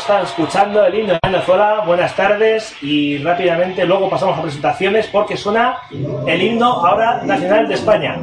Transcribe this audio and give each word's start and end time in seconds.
están 0.00 0.24
escuchando 0.24 0.84
el 0.84 0.94
himno 0.94 1.12
de 1.12 1.18
Venezuela. 1.22 1.82
Buenas 1.86 2.16
tardes 2.16 2.74
y 2.82 3.18
rápidamente 3.18 3.84
luego 3.84 4.08
pasamos 4.08 4.38
a 4.38 4.42
presentaciones 4.42 5.06
porque 5.08 5.36
suena 5.36 5.78
el 6.26 6.42
himno 6.42 6.86
ahora 6.86 7.22
nacional 7.22 7.68
de 7.68 7.74
España. 7.74 8.18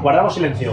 Guardamos 0.00 0.34
silencio. 0.34 0.72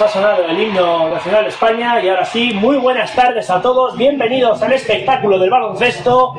Ha 0.00 0.08
sonado 0.08 0.44
el 0.48 0.58
himno 0.60 1.08
nacional 1.10 1.42
de 1.44 1.50
España 1.50 2.00
y 2.02 2.08
ahora 2.08 2.24
sí, 2.24 2.52
muy 2.54 2.76
buenas 2.78 3.14
tardes 3.14 3.50
a 3.50 3.60
todos, 3.60 3.96
bienvenidos 3.96 4.62
al 4.62 4.72
espectáculo 4.72 5.38
del 5.38 5.50
baloncesto, 5.50 6.34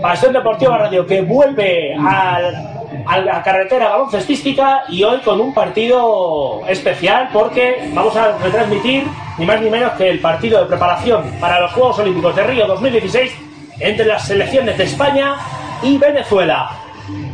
Pasión 0.00 0.32
Deportiva 0.32 0.78
Radio 0.78 1.06
que 1.06 1.22
vuelve 1.22 1.94
al- 1.94 2.76
a 3.06 3.18
la 3.18 3.42
carretera 3.42 3.88
baloncestística 3.90 4.84
y 4.88 5.02
hoy 5.04 5.18
con 5.20 5.40
un 5.40 5.52
partido 5.54 6.62
especial 6.68 7.28
porque 7.32 7.90
vamos 7.92 8.16
a 8.16 8.36
retransmitir 8.38 9.04
ni 9.38 9.46
más 9.46 9.60
ni 9.60 9.70
menos 9.70 9.92
que 9.92 10.08
el 10.08 10.20
partido 10.20 10.60
de 10.60 10.66
preparación 10.66 11.24
para 11.40 11.60
los 11.60 11.72
Juegos 11.72 11.98
Olímpicos 11.98 12.34
de 12.36 12.42
Río 12.44 12.66
2016 12.66 13.32
entre 13.80 14.06
las 14.06 14.26
selecciones 14.26 14.76
de 14.78 14.84
España 14.84 15.36
y 15.82 15.98
Venezuela. 15.98 16.70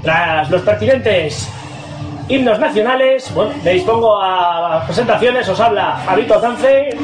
Tras 0.03 0.51
los 0.51 0.61
pertinentes 0.63 1.51
himnos 2.33 2.59
nacionales. 2.59 3.33
Bueno, 3.35 3.53
me 3.63 3.75
dispongo 3.75 4.21
a 4.21 4.83
presentaciones. 4.87 5.49
Os 5.49 5.61
habla 5.61 6.03
Javito 6.07 6.41
Tance, 6.41 6.97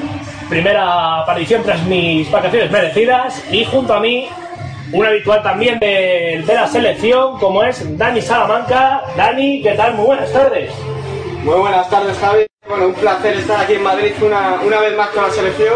primera 0.49 1.21
aparición 1.21 1.63
tras 1.63 1.83
mis 1.83 2.31
vacaciones 2.31 2.71
merecidas. 2.71 3.45
Y 3.53 3.65
junto 3.67 3.93
a 3.95 4.01
mí, 4.01 4.29
un 4.93 5.05
habitual 5.05 5.43
también 5.43 5.79
de, 5.79 6.43
de 6.47 6.55
la 6.55 6.67
selección, 6.67 7.39
como 7.39 7.63
es 7.63 7.99
Dani 7.99 8.23
Salamanca. 8.23 9.03
Dani, 9.17 9.63
¿qué 9.63 9.73
tal? 9.73 9.95
Muy 9.95 10.07
buenas 10.07 10.33
tardes. 10.33 10.73
Muy 11.45 11.57
buenas 11.57 11.89
tardes, 11.91 12.19
Javi. 12.19 12.47
Bueno, 12.67 12.87
un 12.87 12.95
placer 12.95 13.37
estar 13.37 13.61
aquí 13.61 13.75
en 13.75 13.83
Madrid 13.83 14.13
una, 14.21 14.61
una 14.67 14.81
vez 14.81 14.97
más 14.97 15.09
con 15.09 15.25
la 15.25 15.31
selección. 15.31 15.75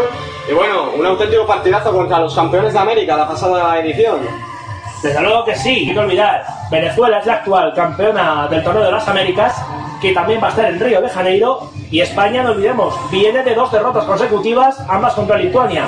Y 0.49 0.53
bueno, 0.53 0.91
un 0.97 1.05
auténtico 1.05 1.45
partidazo 1.45 1.93
contra 1.93 2.19
los 2.19 2.35
campeones 2.35 2.73
de 2.73 2.79
América, 2.79 3.15
la 3.15 3.27
pasada 3.27 3.79
edición. 3.79 4.19
Desde 5.03 5.21
luego 5.21 5.43
que 5.43 5.53
sí, 5.57 5.89
y 5.89 5.93
no 5.93 6.01
olvidar, 6.03 6.45
Venezuela 6.71 7.19
es 7.19 7.25
la 7.25 7.33
actual 7.33 7.73
campeona 7.73 8.47
del 8.47 8.63
torneo 8.63 8.85
de 8.85 8.91
las 8.91 9.05
Américas, 9.05 9.53
que 10.01 10.13
también 10.13 10.41
va 10.41 10.47
a 10.47 10.49
estar 10.51 10.65
en 10.65 10.79
Río 10.79 11.01
de 11.01 11.09
Janeiro, 11.09 11.69
y 11.91 11.99
España, 11.99 12.41
no 12.41 12.51
olvidemos, 12.51 12.95
viene 13.11 13.43
de 13.43 13.53
dos 13.53 13.69
derrotas 13.69 14.05
consecutivas, 14.05 14.79
ambas 14.87 15.13
contra 15.13 15.37
Lituania. 15.37 15.87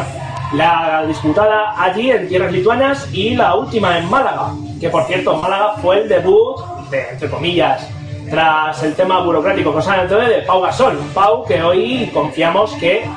La 0.53 1.05
disputada 1.07 1.81
allí 1.81 2.11
en 2.11 2.27
tierras 2.27 2.51
lituanas 2.51 3.07
y 3.13 3.35
la 3.35 3.55
última 3.55 3.97
en 3.97 4.09
Málaga, 4.09 4.49
que 4.81 4.89
por 4.89 5.03
cierto, 5.05 5.37
Málaga 5.37 5.75
fue 5.81 6.01
el 6.01 6.09
debut, 6.09 6.59
de, 6.89 7.09
entre 7.11 7.29
comillas, 7.29 7.89
tras 8.29 8.83
el 8.83 8.95
tema 8.95 9.21
burocrático 9.21 9.71
con 9.71 9.81
San 9.81 10.01
Antonio 10.01 10.27
de 10.27 10.41
Pau 10.41 10.61
Gasol. 10.61 10.99
Pau, 11.13 11.45
que 11.45 11.63
hoy 11.63 12.11
confiamos 12.13 12.73
que 12.73 13.09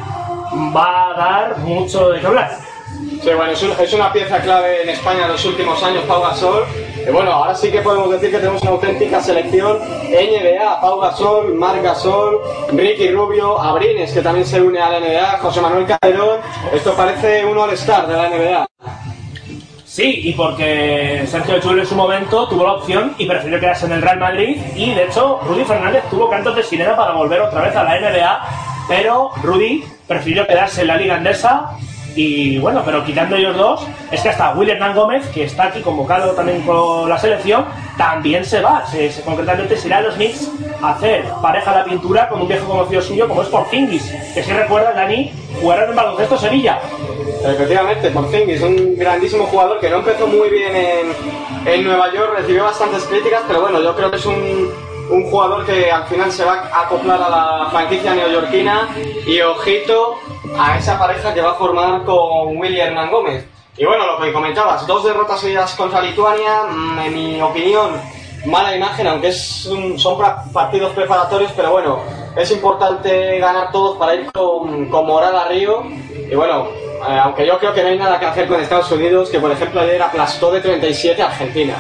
va 0.74 1.10
a 1.10 1.14
dar 1.14 1.58
mucho 1.58 2.10
de 2.10 2.20
qué 2.20 2.26
hablar. 2.28 2.67
Sí, 3.22 3.30
bueno, 3.34 3.52
es, 3.52 3.62
un- 3.62 3.72
es 3.80 3.92
una 3.92 4.12
pieza 4.12 4.38
clave 4.40 4.82
en 4.82 4.88
España 4.90 5.24
en 5.24 5.32
los 5.32 5.44
últimos 5.44 5.82
años, 5.82 6.04
Pau 6.06 6.22
Gasol. 6.22 6.64
Y 7.06 7.10
bueno, 7.10 7.32
ahora 7.32 7.54
sí 7.54 7.70
que 7.70 7.80
podemos 7.80 8.10
decir 8.10 8.30
que 8.30 8.38
tenemos 8.38 8.62
una 8.62 8.72
auténtica 8.72 9.20
selección 9.20 9.78
NBA, 10.08 10.80
Pau 10.80 11.00
Gasol, 11.00 11.54
Marc 11.54 11.82
Gasol, 11.82 12.40
Ricky 12.72 13.10
Rubio, 13.10 13.58
Abrines, 13.60 14.12
que 14.12 14.22
también 14.22 14.46
se 14.46 14.60
une 14.62 14.80
a 14.80 14.88
la 14.90 15.00
NBA, 15.00 15.38
José 15.38 15.60
Manuel 15.60 15.86
Calderón. 15.86 16.40
Esto 16.72 16.94
parece 16.94 17.44
un 17.44 17.58
All-Star 17.58 18.06
de 18.06 18.14
la 18.14 18.28
NBA. 18.28 18.66
Sí, 19.84 20.20
y 20.28 20.32
porque 20.34 21.24
Sergio 21.26 21.58
Chulo 21.60 21.82
en 21.82 21.88
su 21.88 21.96
momento 21.96 22.46
tuvo 22.46 22.64
la 22.64 22.74
opción 22.74 23.14
y 23.18 23.26
prefirió 23.26 23.58
quedarse 23.58 23.86
en 23.86 23.92
el 23.92 24.02
Real 24.02 24.18
Madrid 24.20 24.56
y 24.76 24.94
de 24.94 25.04
hecho 25.04 25.40
Rudy 25.44 25.64
Fernández 25.64 26.04
tuvo 26.10 26.30
cantos 26.30 26.54
de 26.54 26.62
sirena 26.62 26.94
para 26.94 27.12
volver 27.14 27.40
otra 27.40 27.62
vez 27.62 27.74
a 27.74 27.82
la 27.82 27.98
NBA, 27.98 28.40
pero 28.86 29.30
Rudy 29.42 29.82
prefirió 30.06 30.46
quedarse 30.46 30.82
en 30.82 30.88
la 30.88 30.96
Liga 30.98 31.16
Andesa 31.16 31.70
y 32.18 32.58
bueno, 32.58 32.82
pero 32.84 33.04
quitando 33.04 33.36
ellos 33.36 33.56
dos, 33.56 33.86
es 34.10 34.20
que 34.20 34.30
hasta 34.30 34.52
William 34.54 34.78
Hernán 34.78 34.96
Gómez, 34.96 35.28
que 35.28 35.44
está 35.44 35.66
aquí 35.66 35.80
convocado 35.80 36.32
también 36.32 36.62
con 36.62 37.08
la 37.08 37.16
selección, 37.16 37.64
también 37.96 38.44
se 38.44 38.60
va, 38.60 38.84
se, 38.86 39.22
concretamente 39.22 39.76
se 39.76 39.86
irá 39.86 39.98
a 39.98 40.00
los 40.00 40.16
Knicks 40.16 40.50
a 40.82 40.94
hacer 40.94 41.26
pareja 41.40 41.70
de 41.70 41.78
la 41.78 41.84
pintura 41.84 42.28
con 42.28 42.40
un 42.42 42.48
viejo 42.48 42.66
conocido 42.66 43.02
suyo 43.02 43.28
como 43.28 43.42
es 43.42 43.48
Porzingis, 43.48 44.12
que 44.34 44.42
si 44.42 44.52
recuerda 44.52 44.92
Dani, 44.94 45.32
jugaron 45.60 45.90
en 45.90 45.96
baloncesto 45.96 46.36
Sevilla. 46.36 46.80
Efectivamente, 47.44 48.10
Porzingis, 48.10 48.62
un 48.62 48.96
grandísimo 48.96 49.44
jugador 49.44 49.78
que 49.78 49.88
no 49.88 49.98
empezó 49.98 50.26
muy 50.26 50.50
bien 50.50 50.74
en, 50.74 51.72
en 51.72 51.84
Nueva 51.84 52.12
York, 52.12 52.32
recibió 52.36 52.64
bastantes 52.64 53.04
críticas, 53.04 53.42
pero 53.46 53.60
bueno, 53.60 53.80
yo 53.80 53.94
creo 53.94 54.10
que 54.10 54.16
es 54.16 54.26
un, 54.26 54.72
un 55.10 55.30
jugador 55.30 55.64
que 55.64 55.90
al 55.90 56.04
final 56.06 56.30
se 56.32 56.44
va 56.44 56.68
a 56.72 56.82
acoplar 56.82 57.20
a 57.22 57.28
la 57.28 57.70
franquicia 57.70 58.14
neoyorquina 58.14 58.88
y 59.26 59.40
ojito 59.40 60.18
a 60.56 60.78
esa 60.78 60.98
pareja 60.98 61.34
que 61.34 61.40
va 61.40 61.52
a 61.52 61.54
formar 61.54 62.04
con 62.04 62.56
William 62.56 62.88
Hernán 62.88 63.10
Gómez. 63.10 63.46
Y 63.76 63.84
bueno, 63.84 64.06
lo 64.06 64.20
que 64.20 64.32
comentabas, 64.32 64.86
dos 64.86 65.04
derrotas 65.04 65.40
seguidas 65.40 65.74
contra 65.74 66.00
Lituania, 66.02 66.64
mm, 66.68 66.98
en 66.98 67.14
mi 67.14 67.40
opinión, 67.40 67.92
mala 68.46 68.74
imagen, 68.74 69.06
aunque 69.06 69.32
son 69.32 69.96
partidos 70.52 70.92
preparatorios, 70.92 71.52
pero 71.54 71.70
bueno, 71.72 72.00
es 72.36 72.50
importante 72.50 73.38
ganar 73.38 73.70
todos 73.70 73.96
para 73.96 74.14
ir 74.14 74.32
con, 74.32 74.88
con 74.88 75.06
moral 75.06 75.48
Río. 75.48 75.84
Y 76.30 76.34
bueno, 76.34 76.68
eh, 77.08 77.18
aunque 77.22 77.46
yo 77.46 77.58
creo 77.58 77.72
que 77.72 77.82
no 77.82 77.88
hay 77.88 77.98
nada 77.98 78.18
que 78.18 78.26
hacer 78.26 78.48
con 78.48 78.60
Estados 78.60 78.90
Unidos, 78.90 79.30
que 79.30 79.38
por 79.38 79.50
ejemplo 79.50 79.80
ayer 79.80 80.02
aplastó 80.02 80.50
de 80.50 80.60
37 80.60 81.22
a 81.22 81.26
Argentina. 81.26 81.74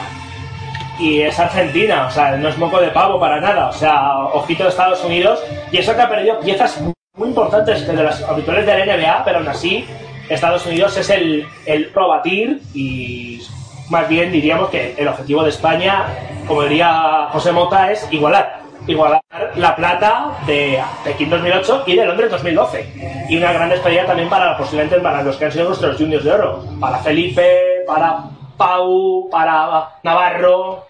y 1.00 1.22
es 1.22 1.38
Argentina, 1.38 2.06
o 2.08 2.10
sea, 2.10 2.32
no 2.36 2.48
es 2.48 2.58
moco 2.58 2.80
de 2.80 2.88
pavo 2.88 3.20
para 3.20 3.40
nada, 3.40 3.68
o 3.68 3.72
sea, 3.72 4.18
ojito 4.32 4.64
de 4.64 4.70
Estados 4.70 5.04
Unidos, 5.04 5.40
y 5.70 5.78
eso 5.78 5.94
que 5.94 6.02
ha 6.02 6.08
perdido 6.08 6.40
piezas 6.40 6.80
importantes 7.26 7.86
de 7.86 8.02
las 8.02 8.22
habituales 8.22 8.66
de 8.66 8.78
la 8.78 8.96
NBA, 8.96 9.24
pero 9.24 9.38
aún 9.38 9.48
así 9.48 9.84
Estados 10.28 10.66
Unidos 10.66 10.96
es 10.96 11.10
el, 11.10 11.46
el 11.66 11.86
probatir 11.86 12.60
y 12.74 13.40
más 13.88 14.08
bien 14.08 14.30
diríamos 14.30 14.68
que 14.68 14.94
el 14.96 15.08
objetivo 15.08 15.42
de 15.42 15.50
España, 15.50 16.06
como 16.46 16.62
diría 16.62 17.28
José 17.32 17.52
Mota, 17.52 17.90
es 17.90 18.06
igualar. 18.10 18.60
Igualar 18.86 19.20
la 19.56 19.76
plata 19.76 20.38
de 20.46 20.82
Pekín 21.04 21.28
2008 21.28 21.84
y 21.86 21.96
de 21.96 22.06
Londres 22.06 22.30
2012. 22.30 23.26
Y 23.28 23.36
una 23.36 23.52
gran 23.52 23.68
despedida 23.68 24.06
también 24.06 24.30
para 24.30 24.56
posiblemente 24.56 24.98
para 25.00 25.22
los 25.22 25.36
que 25.36 25.44
han 25.44 25.52
sido 25.52 25.66
nuestros 25.66 25.98
juniors 25.98 26.24
de 26.24 26.32
oro. 26.32 26.64
Para 26.80 26.98
Felipe, 26.98 27.84
para 27.86 28.24
Pau, 28.56 29.28
para 29.30 29.90
Navarro, 30.02 30.87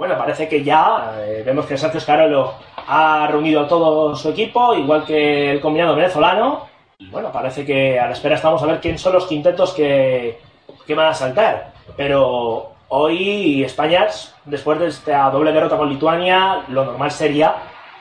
bueno, 0.00 0.16
parece 0.16 0.48
que 0.48 0.64
ya 0.64 1.12
eh, 1.18 1.42
vemos 1.44 1.66
que 1.66 1.76
Sergio 1.76 2.00
Scarolo 2.00 2.54
ha 2.88 3.26
reunido 3.30 3.66
todo 3.66 4.16
su 4.16 4.30
equipo, 4.30 4.74
igual 4.74 5.04
que 5.04 5.50
el 5.50 5.60
combinado 5.60 5.94
venezolano. 5.94 6.66
Y 6.98 7.08
bueno, 7.08 7.30
parece 7.30 7.66
que 7.66 8.00
a 8.00 8.06
la 8.06 8.14
espera 8.14 8.36
estamos 8.36 8.62
a 8.62 8.66
ver 8.66 8.80
quién 8.80 8.96
son 8.96 9.12
los 9.12 9.26
quintetos 9.26 9.74
que, 9.74 10.40
que 10.86 10.94
van 10.94 11.08
a 11.08 11.12
saltar. 11.12 11.72
Pero 11.98 12.72
hoy 12.88 13.62
España, 13.62 14.06
después 14.46 14.78
de 14.78 14.86
esta 14.86 15.28
doble 15.28 15.52
derrota 15.52 15.76
con 15.76 15.90
Lituania, 15.90 16.62
lo 16.68 16.86
normal 16.86 17.10
sería 17.10 17.56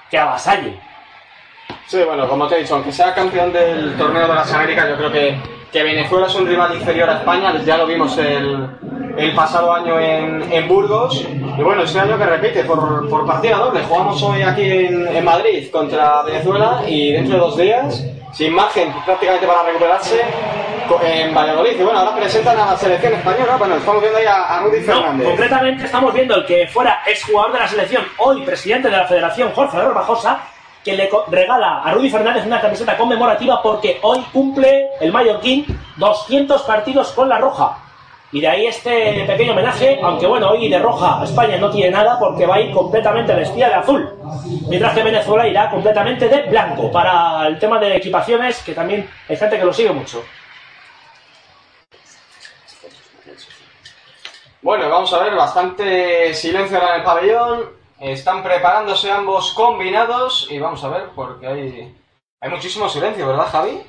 que 0.09 0.17
avasalle. 0.17 0.79
Sí, 1.85 2.01
bueno, 2.05 2.29
como 2.29 2.47
te 2.47 2.55
he 2.55 2.59
dicho, 2.59 2.75
aunque 2.75 2.93
sea 2.93 3.13
campeón 3.13 3.51
del 3.51 3.97
torneo 3.97 4.25
de 4.25 4.35
las 4.35 4.53
Américas, 4.53 4.87
yo 4.87 4.95
creo 4.95 5.11
que, 5.11 5.37
que 5.71 5.83
Venezuela 5.83 6.27
es 6.27 6.35
un 6.35 6.47
rival 6.47 6.75
inferior 6.75 7.09
a 7.09 7.19
España, 7.19 7.53
ya 7.63 7.77
lo 7.77 7.85
vimos 7.85 8.17
el, 8.17 8.67
el 9.17 9.33
pasado 9.33 9.73
año 9.73 9.99
en, 9.99 10.51
en 10.51 10.67
Burgos, 10.67 11.25
y 11.57 11.61
bueno, 11.61 11.83
este 11.83 11.99
año 11.99 12.17
que 12.17 12.25
repite 12.25 12.63
por, 12.63 13.09
por 13.09 13.25
partida 13.25 13.57
doble, 13.57 13.83
jugamos 13.83 14.21
hoy 14.23 14.41
aquí 14.41 14.63
en, 14.63 15.07
en 15.07 15.25
Madrid 15.25 15.69
contra 15.71 16.23
Venezuela 16.23 16.81
y 16.87 17.11
dentro 17.11 17.35
de 17.35 17.39
dos 17.39 17.57
días, 17.57 18.03
sin 18.33 18.53
margen 18.53 18.93
prácticamente 19.05 19.45
para 19.45 19.63
recuperarse, 19.63 20.21
en 21.03 21.33
Valladolid. 21.33 21.79
Y 21.79 21.83
bueno, 21.83 21.99
ahora 21.99 22.15
presentan 22.15 22.59
a 22.59 22.71
la 22.71 22.77
selección 22.77 23.13
española. 23.13 23.57
Bueno, 23.57 23.75
estamos 23.75 24.01
viendo 24.01 24.17
ahí 24.17 24.25
a, 24.25 24.61
Rudy 24.63 24.81
Fernández. 24.81 25.27
concretamente 25.27 25.85
estamos 25.85 26.13
viendo 26.13 26.35
el 26.35 26.45
que 26.45 26.67
fuera 26.67 27.01
exjugador 27.05 27.53
de 27.53 27.59
la 27.59 27.67
selección, 27.67 28.03
hoy 28.17 28.41
presidente 28.43 28.89
de 28.89 28.97
la 28.97 29.05
federación, 29.05 29.51
Jorge 29.51 29.77
Barbosa, 29.77 30.41
que 30.83 30.95
le 30.95 31.09
regala 31.29 31.81
a 31.83 31.91
Rudy 31.91 32.09
Fernández 32.09 32.45
una 32.45 32.61
camiseta 32.61 32.97
conmemorativa 32.97 33.61
porque 33.61 33.99
hoy 34.01 34.19
cumple 34.31 34.89
el 34.99 35.11
Mallorquín 35.11 35.65
200 35.97 36.61
partidos 36.63 37.11
con 37.11 37.29
la 37.29 37.37
Roja. 37.37 37.77
Y 38.31 38.41
de 38.41 38.47
ahí 38.47 38.67
este 38.67 39.23
pequeño 39.25 39.53
homenaje, 39.53 39.99
aunque 40.03 40.27
bueno, 40.27 40.51
hoy 40.51 40.69
de 40.69 40.77
roja 40.77 41.23
España 41.23 41.57
no 41.57 41.71
tiene 41.71 41.89
nada 41.89 42.19
porque 42.19 42.45
va 42.45 42.55
a 42.55 42.61
ir 42.61 42.71
completamente 42.71 43.33
vestida 43.33 43.69
de 43.69 43.73
azul. 43.73 44.07
Mientras 44.67 44.93
que 44.93 45.01
Venezuela 45.01 45.47
irá 45.47 45.71
completamente 45.71 46.29
de 46.29 46.43
blanco 46.43 46.91
para 46.91 47.47
el 47.47 47.57
tema 47.57 47.79
de 47.79 47.95
equipaciones, 47.95 48.61
que 48.61 48.73
también 48.73 49.09
hay 49.27 49.35
gente 49.35 49.57
que 49.57 49.65
lo 49.65 49.73
sigue 49.73 49.91
mucho. 49.91 50.23
Bueno, 54.61 54.89
vamos 54.89 55.11
a 55.11 55.23
ver, 55.23 55.33
bastante 55.33 56.33
silencio 56.35 56.77
en 56.77 56.95
el 56.99 57.03
pabellón. 57.03 57.78
Están 57.99 58.41
preparándose 58.43 59.11
ambos 59.11 59.53
combinados 59.53 60.47
y 60.49 60.57
vamos 60.57 60.81
a 60.83 60.89
ver 60.89 61.09
porque 61.13 61.45
hay, 61.45 61.97
hay 62.39 62.49
muchísimo 62.49 62.87
silencio, 62.87 63.27
¿verdad, 63.27 63.49
Javi? 63.51 63.81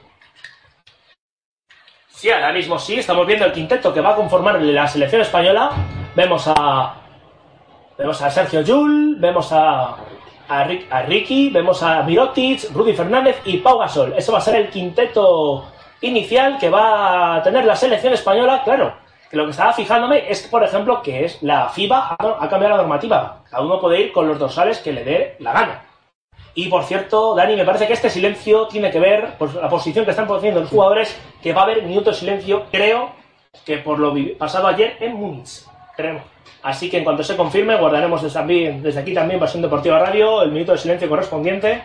Sí, 2.09 2.31
ahora 2.31 2.53
mismo 2.53 2.79
sí, 2.79 2.99
estamos 2.99 3.27
viendo 3.27 3.47
el 3.47 3.53
quinteto 3.53 3.95
que 3.95 4.01
va 4.01 4.11
a 4.11 4.17
conformar 4.17 4.61
la 4.61 4.87
selección 4.87 5.23
española. 5.23 5.71
Vemos 6.15 6.45
a. 6.49 6.97
Vemos 7.97 8.21
a 8.21 8.31
Sergio 8.31 8.63
Yul, 8.63 9.17
vemos 9.19 9.53
a, 9.53 9.97
a, 10.49 10.65
Ricky, 11.07 11.51
vemos 11.51 11.83
a 11.83 12.03
Mirotic, 12.03 12.73
Rudy 12.75 12.95
Fernández 12.95 13.41
y 13.45 13.59
Pau 13.59 13.79
Gasol. 13.79 14.15
Eso 14.17 14.33
va 14.33 14.39
a 14.39 14.43
ser 14.43 14.57
el 14.57 14.71
quinteto 14.71 15.67
inicial 16.01 16.59
que 16.59 16.69
va 16.69 17.37
a 17.37 17.43
tener 17.43 17.65
la 17.65 17.77
selección 17.77 18.13
española. 18.13 18.63
Claro, 18.65 18.97
lo 19.37 19.45
que 19.45 19.53
estaba 19.53 19.73
fijándome 19.73 20.31
es, 20.31 20.43
por 20.49 20.65
ejemplo, 20.65 21.03
que 21.03 21.25
es 21.25 21.43
la 21.43 21.69
FIBA 21.69 22.17
ha 22.19 22.49
cambiado 22.49 22.77
la 22.77 22.83
normativa. 22.83 23.45
Cada 23.49 23.63
uno 23.63 23.81
puede 23.81 24.01
ir 24.01 24.13
con 24.13 24.27
los 24.27 24.39
dorsales 24.39 24.79
que 24.79 24.93
le 24.93 25.05
dé 25.05 25.37
la 25.39 25.53
gana. 25.53 25.83
Y 26.55 26.69
por 26.69 26.83
cierto, 26.83 27.35
Dani, 27.37 27.55
me 27.55 27.65
parece 27.65 27.87
que 27.87 27.93
este 27.93 28.11
silencio 28.11 28.67
tiene 28.67 28.91
que 28.91 28.99
ver 28.99 29.39
por 29.39 29.55
la 29.55 29.69
posición 29.69 30.05
que 30.05 30.11
están 30.11 30.27
poniendo 30.27 30.61
los 30.61 30.71
jugadores, 30.71 31.17
que 31.43 31.53
va 31.53 31.61
a 31.61 31.65
haber 31.65 31.85
minuto 31.85 32.11
de 32.11 32.17
silencio, 32.17 32.65
creo, 32.73 33.11
que 33.65 33.79
por 33.79 33.99
lo 33.99 34.15
pasado 34.37 34.67
ayer 34.67 34.97
en 35.01 35.15
Múnich. 35.15 35.65
Creo. 35.97 36.21
Así 36.63 36.91
que 36.91 36.99
en 36.99 37.05
cuanto 37.05 37.23
se 37.23 37.37
confirme, 37.37 37.77
guardaremos 37.77 38.23
desde 38.23 39.01
aquí 39.01 39.15
también, 39.15 39.39
Pasión 39.39 39.63
Deportiva 39.63 39.99
Radio, 39.99 40.43
el 40.43 40.51
minuto 40.51 40.73
de 40.73 40.79
silencio 40.79 41.09
correspondiente. 41.09 41.85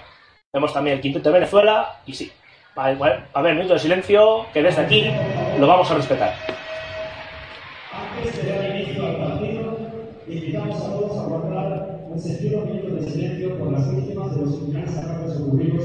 Vemos 0.51 0.73
también 0.73 0.95
el 0.95 1.01
quinteto 1.01 1.29
de 1.29 1.39
Venezuela, 1.39 1.99
y 2.05 2.13
sí, 2.13 2.31
va 2.77 2.87
a 2.87 3.39
haber 3.39 3.55
minuto 3.55 3.73
de 3.73 3.79
silencio, 3.79 4.47
que 4.51 4.63
desde 4.63 4.81
aquí 4.81 5.11
lo 5.59 5.67
vamos 5.67 5.89
a 5.91 5.95
respetar. 5.95 6.54
Antes 7.95 8.43
de 8.43 8.79
inicio 8.81 9.05
al 9.05 9.17
partido, 9.17 9.77
invitamos 10.27 10.81
a 10.81 10.91
todos 10.91 11.17
a 11.17 11.27
guardar 11.27 12.05
un 12.09 12.19
sentido 12.19 12.65
minuto 12.65 12.95
de 12.95 13.09
silencio 13.09 13.57
por 13.57 13.71
las 13.71 13.95
víctimas 13.95 14.35
de 14.35 14.41
los 14.41 14.55
criminales 14.57 14.97
ataques 14.97 15.37
ocurridos 15.37 15.83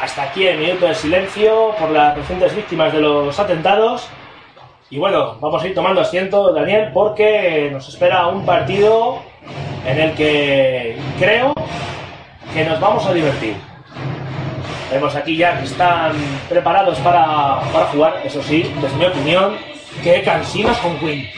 Hasta 0.00 0.24
aquí 0.24 0.46
el 0.46 0.58
minuto 0.58 0.86
de 0.86 0.94
silencio 0.94 1.74
por 1.78 1.90
las 1.90 2.14
recientes 2.16 2.54
víctimas 2.54 2.92
de 2.92 3.00
los 3.00 3.38
atentados. 3.40 4.08
Y 4.90 4.98
bueno, 4.98 5.38
vamos 5.40 5.62
a 5.62 5.66
ir 5.66 5.74
tomando 5.74 6.02
asiento, 6.02 6.52
Daniel, 6.52 6.90
porque 6.92 7.70
nos 7.72 7.88
espera 7.88 8.26
un 8.26 8.44
partido 8.44 9.22
en 9.86 9.98
el 9.98 10.14
que 10.14 10.98
creo 11.18 11.54
que 12.52 12.64
nos 12.64 12.78
vamos 12.78 13.06
a 13.06 13.14
divertir. 13.14 13.56
Vemos 14.92 15.16
aquí 15.16 15.36
ya 15.36 15.58
que 15.58 15.64
están 15.64 16.12
preparados 16.48 16.98
para, 16.98 17.60
para 17.72 17.86
jugar, 17.86 18.20
eso 18.22 18.42
sí, 18.42 18.70
desde 18.80 18.96
mi 18.96 19.06
opinión, 19.06 19.56
que 20.04 20.22
cansinos 20.22 20.76
con 20.78 20.98
Queen. 20.98 21.28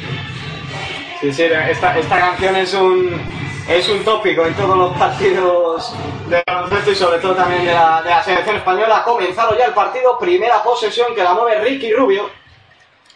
Sí, 1.21 1.33
sí, 1.33 1.45
esta, 1.45 1.97
esta 1.97 2.19
canción 2.19 2.57
es 2.57 2.75
un, 2.75 3.21
es 3.69 3.89
un 3.89 4.03
tópico 4.03 4.47
en 4.47 4.55
todos 4.55 4.77
los 4.77 4.97
partidos 4.97 5.95
de 6.29 6.43
baloncesto 6.47 6.91
y 6.91 6.95
sobre 6.95 7.19
todo 7.19 7.35
también 7.35 7.67
de 7.67 7.73
la, 7.75 8.01
de 8.03 8.11
la 8.11 8.23
selección 8.23 8.57
española. 8.57 8.99
Ha 8.99 9.05
comenzado 9.05 9.57
ya 9.57 9.67
el 9.67 9.75
partido, 9.75 10.19
primera 10.19 10.63
posesión 10.63 11.15
que 11.15 11.23
la 11.23 11.35
mueve 11.35 11.61
Ricky 11.61 11.93
Rubio. 11.93 12.31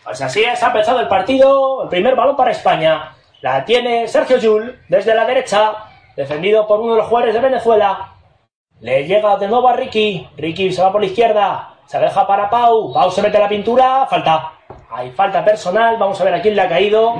Pues 0.04 0.20
así 0.20 0.42
es, 0.42 0.62
ha 0.62 0.66
empezado 0.66 1.00
el 1.00 1.08
partido, 1.08 1.84
el 1.84 1.88
primer 1.88 2.14
balón 2.14 2.36
para 2.36 2.50
España. 2.50 3.14
La 3.40 3.64
tiene 3.64 4.06
Sergio 4.06 4.36
Yul 4.36 4.78
desde 4.88 5.14
la 5.14 5.24
derecha, 5.24 5.74
defendido 6.16 6.66
por 6.66 6.80
uno 6.80 6.92
de 6.92 6.98
los 6.98 7.08
jugadores 7.08 7.34
de 7.34 7.40
Venezuela. 7.40 8.12
Le 8.80 9.06
llega 9.06 9.36
de 9.38 9.48
nuevo 9.48 9.68
a 9.68 9.72
Ricky. 9.72 10.28
Ricky 10.36 10.70
se 10.72 10.82
va 10.82 10.92
por 10.92 11.00
la 11.00 11.06
izquierda. 11.06 11.74
Se 11.86 11.98
deja 11.98 12.26
para 12.26 12.50
Pau. 12.50 12.92
Pau 12.92 13.10
se 13.10 13.22
mete 13.22 13.36
a 13.36 13.40
la 13.40 13.48
pintura. 13.48 14.06
Falta. 14.06 14.52
Hay 14.90 15.12
falta 15.12 15.44
personal. 15.44 15.96
Vamos 15.98 16.20
a 16.20 16.24
ver 16.24 16.34
a 16.34 16.42
quién 16.42 16.56
le 16.56 16.62
ha 16.62 16.68
caído. 16.68 17.14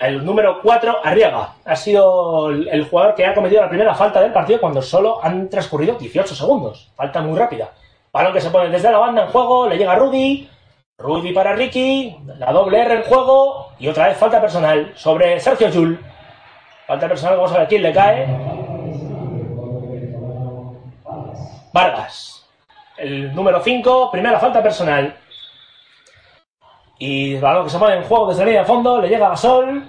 El 0.00 0.24
número 0.24 0.62
4, 0.62 1.00
Arriaga. 1.04 1.56
Ha 1.62 1.76
sido 1.76 2.48
el 2.48 2.84
jugador 2.88 3.14
que 3.14 3.26
ha 3.26 3.34
cometido 3.34 3.60
la 3.60 3.68
primera 3.68 3.94
falta 3.94 4.22
del 4.22 4.32
partido 4.32 4.58
cuando 4.58 4.80
solo 4.80 5.22
han 5.22 5.50
transcurrido 5.50 5.96
18 5.96 6.34
segundos. 6.34 6.90
Falta 6.96 7.20
muy 7.20 7.38
rápida. 7.38 7.68
Balón 8.10 8.32
que 8.32 8.40
se 8.40 8.48
pone 8.48 8.70
desde 8.70 8.90
la 8.90 8.96
banda 8.96 9.24
en 9.24 9.28
juego. 9.28 9.68
Le 9.68 9.76
llega 9.76 9.94
Rudy. 9.96 10.48
Rudy 10.96 11.32
para 11.34 11.52
Ricky. 11.52 12.16
La 12.38 12.50
doble 12.50 12.80
R 12.80 12.94
en 12.94 13.02
juego. 13.02 13.74
Y 13.78 13.88
otra 13.88 14.08
vez 14.08 14.16
falta 14.16 14.40
personal 14.40 14.90
sobre 14.96 15.38
Sergio 15.38 15.70
Jul. 15.70 16.00
Falta 16.86 17.06
personal, 17.06 17.36
vamos 17.36 17.52
a 17.52 17.58
ver 17.58 17.68
quién 17.68 17.82
le 17.82 17.92
cae. 17.92 18.26
Vargas. 21.74 22.48
El 22.96 23.34
número 23.34 23.62
5, 23.62 24.10
primera 24.10 24.40
falta 24.40 24.62
personal. 24.62 25.14
Y 27.00 27.36
el 27.36 27.40
balón 27.40 27.64
que 27.64 27.70
se 27.70 27.78
pone 27.78 27.96
en 27.96 28.04
juego 28.04 28.26
desde 28.26 28.40
la 28.42 28.46
línea 28.46 28.60
de 28.60 28.66
fondo, 28.66 29.00
le 29.00 29.08
llega 29.08 29.26
a 29.26 29.30
Gasol. 29.30 29.88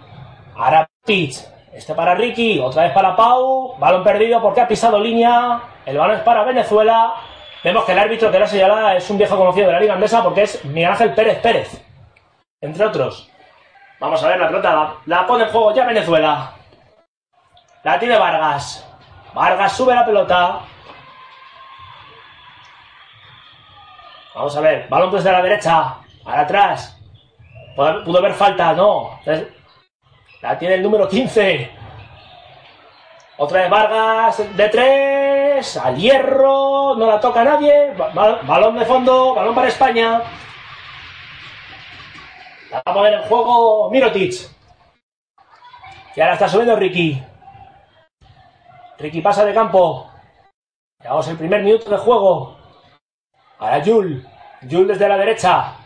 Ahora 0.55 0.87
pitch. 1.05 1.45
Este 1.73 1.93
para 1.93 2.15
Ricky, 2.15 2.59
otra 2.59 2.83
vez 2.83 2.93
para 2.93 3.17
Pau. 3.17 3.75
Balón 3.77 4.01
perdido 4.01 4.41
porque 4.41 4.61
ha 4.61 4.67
pisado 4.67 4.97
línea. 4.97 5.61
El 5.85 5.97
balón 5.97 6.15
es 6.15 6.23
para 6.23 6.45
Venezuela. 6.45 7.13
Vemos 7.65 7.83
que 7.83 7.91
el 7.91 7.99
árbitro 7.99 8.31
que 8.31 8.39
la 8.39 8.47
señalada 8.47 8.95
es 8.95 9.09
un 9.09 9.17
viejo 9.17 9.37
conocido 9.37 9.67
de 9.67 9.73
la 9.73 9.79
Liga 9.81 9.93
Andesa 9.93 10.23
porque 10.23 10.43
es 10.43 10.63
Miguel 10.63 10.91
Ángel 10.91 11.13
Pérez 11.13 11.39
Pérez. 11.41 11.85
Entre 12.61 12.85
otros. 12.85 13.29
Vamos 13.99 14.23
a 14.23 14.29
ver 14.29 14.39
la 14.39 14.47
pelota. 14.47 14.93
La 15.05 15.27
pone 15.27 15.43
en 15.43 15.49
juego 15.49 15.75
ya 15.75 15.85
Venezuela. 15.85 16.53
La 17.83 17.99
tiene 17.99 18.17
Vargas. 18.17 18.87
Vargas 19.33 19.73
sube 19.73 19.93
la 19.93 20.05
pelota. 20.05 20.59
Vamos 24.33 24.55
a 24.55 24.61
ver. 24.61 24.87
Balón 24.87 25.11
desde 25.11 25.29
la 25.29 25.41
derecha. 25.41 25.97
Para 26.23 26.43
atrás. 26.43 27.00
Pudo 27.75 28.17
haber 28.17 28.33
falta, 28.33 28.73
no. 28.73 29.19
La 30.41 30.57
tiene 30.57 30.75
el 30.75 30.83
número 30.83 31.07
15. 31.07 31.71
Otra 33.37 33.61
vez 33.61 33.69
Vargas 33.69 34.55
de 34.55 34.69
tres. 34.69 35.77
Al 35.77 35.95
hierro. 35.95 36.95
No 36.95 37.07
la 37.07 37.19
toca 37.19 37.43
nadie. 37.43 37.93
Balón 37.93 38.77
de 38.77 38.85
fondo. 38.85 39.33
Balón 39.33 39.55
para 39.55 39.67
España. 39.67 40.21
La 42.69 42.77
va 42.77 42.91
a 42.91 42.93
poner 42.93 43.13
en 43.13 43.21
juego 43.23 43.89
Mirotic. 43.89 44.33
Y 46.15 46.21
ahora 46.21 46.33
está 46.33 46.47
subiendo 46.47 46.75
Ricky. 46.75 47.23
Ricky 48.99 49.21
pasa 49.21 49.43
de 49.43 49.53
campo. 49.53 50.09
Llevamos 51.01 51.27
el 51.27 51.37
primer 51.37 51.63
minuto 51.63 51.89
de 51.89 51.97
juego. 51.97 52.57
Ahora 53.59 53.83
Jul. 53.83 54.25
Jul 54.69 54.87
desde 54.87 55.09
la 55.09 55.17
derecha. 55.17 55.80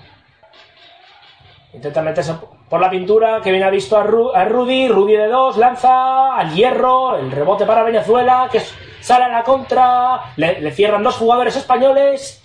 Intenta 1.75 2.01
meterse 2.01 2.34
por 2.70 2.79
la 2.79 2.89
pintura 2.89 3.41
que 3.41 3.51
viene 3.51 3.65
a 3.65 3.70
visto 3.70 3.98
a, 3.98 4.03
Rudy, 4.03 4.88
Rudy 4.88 5.17
de 5.17 5.27
dos, 5.27 5.58
lanza 5.58 6.36
al 6.36 6.53
hierro, 6.53 7.17
el 7.17 7.29
rebote 7.29 7.65
para 7.65 7.84
Venezuela, 7.84 8.48
que 8.50 8.62
sale 9.01 9.25
a 9.25 9.27
la 9.27 9.44
contra, 9.44 10.22
le, 10.38 10.72
cierran 10.72 11.03
dos 11.03 11.17
jugadores 11.17 11.55
españoles 11.58 12.41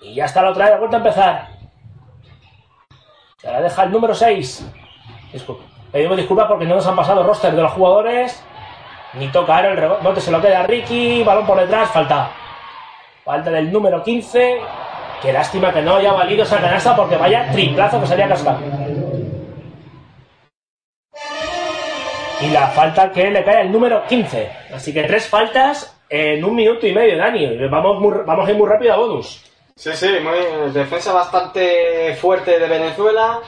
y 0.00 0.14
ya 0.14 0.24
está 0.24 0.40
la 0.40 0.50
otra 0.50 0.64
vez, 0.64 0.74
ha 0.74 0.78
vuelto 0.78 0.96
a 0.96 1.00
empezar. 1.00 1.48
Se 3.36 3.52
la 3.52 3.60
deja 3.60 3.82
el 3.82 3.92
número 3.92 4.14
6. 4.14 4.66
Disculpa. 5.32 5.64
Pedimos 5.92 6.16
disculpas 6.16 6.46
porque 6.46 6.64
no 6.64 6.76
nos 6.76 6.86
han 6.86 6.96
pasado 6.96 7.22
roster 7.22 7.54
de 7.54 7.62
los 7.62 7.72
jugadores. 7.72 8.42
Ni 9.12 9.28
tocar 9.28 9.66
el 9.66 9.76
rebote, 9.76 10.22
se 10.22 10.30
lo 10.30 10.40
queda 10.40 10.62
Ricky, 10.62 11.22
balón 11.22 11.44
por 11.44 11.60
detrás, 11.60 11.90
falta. 11.90 12.30
Falta 13.24 13.50
del 13.50 13.70
número 13.70 14.02
15. 14.02 14.60
Qué 15.22 15.32
lástima 15.32 15.72
que 15.72 15.82
no 15.82 15.94
haya 15.94 16.12
valido 16.12 16.42
esa 16.42 16.60
canasta 16.60 16.96
porque 16.96 17.16
vaya 17.16 17.48
triplazo 17.52 18.00
que 18.00 18.06
salía 18.08 18.26
a 18.26 18.28
cascar. 18.30 18.58
Y 22.40 22.50
la 22.50 22.66
falta 22.68 23.12
que 23.12 23.30
le 23.30 23.44
cae 23.44 23.60
al 23.60 23.70
número 23.70 24.02
15. 24.04 24.50
Así 24.74 24.92
que 24.92 25.04
tres 25.04 25.28
faltas 25.28 25.96
en 26.08 26.44
un 26.44 26.56
minuto 26.56 26.88
y 26.88 26.92
medio, 26.92 27.16
Dani. 27.16 27.68
Vamos, 27.68 28.26
vamos 28.26 28.48
a 28.48 28.50
ir 28.50 28.56
muy 28.58 28.68
rápido 28.68 28.94
a 28.94 28.96
bonus. 28.96 29.44
Sí, 29.76 29.90
sí, 29.94 30.08
muy, 30.20 30.72
defensa 30.72 31.12
bastante 31.12 32.16
fuerte 32.16 32.58
de 32.58 32.66
Venezuela. 32.66 33.38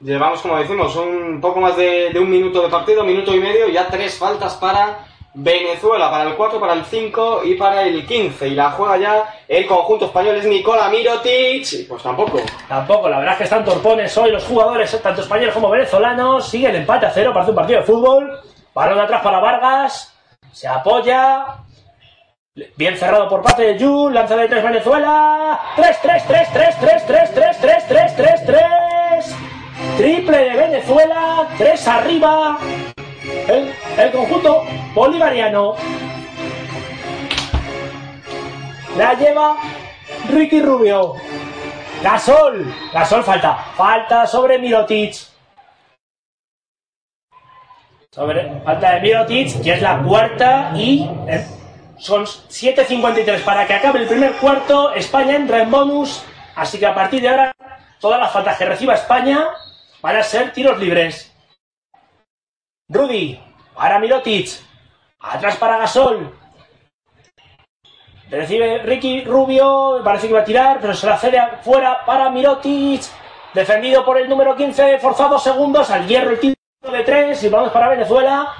Llevamos, 0.00 0.42
como 0.42 0.58
decimos, 0.58 0.94
un 0.96 1.40
poco 1.40 1.60
más 1.60 1.76
de, 1.78 2.10
de 2.12 2.20
un 2.20 2.28
minuto 2.28 2.62
de 2.62 2.68
partido, 2.68 3.04
minuto 3.04 3.34
y 3.34 3.40
medio, 3.40 3.68
ya 3.68 3.86
tres 3.86 4.18
faltas 4.18 4.54
para 4.56 5.06
Venezuela 5.34 6.10
para 6.10 6.28
el 6.28 6.36
4, 6.36 6.60
para 6.60 6.74
el 6.74 6.84
5 6.84 7.42
y 7.44 7.54
para 7.54 7.82
el 7.82 8.06
15. 8.06 8.48
Y 8.48 8.54
la 8.54 8.70
juega 8.72 8.98
ya 8.98 9.34
el 9.48 9.66
conjunto 9.66 10.06
español 10.06 10.36
es 10.36 10.44
Nicola 10.44 10.88
Mirotic. 10.88 11.88
Pues 11.88 12.02
tampoco. 12.02 12.40
Tampoco, 12.68 13.08
la 13.08 13.18
verdad 13.18 13.32
es 13.34 13.38
que 13.38 13.44
están 13.44 13.64
torpones 13.64 14.16
hoy 14.18 14.30
los 14.30 14.44
jugadores, 14.44 15.00
tanto 15.02 15.22
españoles 15.22 15.54
como 15.54 15.70
venezolanos. 15.70 16.48
Sigue 16.48 16.68
el 16.68 16.76
empate 16.76 17.06
a 17.06 17.10
cero, 17.10 17.32
parece 17.32 17.50
un 17.50 17.56
partido 17.56 17.80
de 17.80 17.86
fútbol. 17.86 18.40
Balón 18.74 19.00
atrás 19.00 19.22
para 19.22 19.38
Vargas. 19.38 20.14
Se 20.52 20.68
apoya. 20.68 21.46
Bien 22.76 22.98
cerrado 22.98 23.28
por 23.30 23.42
parte 23.42 23.62
de 23.62 23.82
Jun. 23.82 24.12
Lanza 24.12 24.36
de 24.36 24.48
3 24.48 24.62
Venezuela. 24.62 25.60
3, 25.76 25.98
3, 26.02 26.24
3, 26.26 26.48
3, 26.52 26.76
3, 26.80 27.06
3, 27.06 27.34
3, 27.34 27.60
3, 27.60 27.86
3, 27.88 28.16
3, 28.16 28.46
3. 28.46 29.36
Triple 29.96 30.36
de 30.36 30.56
Venezuela. 30.56 31.48
3 31.56 31.88
arriba 31.88 32.58
el, 33.48 34.12
conjunto 34.12 34.64
bolivariano. 34.94 35.74
La 38.96 39.14
lleva 39.14 39.56
Ricky 40.28 40.60
Rubio. 40.60 41.14
Gasol. 42.02 42.72
Gasol 42.92 43.22
falta. 43.22 43.54
Falta 43.76 44.26
sobre 44.26 44.58
Mirotic. 44.58 45.14
Sobre, 48.10 48.60
falta 48.60 48.94
de 48.94 49.00
Mirotic, 49.00 49.62
que 49.62 49.72
es 49.72 49.82
la 49.82 50.02
cuarta 50.02 50.72
y 50.74 51.08
eh, 51.28 51.46
son 51.98 52.24
7.53 52.24 53.42
para 53.42 53.66
que 53.66 53.74
acabe 53.74 54.00
el 54.00 54.08
primer 54.08 54.32
cuarto. 54.32 54.92
España 54.92 55.36
entra 55.36 55.62
en 55.62 55.70
bonus. 55.70 56.22
Así 56.54 56.78
que 56.78 56.86
a 56.86 56.94
partir 56.94 57.22
de 57.22 57.28
ahora, 57.28 57.52
todas 58.00 58.20
las 58.20 58.30
faltas 58.30 58.58
que 58.58 58.66
reciba 58.66 58.94
España 58.94 59.46
van 60.02 60.16
a 60.16 60.22
ser 60.22 60.52
tiros 60.52 60.78
libres. 60.78 61.31
Rudy, 62.88 63.40
para 63.74 63.98
Mirotic, 63.98 64.48
atrás 65.20 65.56
para 65.56 65.78
Gasol. 65.78 66.32
Recibe 68.30 68.78
Ricky 68.78 69.24
Rubio, 69.24 70.00
parece 70.02 70.28
que 70.28 70.34
va 70.34 70.40
a 70.40 70.44
tirar, 70.44 70.78
pero 70.80 70.94
se 70.94 71.06
la 71.06 71.18
cede 71.18 71.40
fuera 71.62 72.04
para 72.04 72.30
Mirotic. 72.30 73.02
Defendido 73.54 74.04
por 74.04 74.18
el 74.18 74.28
número 74.28 74.56
15, 74.56 74.98
forzado 74.98 75.38
segundos, 75.38 75.90
al 75.90 76.06
hierro 76.06 76.30
el 76.30 76.40
tiro 76.40 76.56
de 76.90 77.02
tres 77.02 77.42
y 77.44 77.48
vamos 77.48 77.70
para 77.70 77.88
Venezuela. 77.88 78.54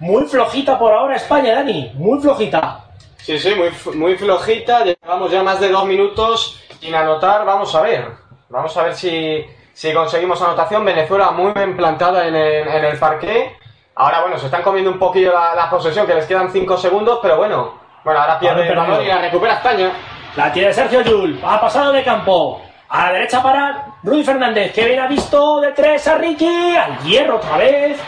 Muy 0.00 0.24
flojita 0.26 0.78
por 0.78 0.92
ahora 0.92 1.16
España, 1.16 1.54
Dani, 1.54 1.92
muy 1.94 2.20
flojita. 2.20 2.84
Sí, 3.16 3.38
sí, 3.38 3.54
muy, 3.94 4.16
flojita. 4.16 4.84
Llevamos 4.84 5.30
ya 5.30 5.42
más 5.42 5.58
de 5.58 5.70
dos 5.70 5.86
minutos 5.86 6.60
sin 6.78 6.94
anotar. 6.94 7.46
Vamos 7.46 7.74
a 7.74 7.80
ver. 7.80 8.08
Vamos 8.50 8.76
a 8.76 8.82
ver 8.82 8.94
si, 8.94 9.42
si 9.72 9.94
conseguimos 9.94 10.42
anotación. 10.42 10.84
Venezuela 10.84 11.30
muy 11.30 11.52
bien 11.52 11.74
plantada 11.74 12.28
en 12.28 12.34
el, 12.34 12.68
en 12.68 12.84
el 12.84 12.98
parque. 12.98 13.56
Ahora, 13.96 14.22
bueno, 14.22 14.38
se 14.38 14.46
están 14.46 14.62
comiendo 14.62 14.90
un 14.90 14.98
poquillo 14.98 15.32
la, 15.32 15.70
posesión, 15.70 16.06
que 16.06 16.14
les 16.14 16.26
quedan 16.26 16.50
5 16.50 16.76
segundos, 16.78 17.20
pero 17.22 17.36
bueno. 17.36 17.74
Bueno, 18.02 18.20
ahora 18.20 18.38
pierde 18.38 18.68
el 18.68 18.76
balón 18.76 19.02
y 19.04 19.06
la 19.06 19.18
recupera 19.18 19.54
España. 19.54 19.92
La 20.36 20.52
tiene 20.52 20.72
Sergio 20.72 21.02
Yul. 21.02 21.40
Ha 21.44 21.60
pasado 21.60 21.92
de 21.92 22.02
campo. 22.02 22.60
A 22.88 23.06
la 23.06 23.12
derecha 23.12 23.42
para 23.42 23.86
Rudy 24.02 24.24
Fernández, 24.24 24.72
que 24.72 24.84
viene 24.84 25.00
a 25.00 25.06
visto 25.06 25.60
de 25.60 25.72
tres 25.72 26.06
a 26.08 26.16
Ricky. 26.18 26.76
Al 26.76 26.98
hierro 26.98 27.36
otra 27.36 27.56
vez. 27.56 28.00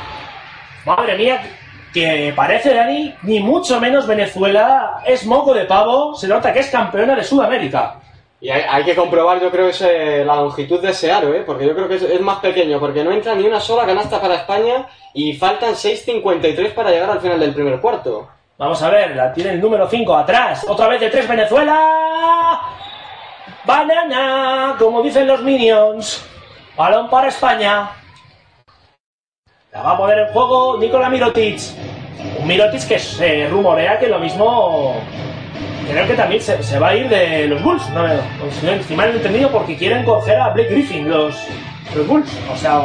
Madre 0.85 1.17
mía, 1.17 1.41
que 1.95 2.33
parece, 2.35 2.75
Dani, 2.75 3.15
ni 3.23 3.41
mucho 3.41 3.81
menos 3.81 4.07
Venezuela 4.07 5.03
es 5.05 5.25
moco 5.25 5.55
de 5.55 5.65
pavo. 5.65 6.15
Se 6.17 6.27
nota 6.27 6.53
que 6.53 6.61
es 6.61 6.71
campeona 6.71 7.15
de 7.15 7.23
Sudamérica. 7.23 8.01
Y 8.47 8.49
hay, 8.49 8.85
que 8.85 8.95
comprobar, 8.95 9.41
yo 9.41 9.51
creo, 9.51 9.67
ese, 9.67 10.25
la 10.25 10.37
longitud 10.37 10.81
de 10.81 10.91
ese 10.91 11.11
aro, 11.11 11.35
¿eh? 11.35 11.43
porque 11.45 11.67
yo 11.67 11.75
creo 11.75 11.89
que 11.89 11.97
es, 11.97 12.21
más 12.21 12.39
pequeño, 12.39 12.79
porque 12.79 13.03
no 13.03 13.11
entra 13.11 13.35
ni 13.35 13.45
una 13.45 13.59
sola 13.59 13.85
canasta 13.85 14.21
para 14.21 14.37
España 14.37 14.87
y 15.13 15.33
faltan 15.33 15.75
6.53 15.75 16.73
para 16.73 16.93
llegar 16.93 17.11
al 17.11 17.21
final 17.21 17.41
del 17.41 17.53
primer 17.53 17.81
cuarto. 17.81 18.29
Vamos 18.57 18.81
a 18.85 18.91
ver, 18.91 19.17
la 19.17 19.33
tiene 19.33 19.51
el 19.51 19.61
número 19.61 19.89
5 19.89 20.15
atrás, 20.15 20.65
otra 20.69 20.87
vez 20.87 21.01
de 21.01 21.11
3 21.11 21.27
Venezuela. 21.27 22.61
Banana, 23.65 24.77
como 24.79 25.03
dicen 25.03 25.27
los 25.27 25.43
Minions. 25.43 26.25
Balón 26.77 27.11
para 27.11 27.27
España. 27.27 27.91
La 29.73 29.83
va 29.83 29.91
a 29.91 29.99
poner 29.99 30.19
en 30.19 30.29
juego 30.29 30.79
Nikola 30.79 31.09
Mirotic. 31.09 31.59
Un 32.39 32.47
Mirotic 32.47 32.87
que 32.87 33.01
se 33.01 33.49
rumorea 33.49 33.99
que 33.99 34.07
lo 34.07 34.21
mismo 34.21 35.03
creo 35.89 36.07
que 36.07 36.15
también 36.15 36.41
se, 36.41 36.79
va 36.79 36.89
a 36.89 36.97
ir 36.97 37.09
de 37.09 37.47
los 37.49 37.63
Bulls, 37.63 37.89
no, 37.91 38.07
si 38.87 38.95
mal 38.95 39.11
entendido, 39.11 39.51
porque 39.51 39.77
quieren 39.77 40.05
coger 40.05 40.39
a 40.39 40.51
Blake 40.51 40.71
Griffin, 40.71 41.09
los, 41.09 41.37
los 41.95 42.07
Bulls. 42.07 42.31
O 42.53 42.57
sea, 42.57 42.81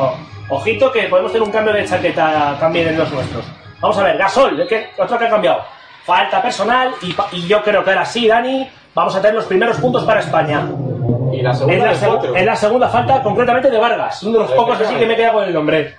ojito 0.49 0.91
que 0.91 1.03
podemos 1.03 1.31
tener 1.31 1.45
un 1.45 1.51
cambio 1.51 1.73
de 1.73 1.85
chaqueta 1.85 2.57
también 2.59 2.89
en 2.89 2.97
los 2.97 3.11
nuestros. 3.11 3.45
Vamos 3.79 3.97
a 3.97 4.03
ver, 4.03 4.17
Gasol, 4.17 4.67
¿qué, 4.67 4.89
otro 4.97 5.17
que 5.17 5.25
ha 5.25 5.29
cambiado. 5.29 5.63
Falta 6.05 6.41
personal 6.41 6.91
y, 7.01 7.47
yo 7.47 7.63
creo 7.63 7.83
que 7.83 7.89
ahora 7.89 8.05
sí, 8.05 8.27
Dani, 8.27 8.69
vamos 8.93 9.15
a 9.15 9.21
tener 9.21 9.35
los 9.35 9.45
primeros 9.45 9.77
puntos 9.77 10.03
para 10.03 10.19
España. 10.19 10.67
Y 11.31 11.41
la 11.41 11.53
segunda 11.53 11.91
es 11.91 12.45
la, 12.45 12.55
segunda 12.55 12.89
falta 12.89 13.23
concretamente 13.23 13.69
de 13.69 13.77
Vargas, 13.77 14.21
uno 14.23 14.39
de 14.39 14.43
los 14.45 14.51
pocos 14.51 14.77
que 14.77 14.85
sí 14.85 14.95
que 14.95 15.05
me 15.05 15.15
queda 15.15 15.31
con 15.31 15.43
el 15.45 15.53
nombre. 15.53 15.95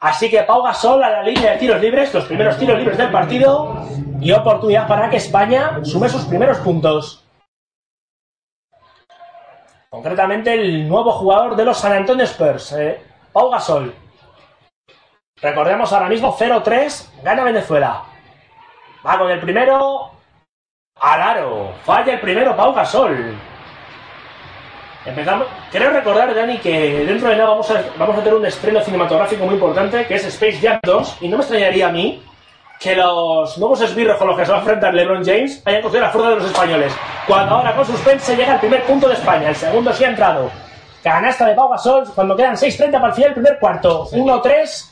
Así 0.00 0.30
que 0.30 0.42
Pau 0.44 0.62
Gasol 0.62 1.02
a 1.04 1.10
la 1.10 1.22
línea 1.22 1.52
de 1.52 1.58
tiros 1.58 1.78
libres, 1.78 2.14
los 2.14 2.24
primeros 2.24 2.56
tiros 2.56 2.78
libres 2.78 2.96
del 2.96 3.10
partido 3.10 3.84
y 4.18 4.32
oportunidad 4.32 4.88
para 4.88 5.10
que 5.10 5.18
España 5.18 5.80
sume 5.82 6.08
sus 6.08 6.24
primeros 6.24 6.58
puntos. 6.58 7.22
Concretamente 9.90 10.54
el 10.54 10.88
nuevo 10.88 11.12
jugador 11.12 11.54
de 11.54 11.64
los 11.66 11.76
San 11.76 11.92
Antonio 11.92 12.24
Spurs, 12.24 12.72
eh, 12.72 13.02
Pau 13.32 13.50
Gasol. 13.50 13.94
Recordemos 15.42 15.92
ahora 15.92 16.08
mismo 16.08 16.34
0-3, 16.34 17.22
gana 17.22 17.44
Venezuela. 17.44 18.04
Va 19.06 19.18
con 19.18 19.30
el 19.30 19.40
primero. 19.40 20.12
Al 20.98 21.22
aro. 21.22 21.72
Falla 21.84 22.14
el 22.14 22.20
primero 22.20 22.56
Pau 22.56 22.72
Gasol. 22.72 23.34
Empezamos. 25.04 25.46
Quiero 25.70 25.90
recordar, 25.90 26.34
Dani, 26.34 26.58
que 26.58 27.04
dentro 27.06 27.28
de 27.30 27.36
nada 27.36 27.50
vamos 27.50 27.70
a, 27.70 27.82
vamos 27.98 28.16
a 28.16 28.18
tener 28.18 28.34
un 28.34 28.44
estreno 28.44 28.80
cinematográfico 28.80 29.44
muy 29.46 29.54
importante 29.54 30.06
que 30.06 30.14
es 30.14 30.24
Space 30.26 30.58
Jam 30.60 30.78
2. 30.82 31.18
Y 31.22 31.28
no 31.28 31.38
me 31.38 31.42
extrañaría 31.42 31.88
a 31.88 31.92
mí 31.92 32.22
que 32.78 32.96
los 32.96 33.58
nuevos 33.58 33.80
esbirros 33.82 34.16
con 34.16 34.28
los 34.28 34.36
que 34.36 34.44
se 34.44 34.50
va 34.50 34.58
a 34.58 34.60
enfrentar 34.60 34.94
LeBron 34.94 35.24
James 35.24 35.62
hayan 35.66 35.82
cogido 35.82 36.00
la 36.00 36.10
fuerza 36.10 36.30
de 36.30 36.36
los 36.36 36.46
españoles. 36.46 36.92
Cuando 37.26 37.56
ahora 37.56 37.76
con 37.76 37.84
suspense 37.84 38.36
llega 38.36 38.54
el 38.54 38.60
primer 38.60 38.82
punto 38.84 39.08
de 39.08 39.14
España, 39.14 39.50
el 39.50 39.56
segundo 39.56 39.92
sí 39.92 40.04
ha 40.04 40.08
entrado. 40.08 40.50
Canasta 41.02 41.46
de 41.46 41.54
Pau 41.54 41.70
Gasol 41.70 42.04
cuando 42.14 42.36
quedan 42.36 42.56
6.30 42.56 42.92
para 42.92 43.06
el 43.08 43.12
final 43.12 43.34
del 43.34 43.34
primer 43.34 43.58
cuarto. 43.58 44.06
1-3. 44.06 44.86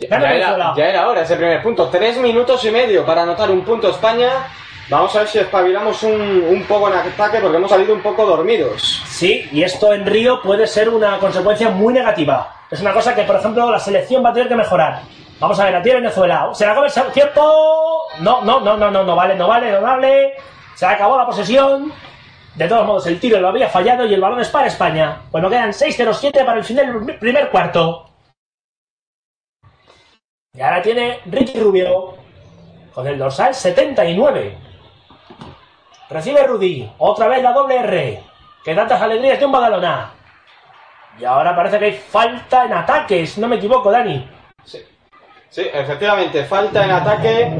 Ya 0.00 0.16
era, 0.16 0.74
ya 0.76 0.84
era 0.86 1.08
hora 1.08 1.22
ese 1.22 1.36
primer 1.36 1.62
punto. 1.62 1.88
Tres 1.88 2.18
minutos 2.18 2.64
y 2.64 2.70
medio 2.70 3.06
para 3.06 3.22
anotar 3.22 3.50
un 3.50 3.62
punto 3.62 3.90
España. 3.90 4.30
Vamos 4.88 5.14
a 5.14 5.20
ver 5.20 5.28
si 5.28 5.38
espabilamos 5.38 6.02
un, 6.02 6.44
un, 6.48 6.62
poco 6.64 6.88
en 6.88 6.98
ataque 6.98 7.38
porque 7.38 7.56
hemos 7.56 7.70
salido 7.70 7.94
un 7.94 8.02
poco 8.02 8.26
dormidos. 8.26 8.93
Sí, 9.14 9.48
y 9.52 9.62
esto 9.62 9.92
en 9.92 10.04
Río 10.04 10.42
puede 10.42 10.66
ser 10.66 10.88
una 10.88 11.20
consecuencia 11.20 11.70
muy 11.70 11.94
negativa. 11.94 12.52
Es 12.68 12.80
una 12.80 12.92
cosa 12.92 13.14
que, 13.14 13.22
por 13.22 13.36
ejemplo, 13.36 13.70
la 13.70 13.78
selección 13.78 14.24
va 14.24 14.30
a 14.30 14.32
tener 14.32 14.48
que 14.48 14.56
mejorar. 14.56 15.02
Vamos 15.38 15.60
a 15.60 15.64
ver, 15.64 15.72
la 15.72 15.82
tiene 15.82 16.00
Venezuela. 16.00 16.50
¿Se 16.52 16.66
la 16.66 16.72
acabó 16.72 16.86
el 16.86 17.12
tiempo? 17.12 18.08
No, 18.18 18.42
no, 18.42 18.58
no, 18.58 18.76
no, 18.76 18.90
no, 18.90 19.04
no 19.04 19.14
vale, 19.14 19.36
no 19.36 19.46
vale, 19.46 19.70
no 19.70 19.82
vale. 19.82 20.34
Se 20.74 20.84
acabó 20.84 21.16
la 21.16 21.26
posesión. 21.26 21.92
De 22.56 22.66
todos 22.66 22.84
modos, 22.84 23.06
el 23.06 23.20
tiro 23.20 23.38
lo 23.38 23.50
había 23.50 23.68
fallado 23.68 24.04
y 24.04 24.14
el 24.14 24.20
balón 24.20 24.40
es 24.40 24.48
para 24.48 24.66
España. 24.66 25.20
Bueno, 25.30 25.48
quedan 25.48 25.70
6-0-7 25.70 26.44
para 26.44 26.58
el 26.58 26.64
final 26.64 27.06
del 27.06 27.16
primer 27.16 27.50
cuarto. 27.50 28.10
Y 30.54 30.60
ahora 30.60 30.82
tiene 30.82 31.20
Ricky 31.26 31.60
Rubio 31.60 32.16
con 32.92 33.06
el 33.06 33.16
dorsal 33.16 33.54
79. 33.54 34.58
Recibe 36.10 36.42
Rudy. 36.42 36.90
Otra 36.98 37.28
vez 37.28 37.44
la 37.44 37.52
doble 37.52 37.76
R. 37.76 38.33
Que 38.64 38.74
tantas 38.74 39.00
alegrías 39.02 39.38
de 39.38 39.44
un 39.44 39.52
Badalona. 39.52 40.10
Y 41.20 41.24
ahora 41.24 41.54
parece 41.54 41.78
que 41.78 41.84
hay 41.84 41.92
falta 41.92 42.64
en 42.64 42.72
ataques, 42.72 43.36
no 43.38 43.46
me 43.46 43.56
equivoco, 43.56 43.90
Dani. 43.90 44.26
Sí. 44.64 44.78
Sí, 45.50 45.62
efectivamente, 45.72 46.44
falta 46.44 46.84
en 46.84 46.90
ataque. 46.90 47.52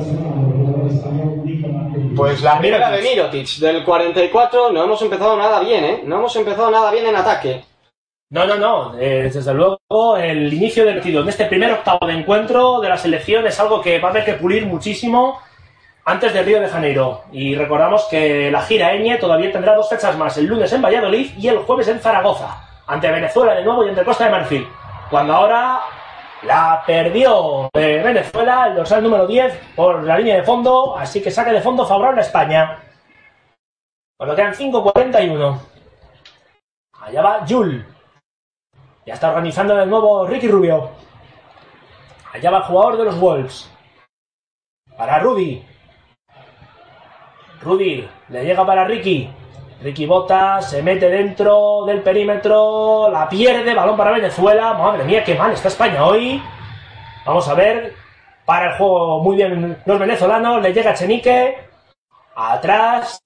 Pues 2.16 2.42
la 2.42 2.58
primera 2.58 2.90
de 2.90 3.02
Mirotic, 3.02 3.48
del 3.58 3.84
44, 3.84 4.72
no 4.72 4.84
hemos 4.84 5.02
empezado 5.02 5.36
nada 5.36 5.60
bien, 5.60 5.84
¿eh? 5.84 6.02
No 6.04 6.18
hemos 6.18 6.34
empezado 6.36 6.70
nada 6.70 6.90
bien 6.90 7.06
en 7.06 7.16
ataque. 7.16 7.64
No, 8.30 8.46
no, 8.46 8.56
no. 8.56 8.98
Eh, 8.98 9.30
desde 9.32 9.54
luego, 9.54 10.16
el 10.16 10.52
inicio 10.52 10.84
del 10.84 10.94
partido 10.94 11.22
en 11.22 11.28
este 11.28 11.44
primer 11.44 11.72
octavo 11.72 12.06
de 12.06 12.14
encuentro 12.14 12.80
de 12.80 12.88
la 12.88 12.96
selección 12.96 13.46
es 13.46 13.60
algo 13.60 13.80
que 13.80 13.98
va 14.00 14.08
a 14.08 14.10
haber 14.10 14.24
que 14.24 14.34
pulir 14.34 14.66
muchísimo 14.66 15.40
antes 16.04 16.32
de 16.32 16.42
Río 16.42 16.60
de 16.60 16.68
Janeiro. 16.68 17.22
Y 17.32 17.54
recordamos 17.54 18.06
que 18.10 18.50
la 18.50 18.62
gira 18.62 18.92
Eñe 18.92 19.16
todavía 19.16 19.52
tendrá 19.52 19.74
dos 19.74 19.88
fechas 19.88 20.16
más, 20.16 20.36
el 20.36 20.46
lunes 20.46 20.72
en 20.72 20.82
Valladolid 20.82 21.32
y 21.38 21.48
el 21.48 21.58
jueves 21.58 21.88
en 21.88 22.00
Zaragoza, 22.00 22.82
ante 22.86 23.10
Venezuela 23.10 23.54
de 23.54 23.64
nuevo 23.64 23.84
y 23.84 23.88
ante 23.88 24.04
Costa 24.04 24.24
de 24.24 24.30
Marfil. 24.30 24.68
Cuando 25.10 25.34
ahora 25.34 25.80
la 26.42 26.82
perdió 26.86 27.70
eh, 27.72 28.02
Venezuela, 28.04 28.68
el 28.68 28.76
dorsal 28.76 29.02
número 29.02 29.26
10, 29.26 29.60
por 29.74 30.02
la 30.04 30.18
línea 30.18 30.36
de 30.36 30.42
fondo, 30.42 30.96
así 30.96 31.22
que 31.22 31.30
saque 31.30 31.52
de 31.52 31.60
fondo 31.60 31.86
favorable 31.86 32.20
a 32.20 32.24
España. 32.24 32.78
Cuando 34.16 34.36
quedan 34.36 34.54
5.41. 34.54 35.58
Allá 37.00 37.22
va 37.22 37.44
Jul. 37.46 37.84
Ya 39.04 39.14
está 39.14 39.28
organizando 39.28 39.76
de 39.76 39.84
nuevo 39.86 40.26
Ricky 40.26 40.48
Rubio. 40.48 40.90
Allá 42.32 42.50
va 42.50 42.58
el 42.58 42.64
jugador 42.64 42.96
de 42.96 43.04
los 43.04 43.20
Wolves. 43.20 43.70
Para 44.96 45.18
Rudy. 45.18 45.73
Rudy 47.64 48.06
le 48.28 48.44
llega 48.44 48.64
para 48.64 48.84
Ricky. 48.84 49.30
Ricky 49.82 50.06
bota, 50.06 50.62
se 50.62 50.82
mete 50.82 51.08
dentro 51.08 51.84
del 51.84 52.00
perímetro, 52.02 53.10
la 53.10 53.28
pierde, 53.28 53.74
balón 53.74 53.96
para 53.96 54.12
Venezuela. 54.12 54.74
Madre 54.74 55.04
mía, 55.04 55.24
qué 55.24 55.34
mal 55.34 55.52
está 55.52 55.68
España 55.68 56.04
hoy. 56.04 56.42
Vamos 57.24 57.48
a 57.48 57.54
ver. 57.54 57.94
Para 58.44 58.72
el 58.72 58.76
juego 58.76 59.22
muy 59.22 59.36
bien 59.36 59.78
los 59.84 59.98
venezolanos. 59.98 60.62
Le 60.62 60.72
llega 60.72 60.94
Chenique. 60.94 61.56
Atrás. 62.36 63.22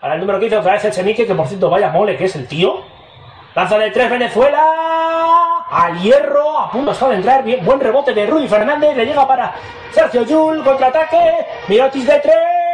Para 0.00 0.14
el 0.14 0.20
número 0.20 0.40
15 0.40 0.56
otra 0.58 0.72
vez 0.72 0.90
Chenique, 0.94 1.26
que 1.26 1.34
por 1.34 1.46
cierto 1.46 1.70
vaya 1.70 1.90
mole 1.90 2.16
que 2.16 2.24
es 2.24 2.34
el 2.34 2.48
tío. 2.48 2.82
Lanza 3.54 3.78
de 3.78 3.90
tres 3.90 4.10
Venezuela. 4.10 5.66
Al 5.70 5.98
hierro. 6.00 6.58
A 6.58 6.70
punto 6.70 6.90
está 6.90 7.08
de 7.08 7.16
entrar. 7.16 7.44
Buen 7.62 7.80
rebote 7.80 8.12
de 8.12 8.26
Rudy 8.26 8.48
Fernández. 8.48 8.96
Le 8.96 9.06
llega 9.06 9.26
para 9.26 9.54
Sergio 9.92 10.22
Yul. 10.22 10.64
Contraataque. 10.64 11.46
Mirotis 11.68 12.06
de 12.06 12.18
tres. 12.18 12.67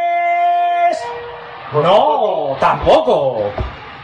No, 1.73 2.55
tampoco. 2.59 3.51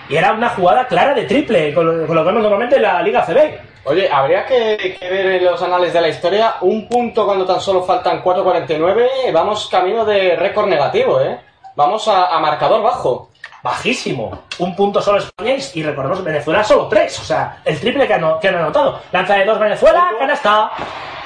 Y 0.10 0.16
era 0.16 0.34
una 0.34 0.50
jugada 0.50 0.86
clara 0.88 1.14
de 1.14 1.24
triple, 1.24 1.74
con 1.74 1.86
lo, 1.86 2.06
con 2.08 2.16
lo 2.16 2.22
que 2.24 2.28
vemos 2.28 2.42
normalmente 2.44 2.76
en 2.76 2.82
la 2.82 3.02
Liga 3.02 3.24
CB. 3.26 3.60
Oye, 3.86 4.10
habría 4.12 4.46
que, 4.46 4.98
que 5.00 5.10
ver 5.10 5.26
en 5.26 5.46
los 5.46 5.62
anales 5.64 5.94
de 5.94 6.02
la 6.02 6.10
historia 6.10 6.56
un 6.62 6.88
punto 6.88 7.26
cuando 7.26 7.46
tan 7.46 7.60
solo 7.62 7.82
faltan 7.84 8.22
4.49. 8.24 9.32
Vamos 9.34 9.68
camino 9.70 10.06
de 10.06 10.36
récord 10.36 10.68
negativo, 10.68 11.20
¿eh? 11.22 11.40
Vamos 11.76 12.08
a, 12.08 12.28
a 12.28 12.40
marcador 12.40 12.84
bajo. 12.84 13.30
Bajísimo. 13.64 14.40
Un 14.60 14.76
punto 14.76 15.02
solo 15.02 15.20
España 15.20 15.56
y 15.74 15.84
recordemos 15.84 16.24
Venezuela 16.24 16.64
solo 16.64 16.88
tres. 16.88 17.18
O 17.20 17.24
sea, 17.24 17.60
el 17.64 17.80
triple 17.80 18.06
que, 18.08 18.14
han- 18.16 18.40
que 18.40 18.48
han 18.50 18.56
anotado. 18.56 19.00
Lanza 19.12 19.36
de 19.36 19.46
dos 19.46 19.60
Venezuela, 19.60 20.12
canasta. 20.20 20.72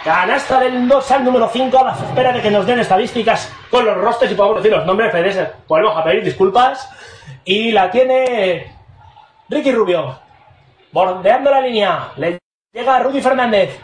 Canasta 0.05 0.59
del 0.59 0.87
dorsal 0.87 1.23
número 1.23 1.49
5 1.51 1.79
a 1.79 1.83
la 1.83 1.93
espera 1.93 2.31
de 2.31 2.39
que 2.39 2.51
nos 2.51 2.67
den 2.67 2.77
estadísticas 2.77 3.51
con 3.71 3.83
los 3.83 3.97
rostros 3.97 4.31
y 4.31 4.35
podamos 4.35 4.57
decir 4.61 4.77
los 4.77 4.85
nombres. 4.85 5.11
Fede, 5.11 5.51
podemos 5.67 5.97
a 5.97 6.03
pedir 6.03 6.23
disculpas. 6.23 6.87
Y 7.43 7.71
la 7.71 7.89
tiene 7.89 8.71
Ricky 9.49 9.71
Rubio. 9.71 10.19
Bordeando 10.91 11.49
la 11.49 11.59
línea. 11.59 12.09
Le 12.17 12.37
llega 12.71 12.99
Rudy 12.99 13.19
Fernández. 13.19 13.79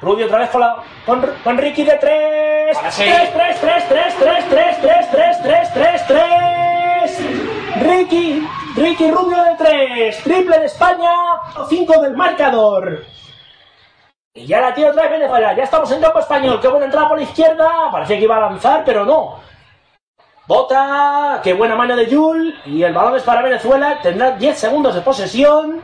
Rudy 0.00 0.22
otra 0.22 0.38
vez 0.38 0.50
con, 0.50 0.60
la, 0.60 0.76
con, 1.04 1.26
con 1.42 1.58
Ricky 1.58 1.82
de 1.82 1.96
3. 1.96 2.76
Ahora 2.76 2.90
sí. 2.92 3.02
3, 3.02 3.32
3, 3.32 3.60
3, 3.60 3.84
3, 3.88 4.14
3, 4.20 4.44
3, 4.50 5.10
3, 5.10 5.40
3, 5.42 5.42
3, 5.42 5.72
3, 5.74 6.06
3. 6.06 7.82
Ricky, 7.82 8.48
Ricky 8.76 9.10
Rubio 9.10 9.42
de 9.42 9.56
3. 9.58 10.22
Triple 10.22 10.56
de 10.60 10.66
España. 10.66 11.10
5 11.68 12.00
del 12.00 12.16
marcador. 12.16 13.13
Y 14.36 14.46
ya 14.46 14.60
la 14.60 14.74
tiene 14.74 14.90
otra 14.90 15.04
vez 15.04 15.12
Venezuela. 15.12 15.54
Ya 15.56 15.62
estamos 15.62 15.88
en 15.92 16.00
campo 16.00 16.18
español. 16.18 16.58
Qué 16.60 16.66
buena 16.66 16.86
entrada 16.86 17.08
por 17.08 17.18
la 17.18 17.22
izquierda. 17.22 17.88
Parecía 17.92 18.18
que 18.18 18.24
iba 18.24 18.36
a 18.36 18.50
lanzar, 18.50 18.82
pero 18.84 19.04
no. 19.04 19.38
Bota. 20.48 21.40
Qué 21.40 21.52
buena 21.52 21.76
mano 21.76 21.94
de 21.94 22.12
Jul. 22.12 22.52
Y 22.66 22.82
el 22.82 22.92
balón 22.92 23.14
es 23.14 23.22
para 23.22 23.42
Venezuela. 23.42 24.00
Tendrá 24.02 24.32
10 24.32 24.58
segundos 24.58 24.92
de 24.96 25.02
posesión. 25.02 25.82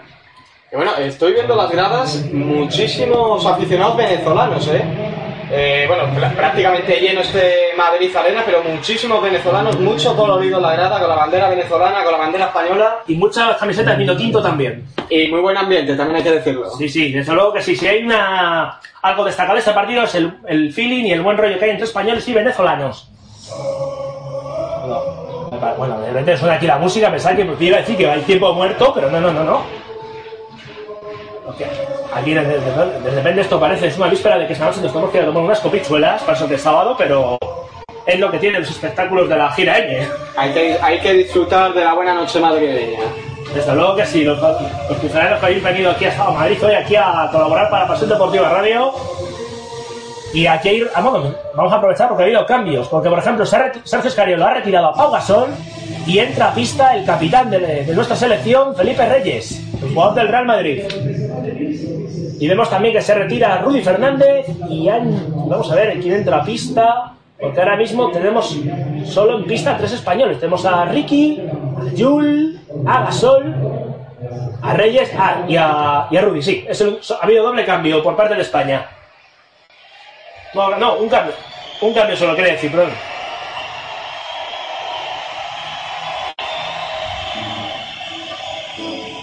Y 0.73 0.75
bueno, 0.75 0.97
estoy 0.97 1.35
viendo 1.35 1.55
las 1.55 1.71
gradas, 1.71 2.25
muchísimos 2.33 3.47
aficionados 3.47 3.97
venezolanos, 3.97 4.67
¿eh? 4.67 5.10
Eh, 5.53 5.85
bueno, 5.89 6.05
pr- 6.15 6.35
prácticamente 6.37 7.01
lleno 7.01 7.23
este 7.23 7.71
Madrid 7.77 8.15
Arena, 8.15 8.43
pero 8.47 8.63
muchísimos 8.63 9.21
venezolanos, 9.23 9.79
mucho 9.81 10.15
colorido 10.17 10.59
en 10.59 10.63
la 10.63 10.73
grada, 10.75 11.01
con 11.01 11.09
la 11.09 11.17
bandera 11.17 11.49
venezolana, 11.49 12.03
con 12.05 12.13
la 12.13 12.19
bandera 12.19 12.45
española, 12.47 12.99
Y 13.09 13.15
muchas 13.17 13.57
camisetas 13.57 13.99
vino 13.99 14.17
tinto 14.17 14.41
también. 14.41 14.87
y 15.09 15.27
muy 15.29 15.41
buen 15.41 15.57
ambiente, 15.57 15.97
también 15.97 16.19
hay 16.19 16.23
que 16.23 16.31
decirlo. 16.33 16.71
Sí, 16.79 16.89
sí, 16.89 17.11
desde 17.13 17.33
luego 17.35 17.53
que 17.53 17.63
sí. 17.63 17.75
Si 17.75 17.87
hay 17.89 18.05
una 18.05 18.79
algo 19.03 19.25
destacado 19.25 19.55
de 19.55 19.61
este 19.61 19.73
partido 19.73 20.05
es 20.05 20.15
el, 20.15 20.33
el 20.47 20.73
feeling 20.73 21.05
y 21.07 21.13
el 21.13 21.23
buen 21.23 21.37
rollo 21.37 21.59
que 21.59 21.65
hay 21.65 21.71
entre 21.73 21.87
españoles 21.87 22.29
y 22.29 22.33
venezolanos. 22.35 23.11
No, 24.87 25.03
Bueno, 25.77 26.01
de 26.01 26.07
repente 26.09 26.37
suena 26.37 26.55
aquí 26.55 26.67
la 26.67 26.79
música, 26.79 27.11
pensaba 27.11 27.35
que 27.35 27.43
iba 27.61 27.77
a 27.77 27.81
decir 27.81 27.97
que 27.97 28.09
hay 28.09 28.21
tiempo 28.23 28.53
muerto, 28.55 28.93
pero 28.95 29.11
no, 29.11 29.21
no, 29.21 29.33
no, 29.33 29.43
no. 29.45 29.80
Aquí 32.15 32.35
de, 32.35 32.45
de- 32.45 32.61
de- 32.61 33.01
de 33.01 33.11
repente 33.11 33.41
esto 33.43 33.59
parece, 33.61 33.87
es 33.89 33.97
una 33.97 34.09
víspera 34.09 34.39
de 34.39 34.47
que 34.47 34.53
esta 34.53 34.67
noche 34.67 34.81
nos 34.81 34.93
tenemos 34.93 35.11
que 35.11 35.19
ir 35.19 35.25
a 35.25 35.27
tomar 35.27 35.43
unas 35.43 35.61
copichuelas 35.61 36.23
para 36.23 36.37
eso 36.37 36.47
de 36.47 36.59
sábado, 36.59 36.95
pero 36.97 37.39
es 38.07 38.19
lo 38.19 38.31
que 38.31 38.39
tienen 38.39 38.61
los 38.61 38.71
espectáculos 38.71 39.29
de 39.29 39.37
la 39.37 39.51
gira 39.53 39.79
N. 39.79 40.07
Hay 40.37 40.53
que, 40.53 40.77
hay 40.81 41.01
que 41.01 41.13
disfrutar 41.15 41.73
de 41.75 41.85
la 41.85 41.95
buena 41.95 42.15
noche 42.15 42.41
madrileña. 42.41 43.01
Desde 43.55 43.75
luego 43.75 43.97
que 43.97 44.07
sí, 44.07 44.23
los, 44.25 44.41
los 44.41 44.99
funcionarios 44.99 45.41
que 45.41 45.47
habéis 45.47 45.63
venido 45.63 45.91
aquí 45.91 46.05
a 46.07 46.31
Madrid 46.31 46.65
hoy 46.65 46.75
aquí 46.75 46.95
a 46.97 47.29
colaborar 47.33 47.69
para 47.69 47.87
Pasión 47.89 48.09
Deportiva 48.09 48.49
Radio. 48.49 48.93
Y 50.33 50.47
aquí 50.47 50.69
hay, 50.69 50.87
ah, 50.95 51.01
bueno, 51.01 51.35
vamos 51.57 51.73
a 51.73 51.77
aprovechar 51.77 52.07
porque 52.09 52.23
ha 52.23 52.27
habido 52.27 52.47
cambios. 52.47 52.87
Porque, 52.87 53.09
por 53.09 53.19
ejemplo, 53.19 53.45
Sergio 53.45 53.83
Escariolo 54.09 54.47
ha 54.47 54.55
retirado 54.55 54.87
a 54.89 54.95
Pau 54.95 55.11
Gasol 55.11 55.49
y 56.07 56.21
entra 56.21 56.51
a 56.51 56.55
pista 56.55 56.95
el 56.95 57.05
capitán 57.05 57.51
de, 57.51 57.59
de 57.59 57.93
nuestra 57.95 58.15
selección, 58.15 58.77
Felipe 58.77 59.05
Reyes, 59.09 59.61
el 59.83 59.93
jugador 59.93 60.15
del 60.15 60.29
Real 60.29 60.47
Madrid. 60.47 60.85
Y 62.41 62.49
vemos 62.49 62.71
también 62.71 62.95
que 62.95 63.03
se 63.03 63.15
retira 63.15 63.59
Rudy 63.59 63.83
Fernández 63.83 64.47
y 64.69 64.89
vamos 64.89 65.71
a 65.71 65.75
ver 65.75 66.01
quién 66.01 66.15
entra 66.15 66.39
a 66.39 66.45
pista. 66.45 67.13
Porque 67.39 67.59
ahora 67.59 67.77
mismo 67.77 68.11
tenemos 68.11 68.55
solo 69.07 69.39
en 69.39 69.45
pista 69.45 69.77
tres 69.79 69.93
españoles. 69.93 70.39
Tenemos 70.39 70.65
a 70.67 70.85
Ricky, 70.85 71.41
a 71.41 71.99
Jul, 71.99 72.61
a 72.87 73.05
Gasol, 73.05 73.55
a 74.63 74.75
Reyes 74.75 75.11
ah, 75.19 75.45
y, 75.49 75.57
a, 75.57 76.21
Rudy. 76.21 76.43
Sí, 76.43 76.67
ha 76.69 77.25
habido 77.25 77.45
doble 77.45 77.65
cambio 77.65 78.03
por 78.03 78.15
parte 78.15 78.35
de 78.35 78.43
España. 78.43 78.87
No, 80.55 80.77
no, 80.77 80.97
un 80.97 81.09
cambio. 81.09 81.33
Un 81.81 81.95
cambio 81.95 82.17
solo 82.17 82.35
quiere 82.35 82.53
decir, 82.53 82.71
perdón. 82.71 82.91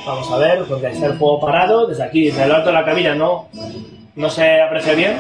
Vamos 0.08 0.32
a 0.32 0.38
ver, 0.38 0.64
porque 0.64 0.88
está 0.88 1.08
el 1.08 1.18
juego 1.18 1.42
parado. 1.42 1.86
Desde 1.86 2.02
aquí, 2.02 2.28
desde 2.28 2.46
el 2.46 2.52
alto 2.54 2.68
de 2.68 2.74
la 2.74 2.86
cabina, 2.86 3.14
no, 3.14 3.50
no 4.16 4.30
se 4.30 4.62
aprecia 4.62 4.94
bien. 4.94 5.18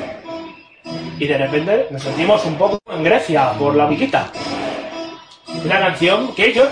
Y 1.19 1.28
de 1.28 1.38
repente 1.38 1.88
nos 1.91 2.02
sentimos 2.02 2.45
un 2.45 2.56
poco 2.56 2.80
en 2.89 3.04
Grecia 3.04 3.52
por 3.60 3.76
la 3.76 3.86
miquita. 3.86 4.32
Una 5.65 5.80
canción 5.80 6.34
que 6.36 6.54
yo, 6.54 6.63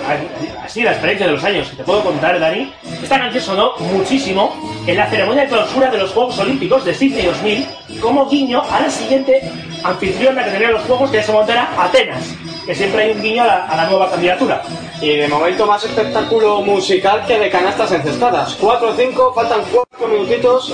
así 0.64 0.82
la 0.82 0.92
experiencia 0.92 1.28
de 1.28 1.34
los 1.34 1.44
años 1.44 1.70
que 1.70 1.76
te 1.76 1.84
puedo 1.84 2.04
contar, 2.04 2.40
Dani, 2.40 2.72
esta 3.04 3.20
canción 3.20 3.44
sonó 3.44 3.72
muchísimo 3.80 4.56
en 4.88 4.96
la 4.96 5.10
ceremonia 5.10 5.44
de 5.44 5.50
clausura 5.50 5.92
de 5.92 5.98
los 5.98 6.12
Juegos 6.12 6.40
Olímpicos 6.40 6.86
de 6.86 6.94
Sydney 6.94 7.26
2000 7.26 7.68
como 8.00 8.30
guiño 8.30 8.62
a 8.72 8.80
la 8.80 8.90
siguiente 8.90 9.42
anfitriona 9.84 10.46
que 10.46 10.52
tenía 10.52 10.72
los 10.72 10.84
Juegos, 10.84 11.10
que 11.10 11.18
en 11.18 11.24
ese 11.24 11.32
momento 11.34 11.52
era 11.52 11.70
Atenas, 11.78 12.34
que 12.66 12.76
siempre 12.76 13.04
hay 13.04 13.12
un 13.12 13.22
guiño 13.22 13.44
a 13.44 13.76
la 13.76 13.90
nueva 13.90 14.10
candidatura. 14.10 14.62
Y 15.02 15.18
de 15.18 15.28
momento 15.28 15.66
más 15.66 15.84
espectáculo 15.84 16.62
musical 16.62 17.26
que 17.28 17.38
de 17.38 17.50
canastas 17.50 17.92
encestadas. 17.92 18.56
4 18.60 18.90
o 18.90 18.94
5, 18.94 19.34
faltan 19.34 19.62
4 19.72 20.08
minutitos. 20.08 20.74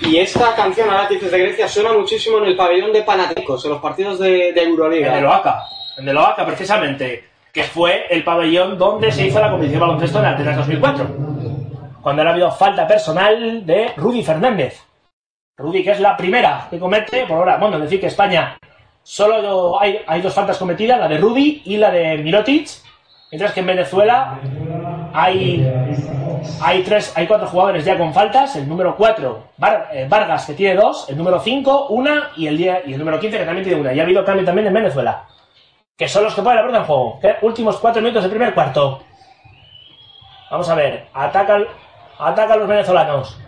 Y 0.00 0.16
esta 0.16 0.54
canción, 0.54 0.88
dices 1.10 1.30
de 1.30 1.38
Grecia, 1.38 1.68
suena 1.68 1.92
muchísimo 1.92 2.38
en 2.38 2.46
el 2.46 2.56
pabellón 2.56 2.92
de 2.92 3.02
Panathinaikos, 3.02 3.64
en 3.64 3.70
los 3.72 3.82
partidos 3.82 4.18
de, 4.18 4.52
de 4.52 4.62
Euroliga. 4.62 5.08
En 5.08 5.18
el 5.18 5.26
OACA, 5.26 5.62
en 5.98 6.08
el 6.08 6.16
OACA 6.16 6.46
precisamente, 6.46 7.24
que 7.52 7.64
fue 7.64 8.06
el 8.08 8.24
pabellón 8.24 8.78
donde 8.78 9.12
se 9.12 9.26
hizo 9.26 9.38
la 9.38 9.50
competición 9.50 9.80
baloncesto 9.80 10.18
en 10.20 10.24
Atenas 10.24 10.56
2004, 10.56 11.06
cuando 12.00 12.22
ha 12.22 12.30
habido 12.30 12.50
falta 12.50 12.86
personal 12.86 13.66
de 13.66 13.92
Rudy 13.96 14.22
Fernández. 14.22 14.80
Rudy, 15.58 15.84
que 15.84 15.90
es 15.90 16.00
la 16.00 16.16
primera 16.16 16.66
que 16.70 16.78
comete, 16.78 17.26
por 17.26 17.36
ahora, 17.36 17.58
bueno, 17.58 17.78
decir 17.78 18.00
que 18.00 18.06
España 18.06 18.58
solo 19.02 19.78
hay, 19.78 20.00
hay 20.06 20.22
dos 20.22 20.32
faltas 20.32 20.56
cometidas, 20.56 20.98
la 20.98 21.08
de 21.08 21.18
Rudy 21.18 21.62
y 21.66 21.76
la 21.76 21.90
de 21.90 22.16
Mirotic, 22.16 22.68
mientras 23.30 23.52
que 23.52 23.60
en 23.60 23.66
Venezuela 23.66 24.38
hay 25.12 25.66
Hay 26.62 26.82
tres, 26.82 27.12
hay 27.16 27.26
cuatro 27.26 27.46
jugadores 27.46 27.84
ya 27.84 27.98
con 27.98 28.12
faltas. 28.14 28.56
El 28.56 28.68
número 28.68 28.96
4, 28.96 29.42
Vargas, 29.58 30.46
que 30.46 30.54
tiene 30.54 30.80
dos. 30.80 31.08
El 31.08 31.18
número 31.18 31.40
5, 31.40 31.88
una. 31.88 32.30
Y 32.36 32.46
el, 32.46 32.56
día, 32.56 32.82
y 32.86 32.92
el 32.92 32.98
número 32.98 33.20
15, 33.20 33.38
que 33.38 33.44
también 33.44 33.64
tiene 33.64 33.80
una. 33.80 33.92
Y 33.92 34.00
ha 34.00 34.02
habido 34.02 34.24
cambio 34.24 34.44
también 34.44 34.66
en 34.66 34.74
Venezuela. 34.74 35.24
Que 35.96 36.08
son 36.08 36.24
los 36.24 36.34
que 36.34 36.42
ponen 36.42 36.56
la 36.56 36.62
pelota 36.62 36.78
en 36.78 36.84
juego. 36.84 37.20
Últimos 37.42 37.76
cuatro 37.76 38.00
minutos 38.00 38.22
del 38.22 38.30
primer 38.30 38.54
cuarto. 38.54 39.02
Vamos 40.50 40.68
a 40.68 40.74
ver. 40.74 41.08
Atacan, 41.12 41.66
atacan 42.18 42.58
los 42.58 42.68
venezolanos. 42.68 43.38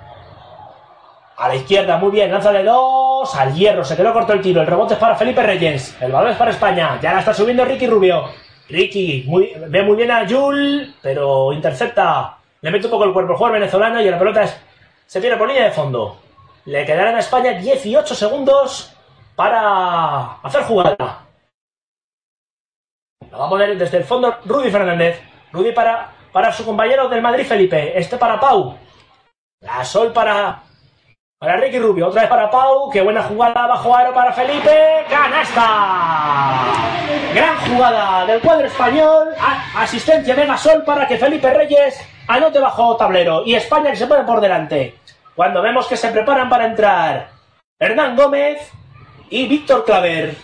A 1.37 1.49
la 1.49 1.57
izquierda, 1.57 1.97
muy 1.97 2.11
bien, 2.11 2.31
lanza 2.31 2.53
de 2.53 2.63
dos, 2.63 3.35
al 3.35 3.53
hierro, 3.55 3.83
se 3.83 3.97
quedó 3.97 4.13
corto 4.13 4.35
el 4.35 4.43
tiro, 4.43 4.61
el 4.61 4.67
rebote 4.67 4.95
es 4.95 5.01
para 5.01 5.17
Felipe 5.17 5.43
Reyes, 5.43 5.97
el 6.01 6.13
balón 6.13 6.31
es 6.31 6.37
para 6.37 6.53
España, 6.53 7.01
ya 7.01 7.15
la 7.15 7.19
está 7.21 7.35
subiendo 7.35 7.65
Ricky 7.65 7.89
Rubio. 7.89 8.27
Ricky 8.69 9.25
muy, 9.27 9.53
ve 9.69 9.83
muy 9.83 9.97
bien 9.97 10.11
a 10.11 10.29
Jul, 10.29 10.95
pero 11.03 11.53
intercepta, 11.53 12.39
le 12.61 12.71
mete 12.71 12.87
un 12.87 12.93
poco 12.93 13.05
el 13.05 13.13
cuerpo 13.13 13.33
el 13.33 13.39
jugador 13.39 13.61
venezolano 13.61 14.01
y 14.01 14.11
la 14.11 14.19
pelota 14.19 14.47
se 15.07 15.21
tiene 15.21 15.37
por 15.37 15.49
línea 15.49 15.65
de 15.65 15.73
fondo. 15.73 16.19
Le 16.65 16.87
quedarán 16.87 17.17
a 17.17 17.21
España 17.21 17.53
18 17.53 18.15
segundos 18.15 18.95
para 19.35 20.35
hacer 20.43 20.63
jugada. 20.63 21.27
Lo 23.31 23.39
va 23.39 23.47
a 23.47 23.51
poner 23.51 23.77
desde 23.77 23.99
el 23.99 24.05
fondo 24.05 24.39
Rudy 24.45 24.71
Fernández. 24.71 25.21
Rudy 25.53 25.73
para, 25.73 26.13
para 26.33 26.53
su 26.53 26.65
compañero 26.65 27.09
del 27.09 27.23
Madrid 27.23 27.47
Felipe. 27.47 27.99
Este 27.99 28.17
para 28.17 28.39
Pau. 28.39 28.79
La 29.61 29.85
Sol 29.85 30.13
para 30.13 30.63
para 31.43 31.57
Ricky 31.57 31.81
Rubio, 31.81 32.07
otra 32.07 32.21
vez 32.21 32.31
para 32.31 32.49
Pau, 32.49 32.89
qué 32.89 33.01
buena 33.01 33.21
jugada 33.21 33.67
bajo 33.67 33.97
aro 33.97 34.15
para 34.15 34.33
Felipe, 34.33 35.05
canasta. 35.11 36.69
Gran 37.35 37.57
jugada 37.57 38.25
del 38.27 38.41
cuadro 38.41 38.69
español, 38.69 39.31
asistencia 39.75 40.37
de 40.37 40.47
Gasol 40.47 40.85
para 40.85 41.05
que 41.09 41.19
Felipe 41.19 41.53
Reyes 41.53 42.01
anote 42.29 42.61
bajo 42.61 42.97
tablero 42.97 43.43
y 43.45 43.57
España 43.57 43.91
que 43.91 43.97
se 43.97 44.07
pone 44.07 44.23
por 44.23 44.41
delante. 44.41 45.01
Cuando 45.35 45.61
vemos 45.63 45.89
que 45.89 45.97
se 45.97 46.13
preparan 46.13 46.49
para 46.49 46.67
entrar 46.67 47.31
Hernán 47.77 48.15
Gómez 48.15 48.71
y 49.29 49.49
Víctor 49.49 49.85
Claver. 49.85 50.37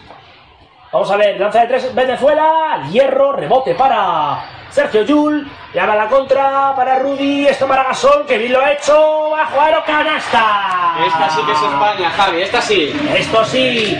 Vamos 0.93 1.09
a 1.13 1.17
ver, 1.17 1.39
lanza 1.39 1.61
de 1.61 1.69
tres 1.69 1.95
Venezuela, 1.95 2.83
hierro, 2.91 3.31
rebote 3.31 3.77
para 3.77 4.58
Sergio 4.71 5.03
Yul, 5.03 5.51
llama 5.73 5.95
la 5.97 6.09
contra 6.09 6.75
para 6.77 6.99
Rudy, 6.99 7.47
esto 7.47 7.67
para 7.67 7.85
Gasol, 7.85 8.27
que 8.27 8.39
bien 8.39 8.53
lo 8.53 8.61
ha 8.61 8.73
hecho, 8.73 9.31
bajo 9.31 9.61
aro 9.61 9.83
canasta. 9.85 10.97
Esta 11.07 11.31
sí 11.31 11.41
que 11.45 11.53
es 11.53 11.63
España, 11.63 12.11
Javi, 12.11 12.43
esta 12.43 12.61
sí. 12.61 13.11
Esto 13.17 13.45
sí, 13.45 13.99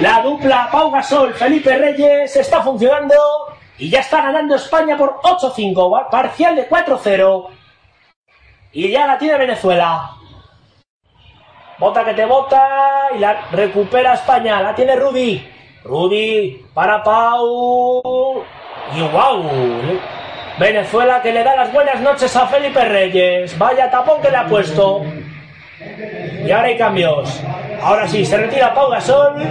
la 0.00 0.22
dupla 0.22 0.68
Pau 0.70 0.90
Gasol, 0.90 1.32
Felipe 1.34 1.76
Reyes 1.76 2.36
está 2.36 2.62
funcionando 2.62 3.14
y 3.78 3.90
ya 3.90 4.00
está 4.00 4.22
ganando 4.22 4.54
España 4.54 4.96
por 4.96 5.20
8-5, 5.22 6.10
parcial 6.10 6.56
de 6.56 6.68
4-0. 6.68 7.48
Y 8.72 8.90
ya 8.90 9.06
la 9.06 9.18
tiene 9.18 9.38
Venezuela. 9.38 10.10
Bota 11.78 12.04
que 12.04 12.14
te 12.14 12.24
bota 12.26 13.08
y 13.14 13.18
la 13.18 13.48
recupera 13.50 14.14
España, 14.14 14.60
la 14.60 14.74
tiene 14.74 14.96
Rudy. 14.96 15.52
Rudy 15.84 16.66
para 16.74 17.02
Pau. 17.02 18.44
Y 18.94 19.00
wow. 19.02 19.50
Venezuela 20.58 21.20
que 21.20 21.32
le 21.32 21.44
da 21.44 21.56
las 21.56 21.72
buenas 21.72 22.00
noches 22.00 22.34
a 22.36 22.46
Felipe 22.46 22.84
Reyes. 22.84 23.58
Vaya 23.58 23.90
tapón 23.90 24.22
que 24.22 24.30
le 24.30 24.36
ha 24.36 24.46
puesto. 24.46 25.02
Y 26.44 26.50
ahora 26.50 26.68
hay 26.68 26.78
cambios. 26.78 27.42
Ahora 27.82 28.08
sí, 28.08 28.24
se 28.24 28.36
retira 28.36 28.74
Pau 28.74 28.90
Gasol. 28.90 29.42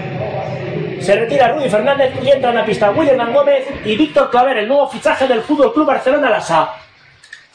Se 1.00 1.16
retira 1.16 1.50
Rudy 1.50 1.70
Fernández 1.70 2.14
y 2.24 2.32
entra 2.32 2.50
en 2.50 2.56
la 2.56 2.66
pista 2.66 2.90
William 2.90 3.32
Gómez 3.32 3.68
y 3.86 3.96
Víctor 3.96 4.32
Claver, 4.32 4.58
el 4.58 4.68
nuevo 4.68 4.88
fichaje 4.88 5.28
del 5.28 5.42
Fútbol 5.42 5.72
Club 5.72 5.86
Barcelona 5.86 6.32
Lasa. 6.32 6.74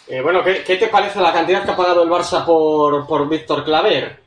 Eh, 0.06 0.20
bueno, 0.20 0.42
¿qué, 0.44 0.60
te 0.62 0.86
parece 0.86 1.20
la 1.20 1.32
cantidad 1.32 1.64
que 1.64 1.70
ha 1.72 1.76
pagado 1.76 2.02
el 2.04 2.08
Barça 2.08 2.44
por, 2.44 3.06
por 3.06 3.28
Víctor 3.28 3.64
Claver? 3.64 4.20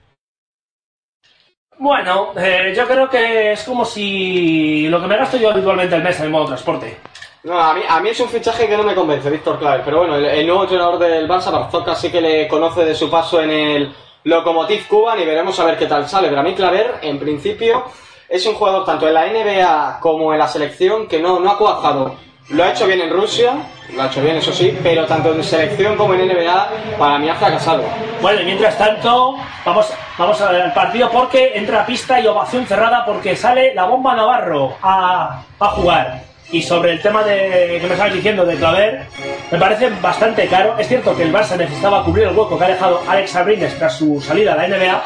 Bueno, 1.77 2.33
eh, 2.37 2.73
yo 2.75 2.85
creo 2.87 3.09
que 3.09 3.53
es 3.53 3.63
como 3.63 3.85
si 3.85 4.87
lo 4.87 5.01
que 5.01 5.07
me 5.07 5.17
gasto 5.17 5.37
yo 5.37 5.51
habitualmente 5.51 5.95
el 5.95 6.03
mes 6.03 6.17
en 6.19 6.25
el 6.25 6.31
modo 6.31 6.47
transporte. 6.47 6.97
No, 7.43 7.59
a 7.59 7.73
mí, 7.73 7.81
a 7.87 7.99
mí 7.99 8.09
es 8.09 8.19
un 8.19 8.29
fichaje 8.29 8.67
que 8.67 8.77
no 8.77 8.83
me 8.83 8.95
convence, 8.95 9.29
Víctor 9.29 9.59
Claver. 9.59 9.81
Pero 9.83 9.99
bueno, 9.99 10.15
el, 10.15 10.45
nuevo 10.47 10.63
entrenador 10.63 10.97
del 10.97 11.27
Barça, 11.27 11.51
Barzoca, 11.51 11.95
sí 11.95 12.09
que 12.09 12.21
le 12.21 12.47
conoce 12.47 12.85
de 12.85 12.95
su 12.95 13.09
paso 13.09 13.41
en 13.41 13.51
el 13.51 13.93
Lokomotiv 14.23 14.87
Cuban 14.87 15.19
y 15.19 15.25
veremos 15.25 15.59
a 15.59 15.65
ver 15.65 15.77
qué 15.77 15.85
tal 15.85 16.07
sale. 16.07 16.29
Pero 16.29 16.39
a 16.39 16.43
mí 16.43 16.53
Claver, 16.53 16.99
en 17.01 17.19
principio, 17.19 17.83
es 18.29 18.45
un 18.45 18.55
jugador 18.55 18.85
tanto 18.85 19.07
en 19.07 19.13
la 19.13 19.27
NBA 19.27 19.99
como 19.99 20.31
en 20.31 20.39
la 20.39 20.47
selección 20.47 21.07
que 21.07 21.19
no, 21.19 21.39
no 21.39 21.51
ha 21.51 21.57
cuajado 21.57 22.15
lo 22.49 22.63
ha 22.63 22.71
hecho 22.71 22.85
bien 22.85 22.99
en 22.99 23.09
Rusia, 23.09 23.53
lo 23.95 24.01
ha 24.01 24.07
hecho 24.07 24.21
bien, 24.21 24.35
eso 24.35 24.51
sí, 24.51 24.77
pero 24.83 25.05
tanto 25.05 25.33
en 25.33 25.43
selección 25.43 25.95
como 25.95 26.13
en 26.13 26.27
NBA, 26.27 26.69
para 26.99 27.17
mí 27.17 27.29
ha 27.29 27.35
fracasado. 27.35 27.83
Bueno, 28.21 28.41
y 28.41 28.45
mientras 28.45 28.77
tanto, 28.77 29.37
vamos, 29.65 29.91
vamos 30.17 30.41
a 30.41 30.51
ver 30.51 30.65
el 30.65 30.73
partido 30.73 31.09
porque 31.09 31.53
entra 31.55 31.85
pista 31.85 32.19
y 32.19 32.27
ovación 32.27 32.65
cerrada 32.65 33.05
porque 33.05 33.35
sale 33.35 33.73
la 33.73 33.85
bomba 33.85 34.13
Navarro 34.13 34.75
a, 34.81 35.41
a 35.57 35.67
jugar. 35.69 36.32
Y 36.51 36.61
sobre 36.61 36.91
el 36.91 37.01
tema 37.01 37.23
de 37.23 37.79
que 37.81 37.87
me 37.87 37.93
estabas 37.93 38.13
diciendo 38.13 38.45
de 38.45 38.55
Claver, 38.55 39.05
me 39.51 39.57
parece 39.57 39.89
bastante 40.01 40.47
caro. 40.47 40.77
Es 40.77 40.87
cierto 40.87 41.15
que 41.15 41.23
el 41.23 41.33
Barça 41.33 41.57
necesitaba 41.57 42.03
cubrir 42.03 42.27
el 42.27 42.37
hueco 42.37 42.57
que 42.57 42.65
ha 42.65 42.69
dejado 42.69 43.01
Alex 43.07 43.35
Abrines 43.35 43.77
tras 43.77 43.97
su 43.97 44.21
salida 44.21 44.53
a 44.53 44.57
la 44.57 44.67
NBA, 44.67 45.03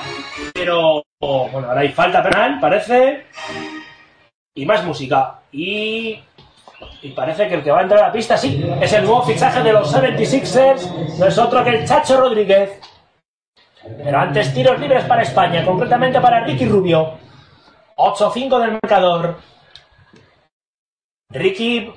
pero 0.54 1.04
bueno, 1.20 1.70
ahora 1.70 1.82
hay 1.82 1.90
falta 1.90 2.22
penal, 2.22 2.60
parece. 2.60 3.26
Y 4.56 4.66
más 4.66 4.84
música. 4.84 5.40
Y 5.52 6.20
y 7.02 7.10
parece 7.10 7.48
que 7.48 7.56
el 7.56 7.64
que 7.64 7.72
va 7.72 7.80
a 7.80 7.84
entrar 7.84 8.04
a 8.04 8.08
la 8.08 8.12
pista, 8.12 8.38
sí, 8.38 8.64
es 8.82 8.94
el 8.94 9.04
nuevo 9.04 9.24
fichaje 9.24 9.62
de 9.64 9.74
los 9.74 9.94
76ers, 9.94 11.18
no 11.18 11.26
es 11.28 11.38
otro 11.38 11.64
que 11.64 11.70
el 11.72 11.88
Chacho 11.88 12.20
Rodríguez. 12.20 12.80
Pero 14.04 14.20
antes 14.20 14.54
tiros 14.54 14.80
libres 14.80 15.04
para 15.06 15.22
España, 15.22 15.66
concretamente 15.66 16.20
para 16.20 16.44
Ricky 16.44 16.66
Rubio. 16.66 17.14
8-5 17.96 18.60
del 18.60 18.72
marcador. 18.72 19.38
Ricky, 21.30 21.92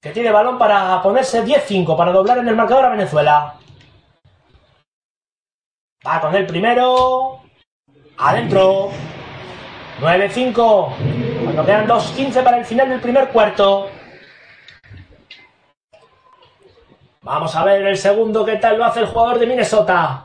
que 0.00 0.10
tiene 0.10 0.32
balón 0.32 0.58
para 0.58 1.00
ponerse 1.00 1.44
10-5, 1.44 1.96
para 1.96 2.12
doblar 2.12 2.38
en 2.38 2.48
el 2.48 2.56
marcador 2.56 2.86
a 2.86 2.90
Venezuela. 2.90 3.54
Va 6.06 6.20
con 6.20 6.34
el 6.34 6.46
primero. 6.46 7.40
Adentro. 8.18 8.90
9-5. 10.00 11.44
Cuando 11.44 11.64
quedan 11.64 11.86
2-15 11.86 12.42
para 12.42 12.58
el 12.58 12.64
final 12.64 12.88
del 12.88 13.00
primer 13.00 13.28
cuarto. 13.28 13.90
Vamos 17.22 17.54
a 17.56 17.64
ver 17.64 17.86
el 17.86 17.96
segundo 17.96 18.44
qué 18.44 18.56
tal 18.56 18.76
lo 18.76 18.84
hace 18.84 19.00
el 19.00 19.06
jugador 19.06 19.38
de 19.38 19.46
Minnesota. 19.46 20.24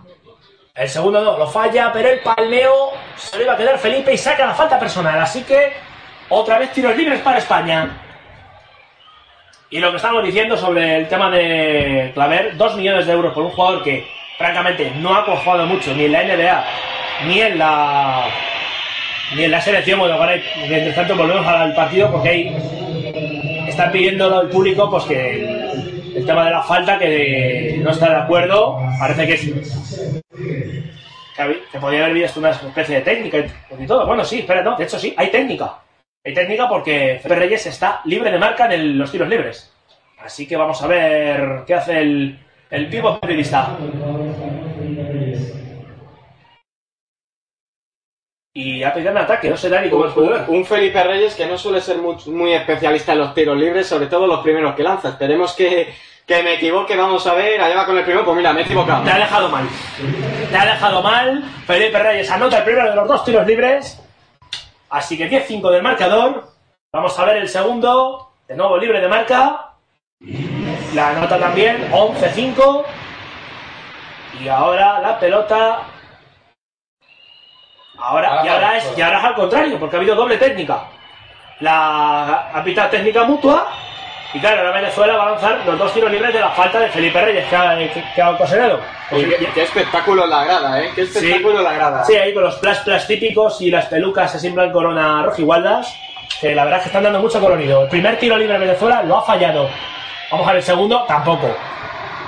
El 0.74 0.90
segundo 0.90 1.22
no, 1.22 1.38
lo 1.38 1.48
falla, 1.48 1.92
pero 1.94 2.10
el 2.10 2.20
palmeo 2.22 2.92
se 3.16 3.38
le 3.38 3.46
va 3.46 3.54
a 3.54 3.58
quedar 3.58 3.78
Felipe 3.78 4.14
y 4.14 4.18
saca 4.18 4.48
la 4.48 4.56
falta 4.56 4.80
personal. 4.80 5.20
Así 5.20 5.44
que 5.44 5.74
otra 6.30 6.58
vez 6.58 6.74
tiros 6.74 6.98
libres 6.98 7.22
para 7.22 7.38
España. 7.38 8.09
Y 9.72 9.80
lo 9.80 9.92
que 9.92 9.98
estamos 9.98 10.24
diciendo 10.24 10.58
sobre 10.58 10.98
el 10.98 11.08
tema 11.08 11.30
de 11.30 12.10
Claver, 12.16 12.58
2 12.58 12.76
millones 12.76 13.06
de 13.06 13.14
euros 13.14 13.34
por 13.34 13.44
un 13.44 13.52
jugador 13.52 13.84
que 13.84 14.08
francamente 14.36 14.92
no 14.98 15.14
ha 15.14 15.24
cojado 15.24 15.68
mucho 15.68 15.94
ni 15.94 16.06
en 16.06 16.12
la 16.12 16.24
NBA 16.24 16.66
ni 17.28 17.42
en 17.42 17.60
la 17.60 18.26
ni 19.36 19.44
en 19.44 19.52
la 19.52 19.62
selección. 19.62 20.00
Bueno, 20.00 20.16
ahora 20.16 20.38
mientras 20.68 20.96
tanto 20.96 21.16
volvemos 21.16 21.46
al 21.46 21.76
partido 21.76 22.12
porque 22.12 22.30
ahí 22.30 23.68
están 23.68 23.92
pidiendo 23.92 24.40
al 24.40 24.50
público 24.50 24.90
pues 24.90 25.04
que 25.04 25.70
el 26.16 26.26
tema 26.26 26.46
de 26.46 26.52
la 26.52 26.64
falta 26.64 26.98
que 26.98 27.80
no 27.84 27.92
está 27.92 28.10
de 28.10 28.16
acuerdo, 28.24 28.82
parece 29.00 29.28
que 29.28 29.34
es 29.34 30.22
que 31.72 31.80
podría 31.80 32.06
haber 32.06 32.16
visto 32.16 32.40
una 32.40 32.50
especie 32.50 32.96
de 32.96 33.02
técnica 33.02 33.38
y 33.80 33.86
todo. 33.86 34.08
Bueno, 34.08 34.26
sí, 34.26 34.40
espera, 34.40 34.64
de 34.76 34.84
hecho 34.84 34.98
sí, 34.98 35.14
hay 35.16 35.28
técnica. 35.28 35.76
Hay 36.26 36.34
técnica 36.34 36.68
porque 36.68 37.20
Felipe 37.22 37.40
Reyes 37.40 37.66
está 37.66 38.02
libre 38.06 38.32
de 38.32 38.38
marca 38.38 38.72
en 38.74 38.98
los 38.98 39.12
tiros 39.12 39.30
libres. 39.30 39.74
Así 40.20 40.46
que 40.46 40.58
vamos 40.58 40.82
a 40.82 40.88
ver 40.88 41.64
qué 41.66 41.76
hace 41.76 42.00
el, 42.00 42.40
el 42.70 42.88
pívot 42.90 43.22
periodista. 43.22 43.78
Y 48.54 48.84
ha 48.84 48.94
pedido 48.94 49.12
un 49.12 49.18
ataque, 49.20 49.50
no 49.50 49.56
sé 49.56 49.70
Dani 49.70 49.90
cómo 49.90 50.08
es 50.08 50.14
Un 50.50 50.66
Felipe 50.66 51.02
Reyes 51.02 51.36
que 51.36 51.46
no 51.46 51.58
suele 51.58 51.80
ser 51.80 52.00
muy, 52.00 52.18
muy, 52.26 52.54
especialista 52.54 53.14
en 53.14 53.20
los 53.20 53.34
tiros 53.34 53.58
libres, 53.58 53.88
sobre 53.88 54.08
todo 54.08 54.28
los 54.28 54.42
primeros 54.42 54.76
que 54.76 54.84
lanza. 54.84 55.10
Esperemos 55.10 55.54
que, 55.54 55.94
que 56.28 56.44
me 56.44 56.56
equivoque, 56.56 56.98
vamos 56.98 57.26
a 57.28 57.34
ver, 57.36 57.62
allá 57.62 57.76
va 57.76 57.86
con 57.86 57.98
el 57.98 58.04
primero, 58.04 58.26
pues 58.26 58.36
mira, 58.36 58.52
me 58.52 58.62
he 58.62 58.64
equivocado. 58.66 59.06
Te 59.06 59.12
ha 59.12 59.20
dejado 59.20 59.48
mal. 59.48 59.70
Te 60.52 60.58
ha 60.58 60.66
dejado 60.66 61.02
mal. 61.02 61.44
Felipe 61.66 61.98
Reyes 61.98 62.30
anota 62.30 62.58
el 62.58 62.64
primero 62.66 62.90
de 62.90 62.96
los 62.96 63.08
dos 63.08 63.24
tiros 63.24 63.48
libres. 63.48 64.02
Así 64.90 65.18
que 65.18 65.30
10-5 65.30 65.72
del 65.72 65.84
marcador. 65.84 66.48
Vamos 66.92 67.18
a 67.18 67.26
ver 67.26 67.38
el 67.38 67.50
segundo. 67.50 68.32
De 68.48 68.56
nuevo 68.56 68.78
libre 68.78 69.00
de 69.00 69.08
marca. 69.08 69.74
La 70.94 71.10
anota 71.10 71.40
también, 71.40 71.92
11-5. 71.92 72.86
Y 74.42 74.48
ahora 74.48 75.00
la 75.00 75.20
pelota. 75.20 75.84
Ahora, 77.98 78.42
y, 78.44 78.48
ahora 78.48 78.78
es, 78.78 78.86
ahora 78.86 79.20
es 79.20 79.26
al 79.26 79.36
contrario, 79.36 79.80
porque 79.80 79.96
ha 79.96 80.00
habido 80.00 80.16
doble 80.16 80.38
técnica. 80.38 80.86
La 81.60 82.52
ha 82.54 82.90
técnica 82.90 83.26
mutua 83.26 83.70
Y 84.34 84.40
claro, 84.40 84.60
ahora 84.60 84.74
Venezuela 84.74 85.16
va 85.18 85.24
a 85.24 85.32
lanzar 85.32 85.60
los 85.66 85.78
dos 85.80 85.92
tiros 85.94 86.12
libres 86.12 86.32
de 86.32 86.40
la 86.40 86.50
falta 86.52 86.80
de 86.80 86.90
Felipe 86.90 87.20
Reyes 87.20 87.48
que 87.50 87.56
ha, 87.56 87.76
que, 87.78 88.04
que 88.14 88.22
ha 88.22 88.30
ocasionado. 88.30 88.80
Y 89.12 89.24
qué, 89.26 89.50
qué 89.56 89.64
espectáculo 89.64 90.26
en 90.26 90.30
la 90.30 90.44
grada, 90.46 90.82
¿eh? 90.84 90.90
Qué 90.94 91.02
espectáculo 91.02 91.58
en 91.58 91.64
la 91.64 91.74
grada. 91.74 92.06
Sí, 92.06 92.16
ahí 92.16 92.32
con 92.34 92.44
los 92.44 92.56
plas 92.58 92.80
plas 92.82 93.08
típicos 93.08 93.60
y 93.62 93.72
las 93.72 93.88
pelucas 93.88 94.36
así 94.36 94.48
en 94.48 94.54
plan 94.54 94.72
corona 94.72 95.24
rojigualdas, 95.24 95.92
que 96.40 96.54
la 96.54 96.64
verdad 96.64 96.78
es 96.78 96.84
que 96.84 96.90
están 96.90 97.04
dando 97.04 97.20
mucho 97.22 97.40
colorido. 97.40 97.82
El 97.84 97.90
primer 97.90 98.20
tiro 98.20 98.38
libre 98.38 98.54
de 98.54 98.60
Venezuela 98.68 99.02
lo 99.02 99.18
ha 99.18 99.24
fallado. 99.24 99.68
Vamos 100.32 100.46
a 100.46 100.50
ver 100.52 100.58
el 100.58 100.64
segundo, 100.64 101.04
tampoco. 101.08 101.48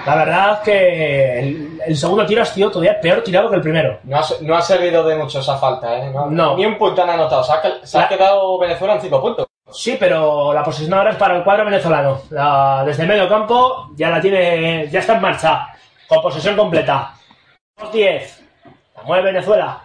La 0.03 0.15
verdad 0.15 0.53
es 0.53 0.59
que 0.61 1.39
el, 1.39 1.79
el 1.85 1.95
segundo 1.95 2.25
tiro 2.25 2.41
ha 2.41 2.45
sido 2.45 2.71
todavía 2.71 2.99
peor 2.99 3.21
tirado 3.21 3.47
que 3.51 3.57
el 3.57 3.61
primero. 3.61 3.99
No 4.05 4.17
ha, 4.17 4.23
no 4.41 4.57
ha 4.57 4.61
servido 4.63 5.03
de 5.03 5.15
mucho 5.17 5.39
esa 5.39 5.55
falta, 5.59 5.95
¿eh? 5.99 6.09
No. 6.11 6.25
No. 6.31 6.57
Ni 6.57 6.65
un 6.65 6.79
punto 6.79 7.03
han 7.03 7.11
anotado. 7.11 7.43
Se 7.43 7.53
ha, 7.53 7.61
se 7.83 7.97
ha 7.99 8.01
La- 8.01 8.07
quedado 8.09 8.57
Venezuela 8.57 8.95
en 8.95 9.01
cinco 9.01 9.21
puntos. 9.21 9.45
Sí, 9.71 9.95
pero 9.99 10.53
la 10.53 10.63
posesión 10.63 10.93
ahora 10.93 11.11
es 11.11 11.15
para 11.17 11.37
el 11.37 11.43
cuadro 11.43 11.65
venezolano. 11.65 12.21
La- 12.29 12.83
desde 12.85 13.05
medio 13.05 13.27
campo 13.29 13.89
ya 13.95 14.09
la 14.09 14.19
tiene, 14.21 14.87
ya 14.89 14.99
está 14.99 15.13
en 15.15 15.21
marcha, 15.21 15.67
con 16.07 16.21
posesión 16.21 16.55
completa. 16.55 17.13
10. 17.91 18.43
La 18.97 19.03
mueve 19.03 19.31
Venezuela. 19.31 19.81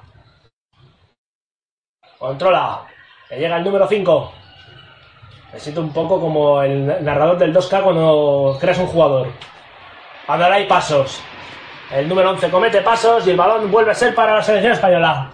Controla. 2.18 2.82
Le 3.30 3.38
llega 3.38 3.56
el 3.56 3.64
número 3.64 3.86
5. 3.86 4.32
Me 5.52 5.60
siento 5.60 5.80
un 5.80 5.92
poco 5.92 6.20
como 6.20 6.60
el 6.62 7.04
narrador 7.04 7.38
del 7.38 7.54
2K 7.54 7.82
cuando 7.82 8.56
creas 8.60 8.78
un 8.78 8.86
jugador. 8.88 9.28
Ahora 10.26 10.52
hay 10.54 10.66
pasos. 10.66 11.20
El 11.90 12.08
número 12.08 12.30
11 12.30 12.50
comete 12.50 12.80
pasos 12.82 13.26
y 13.26 13.30
el 13.30 13.36
balón 13.36 13.70
vuelve 13.70 13.92
a 13.92 13.94
ser 13.94 14.14
para 14.14 14.34
la 14.34 14.42
selección 14.42 14.72
española. 14.72 15.30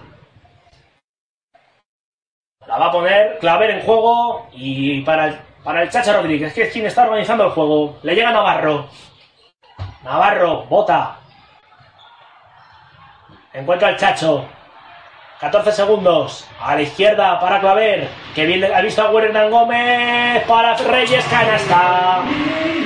La 2.72 2.78
va 2.78 2.86
a 2.86 2.92
poner 2.92 3.38
Claver 3.38 3.70
en 3.70 3.82
juego 3.82 4.48
y 4.54 5.02
para 5.02 5.26
el, 5.26 5.38
para 5.62 5.82
el 5.82 5.90
Chacha 5.90 6.14
Rodríguez, 6.14 6.54
que 6.54 6.62
es 6.62 6.72
quien 6.72 6.86
está 6.86 7.02
organizando 7.04 7.44
el 7.44 7.50
juego. 7.50 7.98
Le 8.02 8.14
llega 8.14 8.32
Navarro. 8.32 8.86
Navarro, 10.02 10.62
bota. 10.64 11.18
Encuentra 13.52 13.90
el 13.90 13.98
Chacho. 13.98 14.46
14 15.40 15.70
segundos. 15.70 16.48
A 16.62 16.74
la 16.74 16.80
izquierda 16.80 17.38
para 17.38 17.60
Claver. 17.60 18.08
Que 18.34 18.46
bien 18.46 18.64
ha 18.64 18.80
visto 18.80 19.02
a 19.02 19.22
Hernán 19.22 19.50
Gómez. 19.50 20.42
Para 20.46 20.74
Reyes, 20.74 21.26
canasta. 21.26 22.22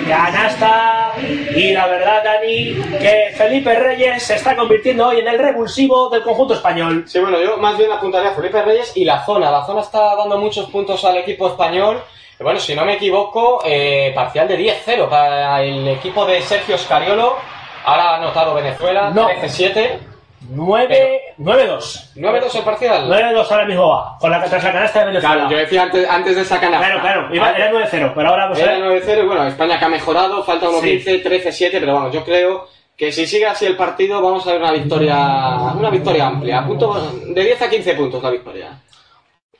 Canasta. 0.08 1.12
Y 1.54 1.72
la 1.72 1.86
verdad, 1.86 2.22
Dani, 2.24 2.74
que 3.00 3.34
Felipe 3.36 3.74
Reyes 3.74 4.22
se 4.22 4.34
está 4.34 4.54
convirtiendo 4.56 5.08
hoy 5.08 5.20
en 5.20 5.28
el 5.28 5.38
revulsivo 5.38 6.08
del 6.08 6.22
conjunto 6.22 6.54
español. 6.54 7.04
Sí, 7.06 7.18
bueno, 7.18 7.40
yo 7.40 7.56
más 7.56 7.76
bien 7.76 7.90
apuntaría 7.90 8.30
a 8.30 8.34
Felipe 8.34 8.62
Reyes 8.62 8.96
Y 8.96 9.04
la 9.04 9.24
zona. 9.24 9.50
La 9.50 9.64
zona 9.64 9.80
está 9.80 10.14
dando 10.16 10.38
muchos 10.38 10.70
puntos 10.70 11.04
al 11.04 11.16
equipo 11.18 11.48
español. 11.48 12.02
Bueno, 12.38 12.60
si 12.60 12.74
no 12.74 12.84
me 12.84 12.94
equivoco, 12.94 13.60
eh, 13.64 14.12
parcial 14.14 14.46
de 14.46 14.58
10-0 14.58 15.08
para 15.08 15.62
el 15.62 15.88
equipo 15.88 16.26
de 16.26 16.42
Sergio 16.42 16.76
Scariolo. 16.76 17.36
Ahora 17.84 18.10
ha 18.10 18.16
anotado 18.16 18.54
Venezuela, 18.54 19.10
No. 19.10 19.28
13-7. 19.28 20.15
9, 20.48 21.20
9-2. 21.38 22.12
9-2 22.16 22.54
el 22.56 22.62
parcial. 22.64 23.08
9-2 23.10 23.50
ahora 23.50 23.64
mismo 23.64 23.88
va, 23.88 24.16
con 24.18 24.30
la, 24.30 24.44
tras 24.44 24.62
la 24.62 24.72
canasta 24.72 25.00
de 25.00 25.06
Venezuela. 25.06 25.34
Claro, 25.36 25.50
yo 25.50 25.56
decía 25.58 25.82
antes, 25.82 26.08
antes 26.08 26.36
de 26.36 26.42
esa 26.42 26.60
canasta. 26.60 26.86
Claro, 26.86 27.00
claro, 27.00 27.34
iba- 27.34 27.52
era 27.52 27.70
9-0, 27.72 28.12
pero 28.14 28.28
ahora 28.28 28.48
pues, 28.48 28.60
Era 28.60 28.76
eh, 28.78 28.80
9-0 28.82 29.22
y 29.22 29.26
bueno, 29.26 29.46
España 29.46 29.78
que 29.78 29.84
ha 29.84 29.88
mejorado, 29.88 30.42
falta 30.44 30.66
1-15, 30.68 30.80
Sí. 31.04 31.22
13-7, 31.24 31.70
pero 31.80 31.94
vamos, 31.94 32.12
yo 32.12 32.24
creo 32.24 32.68
que 32.96 33.12
si 33.12 33.26
sigue 33.26 33.46
así 33.46 33.66
el 33.66 33.76
partido 33.76 34.22
vamos 34.22 34.46
a 34.46 34.52
ver 34.52 34.60
una 34.62 34.72
victoria 34.72 35.16
una 35.76 35.90
victoria 35.90 36.26
amplia, 36.28 36.58
a 36.60 36.66
punto, 36.66 36.94
de 37.26 37.42
10 37.44 37.62
a 37.62 37.68
15 37.70 37.94
puntos 37.94 38.22
la 38.22 38.30
victoria. 38.30 38.68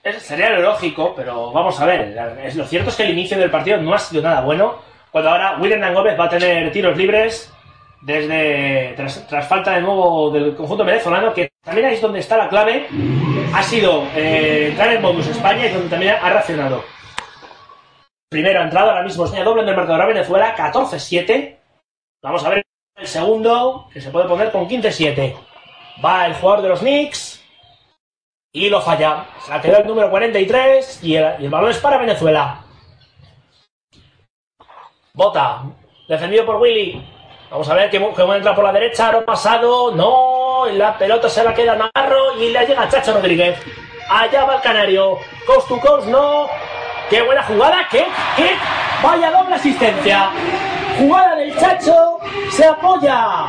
es- 0.03 0.23
sería 0.23 0.51
lo 0.51 0.63
lógico, 0.63 1.13
pero 1.17 1.51
vamos 1.53 1.79
a 1.81 1.85
ver. 1.87 2.17
Lo 2.55 2.65
cierto 2.65 2.91
es 2.91 2.97
que 2.97 3.03
el 3.03 3.11
inicio 3.11 3.37
del 3.39 3.51
partido 3.51 3.77
no 3.79 3.93
ha 3.93 3.99
sido 3.99 4.23
nada 4.23 4.41
bueno, 4.43 4.77
cuando 5.11 5.31
ahora 5.31 5.57
William 5.61 5.93
Gómez 5.93 6.19
va 6.19 6.27
a 6.27 6.29
tener 6.29 6.71
tiros 6.71 6.97
libres 6.97 7.53
desde 8.03 8.95
tras, 8.97 9.49
falta 9.49 9.73
de 9.73 9.81
nuevo 9.81 10.31
del 10.31 10.55
conjunto 10.55 10.85
venezolano, 10.85 11.33
que 11.33 11.51
también 11.63 11.89
es 11.89 12.01
donde 12.01 12.21
está 12.21 12.37
la 12.37 12.49
clave, 12.49 12.89
ha 13.55 13.63
sido 13.63 14.05
eh, 14.15 14.69
entrar 14.71 14.93
en 14.93 15.03
modus 15.03 15.27
España 15.27 15.67
y 15.67 15.73
donde 15.73 15.89
también 15.89 16.17
ha 16.21 16.31
reaccionado. 16.31 16.85
Primero 18.29 18.61
ha 18.61 18.65
entrado, 18.65 18.91
ahora 18.91 19.05
mismo 19.05 19.25
España 19.25 19.45
doble 19.45 19.63
en 19.63 19.69
el 19.69 19.77
marcador 19.77 20.03
a 20.03 20.07
Venezuela, 20.07 20.55
14-7. 20.57 21.57
Vamos 22.23 22.45
a 22.45 22.51
ver 22.51 22.63
el 22.97 23.07
segundo, 23.07 23.89
que 23.93 24.01
se 24.01 24.11
puede 24.11 24.29
poner 24.29 24.51
con 24.51 24.69
15-7. 24.69 25.35
Va 26.05 26.27
el 26.27 26.35
jugador 26.35 26.63
de 26.63 26.69
los 26.69 26.81
Knicks 26.81 27.45
y 28.53 28.69
lo 28.69 28.81
falla. 28.81 29.27
Se 29.41 29.51
la 29.51 29.61
quedó 29.61 29.79
el 29.79 29.87
número 29.87 30.11
43 30.11 31.05
y 31.05 31.17
el, 31.17 31.41
y 31.41 31.45
el 31.45 31.51
balón 31.51 31.71
es 31.71 31.79
para 31.79 31.99
Venezuela. 31.99 32.65
Bota, 35.15 35.63
defendido 36.09 36.45
por 36.45 36.57
Willy. 36.57 37.16
Vamos 37.57 37.71
a 37.71 37.75
ver 37.75 37.89
que, 37.89 37.99
que 37.99 38.23
entra 38.23 38.55
por 38.55 38.65
la 38.65 38.71
derecha, 38.71 39.09
aro 39.09 39.25
pasado, 39.25 39.91
no, 39.91 40.67
la 40.75 40.99
pelota 40.99 41.27
se 41.27 41.43
la 41.43 41.55
queda 41.55 41.75
Navarro 41.75 42.39
y 42.39 42.51
le 42.51 42.67
llega 42.67 42.87
Chacho 42.87 43.15
Rodríguez. 43.15 43.59
Allá 44.11 44.45
va 44.45 44.57
el 44.57 44.61
canario, 44.61 45.17
coast 45.47 45.67
to 45.67 45.81
coast, 45.81 46.07
no. 46.07 46.51
Qué 47.09 47.23
buena 47.23 47.43
jugada, 47.45 47.89
qué, 47.91 48.05
qué, 48.37 48.51
vaya 49.03 49.31
doble 49.31 49.55
asistencia. 49.55 50.29
Jugada 50.99 51.37
del 51.37 51.57
Chacho, 51.57 52.19
se 52.51 52.67
apoya, 52.67 53.47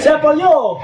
se 0.00 0.08
apoyó 0.08 0.78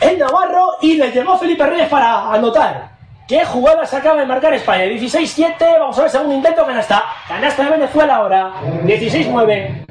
en 0.00 0.18
Navarro 0.20 0.76
y 0.80 0.96
le 0.96 1.10
llegó 1.10 1.36
Felipe 1.36 1.66
Reyes 1.66 1.90
para 1.90 2.32
anotar. 2.32 2.88
¿Qué 3.28 3.44
jugada 3.44 3.84
se 3.84 3.96
acaba 3.96 4.20
de 4.20 4.26
marcar 4.26 4.54
España? 4.54 4.86
16-7, 4.86 5.78
vamos 5.78 5.98
a 5.98 6.00
ver 6.00 6.10
segundo 6.10 6.34
intento, 6.34 6.64
canasta. 6.64 7.04
Canasta 7.28 7.64
de 7.64 7.70
Venezuela 7.72 8.16
ahora, 8.16 8.52
16-9. 8.84 9.83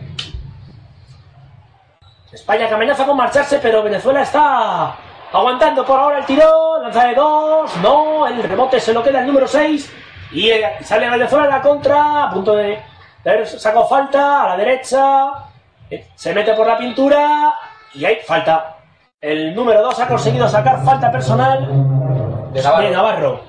España 2.33 2.67
que 2.67 2.73
amenaza 2.73 3.05
con 3.05 3.15
marcharse, 3.17 3.59
pero 3.59 3.83
Venezuela 3.83 4.21
está 4.23 4.95
aguantando 5.31 5.85
por 5.85 5.99
ahora 5.99 6.19
el 6.19 6.25
tirón. 6.25 6.81
Lanza 6.83 7.05
de 7.07 7.15
dos, 7.15 7.75
no, 7.77 8.27
el 8.27 8.41
rebote 8.43 8.79
se 8.79 8.93
lo 8.93 9.03
queda 9.03 9.19
el 9.19 9.27
número 9.27 9.47
6. 9.47 9.93
Y 10.31 10.49
eh, 10.49 10.77
sale 10.81 11.09
Venezuela 11.09 11.45
a 11.45 11.49
la 11.57 11.61
contra, 11.61 12.23
a 12.23 12.29
punto 12.31 12.55
de, 12.55 12.81
de 13.23 13.29
haber 13.29 13.47
sacado 13.47 13.87
falta 13.87 14.43
a 14.43 14.49
la 14.49 14.57
derecha. 14.57 15.31
Eh, 15.89 16.07
Se 16.15 16.33
mete 16.33 16.53
por 16.53 16.65
la 16.65 16.77
pintura 16.77 17.53
y 17.93 18.03
hay 18.05 18.17
falta. 18.25 18.77
El 19.21 19.53
número 19.55 19.81
2 19.83 19.99
ha 19.99 20.07
conseguido 20.07 20.49
sacar 20.49 20.83
falta 20.83 21.09
personal 21.11 21.65
De 22.51 22.61
Navarro. 22.61 22.83
de 22.83 22.91
Navarro. 22.91 23.41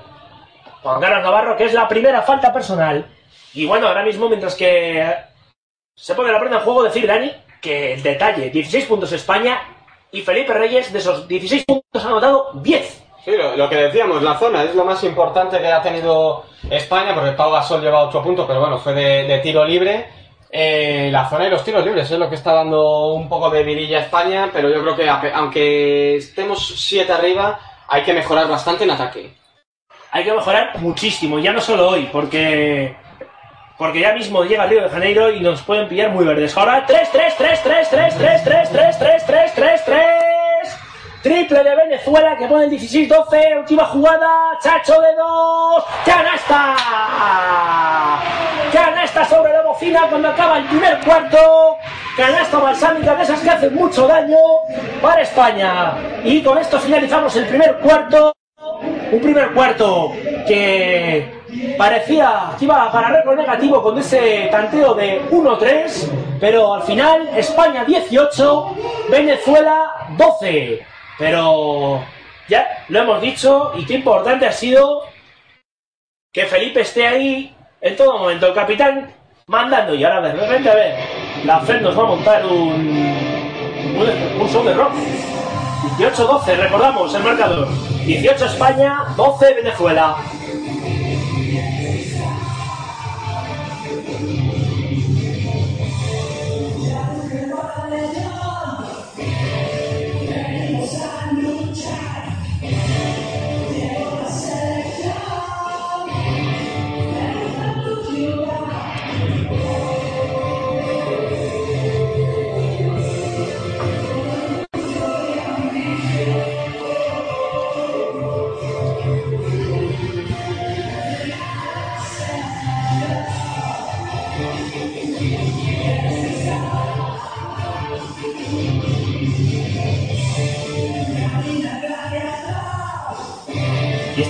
Juan 0.83 1.01
Carlos 1.01 1.23
Navarro, 1.23 1.57
que 1.57 1.65
es 1.65 1.73
la 1.73 1.87
primera 1.87 2.21
falta 2.21 2.53
personal. 2.53 3.05
Y 3.55 3.65
bueno, 3.65 3.87
ahora 3.87 4.03
mismo, 4.03 4.27
mientras 4.29 4.53
que 4.55 5.11
se 5.95 6.13
pone 6.13 6.31
la 6.31 6.39
prenda 6.39 6.57
en 6.59 6.63
juego, 6.63 6.83
decir, 6.83 7.07
Dani, 7.07 7.31
que 7.61 7.93
el 7.93 8.03
detalle, 8.03 8.49
16 8.49 8.85
puntos 8.85 9.11
España 9.11 9.59
y 10.11 10.21
Felipe 10.21 10.53
Reyes, 10.53 10.91
de 10.93 10.99
esos 10.99 11.27
16 11.27 11.65
puntos 11.65 12.05
ha 12.05 12.07
anotado 12.07 12.51
10. 12.55 13.03
Sí, 13.23 13.31
lo, 13.31 13.55
lo 13.55 13.67
que 13.67 13.75
decíamos, 13.75 14.21
la 14.21 14.37
zona 14.37 14.63
es 14.63 14.75
lo 14.75 14.85
más 14.85 15.03
importante 15.03 15.57
que 15.57 15.71
ha 15.71 15.81
tenido 15.81 16.45
España, 16.69 17.15
porque 17.15 17.31
Pau 17.31 17.51
Gasol 17.51 17.81
lleva 17.81 18.03
8 18.03 18.21
puntos, 18.21 18.45
pero 18.47 18.59
bueno, 18.59 18.77
fue 18.77 18.93
de, 18.93 19.23
de 19.23 19.39
tiro 19.39 19.65
libre. 19.65 20.07
Eh, 20.51 21.09
la 21.11 21.27
zona 21.27 21.47
y 21.47 21.49
los 21.49 21.63
tiros 21.63 21.83
libres 21.83 22.09
es 22.09 22.17
lo 22.19 22.29
que 22.29 22.35
está 22.35 22.53
dando 22.53 23.07
un 23.07 23.27
poco 23.27 23.49
de 23.49 23.63
vidilla 23.63 23.97
a 23.97 24.01
España, 24.03 24.49
pero 24.53 24.69
yo 24.69 24.81
creo 24.81 24.95
que 24.95 25.09
aunque 25.09 26.17
estemos 26.17 26.75
7 26.77 27.11
arriba, 27.11 27.59
hay 27.87 28.03
que 28.03 28.13
mejorar 28.13 28.47
bastante 28.47 28.83
en 28.83 28.91
ataque. 28.91 29.33
Hay 30.11 30.23
que 30.23 30.31
mejorar 30.31 30.77
muchísimo, 30.77 31.39
ya 31.39 31.51
no 31.51 31.59
solo 31.59 31.89
hoy, 31.89 32.07
porque 32.11 32.95
porque 33.77 33.99
ya 33.99 34.13
mismo 34.13 34.43
llega 34.43 34.65
Río 34.65 34.83
de 34.83 34.89
Janeiro 34.89 35.31
y 35.31 35.41
nos 35.41 35.61
pueden 35.61 35.87
pillar 35.87 36.11
muy 36.11 36.25
verdes. 36.25 36.55
Ahora 36.57 36.85
3 36.85 37.09
3 37.11 37.35
3 37.37 37.63
3 37.63 37.89
3 37.89 38.15
3 38.17 38.43
3 38.43 38.69
3 38.69 38.97
3 38.99 39.25
3 39.25 39.53
3 39.55 39.85
3 39.85 40.25
Triple 41.25 41.63
de 41.63 41.75
Venezuela 41.75 42.37
que 42.37 42.45
pone 42.45 42.65
el 42.65 42.71
16-12, 42.71 43.57
última 43.57 43.85
jugada, 43.85 44.59
Chacho 44.61 45.01
de 45.01 45.15
2, 45.15 45.83
canasta. 46.05 46.75
Canasta 48.71 49.25
sobre 49.25 49.51
la 49.51 49.63
bocina 49.63 50.05
cuando 50.07 50.29
acaba 50.29 50.59
el 50.59 50.65
primer 50.65 50.99
cuarto. 50.99 51.77
Canasta 52.15 52.59
balsámica 52.59 53.15
de 53.15 53.23
esas 53.23 53.41
que 53.41 53.49
hacen 53.49 53.73
mucho 53.73 54.05
daño 54.05 54.37
para 55.01 55.23
España. 55.23 55.95
Y 56.23 56.43
con 56.43 56.59
esto 56.59 56.79
finalizamos 56.79 57.35
el 57.37 57.47
primer 57.47 57.77
cuarto. 57.77 58.31
Un 59.11 59.19
primer 59.19 59.51
cuarto 59.51 60.11
que 60.47 61.34
parecía 61.77 62.51
que 62.57 62.65
iba 62.65 62.91
para 62.91 63.09
récord 63.09 63.37
negativo 63.37 63.81
con 63.81 63.97
ese 63.97 64.47
tanteo 64.51 64.93
de 64.93 65.21
1-3, 65.29 66.09
pero 66.39 66.73
al 66.73 66.83
final 66.83 67.29
España 67.35 67.83
18, 67.83 68.75
Venezuela 69.09 70.07
12. 70.17 70.85
Pero 71.17 72.03
ya 72.47 72.85
lo 72.89 72.99
hemos 72.99 73.21
dicho 73.21 73.71
y 73.75 73.85
qué 73.85 73.95
importante 73.95 74.45
ha 74.45 74.51
sido 74.51 75.03
que 76.31 76.45
Felipe 76.45 76.81
esté 76.81 77.07
ahí 77.07 77.55
en 77.81 77.95
todo 77.95 78.19
momento, 78.19 78.47
el 78.47 78.53
capitán 78.53 79.13
mandando 79.47 79.93
y 79.93 80.03
ahora 80.03 80.21
de 80.21 80.33
repente 80.33 80.69
a 80.69 80.73
ver, 80.73 80.95
la 81.45 81.59
FED 81.61 81.81
nos 81.81 81.97
va 81.97 82.03
a 82.03 82.07
montar 82.07 82.45
un, 82.45 82.55
un, 83.95 84.41
un 84.41 84.49
show 84.49 84.63
de 84.63 84.73
rock. 84.73 84.93
18-12, 85.97 86.57
recordamos 86.57 87.13
el 87.13 87.23
marcador. 87.23 87.67
18 88.05 88.45
España, 88.45 89.05
12 89.15 89.53
Venezuela. 89.53 90.17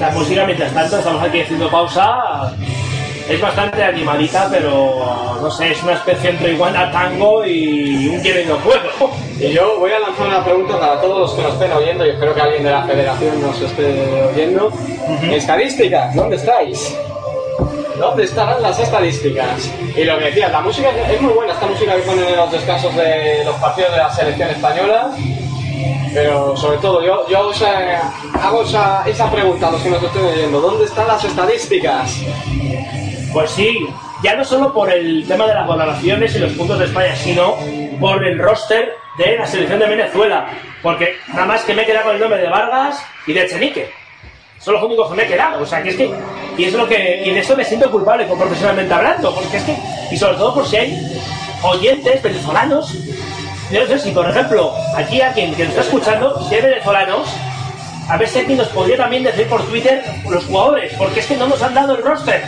Esta 0.06 0.20
música, 0.20 0.46
mientras 0.46 0.72
tanto, 0.72 1.00
estamos 1.00 1.24
aquí 1.24 1.42
haciendo 1.42 1.68
pausa. 1.68 2.54
Es 3.28 3.42
bastante 3.42 3.84
animadita, 3.84 4.48
pero 4.52 5.40
no 5.42 5.50
sé, 5.50 5.72
es 5.72 5.82
una 5.82 5.94
especie 5.94 6.30
entre 6.30 6.52
iguana 6.52 6.92
tango 6.92 7.44
y 7.44 8.10
un 8.10 8.24
y 8.24 8.46
no 8.48 8.56
puedo. 8.58 9.12
Y 9.40 9.52
yo 9.52 9.80
voy 9.80 9.92
a 9.92 10.00
lanzar 10.00 10.28
una 10.28 10.44
pregunta 10.44 10.80
para 10.80 11.02
todos 11.02 11.22
los 11.22 11.34
que 11.34 11.42
nos 11.42 11.54
estén 11.54 11.72
oyendo, 11.72 12.06
y 12.06 12.10
espero 12.12 12.36
que 12.36 12.42
alguien 12.42 12.64
de 12.64 12.70
la 12.70 12.84
federación 12.84 13.42
nos 13.42 13.60
esté 13.60 14.24
oyendo. 14.32 14.72
Estadísticas, 15.32 16.14
¿dónde 16.14 16.36
estáis? 16.36 16.96
¿Dónde 17.98 18.26
estarán 18.26 18.62
las 18.62 18.78
estadísticas? 18.78 19.72
Y 19.98 20.04
lo 20.04 20.20
que 20.20 20.26
decías, 20.26 20.52
la 20.52 20.62
música 20.62 20.90
es 21.12 21.20
muy 21.20 21.34
buena, 21.34 21.54
esta 21.54 21.66
música 21.66 21.96
que 21.96 22.02
ponen 22.04 22.26
en 22.26 22.36
los 22.36 22.52
descansos 22.52 22.96
de 22.96 23.44
los 23.44 23.56
partidos 23.56 23.90
de 23.90 23.98
la 23.98 24.14
selección 24.14 24.52
española. 24.52 25.10
Pero 26.16 26.56
sobre 26.56 26.78
todo, 26.78 27.04
yo, 27.04 27.28
yo 27.28 27.52
eh, 27.52 27.98
hago 28.42 28.64
esa, 28.64 29.04
esa 29.06 29.30
pregunta 29.30 29.68
a 29.68 29.72
los 29.72 29.82
que 29.82 29.90
nos 29.90 30.02
estén 30.02 30.24
oyendo: 30.24 30.62
¿dónde 30.62 30.86
están 30.86 31.08
las 31.08 31.22
estadísticas? 31.26 32.22
Pues 33.34 33.52
sí, 33.52 33.86
ya 34.24 34.38
no 34.38 34.46
solo 34.46 34.74
por 34.74 34.90
el 34.90 35.28
tema 35.28 35.46
de 35.46 35.54
las 35.54 35.68
valoraciones 35.68 36.34
y 36.34 36.40
los 36.40 36.54
puntos 36.54 36.80
de 36.80 36.86
España, 36.86 37.14
sino 37.18 37.58
por 38.00 38.26
el 38.26 38.40
roster 38.40 38.94
de 39.18 39.38
la 39.38 39.46
selección 39.46 39.78
de 39.78 39.88
Venezuela. 39.88 40.48
Porque 40.82 41.18
nada 41.34 41.48
más 41.48 41.64
que 41.66 41.74
me 41.74 41.82
he 41.82 41.86
quedado 41.86 42.06
con 42.06 42.16
el 42.16 42.22
nombre 42.22 42.40
de 42.40 42.48
Vargas 42.48 43.06
y 43.28 43.34
de 43.34 43.44
Echenique. 43.44 43.92
Son 44.58 44.76
los 44.76 44.84
únicos 44.84 45.10
que 45.10 45.18
me 45.18 45.24
he 45.24 45.28
quedado. 45.28 45.64
O 45.64 45.66
sea, 45.66 45.84
que 45.84 45.90
es 45.90 45.98
que. 45.98 46.10
Y 46.58 46.64
es 46.64 46.74
lo 46.74 46.88
que. 46.88 47.24
Y 47.26 47.32
de 47.32 47.42
eso 47.42 47.58
me 47.58 47.66
siento 47.66 47.92
culpable, 47.92 48.26
profesionalmente 48.26 48.94
hablando. 48.94 49.36
Porque 49.36 49.58
es 49.58 49.64
que. 49.64 49.76
Y 50.10 50.16
sobre 50.16 50.38
todo 50.38 50.54
por 50.54 50.66
si 50.66 50.78
hay 50.78 50.98
oyentes 51.62 52.24
venezolanos. 52.24 52.96
Yo 53.72 53.82
no 53.82 53.88
sé 53.88 54.00
si, 54.00 54.12
por 54.12 54.30
ejemplo, 54.30 54.74
aquí 54.96 55.22
alguien 55.22 55.56
que 55.56 55.64
nos 55.64 55.70
está 55.70 55.82
escuchando, 55.82 56.48
si 56.48 56.56
hay 56.56 56.62
venezolanos, 56.62 57.28
a 58.08 58.18
ver 58.18 58.28
si 58.28 58.40
alguien 58.40 58.60
nos 58.60 58.68
podría 58.68 58.98
también 58.98 59.24
decir 59.24 59.48
por 59.48 59.64
Twitter 59.64 60.04
los 60.30 60.46
jugadores. 60.46 60.94
Porque 60.98 61.20
es 61.20 61.26
que 61.26 61.36
no 61.36 61.48
nos 61.48 61.62
han 61.64 61.74
dado 61.74 61.96
el 61.96 62.04
roster. 62.04 62.44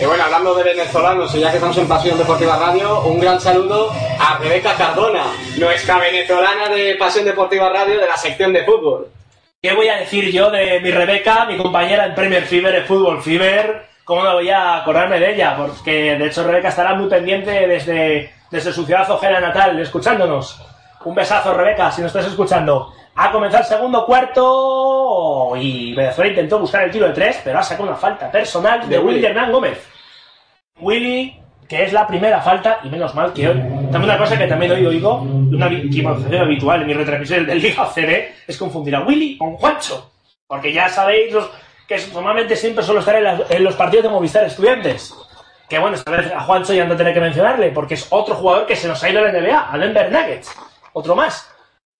Y 0.00 0.04
bueno, 0.06 0.24
hablando 0.24 0.54
de 0.54 0.64
venezolanos, 0.64 1.32
ya 1.34 1.50
que 1.50 1.56
estamos 1.56 1.78
en 1.78 1.86
Pasión 1.86 2.18
Deportiva 2.18 2.58
Radio, 2.58 3.02
un 3.02 3.20
gran 3.20 3.40
saludo 3.40 3.92
a 4.18 4.38
Rebeca 4.38 4.74
Cardona, 4.74 5.24
nuestra 5.56 5.98
venezolana 5.98 6.68
de 6.68 6.96
Pasión 6.96 7.24
Deportiva 7.24 7.68
Radio 7.68 8.00
de 8.00 8.06
la 8.06 8.16
sección 8.16 8.52
de 8.52 8.64
fútbol. 8.64 9.08
¿Qué 9.62 9.72
voy 9.72 9.88
a 9.88 9.96
decir 9.96 10.32
yo 10.32 10.50
de 10.50 10.80
mi 10.80 10.90
Rebeca, 10.90 11.44
mi 11.44 11.56
compañera 11.56 12.06
en 12.06 12.14
Premier 12.14 12.42
Fever, 12.42 12.74
en 12.74 12.84
Fútbol 12.86 13.22
Fever? 13.22 13.86
¿Cómo 14.04 14.24
no 14.24 14.34
voy 14.34 14.50
a 14.50 14.78
acordarme 14.78 15.20
de 15.20 15.34
ella? 15.34 15.56
Porque 15.56 16.16
de 16.16 16.26
hecho 16.26 16.42
Rebeca 16.42 16.68
estará 16.68 16.94
muy 16.94 17.08
pendiente 17.08 17.50
desde, 17.66 18.33
desde 18.54 18.72
su 18.72 18.84
ciudad 18.84 19.10
ojera 19.10 19.40
natal, 19.40 19.80
escuchándonos. 19.80 20.62
Un 21.04 21.12
besazo, 21.12 21.52
Rebeca, 21.54 21.90
si 21.90 22.02
nos 22.02 22.14
estás 22.14 22.30
escuchando. 22.30 22.92
Ha 23.16 23.32
comenzado 23.32 23.64
el 23.64 23.68
segundo 23.68 24.06
cuarto 24.06 25.54
y 25.56 25.92
Venezuela 25.92 26.30
intentó 26.30 26.60
buscar 26.60 26.84
el 26.84 26.92
tiro 26.92 27.08
de 27.08 27.14
tres, 27.14 27.40
pero 27.42 27.58
ha 27.58 27.62
sacado 27.64 27.88
una 27.88 27.96
falta 27.96 28.30
personal 28.30 28.82
de, 28.82 28.86
De 28.86 28.98
Willy 28.98 29.16
Willy. 29.16 29.26
Hernán 29.26 29.50
Gómez. 29.50 29.84
Willy, 30.80 31.36
que 31.68 31.82
es 31.82 31.92
la 31.92 32.06
primera 32.06 32.40
falta, 32.40 32.78
y 32.84 32.88
menos 32.90 33.12
mal 33.16 33.32
que 33.32 33.48
hoy. 33.48 33.56
También 33.56 34.04
una 34.04 34.18
cosa 34.18 34.38
que 34.38 34.46
también 34.46 34.70
hoy 34.70 34.86
oigo, 34.86 35.16
una 35.16 35.66
equivocación 35.66 36.42
habitual 36.42 36.82
en 36.82 36.86
mi 36.86 36.94
retransmisión 36.94 37.46
del 37.46 37.60
Liga 37.60 37.86
CB, 37.92 38.34
es 38.46 38.56
confundir 38.56 38.94
a 38.94 39.00
Willy 39.00 39.36
con 39.36 39.56
Juancho. 39.56 40.12
Porque 40.46 40.72
ya 40.72 40.88
sabéis 40.88 41.32
los, 41.32 41.50
que 41.88 41.96
normalmente 42.12 42.54
siempre 42.54 42.84
suelo 42.84 43.00
estar 43.00 43.16
en, 43.16 43.26
en 43.48 43.64
los 43.64 43.74
partidos 43.74 44.04
de 44.04 44.10
Movistar 44.10 44.44
Estudiantes. 44.44 45.12
Que 45.68 45.78
bueno, 45.78 45.96
a 46.36 46.40
Juancho 46.42 46.74
ya 46.74 46.84
no 46.84 46.96
tendré 46.96 47.14
que 47.14 47.20
mencionarle, 47.20 47.70
porque 47.70 47.94
es 47.94 48.06
otro 48.10 48.34
jugador 48.34 48.66
que 48.66 48.76
se 48.76 48.86
nos 48.86 49.02
ha 49.02 49.08
ido 49.08 49.20
a 49.20 49.22
la 49.22 49.32
NBA, 49.32 49.72
a 49.72 49.78
Denver 49.78 50.12
Nuggets. 50.12 50.54
Otro 50.92 51.16
más. 51.16 51.50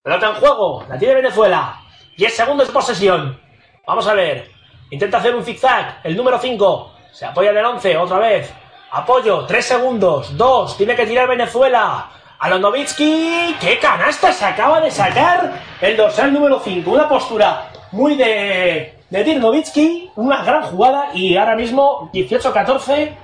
Pelota 0.03 0.29
en 0.29 0.35
juego, 0.35 0.85
la 0.89 0.99
tiene 0.99 1.15
Venezuela. 1.15 1.81
10 2.17 2.37
segundos 2.37 2.67
de 2.67 2.73
posesión. 2.73 3.41
Vamos 3.87 4.07
a 4.07 4.15
ver. 4.15 4.51
Intenta 4.91 5.19
hacer 5.19 5.35
un 5.35 5.45
zigzag. 5.45 6.01
El 6.05 6.17
número 6.17 6.39
5. 6.39 6.93
Se 7.11 7.25
apoya 7.27 7.53
del 7.53 7.65
11, 7.65 7.97
otra 7.97 8.19
vez. 8.19 8.53
Apoyo, 8.93 9.47
3 9.47 9.65
segundos. 9.65 10.37
2. 10.37 10.77
Tiene 10.77 10.95
que 10.95 11.07
tirar 11.07 11.27
Venezuela. 11.27 12.11
Alondovitsky. 12.39 13.57
¡Qué 13.59 13.79
canasta 13.79 14.31
se 14.33 14.45
acaba 14.45 14.81
de 14.81 14.91
sacar! 14.91 15.61
El 15.81 15.97
dorsal 15.97 16.33
número 16.33 16.61
5. 16.61 16.91
Una 16.91 17.09
postura 17.09 17.71
muy 17.93 18.15
de, 18.15 18.99
de 19.09 19.25
Dirk 19.25 19.41
Nowitzki. 19.41 20.11
Una 20.17 20.45
gran 20.45 20.63
jugada. 20.65 21.09
Y 21.15 21.37
ahora 21.37 21.57
mismo, 21.57 22.11
18-14. 22.13 23.24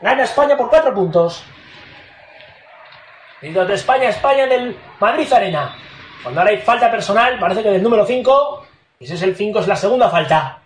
Gana 0.00 0.24
España 0.24 0.56
por 0.56 0.68
4 0.70 0.94
puntos. 0.94 1.44
Y 3.42 3.48
de 3.50 3.74
España, 3.74 4.08
España 4.08 4.44
en 4.44 4.52
el 4.52 4.76
Madrid 5.00 5.32
Arena. 5.32 5.74
Cuando 6.22 6.40
ahora 6.40 6.52
hay 6.52 6.58
falta 6.58 6.90
personal, 6.90 7.38
parece 7.38 7.62
que 7.62 7.70
del 7.70 7.82
número 7.82 8.06
5. 8.06 8.66
Y 9.00 9.06
si 9.06 9.14
es 9.14 9.22
el 9.22 9.34
5, 9.34 9.58
es 9.60 9.66
la 9.68 9.76
segunda 9.76 10.08
falta. 10.08 10.60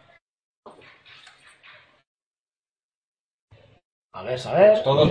A 4.12 4.23
ver, 4.23 4.39
a 4.47 4.53
ver. 4.53 4.83
Todos. 4.83 5.11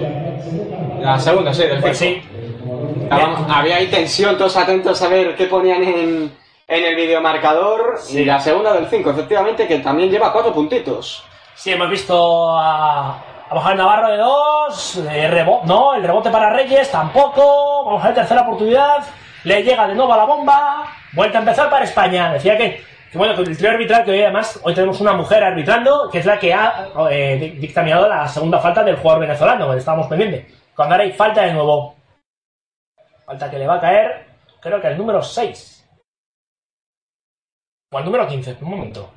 La 0.99 1.19
segunda, 1.19 1.53
sí, 1.53 1.63
del 1.63 1.79
Pues 1.81 1.97
cinco. 1.97 2.25
sí. 2.31 3.03
Estábamos- 3.03 3.51
Había 3.51 3.75
ahí 3.77 3.87
tensión, 3.87 4.37
todos 4.37 4.57
atentos 4.57 4.99
a 5.01 5.07
ver 5.07 5.35
qué 5.35 5.45
ponían 5.45 5.83
en, 5.83 6.35
en 6.67 6.83
el 6.85 6.95
videomarcador. 6.95 7.97
Sí. 7.99 8.21
Y 8.21 8.25
la 8.25 8.39
segunda 8.39 8.73
del 8.73 8.87
5, 8.87 9.11
efectivamente, 9.11 9.67
que 9.67 9.79
también 9.79 10.09
lleva 10.09 10.33
cuatro 10.33 10.51
puntitos. 10.53 11.23
Sí, 11.53 11.71
hemos 11.71 11.89
visto 11.89 12.57
a, 12.57 13.23
a 13.55 13.59
bajar 13.59 13.75
Navarro 13.77 14.09
de 14.09 14.17
2. 14.17 15.65
no, 15.65 15.93
el 15.95 16.03
rebote 16.03 16.29
para 16.29 16.49
Reyes 16.51 16.91
tampoco. 16.91 17.85
Vamos 17.85 18.03
a 18.03 18.07
ver 18.07 18.15
tercera 18.15 18.41
oportunidad. 18.41 19.03
Le 19.43 19.63
llega 19.63 19.87
de 19.87 19.95
nuevo 19.95 20.13
a 20.13 20.17
la 20.17 20.25
bomba. 20.25 20.87
Vuelta 21.13 21.37
a 21.37 21.41
empezar 21.41 21.69
para 21.69 21.85
España. 21.85 22.33
Decía 22.33 22.57
que, 22.57 22.83
bueno, 23.13 23.35
con 23.35 23.47
el 23.47 23.57
trío 23.57 23.71
arbitral, 23.71 24.03
que 24.03 24.11
hoy 24.11 24.21
además 24.23 24.59
hoy 24.63 24.73
tenemos 24.73 24.99
una 24.99 25.13
mujer 25.13 25.43
arbitrando, 25.43 26.09
que 26.11 26.19
es 26.19 26.25
la 26.25 26.37
que 26.37 26.53
ha 26.53 26.89
eh, 27.09 27.39
dic- 27.39 27.59
dictaminado 27.59 28.07
la 28.09 28.27
segunda 28.27 28.59
falta 28.59 28.83
del 28.83 28.97
jugador 28.97 29.21
venezolano, 29.21 29.73
estábamos 29.73 30.07
pendientes. 30.07 30.53
Cuando 30.75 30.95
ahora 30.95 31.05
hay 31.05 31.13
falta 31.13 31.43
de 31.43 31.53
nuevo. 31.53 31.95
Falta 33.25 33.49
que 33.49 33.57
le 33.57 33.67
va 33.67 33.75
a 33.75 33.81
caer, 33.81 34.27
creo 34.59 34.81
que 34.81 34.87
el 34.87 34.97
número 34.97 35.21
6. 35.21 35.87
O 37.93 37.99
el 37.99 38.05
número 38.05 38.27
15, 38.27 38.57
un 38.61 38.69
momento. 38.69 39.09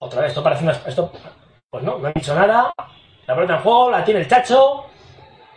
Otra 0.00 0.20
vez, 0.22 0.28
esto 0.30 0.42
parece 0.42 0.62
una... 0.64 0.72
Esto, 0.72 1.12
pues 1.70 1.84
no, 1.84 1.98
no 1.98 2.08
han 2.08 2.14
dicho 2.14 2.34
nada. 2.34 2.72
La 3.26 3.34
pelota 3.34 3.54
en 3.54 3.60
juego, 3.60 3.90
la 3.90 4.04
tiene 4.04 4.20
el 4.20 4.28
Chacho. 4.28 4.86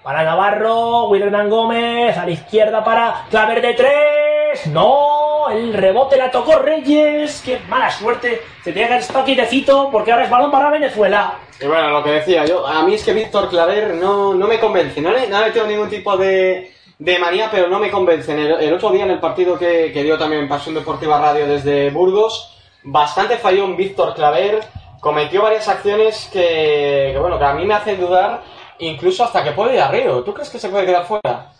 Para 0.03 0.23
Navarro, 0.23 1.07
William 1.07 1.49
Gómez, 1.49 2.15
a 2.17 2.25
la 2.25 2.31
izquierda 2.31 2.83
para 2.83 3.25
Claver 3.31 3.61
de 3.61 3.73
tres. 3.73 4.67
No, 4.67 5.49
el 5.49 5.73
rebote 5.73 6.17
la 6.17 6.29
tocó 6.29 6.59
Reyes. 6.59 7.41
Qué 7.43 7.59
mala 7.67 7.89
suerte. 7.89 8.43
Se 8.63 8.71
tenía 8.71 8.89
que 8.89 8.97
estado 8.97 9.25
quietecito 9.25 9.89
porque 9.91 10.11
ahora 10.11 10.25
es 10.25 10.29
balón 10.29 10.51
para 10.51 10.69
Venezuela. 10.69 11.39
Y 11.59 11.65
bueno, 11.65 11.89
lo 11.89 12.03
que 12.03 12.11
decía 12.11 12.45
yo, 12.45 12.67
a 12.67 12.83
mí 12.83 12.93
es 12.93 13.03
que 13.03 13.13
Víctor 13.13 13.49
Claver 13.49 13.95
no, 13.95 14.35
no 14.35 14.47
me 14.47 14.59
convence, 14.59 15.01
no 15.01 15.11
le, 15.11 15.27
no 15.27 15.41
le 15.41 15.51
tengo 15.51 15.65
ningún 15.65 15.89
tipo 15.89 16.15
de, 16.17 16.73
de 16.99 17.19
manía, 17.19 17.49
pero 17.49 17.69
no 17.69 17.79
me 17.79 17.89
convence. 17.89 18.33
El, 18.33 18.61
el 18.61 18.73
otro 18.73 18.91
día 18.91 19.05
en 19.05 19.11
el 19.11 19.19
partido 19.19 19.57
que, 19.57 19.89
dio 19.89 20.17
también 20.19 20.47
Pasión 20.47 20.75
Deportiva 20.75 21.19
Radio 21.19 21.47
desde 21.47 21.89
Burgos, 21.89 22.59
bastante 22.83 23.37
falló 23.37 23.63
en 23.63 23.77
Víctor 23.77 24.13
Claver, 24.13 24.59
cometió 25.03 25.41
varias 25.41 25.67
acciones 25.67 26.29
que, 26.31 27.09
que, 27.11 27.19
bueno, 27.19 27.37
que 27.37 27.43
a 27.43 27.53
mí 27.53 27.65
me 27.65 27.73
hacen 27.73 27.99
dudar, 27.99 28.41
incluso 28.79 29.25
hasta 29.25 29.43
que 29.43 29.51
puede 29.51 29.75
ir 29.75 29.81
a 29.81 29.91
Río. 29.91 30.23
¿Tú 30.23 30.33
crees 30.33 30.49
que 30.49 30.57
se 30.57 30.69
puede 30.69 30.85
quedar 30.85 31.05
fuera? 31.05 31.51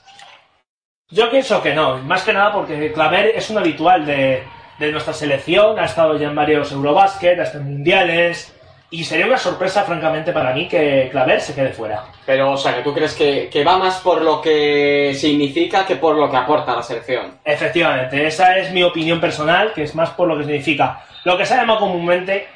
Yo 1.10 1.30
pienso 1.30 1.62
que 1.62 1.74
no, 1.76 1.98
más 1.98 2.24
que 2.24 2.32
nada 2.32 2.54
porque 2.54 2.94
Claver 2.94 3.34
es 3.36 3.50
un 3.50 3.58
habitual 3.58 4.06
de, 4.06 4.44
de 4.80 4.91
nuestra 4.94 5.14
selección, 5.14 5.78
ha 5.78 5.84
estado 5.84 6.18
ya 6.18 6.30
en 6.30 6.36
varios 6.36 6.72
Eurobasket, 6.72 7.38
hasta 7.38 7.58
en 7.58 7.66
mundiales, 7.66 8.56
y 8.89 9.04
sería 9.04 9.26
una 9.26 9.38
sorpresa, 9.38 9.84
francamente, 9.84 10.32
para 10.32 10.54
mí 10.54 10.70
que 10.70 11.10
Claver 11.12 11.41
se 11.41 11.54
quede 11.54 11.74
fuera. 11.74 12.06
Pero, 12.26 12.52
o 12.52 12.58
sea, 12.58 12.78
que 12.78 12.82
tú 12.82 12.94
crees 12.94 13.14
que, 13.14 13.50
que 13.52 13.66
va 13.66 13.78
más 13.78 13.98
por 13.98 14.22
lo 14.22 14.39
que 14.39 15.14
significa 15.16 15.86
que 15.86 15.98
por 15.98 16.16
lo 16.16 16.32
que 16.32 16.38
aporta 16.38 16.72
a 16.72 16.78
la 16.78 16.84
selección. 16.84 17.39
Efectivamente, 17.44 18.26
esa 18.26 18.58
es 18.58 18.72
mi 18.72 18.84
opinión 18.84 19.20
personal, 19.20 19.74
que 19.74 19.84
es 19.84 19.94
más 19.96 20.12
por 20.12 20.30
lo 20.30 20.38
que 20.38 20.46
significa 20.46 21.04
lo 21.26 21.38
que 21.38 21.46
se 21.46 21.56
llama 21.56 21.78
comúnmente 21.78 22.48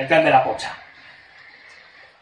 el 0.00 0.08
tren 0.08 0.24
de 0.24 0.30
la 0.30 0.42
pocha. 0.42 0.74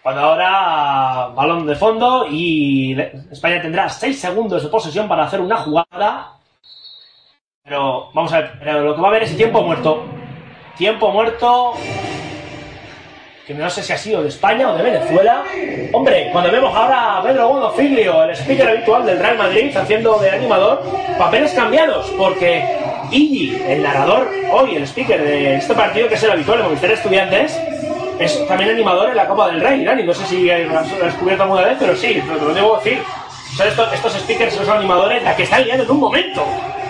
Cuando 0.02 0.22
ahora 0.22 1.28
balón 1.34 1.66
de 1.66 1.76
fondo 1.76 2.26
y 2.28 2.98
España 3.30 3.60
tendrá 3.60 3.88
6 3.88 4.20
segundos 4.20 4.62
de 4.62 4.68
posesión 4.68 5.06
para 5.06 5.24
hacer 5.24 5.40
una 5.40 5.58
jugada. 5.58 6.32
Pero 7.62 8.10
vamos 8.14 8.32
a 8.32 8.40
ver, 8.40 8.52
pero 8.58 8.80
lo 8.80 8.94
que 8.94 9.00
va 9.00 9.08
a 9.08 9.10
haber 9.10 9.22
es 9.24 9.36
tiempo 9.36 9.62
muerto. 9.62 10.04
Tiempo 10.76 11.12
muerto. 11.12 11.74
Que 13.46 13.54
no 13.54 13.70
sé 13.70 13.82
si 13.82 13.92
ha 13.92 13.98
sido 13.98 14.22
de 14.22 14.28
España 14.28 14.70
o 14.70 14.76
de 14.76 14.82
Venezuela. 14.82 15.42
Hombre, 15.92 16.30
cuando 16.32 16.50
vemos 16.50 16.74
ahora 16.74 17.18
a 17.18 17.22
Pedro 17.22 17.48
Gondo 17.48 17.70
Figlio, 17.70 18.24
el 18.24 18.30
speaker 18.30 18.68
habitual 18.68 19.06
del 19.06 19.18
Real 19.18 19.38
Madrid, 19.38 19.74
haciendo 19.76 20.18
de 20.18 20.30
animador, 20.30 20.82
papeles 21.18 21.52
cambiados, 21.54 22.10
porque 22.18 22.78
Iggy, 23.10 23.62
el 23.66 23.82
narrador, 23.82 24.30
hoy 24.52 24.76
el 24.76 24.82
speaker 24.84 25.22
de 25.22 25.56
este 25.56 25.74
partido, 25.74 26.08
que 26.08 26.14
es 26.14 26.22
el 26.22 26.30
habitual 26.30 26.58
de 26.58 26.64
Movistar 26.64 26.90
Estudiantes, 26.90 27.58
es 28.18 28.46
también 28.46 28.70
animador 28.70 29.10
en 29.10 29.16
la 29.16 29.26
Copa 29.26 29.48
del 29.48 29.60
Rey, 29.60 29.84
Dani. 29.84 30.02
No 30.02 30.12
sé 30.12 30.26
si 30.26 30.46
lo 30.46 30.78
has 30.78 31.00
descubierto 31.00 31.44
alguna 31.44 31.62
vez, 31.62 31.76
pero 31.78 31.96
sí, 31.96 32.22
lo 32.26 32.54
debo 32.54 32.76
decir. 32.76 33.02
Son 33.56 33.66
estos, 33.66 34.12
speakers, 34.12 34.54
son 34.54 34.76
animadores, 34.76 35.22
la 35.22 35.34
que 35.34 35.44
están 35.44 35.64
liando 35.64 35.84
en 35.84 35.90
un 35.90 36.00
momento. 36.00 36.44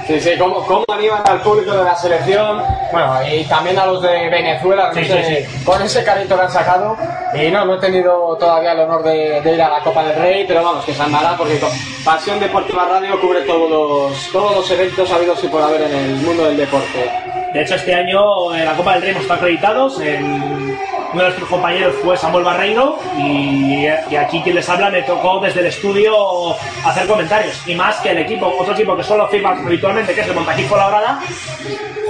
Sí, 0.09 0.19
sí, 0.23 0.31
cómo, 0.39 0.65
cómo 0.65 0.87
animan 0.89 1.21
al 1.27 1.43
público 1.43 1.71
de 1.71 1.85
la 1.85 1.95
selección. 1.95 2.63
Bueno, 2.91 3.15
y 3.31 3.45
también 3.45 3.79
a 3.79 3.85
los 3.85 4.01
de 4.01 4.31
Venezuela, 4.31 4.89
no 4.89 4.95
sé, 4.95 5.45
sí, 5.47 5.65
con 5.67 5.83
ese 5.83 6.03
carrito 6.03 6.35
que 6.35 6.45
han 6.45 6.51
sacado. 6.51 6.97
Y 7.35 7.51
no, 7.51 7.67
no 7.67 7.75
he 7.75 7.79
tenido 7.79 8.35
todavía 8.41 8.73
el 8.73 8.81
honor 8.81 9.03
de, 9.03 9.43
de 9.43 9.55
ir 9.55 9.61
a 9.61 9.69
la 9.69 9.81
Copa 9.81 10.03
del 10.05 10.17
Rey, 10.17 10.47
pero 10.49 10.65
vamos, 10.65 10.83
que 10.87 10.95
se 10.95 11.03
andará 11.03 11.37
porque 11.37 11.61
Pasión 12.07 12.41
Deportiva 12.41 12.87
Radio 12.87 13.21
cubre 13.21 13.43
todos 13.43 13.71
los, 13.71 14.33
todos 14.33 14.57
los 14.57 14.71
eventos 14.71 15.11
habidos 15.13 15.45
y 15.45 15.49
por 15.49 15.61
haber 15.61 15.83
en 15.83 15.95
el 15.95 16.15
mundo 16.17 16.47
del 16.47 16.57
deporte. 16.57 17.11
De 17.53 17.63
hecho, 17.63 17.77
este 17.77 17.95
año 17.95 18.55
en 18.55 18.65
la 18.65 18.75
Copa 18.75 18.93
del 18.93 19.03
Rey 19.03 19.11
hemos 19.11 19.23
estado 19.23 19.41
acreditados. 19.41 19.97
Uno 19.97 21.23
de 21.23 21.29
nuestros 21.29 21.49
compañeros 21.49 21.95
fue 22.03 22.17
Samuel 22.19 22.45
Barreiro 22.45 22.99
y, 23.17 23.87
aquí 23.87 24.43
quien 24.43 24.57
les 24.57 24.69
habla 24.69 24.91
me 24.91 25.01
tocó 25.03 25.41
desde 25.41 25.61
el 25.61 25.67
estudio 25.67 26.55
hacer 26.85 27.07
comentarios. 27.07 27.63
Y 27.67 27.75
más 27.75 27.97
que 28.01 28.11
el 28.11 28.19
equipo, 28.19 28.55
otro 28.59 28.75
equipo 28.75 28.95
que 28.95 29.03
solo 29.03 29.27
firma 29.29 29.51
habitualmente, 29.51 30.15
que 30.15 30.21
es 30.21 30.29
el 30.29 30.35
Montaquí 30.35 30.67
Labrada, 30.71 31.21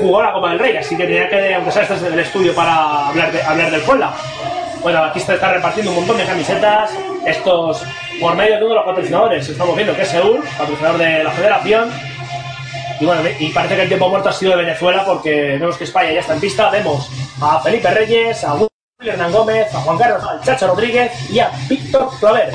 jugó 0.01 0.23
la 0.23 0.33
Copa 0.33 0.51
del 0.51 0.59
Rey, 0.59 0.77
así 0.77 0.97
que 0.97 1.05
tenía 1.05 1.29
que, 1.29 1.55
aunque 1.55 1.71
sea 1.71 1.85
desde 1.85 2.09
el 2.09 2.19
estudio, 2.19 2.53
para 2.55 3.09
hablar, 3.09 3.31
de, 3.31 3.41
hablar 3.43 3.71
del 3.71 3.83
Puebla. 3.83 4.13
Bueno, 4.83 5.05
aquí 5.05 5.21
se 5.21 5.35
está 5.35 5.53
repartiendo 5.53 5.93
un 5.93 5.99
montón 5.99 6.19
de 6.19 6.25
camisetas, 6.25 6.91
estos 7.25 7.85
por 8.21 8.35
medio 8.35 8.57
de 8.57 8.65
uno 8.65 8.71
de 8.71 8.75
los 8.75 8.85
patrocinadores. 8.85 9.49
Estamos 9.49 9.77
viendo 9.77 9.95
que 9.95 10.03
es 10.03 10.09
Seur, 10.09 10.41
patrocinador 10.57 10.99
de 10.99 11.25
la 11.25 11.31
federación. 11.31 12.08
Y 13.01 13.07
bueno, 13.07 13.23
y 13.39 13.51
parece 13.51 13.77
que 13.77 13.83
el 13.83 13.89
tiempo 13.89 14.09
muerto 14.09 14.29
ha 14.29 14.33
sido 14.33 14.53
de 14.57 14.65
Venezuela 14.65 15.05
porque 15.05 15.57
vemos 15.59 15.77
que 15.77 15.85
España 15.85 16.13
ya 16.13 16.21
está 16.21 16.35
en 16.35 16.41
pista. 16.41 16.71
Vemos 16.71 17.09
a 17.41 17.61
Felipe 17.61 17.91
Reyes, 17.91 18.43
a 18.45 18.55
William 18.55 18.69
Hernán 19.01 19.33
Gómez, 19.33 19.73
a 19.75 19.81
Juan 19.81 19.99
Carlos, 19.99 20.25
al 20.25 20.43
Chacho 20.43 20.67
Rodríguez 20.69 21.31
y 21.31 21.39
a 21.39 21.51
Víctor 21.69 22.11
Claver. 22.19 22.53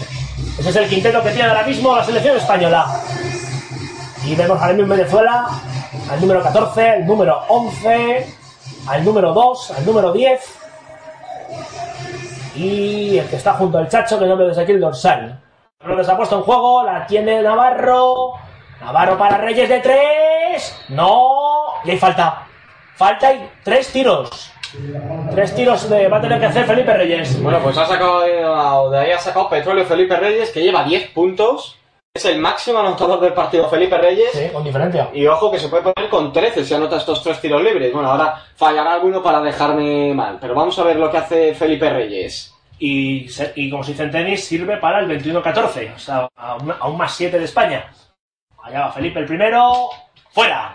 Ese 0.59 0.69
es 0.69 0.75
el 0.75 0.89
quinteto 0.89 1.23
que 1.23 1.29
tiene 1.29 1.49
ahora 1.49 1.63
mismo 1.63 1.95
la 1.95 2.03
selección 2.03 2.37
española. 2.37 3.01
Y 4.25 4.35
vemos 4.35 4.59
ahora 4.59 4.73
mismo 4.73 4.93
en 4.93 4.99
Venezuela 4.99 5.47
al 6.09 6.21
número 6.21 6.43
14, 6.43 6.89
al 6.89 7.05
número 7.05 7.41
11, 7.47 8.27
al 8.87 9.05
número 9.05 9.33
2, 9.33 9.71
al 9.71 9.85
número 9.85 10.11
10 10.11 10.41
y 12.55 13.17
el 13.17 13.27
que 13.27 13.37
está 13.37 13.53
junto 13.53 13.77
al 13.77 13.89
Chacho, 13.89 14.19
que 14.19 14.25
no 14.25 14.37
veo 14.37 14.49
desde 14.49 14.61
aquí 14.61 14.73
el 14.73 14.81
dorsal. 14.81 15.39
Lo 15.85 16.03
se 16.03 16.11
ha 16.11 16.17
puesto 16.17 16.37
en 16.37 16.43
juego, 16.43 16.83
la 16.83 17.05
tiene 17.05 17.41
Navarro. 17.41 18.33
Navarro 18.83 19.17
para 19.17 19.37
Reyes 19.37 19.69
de 19.69 19.79
tres. 19.79 20.85
No. 20.89 21.29
Y 21.85 21.91
hay 21.91 21.97
falta. 21.97 22.45
Falta 22.95 23.33
y 23.33 23.49
tres 23.63 23.87
tiros. 23.93 24.51
Tres 25.31 25.55
tiros 25.55 25.89
de, 25.89 26.09
va 26.09 26.17
a 26.17 26.21
tener 26.21 26.39
que 26.39 26.47
hacer 26.47 26.65
Felipe 26.65 26.93
Reyes. 26.93 27.41
Bueno, 27.41 27.59
pues 27.59 27.77
ha 27.77 27.85
sacado 27.85 28.21
de, 28.21 28.31
de 28.31 28.99
ahí 28.99 29.11
ha 29.11 29.19
sacado 29.19 29.49
Petróleo 29.49 29.85
Felipe 29.85 30.15
Reyes, 30.17 30.51
que 30.51 30.61
lleva 30.61 30.83
10 30.83 31.11
puntos. 31.11 31.77
Es 32.13 32.25
el 32.25 32.39
máximo 32.39 32.79
anotador 32.79 33.21
del 33.21 33.33
partido 33.33 33.69
Felipe 33.69 33.97
Reyes. 33.97 34.31
Sí, 34.33 34.49
con 34.51 34.65
diferencia. 34.65 35.09
Y 35.13 35.25
ojo 35.27 35.49
que 35.49 35.59
se 35.59 35.69
puede 35.69 35.83
poner 35.83 36.09
con 36.09 36.33
13 36.33 36.65
si 36.65 36.73
anota 36.73 36.97
estos 36.97 37.23
tres 37.23 37.39
tiros 37.39 37.63
libres. 37.63 37.93
Bueno, 37.93 38.11
ahora 38.11 38.35
fallará 38.55 38.93
alguno 38.93 39.23
para 39.23 39.41
dejarme 39.41 40.13
mal. 40.13 40.37
Pero 40.41 40.53
vamos 40.53 40.77
a 40.77 40.83
ver 40.83 40.97
lo 40.97 41.09
que 41.09 41.17
hace 41.17 41.55
Felipe 41.55 41.89
Reyes. 41.89 42.53
Y, 42.79 43.29
como 43.69 43.83
se 43.83 43.91
dice 43.91 44.03
en 44.03 44.11
tenis, 44.11 44.43
sirve 44.43 44.77
para 44.77 44.99
el 44.99 45.07
21-14. 45.07 45.95
O 45.95 45.99
sea, 45.99 46.27
a 46.35 46.55
un, 46.55 46.71
a 46.71 46.87
un 46.87 46.97
más 46.97 47.15
7 47.15 47.39
de 47.39 47.45
España. 47.45 47.89
Allá 48.63 48.79
va 48.87 48.91
Felipe 48.91 49.19
el 49.19 49.25
primero. 49.25 49.89
¡Fuera! 50.31 50.73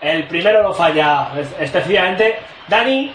El 0.00 0.26
primero 0.26 0.62
lo 0.62 0.72
falla. 0.74 1.28
Es- 1.38 1.54
Específicamente, 1.60 2.38
Dani. 2.68 3.14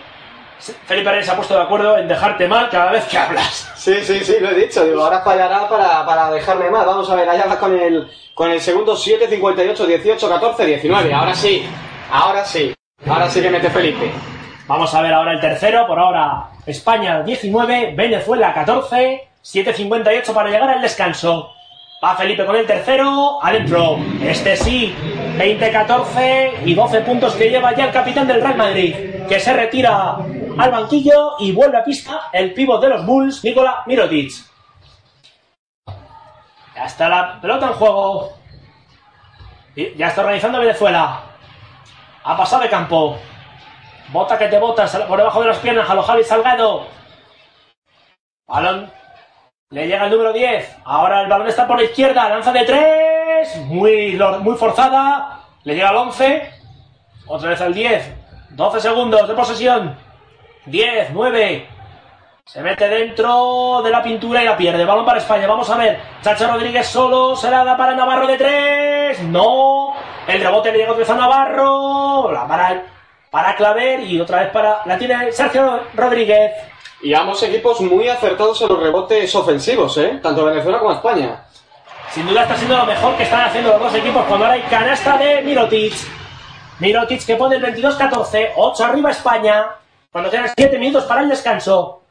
Felipe 0.86 1.09
Reyes 1.09 1.26
se 1.26 1.32
ha 1.32 1.36
puesto 1.36 1.55
de 1.55 1.63
acuerdo 1.63 1.97
en 1.97 2.07
dejarte 2.07 2.47
mal 2.47 2.69
cada 2.69 2.91
vez 2.91 3.05
que 3.05 3.17
hablas. 3.17 3.72
Sí, 3.76 3.95
sí, 4.03 4.19
sí, 4.24 4.36
lo 4.39 4.49
he 4.51 4.53
dicho. 4.53 4.86
Digo, 4.86 5.03
ahora 5.03 5.22
fallará 5.22 5.67
para, 5.67 6.05
para 6.05 6.30
dejarme 6.30 6.69
mal. 6.69 6.86
Vamos 6.86 7.09
a 7.09 7.15
ver, 7.15 7.28
allá 7.28 7.47
va 7.47 7.57
con 7.57 7.76
el, 7.80 8.07
con 8.36 8.51
el 8.51 8.61
segundo 8.61 8.95
7, 8.95 9.28
58, 9.28 9.86
18, 9.88 10.30
14, 10.30 10.65
19. 10.65 11.13
Ahora 11.13 11.34
sí, 11.34 11.65
ahora 12.11 12.45
sí. 12.45 12.76
Ahora 13.09 13.28
sí 13.28 13.41
que 13.41 13.49
mete 13.49 13.72
Felipe. 13.72 14.11
Vamos 14.67 14.93
a 14.93 15.01
ver 15.01 15.13
ahora 15.15 15.32
el 15.34 15.39
tercero. 15.41 15.88
Por 15.88 15.97
ahora, 15.97 16.49
España 16.67 17.24
19, 17.24 17.93
Venezuela 17.95 18.53
14, 18.53 19.30
7.58 19.43 20.32
para 20.32 20.49
llegar 20.51 20.69
al 20.69 20.82
descanso. 20.82 21.55
Va 22.03 22.15
Felipe 22.15 22.47
con 22.47 22.55
el 22.55 22.65
tercero, 22.65 23.37
adentro. 23.43 23.99
Este 24.23 24.57
sí, 24.57 24.91
20-14 25.37 26.65
y 26.65 26.73
12 26.73 27.01
puntos 27.01 27.35
que 27.35 27.51
lleva 27.51 27.75
ya 27.75 27.85
el 27.85 27.91
capitán 27.91 28.27
del 28.27 28.41
Real 28.41 28.57
Madrid, 28.57 28.95
que 29.29 29.39
se 29.39 29.53
retira 29.53 30.17
al 30.57 30.71
banquillo 30.71 31.37
y 31.37 31.51
vuelve 31.51 31.77
a 31.77 31.83
pista 31.83 32.29
el 32.33 32.55
pívot 32.55 32.81
de 32.81 32.89
los 32.89 33.05
Bulls, 33.05 33.43
Nikola 33.43 33.83
Mirotic. 33.85 34.31
Ya 36.75 36.85
está 36.85 37.07
la 37.07 37.39
pelota 37.39 37.67
en 37.67 37.73
juego. 37.73 38.33
Ya 39.95 40.07
está 40.07 40.21
organizando 40.21 40.59
Venezuela. 40.59 41.21
Ha 42.23 42.35
pasado 42.35 42.63
de 42.63 42.69
campo. 42.69 43.19
Bota 44.11 44.39
que 44.39 44.47
te 44.47 44.57
botas 44.57 44.95
por 44.95 45.19
debajo 45.19 45.41
de 45.41 45.49
las 45.49 45.59
piernas 45.59 45.87
a 45.87 45.93
los 45.93 46.07
Javi 46.07 46.23
Salgado. 46.23 46.87
Balón. 48.47 49.00
Le 49.72 49.88
llega 49.88 50.03
el 50.03 50.11
número 50.11 50.34
10. 50.34 50.80
Ahora 50.84 51.22
el 51.22 51.30
balón 51.30 51.47
está 51.47 51.65
por 51.65 51.78
la 51.78 51.86
izquierda. 51.86 52.28
Lanza 52.28 52.51
de 52.51 52.65
3. 52.65 53.57
Muy, 53.67 54.19
muy 54.41 54.57
forzada. 54.57 55.39
Le 55.63 55.76
llega 55.76 55.89
al 55.89 55.95
11. 55.95 56.49
Otra 57.26 57.51
vez 57.51 57.61
al 57.61 57.74
10. 57.74 58.11
12 58.49 58.82
segundos 58.82 59.26
de 59.30 59.34
posesión. 59.34 59.95
10, 60.65 61.11
9. 61.13 61.67
Se 62.43 62.61
mete 62.61 62.89
dentro 62.89 63.82
de 63.82 63.91
la 63.91 64.03
pintura 64.03 64.43
y 64.43 64.45
la 64.45 64.57
pierde. 64.57 64.84
Balón 64.84 65.05
para 65.05 65.19
España. 65.19 65.47
Vamos 65.47 65.69
a 65.69 65.78
ver. 65.78 66.01
Chacha 66.22 66.51
Rodríguez 66.51 66.88
solo. 66.88 67.38
Se 67.38 67.49
la 67.49 67.63
da 67.63 67.78
para 67.78 67.95
Navarro 67.95 68.28
de 68.28 68.38
3. 68.38 69.24
No. 69.24 69.93
El 70.28 70.41
rebote 70.41 70.74
le 70.74 70.80
llega 70.80 70.91
otra 70.91 70.99
vez 70.99 71.09
a 71.09 71.15
Navarro. 71.15 72.30
La 72.30 72.45
para, 72.45 72.84
para 73.30 73.55
Claver. 73.55 74.01
Y 74.01 74.19
otra 74.19 74.41
vez 74.41 74.49
para. 74.49 74.82
La 74.84 74.97
tiene 74.97 75.32
Sergio 75.32 75.80
Rodríguez. 75.93 76.51
Y 77.03 77.13
ambos 77.13 77.41
equipos 77.43 77.81
muy 77.81 78.07
acertados 78.07 78.61
en 78.61 78.69
los 78.69 78.79
rebotes 78.79 79.33
ofensivos, 79.33 79.97
¿eh? 79.97 80.19
Tanto 80.21 80.45
Venezuela 80.45 80.79
como 80.79 80.91
España. 80.91 81.45
Sin 82.11 82.27
duda 82.27 82.43
está 82.43 82.55
siendo 82.57 82.77
lo 82.77 82.85
mejor 82.85 83.15
que 83.17 83.23
están 83.23 83.45
haciendo 83.45 83.71
los 83.71 83.79
dos 83.79 83.95
equipos 83.95 84.23
cuando 84.25 84.45
ahora 84.45 84.55
hay 84.55 84.61
canasta 84.69 85.17
de 85.17 85.41
Mirotic. 85.41 85.93
Mirotic 86.79 87.25
que 87.25 87.35
pone 87.35 87.55
el 87.55 87.63
22-14, 87.63 88.51
8 88.55 88.85
arriba 88.85 89.11
España, 89.11 89.67
cuando 90.11 90.29
quedan 90.29 90.49
7 90.55 90.77
minutos 90.77 91.05
para 91.05 91.21
el 91.21 91.29
descanso. 91.29 92.03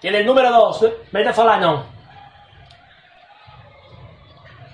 Tiene 0.00 0.18
el 0.18 0.26
número 0.26 0.50
2, 0.50 0.86
venezolano. 1.10 1.86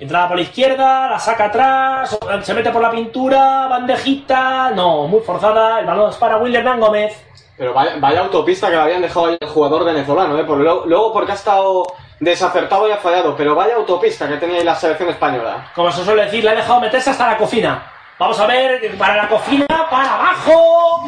Entrada 0.00 0.28
por 0.28 0.36
la 0.38 0.42
izquierda, 0.42 1.08
la 1.08 1.18
saca 1.18 1.44
atrás, 1.44 2.18
se 2.42 2.54
mete 2.54 2.70
por 2.70 2.82
la 2.82 2.90
pintura, 2.90 3.68
bandejita, 3.68 4.70
no, 4.70 5.06
muy 5.06 5.20
forzada, 5.20 5.80
el 5.80 5.86
balón 5.86 6.10
es 6.10 6.16
para 6.16 6.38
William 6.38 6.80
Gómez. 6.80 7.29
Pero 7.60 7.74
vaya, 7.74 7.96
vaya 7.98 8.20
autopista 8.20 8.70
que 8.70 8.76
le 8.76 8.80
habían 8.80 9.02
dejado 9.02 9.26
ahí 9.26 9.36
el 9.38 9.46
jugador 9.46 9.84
venezolano, 9.84 10.38
¿eh? 10.38 10.44
Por 10.44 10.56
luego, 10.56 10.84
luego 10.86 11.12
porque 11.12 11.32
ha 11.32 11.34
estado 11.34 11.82
desacertado 12.18 12.88
y 12.88 12.92
ha 12.92 12.96
fallado, 12.96 13.36
pero 13.36 13.54
vaya 13.54 13.74
autopista 13.74 14.26
que 14.26 14.38
tenía 14.38 14.56
ahí 14.56 14.64
la 14.64 14.74
selección 14.74 15.10
española. 15.10 15.70
Como 15.74 15.92
se 15.92 16.02
suele 16.02 16.24
decir, 16.24 16.42
le 16.42 16.48
ha 16.48 16.54
dejado 16.54 16.80
meterse 16.80 17.10
hasta 17.10 17.26
la 17.26 17.36
cocina. 17.36 17.82
Vamos 18.18 18.40
a 18.40 18.46
ver, 18.46 18.96
para 18.96 19.14
la 19.14 19.28
cocina, 19.28 19.66
para 19.90 20.14
abajo. 20.14 21.06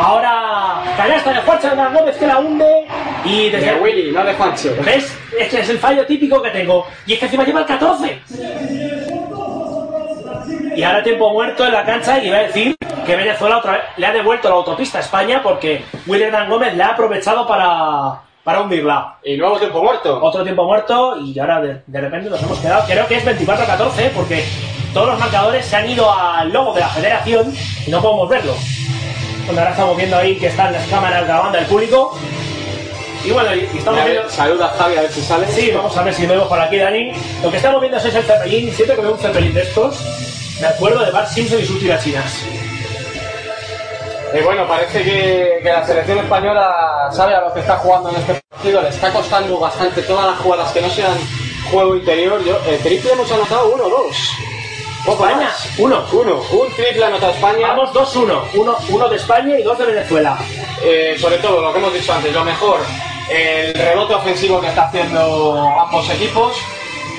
Ahora, 0.00 0.82
canasta 0.96 1.34
de 1.34 1.40
Juancho 1.40 1.68
Hernán 1.68 1.94
Gómez 1.94 2.16
que 2.16 2.26
la 2.26 2.38
hunde. 2.38 2.88
Y 3.24 3.50
De 3.50 3.58
desde. 3.58 3.80
Willy, 3.80 4.10
no 4.10 4.24
de 4.24 4.34
Juancho. 4.34 4.74
¿Ves? 4.84 5.16
Este 5.38 5.60
es 5.60 5.68
el 5.68 5.78
fallo 5.78 6.04
típico 6.04 6.42
que 6.42 6.50
tengo. 6.50 6.84
Y 7.06 7.12
es 7.12 7.20
que 7.20 7.26
encima 7.26 7.44
lleva 7.44 7.60
el 7.60 7.66
14. 7.66 8.22
Y 10.74 10.82
ahora 10.82 11.02
tiempo 11.02 11.30
muerto 11.32 11.66
en 11.66 11.72
la 11.72 11.84
cancha 11.84 12.22
y 12.22 12.30
va 12.30 12.38
a 12.38 12.42
decir 12.42 12.76
que 13.04 13.16
Venezuela 13.16 13.58
otra 13.58 13.72
vez 13.72 13.82
le 13.96 14.06
ha 14.06 14.12
devuelto 14.12 14.48
la 14.48 14.54
autopista 14.54 14.98
a 14.98 15.00
España 15.00 15.42
porque 15.42 15.84
William 16.06 16.48
Gómez 16.48 16.74
le 16.74 16.82
ha 16.82 16.88
aprovechado 16.88 17.46
para, 17.46 18.20
para 18.42 18.60
hundirla. 18.60 19.18
Y 19.24 19.36
nuevo 19.36 19.58
tiempo 19.58 19.82
muerto. 19.82 20.18
Otro 20.22 20.42
tiempo 20.42 20.64
muerto 20.64 21.16
y 21.20 21.38
ahora 21.38 21.60
de, 21.60 21.82
de 21.86 22.00
repente 22.00 22.30
nos 22.30 22.42
hemos 22.42 22.58
quedado. 22.58 22.84
Creo 22.86 23.06
que 23.06 23.16
es 23.16 23.24
24-14 23.24 24.10
porque 24.14 24.44
todos 24.94 25.08
los 25.08 25.18
marcadores 25.18 25.64
se 25.64 25.76
han 25.76 25.88
ido 25.88 26.10
al 26.12 26.52
logo 26.52 26.72
de 26.74 26.80
la 26.80 26.88
federación 26.88 27.52
y 27.86 27.90
no 27.90 28.00
podemos 28.00 28.28
verlo. 28.28 28.54
Bueno, 29.46 29.60
ahora 29.60 29.72
estamos 29.72 29.96
viendo 29.96 30.16
ahí 30.16 30.36
que 30.36 30.46
están 30.46 30.72
las 30.72 30.86
cámaras 30.86 31.26
grabando 31.26 31.58
el 31.58 31.66
público. 31.66 32.16
Y 33.24 33.30
bueno, 33.30 33.54
y 33.54 33.78
estamos 33.78 34.04
viendo. 34.04 34.28
saluda 34.28 34.66
a 34.66 34.70
Javi 34.70 34.96
a 34.96 35.02
ver 35.02 35.10
si 35.10 35.20
sale. 35.20 35.46
Sí, 35.48 35.70
vamos 35.72 35.96
a 35.96 36.02
ver 36.02 36.14
si 36.14 36.26
vemos 36.26 36.48
por 36.48 36.58
aquí, 36.58 36.76
Dani. 36.76 37.12
Lo 37.42 37.50
que 37.50 37.56
estamos 37.56 37.80
viendo 37.80 37.98
es 37.98 38.04
el 38.04 38.22
Zeppelin. 38.22 38.72
Siempre 38.72 38.96
que 38.96 39.02
veo 39.02 39.12
un 39.12 39.18
Zeppelin 39.18 39.54
de 39.54 39.62
estos, 39.62 39.96
me 40.62 40.68
acuerdo 40.68 41.04
de 41.04 41.10
Bart 41.10 41.28
Simpson 41.28 41.60
y 41.60 41.66
sus 41.66 41.80
tirachinas. 41.80 42.32
Y 44.32 44.40
bueno, 44.42 44.66
parece 44.66 45.02
que, 45.02 45.60
que 45.62 45.68
la 45.68 45.84
selección 45.84 46.18
española 46.20 46.92
Sabe 47.12 47.34
a 47.34 47.40
lo 47.42 47.52
que 47.52 47.60
está 47.60 47.76
jugando 47.76 48.08
en 48.08 48.16
este 48.16 48.40
partido, 48.48 48.80
le 48.80 48.88
está 48.88 49.12
costando 49.12 49.58
bastante 49.58 50.00
todas 50.02 50.24
las 50.24 50.38
jugadas 50.38 50.72
que 50.72 50.80
no 50.80 50.88
sean 50.88 51.12
juego 51.70 51.96
interior. 51.96 52.42
Yo, 52.42 52.58
el 52.66 52.78
triple 52.78 53.12
hemos 53.12 53.30
anotado 53.30 53.74
uno, 53.74 53.88
dos. 53.88 54.16
Poco 55.04 55.26
España, 55.26 55.46
más. 55.48 55.78
uno. 55.78 56.04
Uno. 56.12 56.36
Un 56.36 56.72
triple 56.74 57.04
anotado 57.04 57.32
España. 57.32 57.68
Vamos 57.68 57.90
2-1. 57.92 58.40
Uno, 58.54 58.76
uno 58.88 59.08
de 59.08 59.16
España 59.16 59.58
y 59.58 59.62
dos 59.62 59.76
de 59.78 59.86
Venezuela. 59.86 60.38
Eh, 60.82 61.16
sobre 61.18 61.36
todo 61.38 61.60
lo 61.60 61.72
que 61.72 61.80
hemos 61.80 61.92
dicho 61.92 62.14
antes, 62.14 62.32
lo 62.32 62.44
mejor, 62.44 62.80
el 63.28 63.74
rebote 63.74 64.14
ofensivo 64.14 64.60
que 64.60 64.68
está 64.68 64.84
haciendo 64.84 65.58
ambos 65.80 66.08
equipos. 66.08 66.56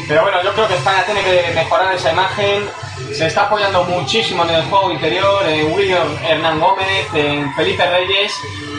Pero 0.08 0.24
bueno, 0.24 0.42
yo 0.44 0.54
creo 0.54 0.68
que 0.68 0.76
España 0.76 1.04
tiene 1.06 1.22
que 1.22 1.52
mejorar 1.54 1.94
esa 1.94 2.12
imagen. 2.12 2.68
Se 3.12 3.28
está 3.28 3.44
apoyando 3.44 3.84
muchísimo 3.84 4.44
en 4.44 4.52
el 4.52 4.64
juego 4.64 4.92
interior, 4.92 5.46
en 5.48 5.72
William 5.74 6.08
Hernán 6.28 6.60
Gómez, 6.60 7.08
en 7.14 7.54
Felipe 7.54 7.86
Reyes, 7.86 8.34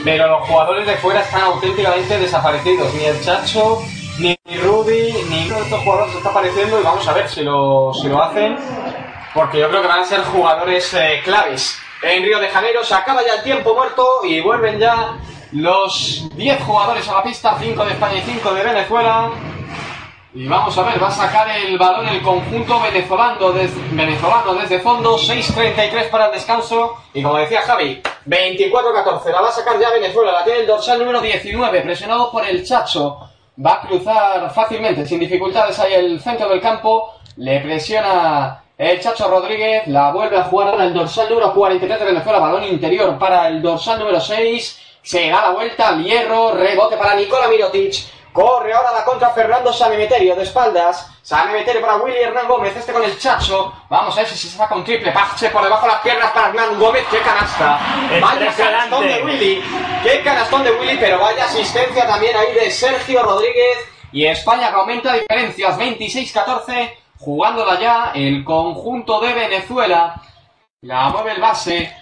pero 0.05 0.27
los 0.27 0.49
jugadores 0.49 0.87
de 0.87 0.97
fuera 0.97 1.21
están 1.21 1.43
auténticamente 1.43 2.19
desaparecidos. 2.19 2.93
Ni 2.95 3.05
el 3.05 3.21
Chacho, 3.23 3.83
ni 4.19 4.37
Rudy, 4.63 5.13
ni 5.29 5.47
uno 5.47 5.57
de 5.57 5.63
estos 5.63 5.81
jugadores 5.83 6.15
está 6.15 6.31
apareciendo 6.31 6.81
y 6.81 6.83
vamos 6.83 7.07
a 7.07 7.13
ver 7.13 7.29
si 7.29 7.43
lo, 7.43 7.93
si 7.95 8.09
lo 8.09 8.23
hacen, 8.23 8.57
porque 9.35 9.59
yo 9.59 9.69
creo 9.69 9.83
que 9.83 9.89
van 9.89 10.01
a 10.01 10.05
ser 10.05 10.21
jugadores 10.23 10.93
eh, 10.95 11.21
claves. 11.25 11.79
En 12.03 12.23
Río 12.23 12.39
de 12.39 12.49
Janeiro 12.49 12.85
se 12.85 12.95
acaba 12.95 13.23
ya 13.25 13.37
el 13.37 13.43
tiempo 13.43 13.75
muerto 13.75 14.21
y 14.25 14.41
vuelven 14.41 14.79
ya 14.79 15.17
los 15.53 16.29
10 16.37 16.63
jugadores 16.63 17.09
a 17.09 17.15
la 17.15 17.23
pista, 17.23 17.57
5 17.59 17.85
de 17.85 17.93
España 17.93 18.19
y 18.19 18.23
5 18.23 18.55
de 18.55 18.63
Venezuela. 18.63 19.31
Y 20.37 20.49
vamos 20.49 20.77
a 20.77 20.83
ver, 20.83 21.01
va 21.01 21.07
a 21.07 21.13
sacar 21.13 21.49
el 21.49 21.79
balón 21.79 22.09
el 22.09 22.21
conjunto 22.21 22.81
venezolano 22.81 23.53
desde, 23.53 23.81
venezolano 23.93 24.55
desde 24.55 24.81
fondo, 24.81 25.17
6.33 25.17 26.11
para 26.11 26.27
el 26.27 26.33
descanso. 26.33 26.97
Y 27.15 27.23
como 27.23 27.37
decía 27.37 27.63
Javi, 27.63 28.03
24-14, 28.27 29.31
la 29.31 29.41
va 29.41 29.49
a 29.51 29.53
sacar 29.53 29.79
ya 29.79 29.91
Venezuela, 29.91 30.33
la 30.33 30.43
tiene 30.43 30.61
el 30.61 30.67
dorsal 30.67 30.99
número 30.99 31.21
19, 31.21 31.83
presionado 31.83 32.33
por 32.33 32.45
el 32.45 32.65
Chacho. 32.67 33.21
Va 33.65 33.75
a 33.75 33.81
cruzar 33.83 34.53
fácilmente, 34.53 35.07
sin 35.07 35.21
dificultades, 35.21 35.79
ahí 35.79 35.95
el 35.95 36.21
centro 36.21 36.49
del 36.49 36.61
campo. 36.61 37.15
Le 37.37 37.61
presiona 37.61 38.65
el 38.77 39.01
Chacho 39.01 39.29
Rodríguez, 39.29 39.87
la 39.87 40.11
vuelve 40.11 40.37
a 40.37 40.45
jugar 40.45 40.71
ahora 40.71 40.85
el 40.85 40.95
dorsal 40.95 41.29
número 41.29 41.55
43 41.55 42.01
de 42.01 42.05
Venezuela, 42.07 42.41
balón 42.41 42.65
interior 42.65 43.17
para 43.21 43.47
el 43.47 43.63
dorsal 43.63 44.01
número 44.01 44.21
6. 44.21 44.81
Se 45.01 45.29
da 45.29 45.43
la 45.43 45.51
vuelta 45.51 45.91
al 45.91 46.03
hierro, 46.03 46.51
rebote 46.55 46.97
para 46.97 47.15
Nicola 47.15 47.47
Mirotic. 47.47 48.24
Corre 48.35 48.73
ahora 48.73 48.91
la 48.91 49.05
contra 49.05 49.31
Fernando 49.31 49.73
Sanemeterio 49.73 50.35
de 50.35 50.43
espaldas. 50.43 51.09
Sanemeterio 51.23 51.81
para 51.81 51.99
Willy 51.99 52.19
Hernán 52.19 52.49
Gómez, 52.49 52.77
este 52.77 52.93
con 52.93 53.05
el 53.05 53.17
Chacho. 53.17 53.73
Vamos 53.89 54.13
a 54.13 54.23
ver 54.23 54.29
si 54.29 54.37
se 54.37 54.57
saca 54.57 54.75
un 54.75 54.83
triple. 54.83 55.13
Pache 55.13 55.51
por 55.51 55.63
debajo 55.63 55.87
de 55.87 55.93
las 55.93 56.01
piernas 56.01 56.33
para 56.33 56.49
Hernán 56.49 56.77
Gómez. 56.77 57.05
¡Qué 57.09 57.21
canasta! 57.21 57.79
Vaya 58.21 58.53
canastón 58.53 59.07
de 59.07 59.23
Willy. 59.23 59.63
¡Qué 60.03 60.21
canastón 60.25 60.65
de 60.65 60.73
Willy! 60.73 60.97
Pero 60.99 61.21
vaya 61.21 61.45
asistencia 61.45 62.09
también 62.09 62.37
ahí 62.37 62.53
de 62.55 62.73
Sergio 62.73 63.23
Rodríguez. 63.23 63.79
Y 64.11 64.27
España 64.27 64.71
que 64.71 64.75
aumenta 64.79 65.13
diferencias. 65.13 65.79
26-14. 65.79 66.93
Jugándola 67.21 67.79
ya 67.79 68.11
el 68.17 68.43
conjunto 68.43 69.21
de 69.21 69.33
Venezuela. 69.33 70.21
La 70.81 71.09
mueve 71.11 71.35
el 71.35 71.41
base. 71.41 71.97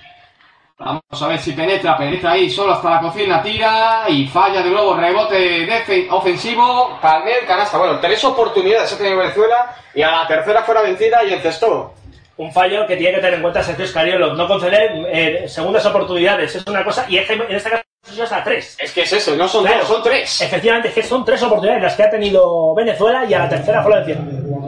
Vamos 0.85 1.23
a 1.23 1.29
ver 1.29 1.39
si 1.39 1.53
penetra, 1.53 1.97
penetra 1.97 2.33
ahí 2.33 2.51
solo 2.51 2.73
hasta 2.73 2.91
la 2.91 3.01
cocina, 3.01 3.41
tira 3.43 4.03
y 4.09 4.27
falla 4.27 4.63
de 4.63 4.71
nuevo, 4.71 4.95
rebote 4.95 5.69
ofensivo, 6.11 6.99
Palmer, 7.01 7.47
canasta. 7.47 7.79
Bueno, 7.79 8.01
tres 8.01 8.23
oportunidades 8.25 8.93
ha 8.93 8.99
tenido 8.99 9.19
Venezuela 9.19 9.75
y 9.95 10.03
a 10.03 10.11
la 10.11 10.27
tercera 10.27 10.63
fuera 10.63 10.83
vencida 10.83 11.23
y 11.25 11.33
encestó. 11.35 11.95
Un 12.39 12.51
fallo 12.53 12.87
que 12.87 12.97
tiene 12.97 13.15
que 13.15 13.21
tener 13.21 13.35
en 13.35 13.43
cuenta 13.43 13.63
Sergio 13.63 13.85
Escariolo, 13.85 14.35
no 14.35 14.49
conceder 14.49 14.91
eh, 15.13 15.45
segundas 15.49 15.85
oportunidades, 15.87 16.57
es 16.57 16.67
una 16.67 16.83
cosa, 16.83 17.05
y 17.09 17.19
es 17.19 17.27
que 17.27 17.35
en 17.35 17.55
este 17.55 17.71
caso 17.71 17.85
es 18.25 18.33
a 18.33 18.43
tres. 18.43 18.77
Es 18.81 18.93
que 18.93 19.03
es 19.03 19.13
eso, 19.13 19.37
no 19.37 19.47
son 19.47 19.65
Claro. 19.65 19.81
dos, 19.81 19.89
son 19.89 20.03
tres. 20.03 20.41
Efectivamente, 20.41 20.89
es 20.89 20.95
que 20.95 21.03
son 21.05 21.25
tres 21.25 21.43
oportunidades 21.43 21.83
las 21.83 21.95
que 21.95 22.03
ha 22.03 22.11
tenido 22.11 22.75
Venezuela 22.75 23.25
y 23.29 23.35
a 23.35 23.41
la 23.41 23.49
tercera 23.49 23.83
fue 23.83 23.93
la 23.93 23.97
vencida. 23.99 24.21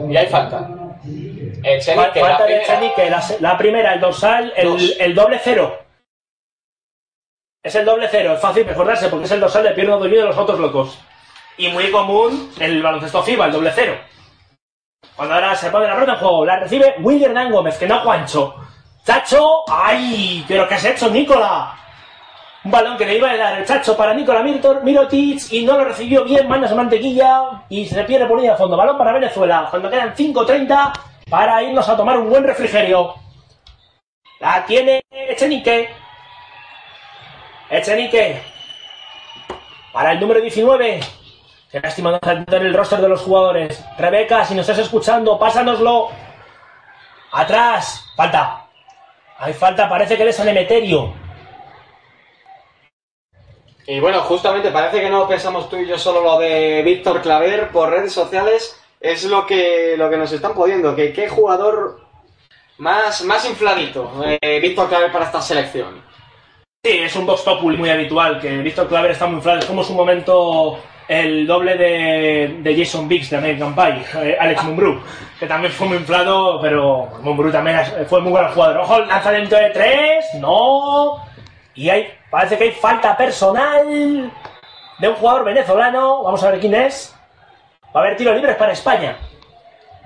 Y 0.09 0.15
hay 0.15 0.27
falta. 0.27 0.69
El 1.63 1.81
Zenit, 1.81 1.99
Fal- 2.05 2.11
que 2.13 2.21
la 2.21 2.27
Falta 2.27 2.45
de 2.45 2.59
primera- 2.59 3.09
la, 3.09 3.23
la 3.39 3.57
primera, 3.57 3.93
el 3.95 3.99
dorsal, 3.99 4.53
el, 4.55 4.95
el 4.99 5.15
doble 5.15 5.39
cero. 5.43 5.79
Es 7.65 7.73
el 7.73 7.83
doble 7.83 8.07
cero, 8.11 8.33
es 8.33 8.39
fácil 8.39 8.63
recordarse 8.63 9.09
porque 9.09 9.25
es 9.25 9.31
el 9.31 9.39
dorsal 9.39 9.63
de 9.63 9.71
pierna 9.71 9.95
dormido 9.95 10.21
de 10.21 10.27
los 10.27 10.37
autos 10.37 10.59
locos. 10.59 10.99
Y 11.57 11.67
muy 11.69 11.89
común 11.89 12.51
en 12.59 12.71
el 12.73 12.83
baloncesto 12.83 13.23
FIBA, 13.23 13.47
el 13.47 13.53
doble 13.53 13.71
cero. 13.73 13.97
Cuando 15.15 15.33
ahora 15.33 15.55
se 15.55 15.71
pone 15.71 15.87
la 15.87 15.95
pelota 15.95 16.11
en 16.11 16.19
juego, 16.19 16.45
la 16.45 16.59
recibe 16.59 16.93
William 16.99 17.31
Hernán 17.31 17.51
Gómez, 17.51 17.79
que 17.79 17.87
no 17.87 18.01
Juancho. 18.01 18.53
Chacho, 19.03 19.63
¡ay! 19.67 20.45
¿Pero 20.47 20.67
qué 20.67 20.75
has 20.75 20.85
hecho, 20.85 21.09
Nicola? 21.09 21.75
Un 22.65 22.69
balón 22.69 22.97
que 22.97 23.05
le 23.07 23.17
iba 23.17 23.31
a 23.31 23.35
dar 23.35 23.57
el 23.57 23.65
Chacho 23.65 23.97
para 23.97 24.13
Nicola 24.13 24.43
Mirotic 24.43 25.51
y 25.51 25.65
no 25.65 25.75
lo 25.75 25.85
recibió 25.85 26.23
bien, 26.23 26.47
manos 26.47 26.69
de 26.69 26.75
mantequilla 26.75 27.63
y 27.67 27.87
se 27.87 28.03
pierde 28.03 28.27
por 28.27 28.37
línea 28.37 28.51
de 28.51 28.59
fondo. 28.59 28.77
Balón 28.77 28.95
para 28.95 29.11
Venezuela, 29.11 29.69
cuando 29.71 29.89
quedan 29.89 30.13
5.30 30.13 30.93
para 31.31 31.63
irnos 31.63 31.89
a 31.89 31.97
tomar 31.97 32.19
un 32.19 32.29
buen 32.29 32.43
refrigerio. 32.43 33.15
La 34.39 34.63
tiene 34.67 35.03
Echenique. 35.09 36.04
Echenique. 37.69 38.41
Para 39.91 40.11
el 40.11 40.19
número 40.19 40.41
19. 40.41 40.99
Qué 41.71 41.79
lástima 41.79 42.11
no 42.11 42.19
saltar 42.23 42.61
el 42.61 42.73
roster 42.73 42.99
de 42.99 43.09
los 43.09 43.21
jugadores. 43.21 43.83
Rebeca, 43.97 44.45
si 44.45 44.53
nos 44.53 44.67
estás 44.67 44.85
escuchando, 44.85 45.39
pásanoslo. 45.39 46.09
Atrás. 47.31 48.05
Falta. 48.15 48.65
Hay 49.37 49.53
falta, 49.53 49.89
parece 49.89 50.15
que 50.15 50.23
eres 50.23 50.35
San 50.35 50.47
Emeterio. 50.47 51.13
Y 53.87 53.99
bueno, 53.99 54.21
justamente 54.21 54.71
parece 54.71 55.01
que 55.01 55.09
no 55.09 55.27
pensamos 55.27 55.69
tú 55.69 55.77
y 55.77 55.85
yo 55.85 55.99
solo 55.99 56.21
lo 56.21 56.39
de 56.39 56.81
Víctor 56.83 57.21
Claver 57.21 57.69
por 57.69 57.89
redes 57.89 58.13
sociales. 58.13 58.81
Es 58.99 59.25
lo 59.25 59.45
que, 59.45 59.95
lo 59.97 60.09
que 60.09 60.17
nos 60.17 60.31
están 60.31 60.53
pudiendo. 60.53 60.95
Que 60.95 61.11
qué 61.11 61.27
jugador 61.27 61.99
más, 62.77 63.23
más 63.23 63.45
infladito 63.45 64.11
eh, 64.25 64.59
Víctor 64.59 64.87
Claver 64.87 65.11
para 65.11 65.25
esta 65.25 65.41
selección. 65.41 66.04
Sí, 66.85 66.99
es 66.99 67.15
un 67.15 67.25
box 67.25 67.41
populi 67.41 67.77
muy 67.77 67.89
habitual, 67.89 68.39
que 68.39 68.57
Víctor 68.57 68.87
Claver 68.87 69.09
está 69.09 69.25
muy 69.25 69.37
inflado. 69.37 69.57
Es 69.57 69.65
como 69.65 69.83
su 69.83 69.95
momento 69.95 70.79
el 71.07 71.47
doble 71.47 71.75
de, 71.75 72.57
de 72.59 72.77
Jason 72.77 73.07
Biggs 73.07 73.31
de 73.31 73.37
American 73.37 73.73
Pie, 73.73 74.05
eh, 74.21 74.37
Alex 74.39 74.63
Mumbrú, 74.65 75.01
que 75.39 75.47
también 75.47 75.73
fue 75.73 75.87
muy 75.87 75.97
inflado, 75.97 76.61
pero 76.61 77.09
Mumbrú 77.23 77.51
también 77.51 77.81
fue 78.07 78.21
muy 78.21 78.31
buen 78.31 78.47
jugador. 78.49 78.77
Ojo, 78.77 78.99
lanzamiento 78.99 79.55
de 79.55 79.71
tres, 79.71 80.25
no. 80.35 81.25
Y 81.73 81.89
hay, 81.89 82.07
parece 82.29 82.55
que 82.55 82.65
hay 82.65 82.71
falta 82.73 83.17
personal 83.17 84.31
de 84.99 85.09
un 85.09 85.15
jugador 85.15 85.43
venezolano. 85.43 86.21
Vamos 86.21 86.43
a 86.43 86.51
ver 86.51 86.59
quién 86.59 86.75
es. 86.75 87.15
Va 87.95 88.01
a 88.01 88.03
haber 88.03 88.15
tiros 88.15 88.35
libres 88.35 88.57
para 88.57 88.73
España. 88.73 89.17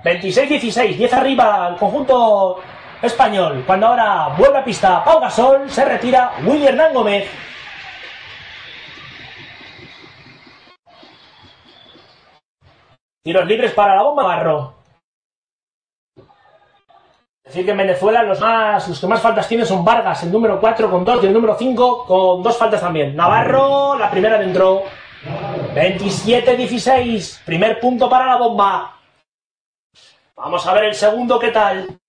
26-16, 0.02 0.96
10 0.96 1.12
arriba 1.12 1.66
al 1.66 1.76
conjunto 1.76 2.58
español. 3.02 3.64
Cuando 3.66 3.86
ahora 3.86 4.28
vuelve 4.36 4.58
a 4.58 4.64
pista 4.64 5.04
Pau 5.04 5.20
Gasol, 5.20 5.70
se 5.70 5.84
retira 5.84 6.32
Willy 6.44 6.66
Hernán 6.66 6.94
Gómez. 6.94 7.30
Tiros 13.22 13.46
libres 13.46 13.72
para 13.72 13.96
la 13.96 14.02
bomba 14.02 14.22
Barro. 14.22 14.74
Decir 17.44 17.64
que 17.64 17.72
en 17.72 17.78
Venezuela 17.78 18.22
los 18.22 18.40
más 18.40 18.88
los 18.88 19.00
que 19.00 19.06
más 19.06 19.20
faltas 19.20 19.48
tienen 19.48 19.66
son 19.66 19.84
Vargas, 19.84 20.22
el 20.22 20.32
número 20.32 20.60
4 20.60 20.90
con 20.90 21.04
2 21.04 21.24
y 21.24 21.26
el 21.26 21.32
número 21.32 21.56
5 21.58 22.06
con 22.06 22.42
dos 22.42 22.56
faltas 22.56 22.80
también. 22.80 23.16
Navarro, 23.16 23.98
la 23.98 24.10
primera 24.10 24.38
dentro. 24.38 24.84
27-16, 25.74 27.44
primer 27.44 27.78
punto 27.78 28.08
para 28.08 28.26
la 28.26 28.36
bomba. 28.36 28.96
Vamos 30.36 30.66
a 30.66 30.72
ver 30.72 30.84
el 30.84 30.94
segundo 30.94 31.38
qué 31.38 31.50
tal. 31.50 31.99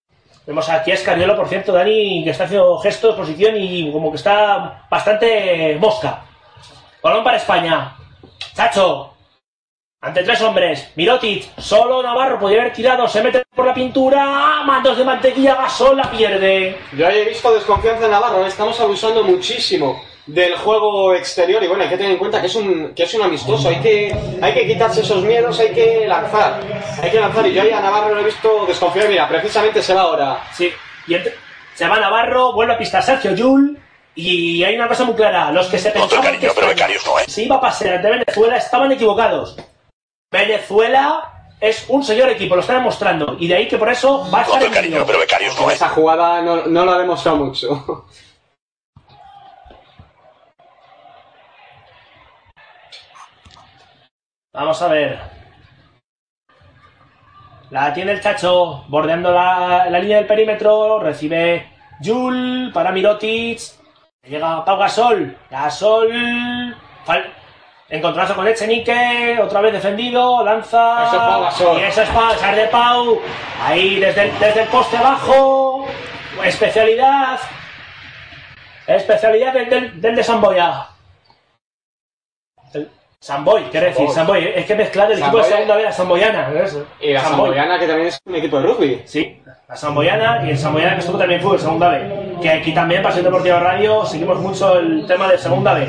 Vemos 0.45 0.67
aquí 0.69 0.91
a 0.91 0.95
Escariolo, 0.95 1.35
por 1.35 1.47
cierto, 1.47 1.71
Dani, 1.71 2.23
que 2.23 2.31
está 2.31 2.45
haciendo 2.45 2.77
gestos, 2.79 3.15
posición 3.15 3.55
y 3.57 3.91
como 3.91 4.09
que 4.09 4.17
está 4.17 4.85
bastante 4.89 5.77
mosca. 5.79 6.23
Balón 7.03 7.23
para 7.23 7.37
España. 7.37 7.95
Chacho. 8.55 9.13
Ante 10.01 10.23
tres 10.23 10.41
hombres. 10.41 10.91
Mirotic. 10.95 11.59
Solo 11.59 12.01
Navarro 12.01 12.39
podría 12.39 12.61
haber 12.61 12.73
tirado. 12.73 13.07
Se 13.07 13.21
mete 13.21 13.43
por 13.55 13.65
la 13.67 13.73
pintura. 13.73 14.63
Mandos 14.65 14.97
de 14.97 15.03
mantequilla. 15.03 15.55
Gasol 15.55 15.97
la 15.97 16.09
pierde. 16.09 16.79
Yo 16.93 17.07
he 17.07 17.25
visto 17.25 17.53
desconfianza 17.53 18.05
en 18.05 18.11
Navarro, 18.11 18.43
¿eh? 18.43 18.47
estamos 18.47 18.79
abusando 18.79 19.23
muchísimo 19.23 20.10
del 20.25 20.55
juego 20.55 21.13
exterior 21.13 21.63
y 21.63 21.67
bueno, 21.67 21.83
hay 21.83 21.89
que 21.89 21.97
tener 21.97 22.11
en 22.11 22.17
cuenta 22.17 22.39
que 22.39 22.47
es 22.47 22.55
un, 22.55 22.93
que 22.93 23.03
es 23.03 23.13
un 23.13 23.23
amistoso, 23.23 23.69
hay 23.69 23.79
que, 23.79 24.15
hay 24.41 24.53
que 24.53 24.67
quitarse 24.67 25.01
esos 25.01 25.23
miedos, 25.23 25.59
hay 25.59 25.69
que 25.69 26.05
lanzar, 26.07 26.61
hay 27.01 27.09
que 27.09 27.19
lanzar 27.19 27.47
y 27.47 27.53
yo 27.53 27.61
ahí 27.63 27.71
a 27.71 27.81
Navarro 27.81 28.15
lo 28.15 28.21
he 28.21 28.25
visto 28.25 28.65
desconfiar, 28.65 29.09
mira, 29.09 29.27
precisamente 29.27 29.81
se 29.81 29.93
va 29.93 30.01
ahora. 30.01 30.43
Sí. 30.53 30.71
Y 31.07 31.15
se 31.75 31.87
va 31.87 31.99
Navarro. 31.99 32.53
Vuelve 32.53 32.73
a 32.73 32.77
pista 32.77 33.01
Sergio 33.01 33.33
Yul. 33.33 33.77
Y 34.13 34.63
hay 34.63 34.75
una 34.75 34.87
cosa 34.87 35.05
muy 35.05 35.15
clara. 35.15 35.51
Los 35.51 35.67
que 35.67 35.79
se 35.79 35.89
pensaban 35.89 36.23
cariño, 36.23 36.41
que 36.41 36.47
pero 36.47 36.67
España 36.67 36.73
becarios 36.73 37.05
no, 37.05 37.19
¿eh? 37.19 37.23
se 37.27 37.43
iba 37.43 37.55
a 37.55 37.61
pasar 37.61 37.95
ante 37.95 38.09
Venezuela 38.09 38.57
estaban 38.57 38.91
equivocados. 38.91 39.57
Venezuela 40.29 41.49
es 41.61 41.85
un 41.87 42.03
señor 42.03 42.29
equipo, 42.29 42.55
lo 42.55 42.61
está 42.61 42.73
demostrando. 42.73 43.37
Y 43.39 43.47
de 43.47 43.55
ahí 43.55 43.67
que 43.67 43.77
por 43.77 43.89
eso 43.89 44.29
va 44.29 44.39
a 44.39 44.43
estar 44.43 44.69
cariño, 44.69 45.03
pero 45.07 45.19
becarios 45.19 45.57
no, 45.59 45.71
¿eh? 45.71 45.73
Esa 45.73 45.89
jugada 45.89 46.41
no, 46.41 46.65
no 46.65 46.85
lo 46.85 46.91
ha 46.91 46.97
demostrado 46.97 47.37
mucho. 47.37 48.05
Vamos 54.53 54.81
a 54.81 54.87
ver. 54.87 55.19
La 57.69 57.93
tiene 57.93 58.11
el 58.11 58.21
Chacho, 58.21 58.83
bordeando 58.89 59.31
la, 59.31 59.85
la 59.89 59.99
línea 59.99 60.17
del 60.17 60.27
perímetro. 60.27 60.99
Recibe 60.99 61.69
Jul 62.03 62.71
para 62.73 62.91
Mirotic. 62.91 63.59
Llega 64.23 64.63
Pau 64.65 64.77
Gasol. 64.77 65.37
Gasol. 65.49 66.75
Fal- 67.05 67.33
Encontrarse 67.89 68.33
con 68.35 68.47
Echenique, 68.47 69.37
otra 69.43 69.59
vez 69.59 69.73
defendido, 69.73 70.43
lanza. 70.45 71.07
Eso 71.07 71.15
es 71.15 71.21
Pau 71.21 71.41
Gasol. 71.41 71.79
Y 71.79 71.83
eso 71.83 72.01
es 72.03 72.09
Pau, 72.09 72.31
es 72.33 72.55
de 72.55 72.67
Pau. 72.67 73.21
Ahí 73.63 73.99
desde 73.99 74.23
el, 74.29 74.39
desde 74.39 74.63
el 74.63 74.67
poste 74.69 74.97
bajo. 74.97 75.85
Especialidad. 76.43 77.39
Especialidad 78.87 79.53
del, 79.53 79.69
del, 79.69 80.01
del 80.01 80.15
de 80.15 80.23
Samboya. 80.23 80.87
Samboy, 83.21 83.65
quiere 83.65 83.89
decir, 83.89 84.09
Samboy. 84.09 84.51
Es 84.55 84.65
que 84.65 84.75
mezclar 84.75 85.11
el 85.11 85.19
equipo 85.19 85.37
de 85.37 85.43
segunda 85.43 85.75
vez, 85.75 85.85
la 85.85 85.91
Samboyana. 85.91 86.49
Y 86.99 87.13
la 87.13 87.21
Samboy. 87.21 87.49
Samboyana, 87.49 87.79
que 87.79 87.87
también 87.87 88.07
es 88.07 88.19
un 88.25 88.35
equipo 88.35 88.59
de 88.59 88.67
rugby. 88.67 89.01
Sí, 89.05 89.39
la 89.69 89.75
Samboyana 89.75 90.43
y 90.43 90.49
el 90.49 90.57
Samboyana 90.57 90.95
que 90.95 91.01
estuvo 91.01 91.19
también 91.19 91.39
fue 91.39 91.55
en 91.55 91.61
segunda 91.61 91.89
B. 91.89 92.37
Que 92.41 92.49
aquí 92.49 92.73
también, 92.73 93.03
Pasión 93.03 93.23
Deportiva 93.23 93.59
Radio, 93.59 94.03
seguimos 94.07 94.39
mucho 94.39 94.79
el 94.79 95.05
tema 95.05 95.27
de 95.27 95.37
segunda 95.37 95.75
B. 95.75 95.87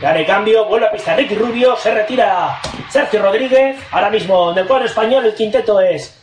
Y 0.00 0.04
ahora 0.04 0.20
el 0.20 0.26
cambio, 0.26 0.66
vuelve 0.66 0.86
a 0.86 0.92
pista 0.92 1.16
Ricky 1.16 1.34
Rubio, 1.34 1.74
se 1.74 1.92
retira 1.92 2.60
Sergio 2.88 3.20
Rodríguez. 3.20 3.76
Ahora 3.90 4.10
mismo 4.10 4.52
en 4.52 4.58
el 4.58 4.66
cuadro 4.68 4.86
español 4.86 5.24
el 5.24 5.34
quinteto 5.34 5.80
es 5.80 6.22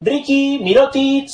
Ricky, 0.00 0.60
Mirotic, 0.62 1.28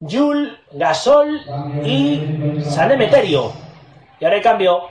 Jul, 0.00 0.58
Gasol 0.72 1.40
y 1.84 2.60
San 2.64 2.90
Emeterio. 2.90 3.52
Y 4.18 4.24
ahora 4.24 4.36
el 4.36 4.42
cambio, 4.42 4.88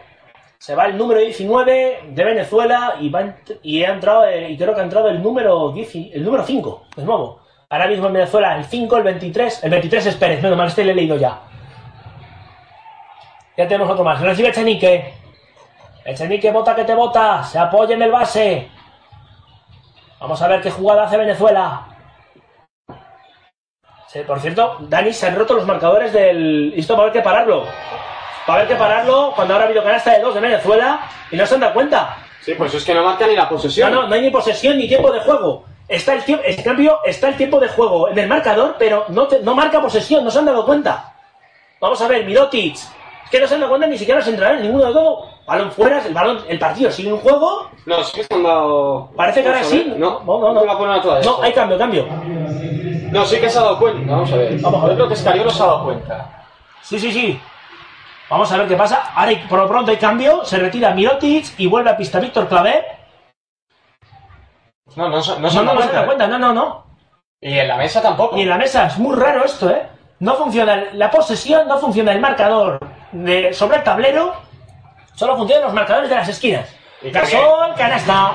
se 0.60 0.76
va 0.76 0.88
el 0.88 0.98
número 0.98 1.22
19 1.22 2.02
de 2.10 2.24
Venezuela 2.24 2.96
y, 3.00 3.10
va 3.10 3.34
y 3.64 3.84
ha 3.84 3.92
entrado, 3.94 4.26
eh, 4.28 4.52
y 4.52 4.58
creo 4.58 4.76
que 4.76 4.82
ha 4.82 4.84
entrado 4.84 5.08
el 5.10 5.24
número 5.24 5.72
10, 5.72 5.96
y- 5.96 6.12
el 6.14 6.24
número 6.24 6.44
5, 6.46 6.86
de 6.98 7.04
nuevo. 7.06 7.40
Ahora 7.70 7.88
mismo 7.88 8.08
en 8.08 8.14
Venezuela 8.14 8.58
el 8.58 8.66
5, 8.66 8.98
el 8.98 9.04
23, 9.04 9.64
el 9.64 9.70
23 9.70 10.06
es 10.08 10.16
Pérez, 10.16 10.42
menos 10.44 10.58
mal, 10.58 10.68
este 10.68 10.84
le 10.84 10.92
he 10.92 10.96
leído 10.96 11.16
ya. 11.16 11.40
Ya 13.56 13.68
tenemos 13.68 13.90
otro 13.90 14.04
más. 14.04 14.20
Recibe 14.22 14.50
Echenique. 14.50 15.14
Echenique, 16.06 16.52
bota 16.52 16.76
que 16.76 16.84
te 16.86 16.96
bota. 16.96 17.44
Se 17.44 17.60
apoya 17.60 17.96
en 17.96 18.02
el 18.02 18.12
base. 18.12 18.70
Vamos 20.20 20.42
a 20.42 20.48
ver 20.48 20.62
qué 20.62 20.72
jugada 20.72 21.04
hace 21.04 21.18
Venezuela. 21.18 21.86
Por 24.26 24.40
cierto, 24.40 24.78
Dani, 24.82 25.14
se 25.14 25.28
han 25.28 25.36
roto 25.36 25.54
los 25.54 25.66
marcadores 25.66 26.12
del. 26.14 26.74
Esto 26.76 26.94
va 26.94 27.00
a 27.00 27.02
haber 27.04 27.14
que 27.14 27.22
pararlo. 27.22 27.66
Va 28.48 28.54
a 28.54 28.58
haber 28.58 28.68
que 28.68 28.76
pararlo 28.76 29.32
cuando 29.36 29.54
ahora 29.54 29.66
ha 29.66 29.68
habido 29.68 29.84
canasta 29.84 30.12
de 30.12 30.22
dos 30.22 30.34
de 30.34 30.40
Venezuela 30.42 31.02
y 31.32 31.36
no 31.36 31.46
se 31.46 31.54
han 31.56 31.60
dado 31.62 31.74
cuenta. 31.74 32.18
Sí, 32.42 32.54
pues 32.56 32.74
es 32.74 32.84
que 32.84 32.94
no 32.94 33.04
marca 33.04 33.28
ni 33.28 33.36
la 33.36 33.44
No, 33.44 33.50
posesión. 33.50 33.92
no, 33.92 34.08
no 34.08 34.16
hay 34.16 34.22
ni 34.22 34.30
posesión 34.30 34.78
ni 34.78 34.88
tiempo 34.88 35.12
de 35.12 35.20
juego. 35.20 35.66
Está 35.88 36.14
el 36.14 36.24
tiempo, 36.24 36.44
en 36.48 36.62
cambio, 36.64 37.00
está 37.06 37.30
el 37.30 37.36
tiempo 37.36 37.60
de 37.60 37.68
juego 37.68 38.10
en 38.10 38.18
el 38.18 38.28
marcador, 38.28 38.76
pero 38.80 39.06
no, 39.10 39.28
te- 39.28 39.40
no 39.42 39.56
marca 39.56 39.82
posesión, 39.82 40.24
no 40.24 40.32
se 40.32 40.40
han 40.40 40.46
dado 40.46 40.66
cuenta. 40.66 41.14
Vamos 41.82 42.02
a 42.02 42.08
ver, 42.08 42.26
Mirotic. 42.26 42.76
Es 42.76 43.30
que 43.32 43.40
no 43.40 43.48
se 43.48 43.54
han 43.56 43.60
dado 43.62 43.72
cuenta 43.72 43.88
ni 43.88 43.98
siquiera 43.98 44.20
los 44.20 44.28
entrenadores, 44.28 44.64
ninguno 44.64 44.86
de 44.86 44.94
todo. 44.94 45.26
Balón 45.46 45.72
fuera, 45.72 46.04
el 46.06 46.14
balón, 46.14 46.44
el 46.48 46.60
partido 46.60 46.92
sigue 46.92 47.10
en 47.10 47.18
juego. 47.18 47.70
No, 47.86 48.04
sí 48.04 48.18
que 48.18 48.24
se 48.24 48.34
han 48.34 48.44
dado. 48.44 49.10
Parece 49.16 49.42
que 49.42 49.48
ahora 49.50 49.64
sí. 49.64 49.84
ver. 49.88 49.98
No, 50.00 50.22
no, 50.26 50.54
no. 50.54 50.66
no. 50.66 50.72
a 50.72 50.78
poner. 50.78 51.26
No, 51.26 51.42
hay 51.42 51.54
cambio, 51.54 51.78
cambio. 51.78 52.06
No, 53.12 53.26
sí 53.26 53.38
que 53.40 53.50
se 53.50 53.58
ha 53.58 53.62
dado 53.64 53.80
cuenta. 53.80 54.12
Vamos 54.12 54.32
a 54.32 54.36
ver. 54.38 54.60
Vamos 54.60 54.84
a 54.84 54.86
ver. 54.86 54.92
Yo 54.92 54.96
creo 54.96 55.08
que 55.08 55.14
Escariolo 55.16 55.50
se 55.52 55.64
ha 55.64 55.66
dado 55.66 55.84
cuenta. 55.86 56.46
Sí, 56.84 57.00
sí, 57.00 57.12
sí. 57.12 57.40
Vamos 58.30 58.52
a 58.52 58.58
ver 58.58 58.68
qué 58.68 58.76
pasa. 58.76 59.12
Ahora, 59.16 59.32
por 59.50 59.60
lo 59.60 59.68
pronto 59.68 59.92
hay 59.92 59.98
cambio. 59.98 60.46
Se 60.46 60.58
retira 60.58 60.92
Mirotic 60.92 61.54
y 61.58 61.68
vuelve 61.68 61.90
a 61.90 61.98
pista 61.98 62.20
Víctor 62.20 62.48
Claver. 62.48 62.86
No, 64.96 65.10
no, 65.10 65.10
no 65.10 65.16
No, 65.18 65.22
se 65.22 65.36
no, 65.40 65.50
se 65.50 65.64
da 65.64 65.74
cuenta. 65.76 66.06
cuenta. 66.06 66.28
No, 66.28 66.40
no, 66.40 66.54
no. 66.54 66.86
Y 67.42 67.58
en 67.58 67.68
la 67.68 67.78
mesa 67.78 68.02
tampoco. 68.02 68.38
Y 68.38 68.42
en 68.42 68.50
la 68.50 68.58
mesa 68.58 68.86
es 68.88 68.98
muy 68.98 69.16
raro 69.16 69.46
esto, 69.46 69.70
¿eh? 69.70 69.88
No 70.20 70.36
funciona 70.36 70.86
la 70.94 71.10
posesión, 71.10 71.68
no 71.68 71.78
funciona 71.80 72.12
el 72.12 72.20
marcador 72.20 72.80
de, 73.14 73.54
sobre 73.54 73.78
el 73.78 73.84
tablero, 73.84 74.34
solo 75.16 75.38
funcionan 75.38 75.64
los 75.66 75.74
marcadores 75.74 76.10
de 76.10 76.16
las 76.18 76.28
esquinas. 76.28 76.76
¿Y 77.02 77.10
Gasol, 77.12 77.74
canasta. 77.78 78.34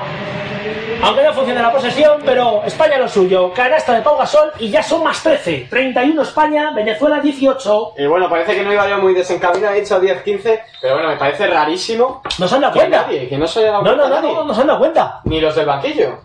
Aunque 1.05 1.23
no 1.23 1.33
funciona 1.33 1.61
la 1.61 1.71
posesión, 1.71 2.21
pero 2.25 2.63
España 2.65 2.97
lo 2.97 3.07
suyo. 3.07 3.53
Canasta 3.53 3.93
de 3.93 4.01
Pau 4.01 4.17
Gasol 4.17 4.51
y 4.59 4.69
ya 4.69 4.81
son 4.81 5.03
más 5.03 5.21
13. 5.21 5.67
31 5.69 6.21
España, 6.21 6.71
Venezuela 6.71 7.19
18. 7.19 7.93
Y 7.97 8.05
bueno, 8.07 8.29
parece 8.29 8.55
que 8.55 8.63
no 8.63 8.73
iba 8.73 8.87
yo 8.89 8.97
muy 8.97 9.13
desencaminado, 9.13 9.73
he 9.75 9.81
dicho 9.81 10.01
10-15, 10.01 10.61
pero 10.81 10.95
bueno, 10.95 11.09
me 11.09 11.17
parece 11.17 11.47
rarísimo 11.47 12.21
¿No 12.39 12.47
se 12.47 12.55
han 12.55 12.61
dado 12.61 12.73
que 12.73 12.79
cuenta? 12.79 13.01
nadie, 13.03 13.27
que 13.29 13.37
no 13.37 13.47
se 13.47 13.59
haya 13.59 13.71
dado 13.71 13.83
No, 13.83 13.91
no, 13.91 13.97
cuenta 13.97 14.09
no, 14.15 14.21
nadie. 14.21 14.33
no, 14.35 14.43
no 14.45 14.53
se 14.53 14.61
han 14.61 14.67
dado 14.67 14.79
cuenta. 14.79 15.21
Ni 15.25 15.39
los 15.41 15.55
del 15.55 15.65
banquillo. 15.65 16.19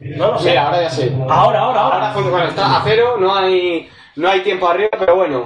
No 0.00 0.32
lo 0.32 0.38
sé. 0.38 0.48
Mira, 0.50 0.66
ahora 0.66 0.82
ya 0.82 0.90
sí. 0.90 1.12
Ahora, 1.28 1.60
ahora, 1.60 1.80
Ahora 1.80 2.10
ahora. 2.12 2.30
bueno, 2.30 2.48
está 2.48 2.76
a 2.78 2.82
cero, 2.84 3.16
no 3.18 3.34
hay, 3.36 3.88
no 4.16 4.28
hay 4.28 4.40
tiempo 4.40 4.68
arriba, 4.68 4.90
pero 4.98 5.14
bueno, 5.16 5.44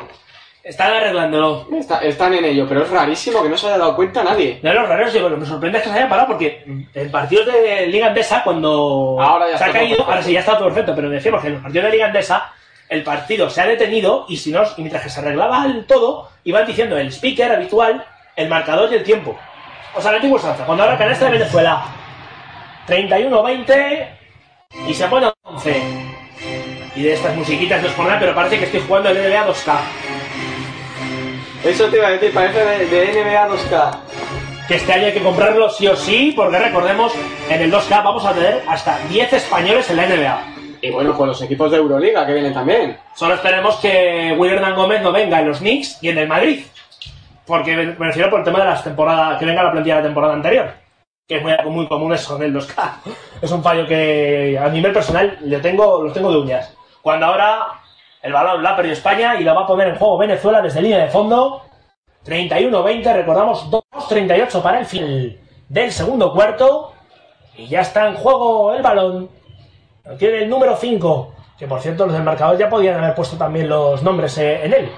Están 0.64 0.94
arreglándolo. 0.94 1.68
está- 1.78 1.98
están 1.98 2.32
en 2.34 2.44
ello. 2.46 2.66
Pero 2.66 2.82
es 2.84 2.90
rarísimo 2.90 3.42
que 3.42 3.48
no 3.50 3.56
se 3.56 3.66
haya 3.66 3.76
dado 3.78 3.94
cuenta 3.94 4.24
nadie. 4.24 4.58
De 4.62 4.72
los 4.74 4.88
raros, 4.88 5.12
digo, 5.12 5.28
lo 5.28 5.34
que 5.34 5.40
me 5.42 5.46
sorprende 5.46 5.76
es 5.78 5.84
que 5.84 5.90
se 5.90 5.96
haya 5.96 6.08
parado 6.08 6.28
porque 6.28 6.64
en 6.94 7.10
partidos 7.10 7.46
de 7.46 7.86
Liga 7.88 8.06
Andesa, 8.06 8.42
cuando 8.42 9.18
Ahora 9.20 9.50
ya 9.50 9.58
se 9.58 9.64
ha 9.64 9.72
caído, 9.72 10.04
ahora 10.04 10.22
sí 10.22 10.32
ya 10.32 10.40
está 10.40 10.56
todo 10.56 10.68
perfecto, 10.68 10.94
pero 10.96 11.10
decíamos 11.10 11.42
que 11.42 11.48
en 11.48 11.54
los 11.54 11.62
partidos 11.62 11.84
de 11.86 11.92
Liga 11.92 12.06
Andesa 12.06 12.50
el 12.88 13.02
partido 13.02 13.50
se 13.50 13.60
ha 13.60 13.66
detenido 13.66 14.24
y 14.28 14.36
si 14.38 14.52
no, 14.52 14.62
y 14.76 14.80
mientras 14.80 15.02
que 15.02 15.10
se 15.10 15.20
arreglaba 15.20 15.66
el 15.66 15.84
todo, 15.84 16.30
iban 16.44 16.66
diciendo 16.66 16.96
el 16.96 17.08
speaker 17.08 17.52
habitual, 17.52 18.02
el 18.34 18.48
marcador 18.48 18.90
y 18.90 18.96
el 18.96 19.02
tiempo. 19.04 19.36
O 19.94 20.00
sea, 20.00 20.12
la 20.12 20.16
antigua 20.16 20.38
usanza. 20.38 20.64
Cuando 20.64 20.84
ahora 20.84 20.96
canasta 20.98 21.26
de 21.26 21.30
Venezuela, 21.32 21.84
31-20 22.86 24.08
y 24.88 24.94
se 24.94 25.06
pone 25.08 25.30
11. 25.42 25.82
Y 26.96 27.02
de 27.02 27.12
estas 27.12 27.34
musiquitas 27.36 27.80
no 27.82 27.88
es 27.88 27.94
por 27.94 28.06
nada, 28.06 28.18
pero 28.20 28.34
parece 28.34 28.58
que 28.58 28.64
estoy 28.66 28.80
jugando 28.86 29.08
el 29.10 29.16
NBA 29.18 29.46
2K. 29.46 29.74
Eso 31.64 31.88
te 31.88 31.96
iba 31.96 32.08
a 32.08 32.10
decir, 32.10 32.32
parece 32.34 32.62
de, 32.62 32.86
de 32.86 33.24
NBA 33.24 33.48
2K. 33.48 33.96
que 34.68 34.74
este 34.74 34.92
año 34.92 35.06
hay 35.06 35.12
que 35.14 35.22
comprarlo 35.22 35.70
sí 35.70 35.86
o 35.86 35.96
sí, 35.96 36.32
porque 36.36 36.58
recordemos, 36.58 37.14
en 37.48 37.62
el 37.62 37.72
2K 37.72 38.04
vamos 38.04 38.24
a 38.26 38.34
tener 38.34 38.62
hasta 38.68 38.98
10 39.08 39.32
españoles 39.32 39.88
en 39.88 39.96
la 39.96 40.06
NBA. 40.06 40.54
Y 40.82 40.90
bueno, 40.90 41.16
pues 41.16 41.28
los 41.28 41.40
equipos 41.42 41.70
de 41.70 41.78
Euroliga 41.78 42.26
que 42.26 42.34
vienen 42.34 42.52
también. 42.52 42.98
Solo 43.14 43.34
esperemos 43.34 43.76
que 43.76 44.34
Will 44.36 44.52
Hernán 44.52 44.74
Gómez 44.74 45.00
no 45.00 45.10
venga 45.10 45.40
en 45.40 45.48
los 45.48 45.58
Knicks 45.58 46.02
y 46.02 46.10
en 46.10 46.18
el 46.18 46.28
Madrid. 46.28 46.64
Porque 47.46 47.74
me 47.74 48.06
refiero 48.06 48.28
por 48.28 48.40
el 48.40 48.44
tema 48.44 48.58
de 48.58 48.66
las 48.66 48.84
temporadas, 48.84 49.38
que 49.38 49.46
venga 49.46 49.62
la 49.62 49.72
plantilla 49.72 49.96
de 49.96 50.00
la 50.02 50.06
temporada 50.08 50.34
anterior. 50.34 50.70
Que 51.26 51.36
es 51.36 51.42
muy, 51.42 51.54
muy 51.70 51.88
común 51.88 52.12
eso 52.12 52.36
en 52.36 52.42
el 52.42 52.54
2K. 52.54 52.92
Es 53.40 53.50
un 53.50 53.62
fallo 53.62 53.86
que 53.86 54.58
a 54.62 54.68
nivel 54.68 54.92
personal 54.92 55.38
le 55.40 55.58
tengo, 55.60 56.02
los 56.02 56.12
tengo 56.12 56.30
de 56.30 56.36
uñas. 56.36 56.76
Cuando 57.00 57.24
ahora 57.24 57.80
el 58.25 58.33
balón 58.33 58.62
la 58.62 58.70
ha 58.70 58.77
perdido 58.77 58.95
España 58.95 59.37
y 59.39 59.45
la 59.45 59.53
va 59.53 59.64
a 59.64 59.66
poner 59.66 59.87
en 59.87 59.97
juego 59.97 60.16
Venezuela 60.16 60.62
desde 60.62 60.81
línea 60.81 60.97
de 60.97 61.11
fondo. 61.11 61.62
31-20, 62.25 63.12
recordamos 63.12 63.70
2-38 63.70 64.62
para 64.62 64.79
el 64.79 64.87
final 64.87 65.39
del 65.68 65.93
segundo 65.93 66.33
cuarto. 66.33 66.95
Y 67.55 67.66
ya 67.66 67.83
está 67.83 68.09
en 68.09 68.14
juego 68.14 68.72
el 68.72 68.81
balón. 68.81 69.29
Lo 70.07 70.16
Tiene 70.16 70.39
el 70.39 70.49
número 70.49 70.75
5. 70.75 71.35
Que 71.59 71.66
por 71.66 71.83
cierto, 71.83 72.07
los 72.07 72.14
del 72.14 72.22
marcador 72.22 72.57
ya 72.57 72.70
podían 72.70 72.97
haber 72.97 73.14
puesto 73.14 73.37
también 73.37 73.68
los 73.68 74.03
nombres 74.03 74.39
eh, 74.39 74.64
en 74.64 74.72
él. 74.72 74.93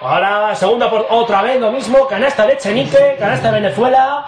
Ahora, 0.00 0.54
segunda 0.54 0.88
por 0.88 1.06
otra 1.10 1.42
vez 1.42 1.60
lo 1.60 1.70
mismo. 1.70 2.06
Canasta 2.06 2.46
de 2.46 2.54
Echenique, 2.54 3.16
canasta 3.18 3.52
de 3.52 3.60
Venezuela. 3.60 4.24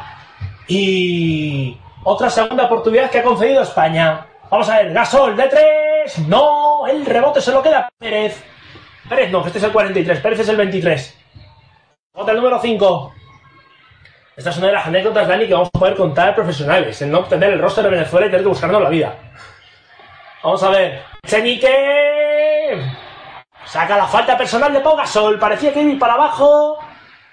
Y 0.69 1.79
otra 2.05 2.29
segunda 2.29 2.67
oportunidad 2.67 3.09
que 3.09 3.21
ha 3.21 3.23
concedido 3.23 3.63
España. 3.63 4.27
Vamos 4.51 4.69
a 4.69 4.79
ver, 4.79 4.93
Gasol 4.93 5.37
de 5.37 5.49
3. 5.49 6.19
No, 6.29 6.87
el 6.87 7.05
rebote 7.05 7.41
se 7.41 7.53
lo 7.53 7.63
queda 7.63 7.89
Pérez. 7.99 8.45
Pérez 9.09 9.31
no, 9.31 9.43
que 9.43 9.49
este 9.49 9.59
es 9.59 9.65
el 9.65 9.73
43, 9.73 10.21
Pérez 10.21 10.41
es 10.41 10.49
el 10.49 10.57
23. 10.57 11.19
Otra 12.15 12.33
el 12.33 12.39
número 12.39 12.61
5. 12.61 13.15
Esta 14.37 14.51
es 14.51 14.59
una 14.59 14.67
de 14.69 14.73
las 14.75 14.87
anécdotas, 14.87 15.27
Dani, 15.27 15.47
que 15.47 15.55
vamos 15.55 15.71
a 15.75 15.79
poder 15.79 15.97
contar 15.97 16.35
profesionales, 16.35 17.01
en 17.03 17.11
no 17.11 17.21
obtener 17.21 17.53
el 17.53 17.61
roster 17.61 17.85
de 17.85 17.91
Venezuela 17.91 18.27
y 18.27 18.31
tener 18.31 18.43
que 18.43 18.49
buscarnos 18.49 18.83
la 18.83 18.91
vida. 18.91 19.15
Vamos 20.43 20.63
a 20.63 20.71
ver. 20.71 21.03
Chenique. 21.27 22.81
Saca 23.65 23.97
la 23.97 24.07
falta 24.07 24.37
personal 24.37 24.73
de 24.73 24.81
Pau 24.81 24.97
Gasol. 24.97 25.39
Parecía 25.39 25.73
que 25.73 25.81
iba 25.81 25.99
para 25.99 26.15
abajo. 26.15 26.79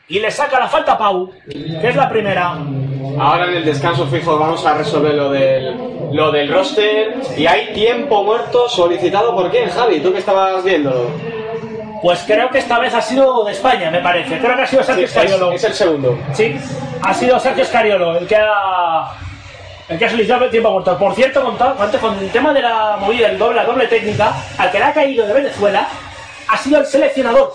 Y 0.08 0.20
le 0.20 0.32
saca 0.32 0.60
la 0.60 0.68
falta 0.68 0.94
a 0.94 0.98
Pau, 0.98 1.32
que 1.50 1.88
es 1.88 1.96
la 1.96 2.10
primera. 2.10 2.58
Ahora 3.20 3.48
en 3.48 3.58
el 3.58 3.66
descanso 3.66 4.08
fijo 4.08 4.38
vamos 4.38 4.66
a 4.66 4.76
resolver 4.76 5.14
lo 5.14 5.30
del, 5.30 5.78
lo 6.12 6.32
del 6.32 6.52
roster. 6.52 7.16
Y 7.38 7.46
hay 7.46 7.74
tiempo 7.74 8.24
muerto 8.24 8.70
solicitado 8.70 9.36
por 9.36 9.50
quién, 9.52 9.70
Javi, 9.70 10.00
tú 10.00 10.12
que 10.12 10.20
estabas 10.20 10.64
viéndolo. 10.64 11.08
Pues 12.02 12.24
creo 12.28 12.50
que 12.50 12.60
esta 12.60 12.80
vez 12.80 12.94
ha 12.94 13.02
sido 13.02 13.46
de 13.46 13.54
España, 13.54 13.90
me 13.90 14.02
parece. 14.02 14.38
Creo 14.38 14.56
que 14.56 14.62
ha 14.62 14.68
sido 14.68 14.84
Sergio 14.84 15.08
Scariolo. 15.08 15.52
es 15.54 15.64
el 15.64 15.74
segundo. 15.74 16.18
Sí, 16.34 16.56
ha 17.02 17.14
sido 17.14 17.40
Sergio 17.40 17.64
Scariolo 17.64 18.18
el 18.18 18.28
que 18.28 18.36
ha, 18.36 19.14
el 19.88 19.98
que 19.98 20.06
ha 20.06 20.10
solicitado 20.10 20.46
el 20.46 20.52
tiempo 20.52 20.72
muerto. 20.72 20.98
Por 20.98 21.16
cierto, 21.16 21.42
con, 21.42 21.56
antes 21.80 22.02
con 22.02 22.18
el 22.20 22.30
tema 22.30 22.54
de 22.54 22.62
la 22.62 22.98
movida, 23.00 23.30
el 23.30 23.38
doble, 23.38 23.56
la 23.56 23.66
doble 23.66 23.88
técnica, 23.88 24.34
al 24.58 24.70
que 24.70 24.80
le 24.80 24.84
ha 24.84 24.94
caído 24.94 25.26
de 25.26 25.34
Venezuela, 25.34 25.88
ha 26.50 26.58
sido 26.58 26.80
el 26.80 26.86
seleccionador. 26.86 27.54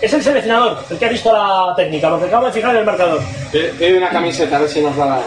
Es 0.00 0.12
el 0.14 0.22
seleccionador 0.22 0.78
el 0.90 0.98
que 0.98 1.04
ha 1.06 1.08
visto 1.08 1.32
la 1.32 1.74
técnica, 1.76 2.08
porque 2.08 2.26
acabo 2.26 2.46
de 2.46 2.52
fijar 2.52 2.70
en 2.72 2.78
el 2.78 2.84
marcador. 2.86 3.20
Pide 3.52 3.98
una 3.98 4.08
camiseta, 4.08 4.56
a 4.56 4.60
ver 4.60 4.68
si 4.68 4.80
nos 4.80 4.96
la 4.96 5.06
dan. 5.06 5.20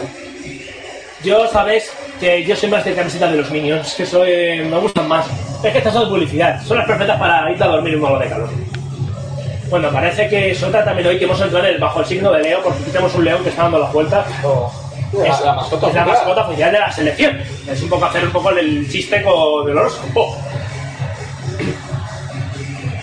Yo 1.22 1.48
sabes 1.48 1.90
que 2.20 2.44
yo 2.44 2.54
soy 2.56 2.68
más 2.68 2.84
de 2.84 2.94
camiseta 2.94 3.30
de 3.30 3.36
los 3.38 3.50
Minions, 3.50 3.94
que 3.94 4.04
soy, 4.04 4.58
me 4.68 4.78
gustan 4.78 5.08
más. 5.08 5.26
Es 5.62 5.72
que 5.72 5.78
estas 5.78 5.92
son 5.92 6.02
de 6.04 6.08
publicidad, 6.08 6.62
son 6.64 6.76
las 6.78 6.86
perfectas 6.86 7.18
para 7.18 7.50
irte 7.50 7.64
a 7.64 7.68
dormir 7.68 7.94
un 7.94 8.02
nuevo 8.02 8.18
de 8.18 8.28
calor. 8.28 8.50
Bueno, 9.70 9.90
parece 9.90 10.28
que 10.28 10.54
Sota 10.54 10.84
también 10.84 11.08
hoy 11.08 11.18
que 11.18 11.24
hemos 11.24 11.40
entrado 11.40 11.66
en 11.66 11.74
el- 11.74 11.80
bajo 11.80 12.00
el 12.00 12.06
signo 12.06 12.30
de 12.32 12.42
Leo, 12.42 12.60
porque 12.62 12.78
aquí 12.82 12.90
tenemos 12.90 13.14
un 13.14 13.24
león 13.24 13.42
que 13.42 13.48
está 13.48 13.62
dando 13.62 13.78
las 13.78 13.92
vueltas. 13.92 14.26
La- 15.12 15.28
es 15.28 15.40
la 15.40 15.54
mascota 15.54 15.88
es 15.88 15.94
la 15.94 16.04
mascota 16.04 16.46
oficial 16.48 16.72
de 16.72 16.78
la 16.80 16.92
selección. 16.92 17.38
Es 17.70 17.82
un 17.82 17.88
poco 17.88 18.04
hacer 18.04 18.24
un 18.24 18.30
poco 18.32 18.50
el 18.50 18.90
chiste 18.90 19.22
con 19.22 19.68
el 19.70 19.78
horóscopo. 19.78 20.36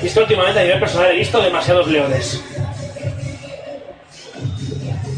Y 0.01 0.07
esto 0.07 0.21
últimamente 0.21 0.59
a 0.59 0.63
nivel 0.63 0.79
personal 0.79 1.11
he 1.11 1.17
visto 1.17 1.41
demasiados 1.41 1.87
leones. 1.87 2.43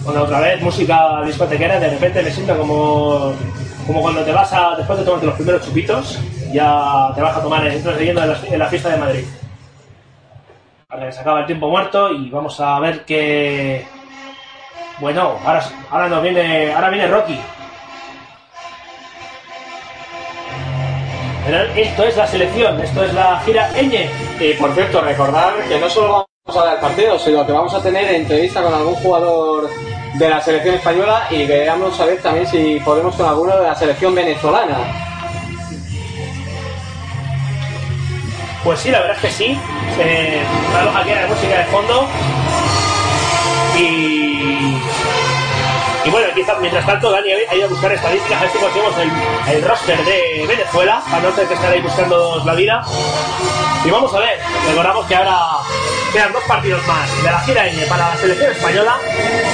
Bueno, 0.03 0.23
otra 0.23 0.41
vez 0.41 0.61
música 0.61 1.21
discotequera, 1.25 1.79
de 1.79 1.89
repente 1.89 2.21
me 2.21 2.29
siento 2.29 2.57
como, 2.57 3.33
como 3.87 4.01
cuando 4.01 4.21
te 4.23 4.33
vas 4.33 4.51
a, 4.51 4.75
después 4.75 4.99
de 4.99 5.05
tomarte 5.05 5.25
los 5.25 5.35
primeros 5.35 5.65
chupitos, 5.65 6.19
ya 6.51 7.11
te 7.15 7.21
vas 7.21 7.37
a 7.37 7.41
tomar, 7.41 7.65
entras 7.65 7.97
leyendo 7.97 8.21
en 8.21 8.29
la, 8.29 8.37
en 8.45 8.59
la 8.59 8.67
fiesta 8.67 8.89
de 8.89 8.97
Madrid. 8.97 9.23
Ahora 10.89 11.11
se 11.11 11.21
acaba 11.21 11.39
el 11.39 11.45
tiempo 11.45 11.69
muerto 11.69 12.11
y 12.11 12.29
vamos 12.29 12.59
a 12.59 12.79
ver 12.79 13.05
que... 13.05 13.85
Bueno, 14.99 15.39
ahora, 15.45 15.63
ahora 15.89 16.09
nos 16.09 16.21
viene, 16.21 16.73
ahora 16.73 16.89
viene 16.89 17.07
Rocky. 17.07 17.39
Esto 21.75 22.03
es 22.03 22.17
la 22.17 22.27
selección, 22.27 22.79
esto 22.81 23.03
es 23.03 23.13
la 23.13 23.39
gira 23.45 23.69
Eñe. 23.77 24.09
Y 24.39 24.53
por 24.53 24.73
cierto, 24.73 25.01
recordar 25.01 25.53
que 25.67 25.79
no 25.79 25.89
solo 25.89 26.25
vamos 26.45 26.61
a 26.61 26.65
dar 26.65 26.79
partido, 26.79 27.19
sino 27.19 27.45
que 27.45 27.51
vamos 27.51 27.73
a 27.73 27.81
tener 27.81 28.13
entrevista 28.13 28.61
con 28.61 28.73
algún 28.73 28.95
jugador 28.95 29.69
de 30.13 30.29
la 30.29 30.39
selección 30.39 30.75
española 30.75 31.27
y 31.29 31.45
queríamos 31.47 31.95
saber 31.95 32.21
también 32.21 32.47
si 32.47 32.79
podemos 32.85 33.15
con 33.15 33.27
alguno 33.27 33.57
de 33.57 33.67
la 33.67 33.75
selección 33.75 34.15
venezolana. 34.15 34.77
Pues 38.63 38.79
sí, 38.79 38.91
la 38.91 39.01
verdad 39.01 39.17
es 39.17 39.21
que 39.21 39.31
sí. 39.31 39.59
Eh, 39.99 40.41
aquí 40.95 41.09
hay 41.09 41.21
la 41.21 41.27
música 41.27 41.57
de 41.57 41.65
fondo. 41.65 42.07
Y. 43.77 44.22
Y 46.05 46.09
bueno, 46.09 46.27
aquí 46.31 46.43
mientras 46.59 46.85
tanto, 46.85 47.11
Dani 47.11 47.31
ha 47.31 47.55
ido 47.55 47.65
a 47.65 47.69
buscar 47.69 47.91
estadísticas, 47.91 48.37
a 48.37 48.41
ver 48.41 48.51
si 48.51 48.57
conseguimos 48.57 48.97
el, 48.97 49.55
el 49.55 49.63
roster 49.63 50.03
de 50.03 50.45
Venezuela, 50.47 51.01
para 51.09 51.23
no 51.23 51.29
tener 51.29 51.47
que 51.47 51.53
estar 51.53 51.71
ahí 51.71 51.81
buscando 51.81 52.43
la 52.43 52.53
vida. 52.53 52.83
Y 53.85 53.89
vamos 53.89 54.13
a 54.13 54.19
ver, 54.19 54.39
recordamos 54.67 55.05
que 55.05 55.15
ahora 55.15 55.37
quedan 56.11 56.33
dos 56.33 56.43
partidos 56.43 56.85
más 56.87 57.23
de 57.23 57.31
la 57.31 57.39
gira 57.39 57.67
N 57.67 57.85
para 57.85 58.09
la 58.09 58.15
selección 58.17 58.51
española. 58.51 58.97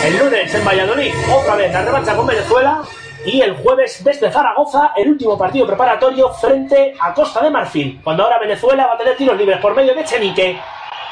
El 0.04 0.18
lunes 0.18 0.54
en 0.54 0.66
Valladolid, 0.66 1.14
otra 1.32 1.56
vez 1.56 1.72
la 1.72 1.82
revancha 1.84 2.16
con 2.16 2.26
Venezuela. 2.26 2.82
Y 3.26 3.42
el 3.42 3.58
jueves 3.58 4.02
desde 4.04 4.32
Zaragoza, 4.32 4.94
el 4.96 5.10
último 5.10 5.38
partido 5.38 5.68
preparatorio 5.68 6.34
frente 6.34 6.96
a 7.00 7.14
Costa 7.14 7.42
de 7.42 7.50
Marfil. 7.50 8.00
Cuando 8.02 8.24
ahora 8.24 8.40
Venezuela 8.40 8.88
va 8.88 8.94
a 8.94 8.98
tener 8.98 9.18
tiros 9.18 9.38
libres 9.38 9.60
por 9.60 9.76
medio 9.76 9.94
de 9.94 10.06
Chenique. 10.06 10.60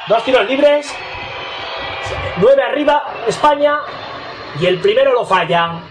Dos 0.08 0.24
tiros 0.24 0.48
libres, 0.48 0.90
nueve 2.38 2.64
arriba 2.64 3.04
España 3.28 3.80
y 4.60 4.66
el 4.66 4.80
primero 4.80 5.14
lo 5.14 5.26
falla. 5.26 5.82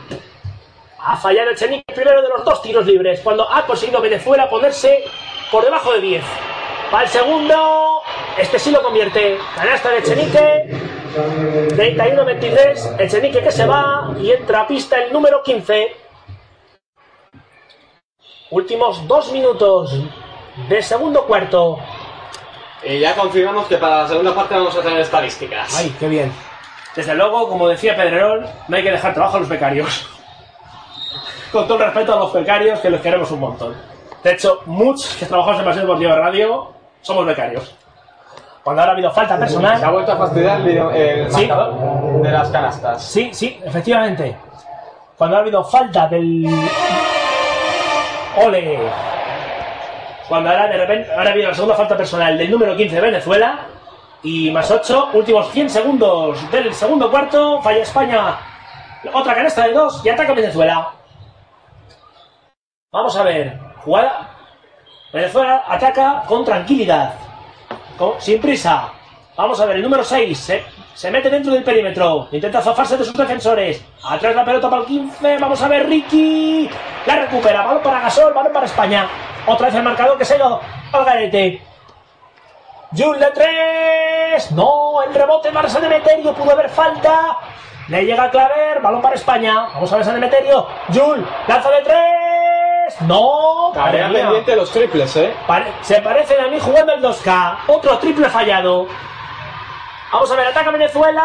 Ha 0.99 1.17
fallado 1.17 1.51
Echenique 1.51 1.85
el 1.89 1.95
primero 1.95 2.23
de 2.23 2.29
los 2.29 2.45
dos 2.45 2.63
tiros 2.63 2.85
libres 2.87 3.21
cuando 3.21 3.49
ha 3.49 3.65
conseguido 3.65 4.01
Venezuela 4.01 4.49
ponerse 4.49 5.05
por 5.51 5.65
debajo 5.65 5.93
de 5.93 6.01
10. 6.01 6.25
Para 6.91 7.05
el 7.05 7.09
segundo, 7.09 8.03
este 8.39 8.59
sí 8.59 8.71
lo 8.71 8.83
convierte. 8.83 9.39
Canasta 9.55 9.91
de 9.91 9.99
Echenique. 9.99 10.67
31-23. 11.17 13.01
Echenique 13.01 13.41
que 13.41 13.53
se 13.53 13.67
va 13.67 14.15
y 14.21 14.33
entra 14.33 14.63
a 14.63 14.67
pista 14.67 15.03
el 15.03 15.13
número 15.13 15.43
15. 15.43 15.97
Últimos 18.51 19.07
dos 19.07 19.33
minutos 19.33 19.95
de 20.69 20.83
segundo 20.83 21.25
cuarto. 21.25 21.79
Y 22.85 23.01
ya 23.01 23.15
confirmamos 23.15 23.67
que 23.67 23.79
para 23.79 24.03
la 24.03 24.09
segunda 24.09 24.35
parte 24.35 24.55
vamos 24.55 24.77
a 24.77 24.83
tener 24.83 25.01
estadísticas. 25.01 25.77
Ay, 25.77 25.95
qué 25.99 26.09
bien. 26.09 26.33
Desde 26.97 27.15
luego, 27.15 27.49
como 27.49 27.69
decía 27.69 27.95
Pedrerol, 27.95 28.47
no 28.69 28.77
hay 28.77 28.83
que 28.83 28.91
dejar 28.91 29.13
trabajo 29.15 29.37
a 29.37 29.41
los 29.41 29.49
becarios. 29.49 30.09
Con 31.53 31.67
todo 31.69 31.79
el 31.79 31.85
respeto 31.85 32.15
a 32.15 32.17
los 32.17 32.33
becarios, 32.33 32.81
que 32.81 32.91
los 32.91 33.01
queremos 33.01 33.31
un 33.31 33.41
montón. 33.41 33.77
De 34.25 34.33
hecho, 34.33 34.61
muchos 34.67 35.15
que 35.17 35.27
trabajamos 35.27 35.61
en 35.61 35.65
Pasión 35.67 35.85
Deportiva 35.87 36.17
Radio 36.17 36.73
somos 37.03 37.27
becarios. 37.27 37.75
Cuando 38.65 38.83
ahora 38.83 38.93
ha 38.93 38.95
habido 38.95 39.11
falta 39.13 39.29
Se 39.29 39.35
ha 39.35 39.39
personal. 39.47 39.93
vuelto 39.93 40.13
a 40.13 40.17
fastidiar 40.17 40.61
el, 40.63 40.77
el 40.79 41.31
Sí. 41.33 41.47
marcador 41.47 42.23
de 42.23 42.31
las 42.33 42.49
canastas. 42.51 43.03
Sí, 43.05 43.31
sí, 43.33 43.61
efectivamente. 43.65 44.37
Cuando 45.17 45.37
ha 45.37 45.41
habido 45.41 45.63
falta 45.65 46.09
del. 46.09 46.47
¡Ole! 48.45 48.79
Cuando 50.29 50.51
ahora 50.51 50.67
de 50.67 50.77
repente. 50.79 51.13
Ahora 51.13 51.31
ha 51.31 51.33
habido 51.33 51.49
la 51.51 51.55
segunda 51.55 51.77
falta 51.77 51.97
personal 51.97 52.37
del 52.37 52.51
número 52.51 52.77
15 52.77 52.95
de 52.97 53.01
Venezuela. 53.01 53.59
Y 54.23 54.51
más 54.51 54.71
8, 54.71 55.11
últimos 55.13 55.51
100 55.53 55.71
segundos 55.71 56.51
del 56.51 56.73
segundo 56.75 57.11
cuarto. 57.11 57.61
Falla 57.63 57.83
España. 57.83 58.39
Otra 59.13 59.35
canasta 59.35 59.67
de 59.67 59.73
2 59.73 60.03
y 60.05 60.09
ataca 60.09 60.33
Venezuela. 60.33 60.93
Vamos 62.93 63.17
a 63.17 63.23
ver. 63.23 63.59
Jugada. 63.85 64.31
Venezuela 65.13 65.65
ataca 65.69 66.25
con 66.27 66.45
tranquilidad. 66.45 67.15
Sin 68.19 68.41
prisa. 68.41 68.93
Vamos 69.37 69.61
a 69.61 69.67
ver, 69.67 69.77
el 69.77 69.83
número 69.83 70.03
6 70.03 70.63
se, 70.95 71.11
mete 71.11 71.29
dentro 71.29 71.53
del 71.53 71.63
perímetro. 71.63 72.29
Intenta 72.33 72.63
zafarse 72.63 72.97
de 72.97 73.05
sus 73.05 73.15
defensores. 73.15 73.85
Atrás 74.03 74.35
la 74.35 74.45
pelota 74.45 74.71
para 74.71 74.83
el 74.83 74.89
15. 74.89 75.39
Vamos 75.39 75.63
a 75.63 75.69
ver, 75.69 75.87
Ricky. 75.87 76.71
La 77.05 77.17
recupera. 77.17 77.63
Balón 77.67 77.83
para 77.83 78.01
Gasol, 78.01 78.33
balón 78.33 78.53
para 78.53 78.67
España. 78.67 79.09
Otra 79.47 79.67
vez 79.67 79.75
el 79.77 79.83
marcador 79.83 80.17
que 80.17 80.25
se 80.25 80.37
ido 80.37 80.61
al 80.93 81.05
garete. 81.05 81.63
Jul 82.97 83.19
de 83.19 83.27
3. 83.31 84.53
No, 84.53 85.03
el 85.03 85.15
rebote 85.15 85.51
para 85.51 85.69
San 85.69 85.85
Emeterio. 85.85 86.33
Pudo 86.35 86.53
haber 86.53 86.69
falta. 86.69 87.39
Le 87.89 88.05
llega 88.05 88.25
a 88.25 88.31
Claver. 88.31 88.81
Balón 88.81 89.03
para 89.03 89.15
España. 89.15 89.69
Vamos 89.75 89.93
a 89.93 89.97
ver 89.97 90.05
San 90.05 90.17
Emeterio. 90.17 90.67
Jul, 90.93 91.27
lanza 91.47 91.71
de 91.71 91.83
3. 91.83 93.01
No. 93.03 93.71
Tarea 93.75 94.09
pendiente 94.11 94.57
los 94.57 94.71
triples, 94.71 95.15
¿eh? 95.17 95.35
Pare- 95.47 95.73
se 95.83 96.01
parecen 96.01 96.41
a 96.41 96.49
mí 96.49 96.59
jugando 96.61 96.93
el 96.95 97.03
2K. 97.03 97.59
Otro 97.67 97.99
triple 97.99 98.29
fallado. 98.29 98.87
Vamos 100.13 100.31
a 100.31 100.37
ver, 100.37 100.47
ataca 100.47 100.71
Venezuela. 100.71 101.23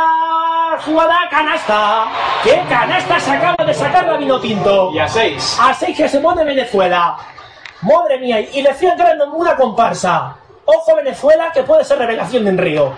Jugada, 0.84 1.18
canasta. 1.30 2.06
¿Qué 2.44 2.62
canasta 2.68 3.20
se 3.20 3.32
acaba 3.32 3.64
de 3.64 3.74
sacar 3.74 4.06
la 4.08 4.18
vino 4.18 4.40
tinto? 4.40 4.92
Y 4.92 5.00
a 5.00 5.08
6. 5.08 5.60
A 5.62 5.74
6 5.74 5.96
que 5.96 6.10
se 6.10 6.20
pone 6.20 6.44
Venezuela. 6.44 7.16
Madre 7.82 8.20
mía, 8.20 8.40
y 8.40 8.62
le 8.62 8.70
estoy 8.72 8.90
entrando 8.90 9.24
en 9.26 9.32
una 9.32 9.56
comparsa. 9.56 10.36
Ojo 10.66 10.96
Venezuela, 10.96 11.52
que 11.52 11.64
puede 11.64 11.84
ser 11.84 12.00
revelación 12.00 12.48
en 12.48 12.58
Río. 12.58 12.94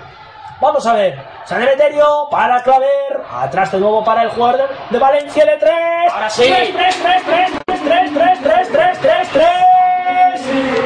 Vamos 0.61 0.85
a 0.85 0.93
ver. 0.93 1.19
San 1.45 1.61
Emeterio 1.61 2.27
para 2.29 2.61
Claver. 2.63 3.21
Atrás 3.31 3.71
de 3.71 3.79
nuevo 3.79 4.03
para 4.03 4.23
el 4.23 4.29
jugador 4.29 4.57
de, 4.57 4.65
de 4.91 4.99
Valencia 4.99 5.45
de 5.45 5.57
3. 5.57 5.73
Ahora 6.13 6.29
sí. 6.29 6.43
3, 6.43 6.73
3, 6.73 6.95
3, 7.01 7.23
3, 7.65 7.81
3, 7.83 7.83
3, 7.83 8.13
3, 8.13 8.39
3, 8.41 8.69
3, 8.71 8.99
3, 8.99 9.29
3. 9.33 10.41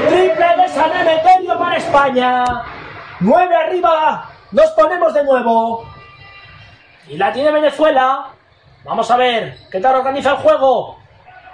Triple 0.07 0.63
de 0.63 0.69
San 0.69 0.95
Emeterio 0.95 1.59
para 1.59 1.77
España. 1.77 2.45
9 3.19 3.55
arriba. 3.55 4.29
Nos 4.51 4.71
ponemos 4.71 5.13
de 5.13 5.23
nuevo. 5.23 5.85
Y 7.07 7.17
la 7.17 7.31
tiene 7.31 7.51
Venezuela. 7.51 8.29
Vamos 8.83 9.09
a 9.11 9.17
ver 9.17 9.57
qué 9.71 9.79
tal 9.79 9.95
organiza 9.95 10.31
el 10.31 10.37
juego. 10.37 10.97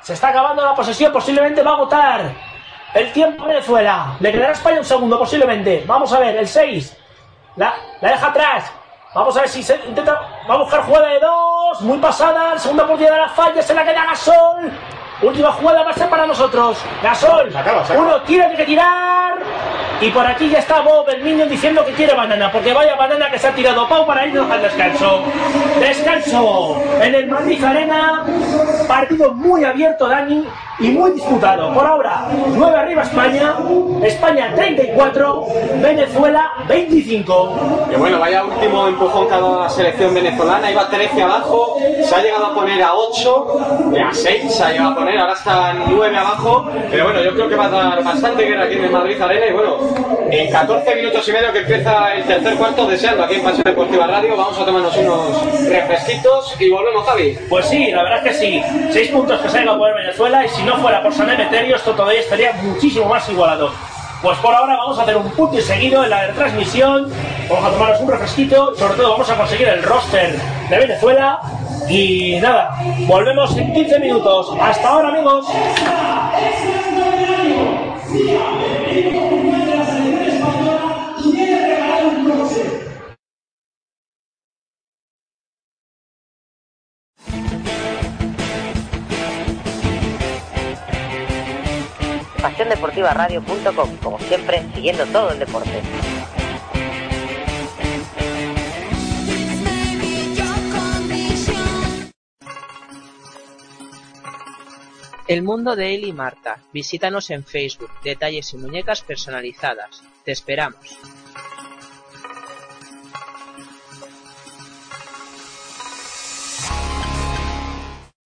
Se 0.02 0.14
está 0.14 0.30
acabando 0.30 0.64
la 0.64 0.76
posesión, 0.76 1.12
posiblemente 1.12 1.64
va 1.64 1.72
a 1.72 1.76
agotar. 1.76 2.53
El 2.94 3.12
tiempo 3.12 3.44
a 3.44 3.48
Venezuela. 3.48 4.16
Le 4.20 4.32
quedará 4.32 4.54
España 4.54 4.80
un 4.80 4.86
segundo, 4.86 5.18
posiblemente. 5.18 5.84
Vamos 5.88 6.14
a 6.14 6.20
ver, 6.20 6.36
el 6.36 6.48
6. 6.48 6.98
La, 7.56 7.74
la 8.02 8.10
deja 8.10 8.28
atrás. 8.28 8.72
Vamos 9.16 9.36
a 9.38 9.41
ver 9.41 9.50
si 9.50 9.64
se 9.64 9.80
intenta. 9.88 10.20
Va 10.50 10.56
a 10.56 10.58
buscar 10.58 10.84
jugada 10.84 11.08
de 11.08 11.20
dos. 11.20 11.82
Muy 11.82 11.98
pasada. 11.98 12.58
Segunda 12.58 12.84
oportunidad 12.84 13.16
de 13.16 13.22
la 13.22 13.30
falla. 13.30 13.62
Se 13.62 13.74
la 13.74 13.84
queda 13.84 14.06
Gasol. 14.06 14.72
Última 15.22 15.52
jugada 15.54 15.84
va 15.84 15.91
a 15.91 15.94
ser 15.94 16.10
para 16.10 16.26
nosotros. 16.26 16.78
Gasol. 17.02 17.52
Se 17.52 17.58
acaba, 17.58 17.86
se 17.86 17.94
acaba. 17.94 18.08
Uno 18.08 18.22
tiene 18.24 18.56
que 18.56 18.66
tirar. 18.66 19.34
Y 20.02 20.10
por 20.10 20.26
aquí 20.26 20.50
ya 20.50 20.60
está 20.60 20.82
Bob, 20.82 21.08
el 21.10 21.24
niño, 21.24 21.46
diciendo 21.46 21.86
que 21.86 21.94
quiere 21.94 22.14
banana. 22.14 22.52
Porque 22.52 22.74
vaya 22.74 22.96
banana 22.96 23.30
que 23.30 23.39
se 23.39 23.48
ha 23.48 23.56
tirado 23.56 23.88
Pau 23.88 24.06
para 24.06 24.26
irnos 24.26 24.52
al 24.52 24.62
descanso. 24.62 25.24
Descanso 25.80 26.84
en 27.02 27.16
el 27.16 27.28
Madrid 27.28 27.64
Arena. 27.64 28.26
Partido 28.88 29.34
muy 29.34 29.64
abierto, 29.64 30.08
Dani. 30.08 30.48
Y 30.80 30.90
muy 30.90 31.12
disputado. 31.12 31.72
Por 31.74 31.86
ahora, 31.86 32.28
9 32.48 32.78
arriba 32.78 33.04
España. 33.04 33.56
España 34.02 34.52
34. 34.56 35.46
Venezuela 35.82 36.52
25. 36.68 37.88
Que 37.90 37.98
bueno, 37.98 38.20
vaya 38.20 38.44
último 38.44 38.88
empujón 38.88 39.28
cada 39.28 39.70
selección 39.70 40.14
venezolana, 40.14 40.72
iba 40.72 40.90
13 40.90 41.22
abajo, 41.22 41.78
se 42.04 42.16
ha 42.16 42.22
llegado 42.22 42.48
a 42.48 42.54
poner 42.54 42.82
a 42.82 42.94
8, 42.94 43.94
a 44.10 44.14
6 44.14 44.54
se 44.54 44.64
ha 44.64 44.72
llegado 44.72 44.92
a 44.92 44.96
poner, 44.96 45.20
ahora 45.20 45.34
están 45.34 45.84
9 45.88 46.18
abajo, 46.18 46.70
pero 46.90 47.06
bueno, 47.06 47.24
yo 47.24 47.34
creo 47.34 47.50
que 47.50 47.56
va 47.56 47.66
a 47.66 47.70
dar 47.70 48.04
bastante 48.04 48.44
guerra 48.44 48.66
aquí 48.66 48.76
en 48.76 48.86
el 48.86 48.92
Madrid 48.92 49.22
Arena 49.22 49.46
y 49.48 49.54
bueno, 49.54 49.78
en 50.30 50.52
14 50.52 50.96
minutos 50.96 51.28
y 51.28 51.32
medio 51.32 51.54
que 51.54 51.60
empieza 51.60 52.14
el 52.16 52.24
tercer 52.24 52.56
cuarto, 52.56 52.88
deseando 52.88 53.24
aquí 53.24 53.36
en 53.36 53.44
Pasión 53.44 53.64
Deportiva 53.64 54.08
Radio, 54.08 54.36
vamos 54.36 54.60
a 54.60 54.66
tomarnos 54.66 54.98
unos 54.98 55.70
refresquitos 55.70 56.56
y 56.60 56.70
volvemos, 56.70 57.06
Javi. 57.06 57.38
Pues 57.50 57.66
sí, 57.68 57.92
la 57.92 58.04
verdad 58.04 58.26
es 58.26 58.32
que 58.32 58.40
sí. 58.40 58.64
6 58.92 59.10
puntos 59.12 59.42
que 59.42 59.50
se 59.50 59.60
ha 59.60 59.72
a 59.72 59.78
poner 59.78 59.96
Venezuela. 59.96 60.46
Y 60.46 60.50
si 60.50 60.64
no 60.64 60.78
fuera 60.78 61.02
por 61.02 61.14
San 61.14 61.30
Emeterio, 61.30 61.76
esto 61.76 61.92
todavía 61.92 62.20
estaría 62.20 62.54
muchísimo 62.54 63.06
más 63.08 63.28
igualado. 63.30 63.72
Pues 64.22 64.38
por 64.40 64.56
ahora 64.56 64.78
vamos 64.78 64.98
a 65.00 65.04
hacer 65.04 65.18
un 65.18 65.30
punto 65.32 65.58
y 65.58 65.62
seguido 65.62 66.04
en 66.04 66.10
la 66.10 66.28
retransmisión 66.28 67.12
vamos 67.50 67.66
a 67.66 67.72
tomarnos 67.72 68.02
un 68.02 68.10
refresquito, 68.10 68.76
sobre 68.76 68.96
todo 68.96 69.12
vamos 69.12 69.30
a 69.30 69.36
conseguir 69.36 69.68
el 69.68 69.84
roster 69.84 70.40
de 70.70 70.78
Venezuela. 70.78 71.40
Y 71.90 72.40
nada, 72.42 72.78
volvemos 73.06 73.56
en 73.58 73.74
15 73.74 74.00
minutos. 74.00 74.56
Hasta 74.60 74.88
ahora, 74.88 75.10
amigos. 75.10 75.46
pasiondeportivaradio.com, 92.64 93.97
como 93.97 94.20
siempre, 94.20 94.64
siguiendo 94.74 95.05
todo 95.07 95.32
el 95.32 95.39
deporte. 95.39 95.82
El 105.28 105.41
mundo 105.41 105.76
de 105.76 105.95
Eli 105.95 106.09
y 106.09 106.14
Marta. 106.14 106.59
Visítanos 106.74 107.30
en 107.32 107.43
Facebook. 107.43 107.89
Detalles 108.03 108.53
y 108.53 108.57
muñecas 108.57 109.01
personalizadas. 109.01 110.03
Te 110.24 110.32
esperamos. 110.32 110.97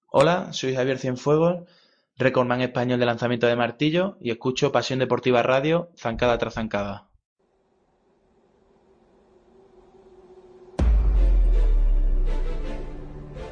Hola, 0.10 0.52
soy 0.52 0.74
Javier 0.74 0.98
Cienfuegos, 0.98 1.70
recordman 2.18 2.62
español 2.62 3.00
de 3.00 3.06
lanzamiento 3.06 3.48
de 3.48 3.56
martillo 3.56 4.18
y 4.20 4.32
escucho 4.32 4.72
Pasión 4.72 5.00
Deportiva 5.00 5.44
Radio, 5.44 5.92
zancada 5.96 6.38
tras 6.38 6.56
zancada. 6.56 7.08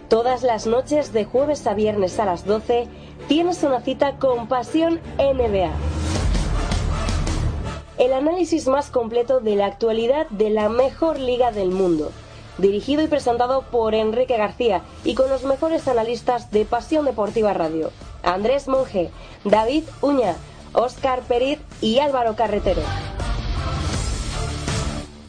Todas 0.09 0.43
las 0.43 0.67
noches 0.67 1.13
de 1.13 1.25
jueves 1.25 1.65
a 1.67 1.73
viernes 1.73 2.19
a 2.19 2.25
las 2.25 2.45
12 2.45 2.87
tienes 3.27 3.63
una 3.63 3.81
cita 3.81 4.17
con 4.17 4.47
Pasión 4.47 4.99
NBA. 5.17 5.71
El 7.97 8.13
análisis 8.13 8.67
más 8.67 8.91
completo 8.91 9.39
de 9.39 9.55
la 9.55 9.65
actualidad 9.65 10.27
de 10.29 10.49
la 10.51 10.69
mejor 10.69 11.19
liga 11.19 11.51
del 11.51 11.69
mundo. 11.71 12.11
Dirigido 12.57 13.03
y 13.03 13.07
presentado 13.07 13.63
por 13.63 13.95
Enrique 13.95 14.37
García 14.37 14.83
y 15.03 15.15
con 15.15 15.29
los 15.29 15.43
mejores 15.43 15.87
analistas 15.87 16.51
de 16.51 16.65
Pasión 16.65 17.05
Deportiva 17.05 17.53
Radio. 17.53 17.91
Andrés 18.25 18.67
Monge, 18.67 19.11
David 19.43 19.83
Uña, 20.01 20.35
Óscar 20.73 21.21
Periz 21.21 21.59
y 21.79 21.99
Álvaro 21.99 22.35
Carretero. 22.35 22.81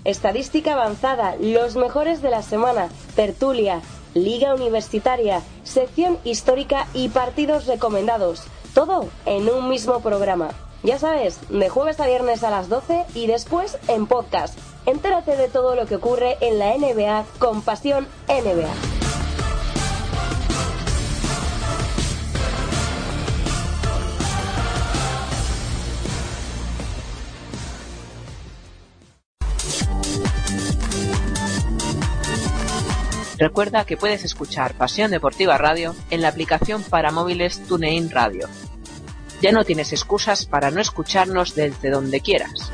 Estadística 0.05 0.73
avanzada, 0.73 1.37
los 1.41 1.77
mejores 1.77 2.23
de 2.23 2.31
la 2.31 2.43
semana, 2.43 2.89
tertulia, 3.15 3.83
liga 4.15 4.55
universitaria, 4.55 5.43
sección 5.63 6.19
histórica 6.25 6.87
y 6.95 7.11
partidos 7.11 7.67
recomendados. 7.67 8.45
Todo 8.75 9.09
en 9.27 9.49
un 9.49 9.69
mismo 9.69 10.01
programa. 10.01 10.51
Ya 10.83 10.99
sabes, 10.99 11.41
de 11.49 11.69
jueves 11.69 12.01
a 12.01 12.07
viernes 12.07 12.45
a 12.45 12.51
las 12.51 12.69
12 12.69 13.05
y 13.15 13.27
después 13.27 13.79
en 13.89 14.07
podcast. 14.07 14.59
Entérate 14.87 15.37
de 15.37 15.49
todo 15.49 15.75
lo 15.75 15.87
que 15.87 15.97
ocurre 15.97 16.37
en 16.41 16.59
la 16.59 16.77
NBA 16.77 17.25
con 17.39 17.63
Pasión 17.63 18.07
NBA. 18.29 19.06
Recuerda 33.39 33.85
que 33.85 33.99
puedes 33.99 34.25
escuchar 34.25 34.75
Pasión 34.75 35.11
Deportiva 35.11 35.59
Radio 35.59 35.95
en 36.11 36.23
la 36.23 36.29
aplicación 36.29 36.83
para 36.83 37.11
móviles 37.11 37.63
TuneIn 37.67 38.11
Radio. 38.11 38.49
Ya 39.43 39.53
no 39.53 39.63
tienes 39.65 39.93
excusas 39.93 40.47
para 40.47 40.71
no 40.71 40.81
escucharnos 40.81 41.55
desde 41.55 41.91
donde 41.91 42.21
quieras. 42.21 42.73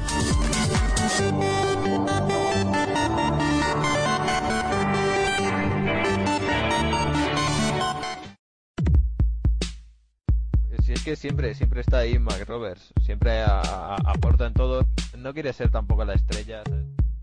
Si 10.84 10.92
es 10.92 11.02
que 11.02 11.16
siempre, 11.16 11.54
siempre 11.54 11.80
está 11.80 11.98
ahí 11.98 12.20
Mac 12.20 12.44
Roberts, 12.46 12.92
siempre 13.04 13.42
aporta 13.42 14.46
en 14.46 14.54
todo, 14.54 14.86
no 15.18 15.34
quiere 15.34 15.52
ser 15.52 15.72
tampoco 15.72 16.04
la 16.04 16.14
estrella. 16.14 16.62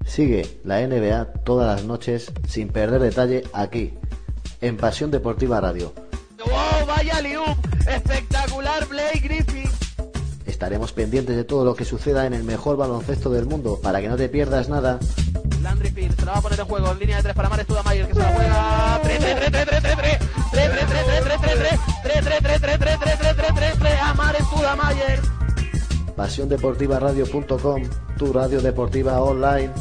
Sigue 0.10 0.60
la 0.64 0.82
NBA 0.82 1.43
todas 1.43 1.68
las 1.68 1.86
noches 1.86 2.32
sin 2.47 2.70
perder 2.70 2.99
detalle 2.99 3.43
aquí, 3.53 3.93
en 4.60 4.76
Pasión 4.76 5.12
Deportiva 5.12 5.62
Radio. 5.62 5.93
¡Wow! 6.39 6.88
¡Vaya 6.88 7.22
liup! 7.22 7.55
¡Espectacular 7.88 8.88
Blake 8.88 9.20
Griffin! 9.20 9.70
Estaremos 10.47 10.93
pendientes 10.93 11.36
de 11.36 11.43
todo 11.43 11.64
lo 11.64 11.76
que 11.76 11.86
suceda 11.86 12.26
en 12.26 12.34
el 12.34 12.43
mejor 12.43 12.76
baloncesto 12.76 13.30
del 13.30 13.45
mundo 13.45 13.80
para 13.84 14.01
que 14.01 14.10
no 14.10 14.18
te 14.18 14.30
pierdas 14.30 14.68
nada. 14.68 14.99
Landry 15.62 15.91
Fields 15.91 16.16
se 16.16 16.26
la 16.26 16.32
va 16.32 16.38
a 16.39 16.41
poner 16.41 16.60
en 16.60 16.66
juego 16.66 16.91
en 16.91 16.99
línea 16.99 17.18
de 17.18 17.24
tres 17.24 17.36
para 17.36 17.49
Mares 17.49 17.68
Tudamayer 17.68 18.07
que 18.07 18.14
se 18.16 18.20
la 18.20 18.30
juega. 18.30 18.99
3 19.03 19.20
3 19.20 19.36
3 19.36 19.51
3 19.51 19.66
3 19.66 19.82
3 19.82 19.93
3 19.93 20.20
3 20.51 20.70
3 20.72 21.05
3 21.05 21.24
3 21.24 21.39
3 21.39 21.39
3 22.03 22.24
3 22.24 22.24
3 22.24 22.41
3 22.41 22.60
3 22.60 22.99
3 22.99 23.20
3 23.20 23.36
3 23.36 23.53
3 23.53 23.80
3 23.80 23.93
a 24.01 24.14
Mares 24.16 24.49
Tudamayer. 24.49 25.20
PasiónDeportivaRadio.com, 26.16 27.84
tu 28.18 28.34
radio 28.34 28.60
deportiva 28.60 29.22
online. 29.22 29.72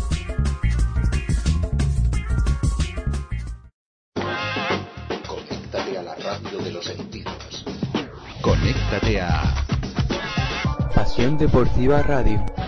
Deportiva 11.38 12.02
Radio. 12.02 12.67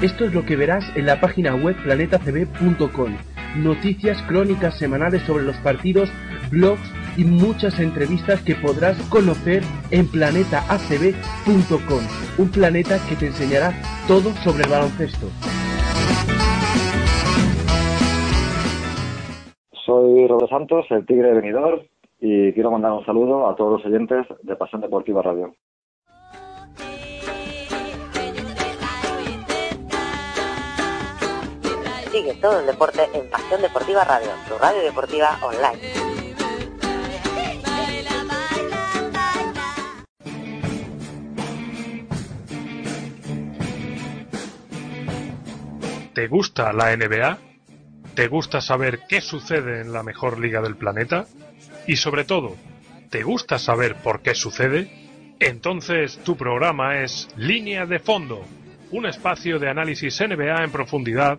Esto 0.00 0.26
es 0.26 0.32
lo 0.32 0.44
que 0.44 0.54
verás 0.54 0.84
en 0.96 1.06
la 1.06 1.20
página 1.20 1.56
web 1.56 1.74
planetacb.com. 1.82 3.16
Noticias 3.56 4.22
crónicas 4.28 4.78
semanales 4.78 5.22
sobre 5.22 5.42
los 5.42 5.56
partidos, 5.56 6.08
blogs 6.52 6.94
y 7.16 7.24
muchas 7.24 7.80
entrevistas 7.80 8.40
que 8.44 8.54
podrás 8.54 8.96
conocer 9.08 9.64
en 9.90 10.06
planetacb.com. 10.06 12.04
Un 12.38 12.50
planeta 12.52 12.98
que 13.08 13.16
te 13.16 13.26
enseñará 13.26 13.72
todo 14.06 14.30
sobre 14.44 14.62
el 14.62 14.70
baloncesto. 14.70 15.26
Soy 19.84 20.28
Roberto 20.28 20.46
Santos, 20.46 20.86
el 20.90 21.04
Tigre 21.06 21.30
de 21.30 21.40
Benidorm, 21.40 21.80
y 22.20 22.52
quiero 22.52 22.70
mandar 22.70 22.92
un 22.92 23.04
saludo 23.04 23.48
a 23.48 23.56
todos 23.56 23.82
los 23.82 23.86
oyentes 23.86 24.26
de 24.44 24.54
Pasión 24.54 24.80
Deportiva 24.80 25.22
Radio. 25.22 25.56
Sigue 32.18 32.34
todo 32.34 32.58
el 32.58 32.66
deporte 32.66 33.02
en 33.14 33.30
Pasión 33.30 33.62
Deportiva 33.62 34.02
Radio, 34.02 34.30
tu 34.48 34.58
radio 34.58 34.82
deportiva 34.82 35.38
online. 35.40 35.78
¿Te 46.12 46.26
gusta 46.26 46.72
la 46.72 46.96
NBA? 46.96 47.38
¿Te 48.16 48.26
gusta 48.26 48.60
saber 48.60 49.02
qué 49.08 49.20
sucede 49.20 49.82
en 49.82 49.92
la 49.92 50.02
mejor 50.02 50.40
liga 50.40 50.60
del 50.60 50.74
planeta? 50.74 51.26
Y 51.86 51.94
sobre 51.94 52.24
todo, 52.24 52.56
¿Te 53.10 53.22
gusta 53.22 53.60
saber 53.60 53.94
por 53.94 54.22
qué 54.22 54.34
sucede? 54.34 54.90
Entonces 55.38 56.18
tu 56.24 56.36
programa 56.36 57.00
es 57.00 57.28
Línea 57.36 57.86
de 57.86 58.00
Fondo, 58.00 58.44
un 58.90 59.06
espacio 59.06 59.60
de 59.60 59.70
análisis 59.70 60.20
NBA 60.20 60.64
en 60.64 60.72
profundidad 60.72 61.38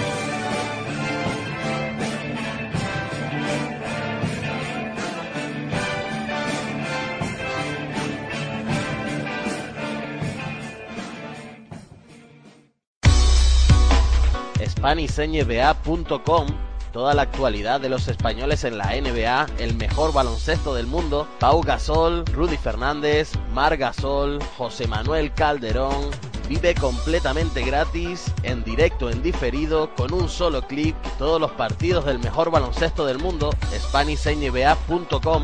SpanishNBA.com 14.81 16.47
toda 16.91 17.13
la 17.13 17.21
actualidad 17.21 17.79
de 17.79 17.87
los 17.87 18.07
españoles 18.07 18.63
en 18.63 18.79
la 18.79 18.95
NBA, 18.99 19.45
el 19.59 19.75
mejor 19.75 20.11
baloncesto 20.11 20.73
del 20.73 20.87
mundo, 20.87 21.27
Pau 21.39 21.61
Gasol, 21.61 22.25
Rudy 22.25 22.57
Fernández, 22.57 23.31
Mar 23.53 23.77
Gasol, 23.77 24.39
José 24.57 24.87
Manuel 24.87 25.31
Calderón. 25.33 26.09
Vive 26.49 26.73
completamente 26.73 27.63
gratis, 27.63 28.33
en 28.41 28.63
directo, 28.63 29.11
en 29.11 29.21
diferido, 29.21 29.93
con 29.95 30.13
un 30.13 30.27
solo 30.27 30.63
clic, 30.63 30.95
todos 31.19 31.39
los 31.39 31.51
partidos 31.51 32.03
del 32.03 32.17
mejor 32.17 32.49
baloncesto 32.49 33.05
del 33.05 33.19
mundo, 33.19 33.51
SpanishNBA.com. 33.73 35.43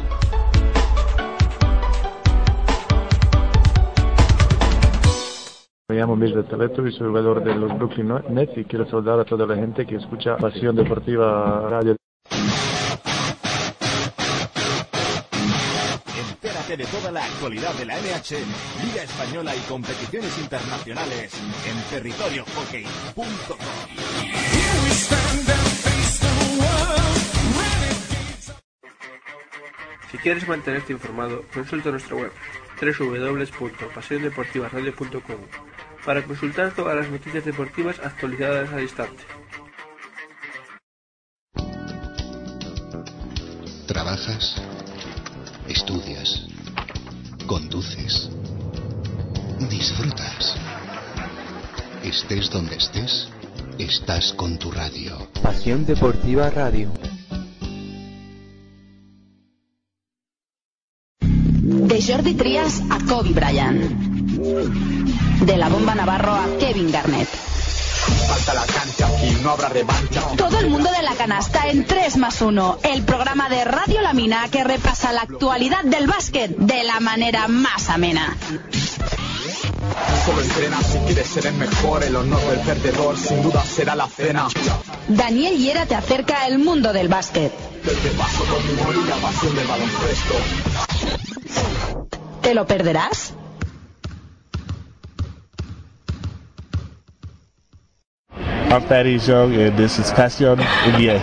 Me 5.90 5.96
llamo 5.96 6.18
Mirza 6.18 6.44
Teleto 6.44 6.86
y 6.86 6.92
soy 6.92 7.08
jugador 7.08 7.42
de 7.42 7.56
los 7.56 7.74
Brooklyn 7.78 8.12
Nets 8.32 8.58
y 8.58 8.66
quiero 8.66 8.86
saludar 8.90 9.22
a 9.22 9.24
toda 9.24 9.48
la 9.48 9.56
gente 9.56 9.86
que 9.86 9.96
escucha 9.96 10.36
Pasión 10.36 10.76
Deportiva 10.76 11.70
Radio. 11.70 11.96
Entérate 16.30 16.76
de 16.76 16.86
toda 16.88 17.10
la 17.10 17.24
actualidad 17.24 17.74
de 17.76 17.86
la 17.86 17.98
NHL, 18.02 18.44
Liga 18.84 19.04
Española 19.04 19.56
y 19.56 19.60
competiciones 19.60 20.38
internacionales 20.40 21.32
en 21.66 21.82
territoriohockey.com. 21.90 23.58
Si 30.12 30.18
quieres 30.18 30.46
mantenerte 30.50 30.92
informado, 30.92 31.44
consulta 31.54 31.92
nuestra 31.92 32.18
web 32.18 32.34
www.pasiondeportivaradio.com 32.82 35.67
para 36.08 36.24
consultar 36.24 36.74
todas 36.74 36.96
las 36.96 37.10
noticias 37.10 37.44
deportivas 37.44 38.00
actualizadas 38.00 38.72
al 38.72 38.82
instante. 38.82 39.24
Trabajas, 43.86 44.56
estudias, 45.68 46.48
conduces, 47.46 48.30
disfrutas. 49.70 50.56
Estés 52.06 52.50
donde 52.52 52.78
estés, 52.78 53.28
estás 53.78 54.32
con 54.32 54.58
tu 54.58 54.72
radio. 54.72 55.28
Pasión 55.44 55.86
Deportiva 55.86 56.50
Radio. 56.50 56.90
De 61.20 62.02
Jordi 62.02 62.34
Trias 62.34 62.82
a 62.90 62.98
Kobe 63.06 63.34
Bryant. 63.34 65.17
De 65.42 65.58
la 65.58 65.70
bomba 65.70 65.96
Navarro 65.96 66.34
a 66.34 66.46
Kevin 66.60 66.92
Garnett. 66.92 67.30
Falta 68.28 68.54
la 68.54 68.66
cancha, 68.66 69.08
aquí 69.08 69.38
no 69.42 69.52
habrá 69.52 69.70
revancha. 69.70 70.22
Todo 70.38 70.60
el 70.60 70.70
mundo 70.70 70.90
de 70.92 71.04
la 71.04 71.14
canasta 71.16 71.68
en 71.68 71.86
3 71.86 72.18
más 72.18 72.42
1, 72.42 72.80
el 72.84 73.04
programa 73.04 73.50
de 73.50 73.64
Radio 73.66 74.02
La 74.02 74.14
Mina 74.14 74.48
que 74.50 74.64
repasa 74.64 75.12
la 75.12 75.22
actualidad 75.22 75.84
del 75.84 76.08
básquet 76.08 76.56
de 76.58 76.84
la 76.84 77.00
manera 77.00 77.48
más 77.48 77.90
amena. 77.90 78.36
Solo 80.26 80.42
entrena 80.42 80.82
si 80.82 80.98
quieres 81.00 81.28
ser 81.28 81.48
el 81.48 81.54
mejor, 81.54 82.04
el 82.04 82.16
honor 82.16 82.42
del 82.42 82.60
perdedor 82.60 83.18
sin 83.18 83.42
duda 83.42 83.64
será 83.64 83.96
la 83.96 84.08
cena. 84.08 84.48
Daniel 85.08 85.58
Hiera 85.58 85.86
te 85.86 85.96
acerca 85.96 86.48
el 86.48 86.60
mundo 86.60 86.92
del 86.92 87.08
básquet. 87.08 87.54
Desde 87.84 88.10
paso 88.18 88.44
con 88.46 88.66
mi 88.66 89.12
pasión 89.22 89.56
del 89.56 89.68
baloncesto. 89.68 90.34
¿Te 92.42 92.54
lo 92.54 92.68
perderás? 92.68 93.34
This 99.78 99.98
is 99.98 100.12
NBA. 100.12 101.22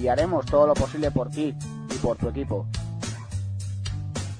y 0.00 0.08
haremos 0.08 0.46
todo 0.46 0.66
lo 0.66 0.74
posible 0.74 1.10
por 1.10 1.30
ti 1.30 1.54
y 1.90 1.98
por 1.98 2.16
tu 2.16 2.28
equipo. 2.28 2.66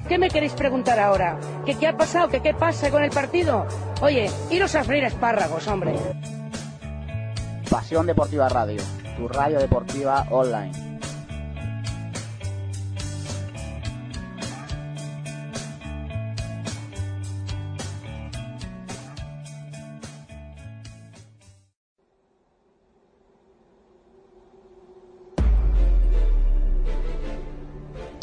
¿Qué 0.08 0.18
me 0.18 0.28
queréis 0.28 0.52
preguntar 0.52 0.98
ahora? 0.98 1.38
¿Que 1.64 1.76
qué 1.76 1.88
ha 1.88 1.96
pasado? 1.96 2.28
¿Que 2.28 2.42
qué 2.42 2.52
pasa 2.52 2.90
con 2.90 3.02
el 3.02 3.10
partido? 3.10 3.66
Oye, 4.02 4.30
iros 4.50 4.74
a 4.74 4.84
freír 4.84 5.04
espárragos, 5.04 5.66
hombre. 5.66 5.94
Pasión 7.70 8.06
Deportiva 8.06 8.48
Radio, 8.48 8.82
tu 9.16 9.28
radio 9.28 9.58
deportiva 9.58 10.26
online. 10.30 10.83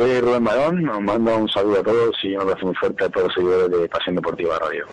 Soy 0.00 0.18
Rubén 0.18 0.44
Barón, 0.44 0.88
os 0.88 1.02
mando 1.02 1.36
un 1.36 1.46
saludo 1.46 1.80
a 1.80 1.82
todos 1.82 2.16
y 2.22 2.34
un 2.34 2.40
abrazo 2.40 2.64
muy 2.64 2.74
fuerte 2.74 3.04
a 3.04 3.10
todos 3.10 3.26
los 3.26 3.34
seguidores 3.34 3.70
de 3.70 3.86
Pasión 3.86 4.14
Deportiva 4.14 4.58
Radio. 4.58 4.86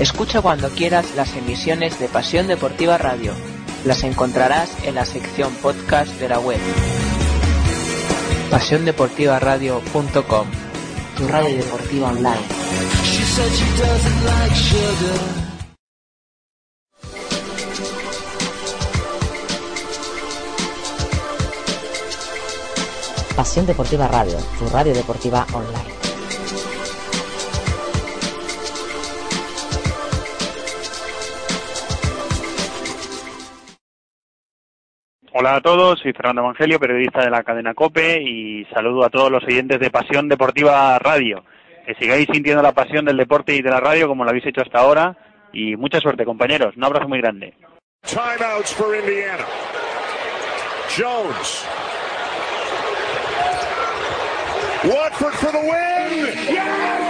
Escucha 0.00 0.40
cuando 0.40 0.70
quieras 0.70 1.14
las 1.14 1.36
emisiones 1.36 2.00
de 2.00 2.08
Pasión 2.08 2.46
Deportiva 2.46 2.96
Radio. 2.96 3.34
Las 3.84 4.02
encontrarás 4.02 4.82
en 4.86 4.94
la 4.94 5.04
sección 5.04 5.54
podcast 5.56 6.10
de 6.18 6.30
la 6.30 6.38
web. 6.40 6.60
PasiónDeportivaRadio.com 8.50 10.46
Tu 11.16 11.28
radio 11.28 11.56
deportiva 11.56 12.08
online. 12.08 12.40
Pasión 23.36 23.66
Deportiva 23.66 24.08
Radio, 24.08 24.38
tu 24.58 24.68
radio 24.70 24.94
deportiva 24.94 25.46
online. 25.52 26.05
Hola 35.38 35.56
a 35.56 35.60
todos, 35.60 36.00
soy 36.00 36.14
Fernando 36.14 36.40
Evangelio, 36.40 36.80
periodista 36.80 37.20
de 37.20 37.28
la 37.28 37.42
cadena 37.42 37.74
COPE 37.74 38.22
y 38.22 38.64
saludo 38.72 39.04
a 39.04 39.10
todos 39.10 39.30
los 39.30 39.44
oyentes 39.44 39.78
de 39.78 39.90
Pasión 39.90 40.30
Deportiva 40.30 40.98
Radio. 40.98 41.44
Que 41.84 41.94
sigáis 41.96 42.26
sintiendo 42.32 42.62
la 42.62 42.72
pasión 42.72 43.04
del 43.04 43.18
deporte 43.18 43.54
y 43.54 43.60
de 43.60 43.68
la 43.68 43.78
radio 43.78 44.08
como 44.08 44.24
lo 44.24 44.30
habéis 44.30 44.46
hecho 44.46 44.62
hasta 44.62 44.78
ahora 44.78 45.14
y 45.52 45.76
mucha 45.76 46.00
suerte 46.00 46.24
compañeros. 46.24 46.74
Un 46.78 46.84
abrazo 46.84 47.06
muy 47.06 47.20
grande. 47.20 47.52
Timeouts 48.00 48.72
for 48.72 48.96
Indiana. 48.96 49.44
Jones. 50.96 51.66
Watford 54.84 55.34
for 55.34 55.52
the 55.52 55.58
win. 55.58 56.32
Yes! 56.48 57.05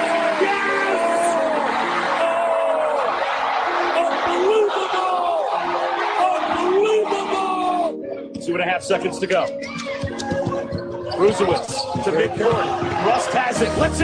Two 8.47 8.53
and 8.53 8.63
a 8.63 8.65
half 8.65 8.83
seconds 8.83 9.19
to 9.19 9.27
go. 9.27 9.45
To. 9.45 9.53
Rust 13.05 13.35
has 13.35 13.61
it. 13.61 13.77
Lets. 13.77 14.01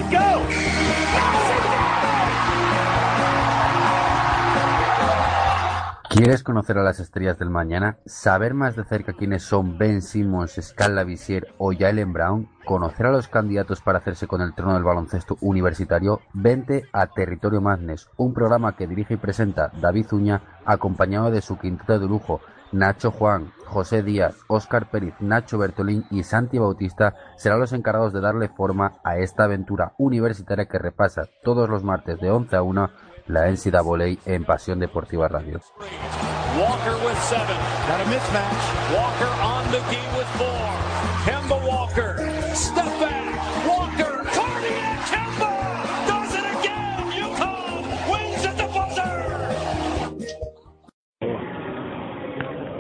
¿Quieres 6.09 6.43
conocer 6.43 6.77
a 6.77 6.83
las 6.83 6.99
estrellas 6.99 7.39
del 7.39 7.51
mañana? 7.51 7.99
¿Saber 8.05 8.55
más 8.55 8.75
de 8.75 8.83
cerca 8.83 9.13
quiénes 9.13 9.45
son 9.45 9.79
Ben 9.79 10.03
Simmons, 10.03 10.59
Scala 10.61 11.05
Visier 11.05 11.55
o 11.59 11.73
Jalen 11.73 12.13
Brown? 12.13 12.49
¿Conocer 12.65 13.07
a 13.07 13.13
los 13.13 13.29
candidatos 13.29 13.81
para 13.81 13.99
hacerse 13.99 14.27
con 14.27 14.41
el 14.41 14.55
trono 14.55 14.75
del 14.75 14.83
baloncesto 14.83 15.37
universitario? 15.41 16.21
Vente 16.33 16.87
a 16.93 17.07
Territorio 17.07 17.61
Madness, 17.61 18.09
un 18.17 18.35
programa 18.35 18.75
que 18.77 18.89
dirige 18.89 19.15
y 19.15 19.19
presenta 19.19 19.71
David 19.81 20.07
Uña, 20.13 20.43
acompañado 20.65 21.31
de 21.31 21.41
su 21.41 21.59
quinteto 21.59 21.99
de 21.99 22.07
lujo, 22.07 22.41
Nacho 22.73 23.11
Juan, 23.11 23.53
José 23.67 24.03
Díaz, 24.03 24.35
Óscar 24.49 24.91
Pérez, 24.91 25.15
Nacho 25.21 25.59
Bertolín 25.59 26.05
y 26.11 26.23
Santi 26.23 26.59
Bautista 26.59 27.15
serán 27.37 27.61
los 27.61 27.73
encargados 27.73 28.13
de 28.13 28.21
darle 28.21 28.49
forma 28.49 28.95
a 29.05 29.19
esta 29.19 29.45
aventura 29.45 29.93
universitaria 29.99 30.67
que 30.67 30.79
repasa 30.79 31.29
todos 31.43 31.69
los 31.69 31.85
martes 31.85 32.19
de 32.21 32.31
11 32.31 32.57
a 32.57 32.63
1 32.63 32.91
la 33.27 33.51
NCAA 33.51 34.19
en 34.27 34.45
Pasión 34.45 34.81
Deportiva 34.81 35.29
Radio. 35.29 35.61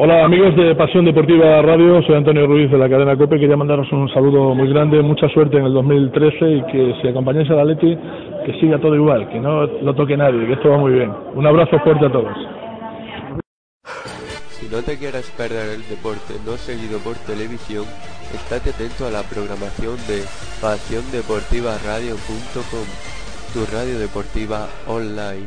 Hola 0.05 0.25
amigos 0.25 0.57
de 0.57 0.75
Pasión 0.75 1.05
Deportiva 1.05 1.63
Radio, 1.63 2.03
soy 2.03 2.17
Antonio 2.17 2.45
Ruiz 2.45 2.69
de 2.69 2.77
la 2.77 2.89
cadena 2.89 3.17
COPE, 3.17 3.39
quería 3.39 3.57
mandaros 3.57 3.87
un 3.93 4.13
saludo 4.13 4.53
muy 4.53 4.69
grande, 4.69 5.01
mucha 5.01 5.29
suerte 5.29 5.59
en 5.59 5.67
el 5.67 5.75
2013 5.75 6.51
y 6.51 6.61
que 6.65 6.97
si 7.01 7.07
acompañáis 7.07 7.49
a 7.51 7.55
la 7.55 7.65
Leti, 7.65 7.97
que 8.45 8.53
siga 8.59 8.81
todo 8.81 8.97
igual, 8.97 9.29
que 9.29 9.39
no 9.39 9.65
lo 9.65 9.95
toque 9.95 10.17
nadie, 10.17 10.45
que 10.45 10.55
esto 10.55 10.70
va 10.70 10.79
muy 10.79 10.95
bien. 10.95 11.12
Un 11.37 11.47
abrazo 11.47 11.79
fuerte 11.85 12.07
a 12.07 12.11
todos. 12.11 12.37
Si 14.59 14.66
no 14.74 14.83
te 14.83 14.99
quieres 14.99 15.31
perder 15.39 15.74
el 15.77 15.89
deporte 15.89 16.35
no 16.45 16.57
seguido 16.57 16.99
por 16.99 17.15
televisión, 17.24 17.85
estate 18.35 18.70
atento 18.70 19.07
a 19.07 19.12
la 19.12 19.23
programación 19.23 19.95
de 20.11 20.24
pasiondeportivaradio.com, 20.61 22.87
tu 23.55 23.65
radio 23.70 24.01
deportiva 24.01 24.66
online. 24.89 25.47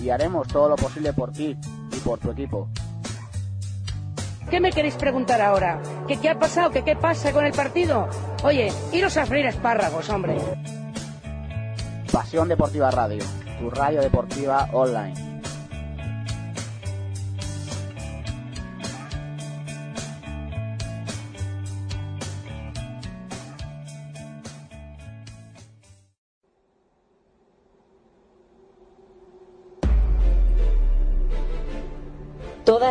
y 0.00 0.10
haremos 0.10 0.48
todo 0.48 0.68
lo 0.68 0.76
posible 0.76 1.12
por 1.12 1.32
ti 1.32 1.56
y 1.92 1.96
por 2.00 2.18
tu 2.18 2.30
equipo. 2.30 2.68
¿Qué 4.50 4.60
me 4.60 4.70
queréis 4.70 4.94
preguntar 4.94 5.40
ahora? 5.40 5.82
¿Que 6.06 6.18
qué 6.18 6.30
ha 6.30 6.38
pasado? 6.38 6.70
¿Que 6.70 6.84
qué 6.84 6.94
pasa 6.94 7.32
con 7.32 7.44
el 7.44 7.52
partido? 7.52 8.08
Oye, 8.44 8.72
iros 8.92 9.16
a 9.16 9.26
freír 9.26 9.46
espárragos, 9.46 10.08
hombre. 10.08 10.36
Pasión 12.12 12.48
Deportiva 12.48 12.90
Radio, 12.90 13.24
tu 13.58 13.70
radio 13.70 14.00
deportiva 14.00 14.68
online. 14.72 15.25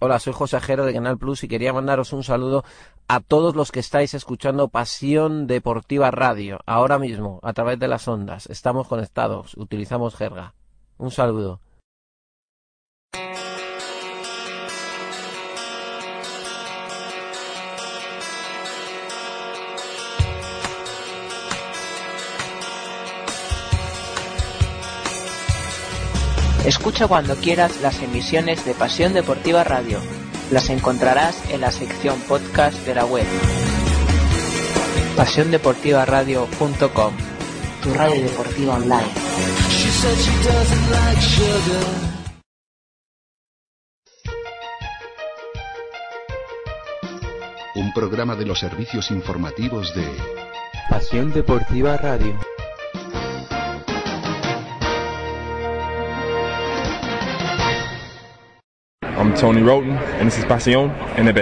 Hola, 0.00 0.18
soy 0.18 0.32
José 0.32 0.56
Ajero 0.56 0.84
de 0.84 0.92
Canal 0.92 1.18
Plus 1.18 1.44
y 1.44 1.48
quería 1.48 1.72
mandaros 1.72 2.12
un 2.12 2.24
saludo 2.24 2.64
a 3.06 3.20
todos 3.20 3.54
los 3.54 3.70
que 3.70 3.78
estáis 3.78 4.12
escuchando 4.12 4.68
Pasión 4.68 5.46
Deportiva 5.46 6.10
Radio, 6.10 6.58
ahora 6.66 6.98
mismo, 6.98 7.38
a 7.44 7.52
través 7.52 7.78
de 7.78 7.86
las 7.86 8.08
ondas. 8.08 8.46
Estamos 8.46 8.88
conectados, 8.88 9.54
utilizamos 9.56 10.16
jerga. 10.16 10.54
Un 10.98 11.12
saludo. 11.12 11.60
Escucha 26.64 27.06
cuando 27.06 27.36
quieras 27.36 27.82
las 27.82 28.02
emisiones 28.02 28.64
de 28.64 28.72
Pasión 28.72 29.12
Deportiva 29.12 29.64
Radio. 29.64 30.00
Las 30.50 30.70
encontrarás 30.70 31.36
en 31.50 31.60
la 31.60 31.70
sección 31.70 32.18
podcast 32.20 32.74
de 32.86 32.94
la 32.94 33.04
web. 33.04 33.26
PasiónDeportivaRadio.com 35.14 37.14
Tu 37.82 37.92
radio 37.92 38.22
deportiva 38.22 38.76
online. 38.76 39.08
Un 47.74 47.92
programa 47.92 48.36
de 48.36 48.46
los 48.46 48.58
servicios 48.58 49.10
informativos 49.10 49.94
de 49.94 50.08
Pasión 50.88 51.30
Deportiva 51.30 51.98
Radio. 51.98 52.53
I'm 59.24 59.32
Tony 59.34 59.62
Roten, 59.62 59.96
and 60.20 60.26
this 60.26 60.36
is 60.36 60.44
Pasión 60.44 60.90
en 61.16 61.26
el 61.26 61.34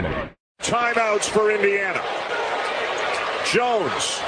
Timeouts 0.60 1.28
for 1.28 1.50
Indiana. 1.50 2.00
Jones. 3.44 4.20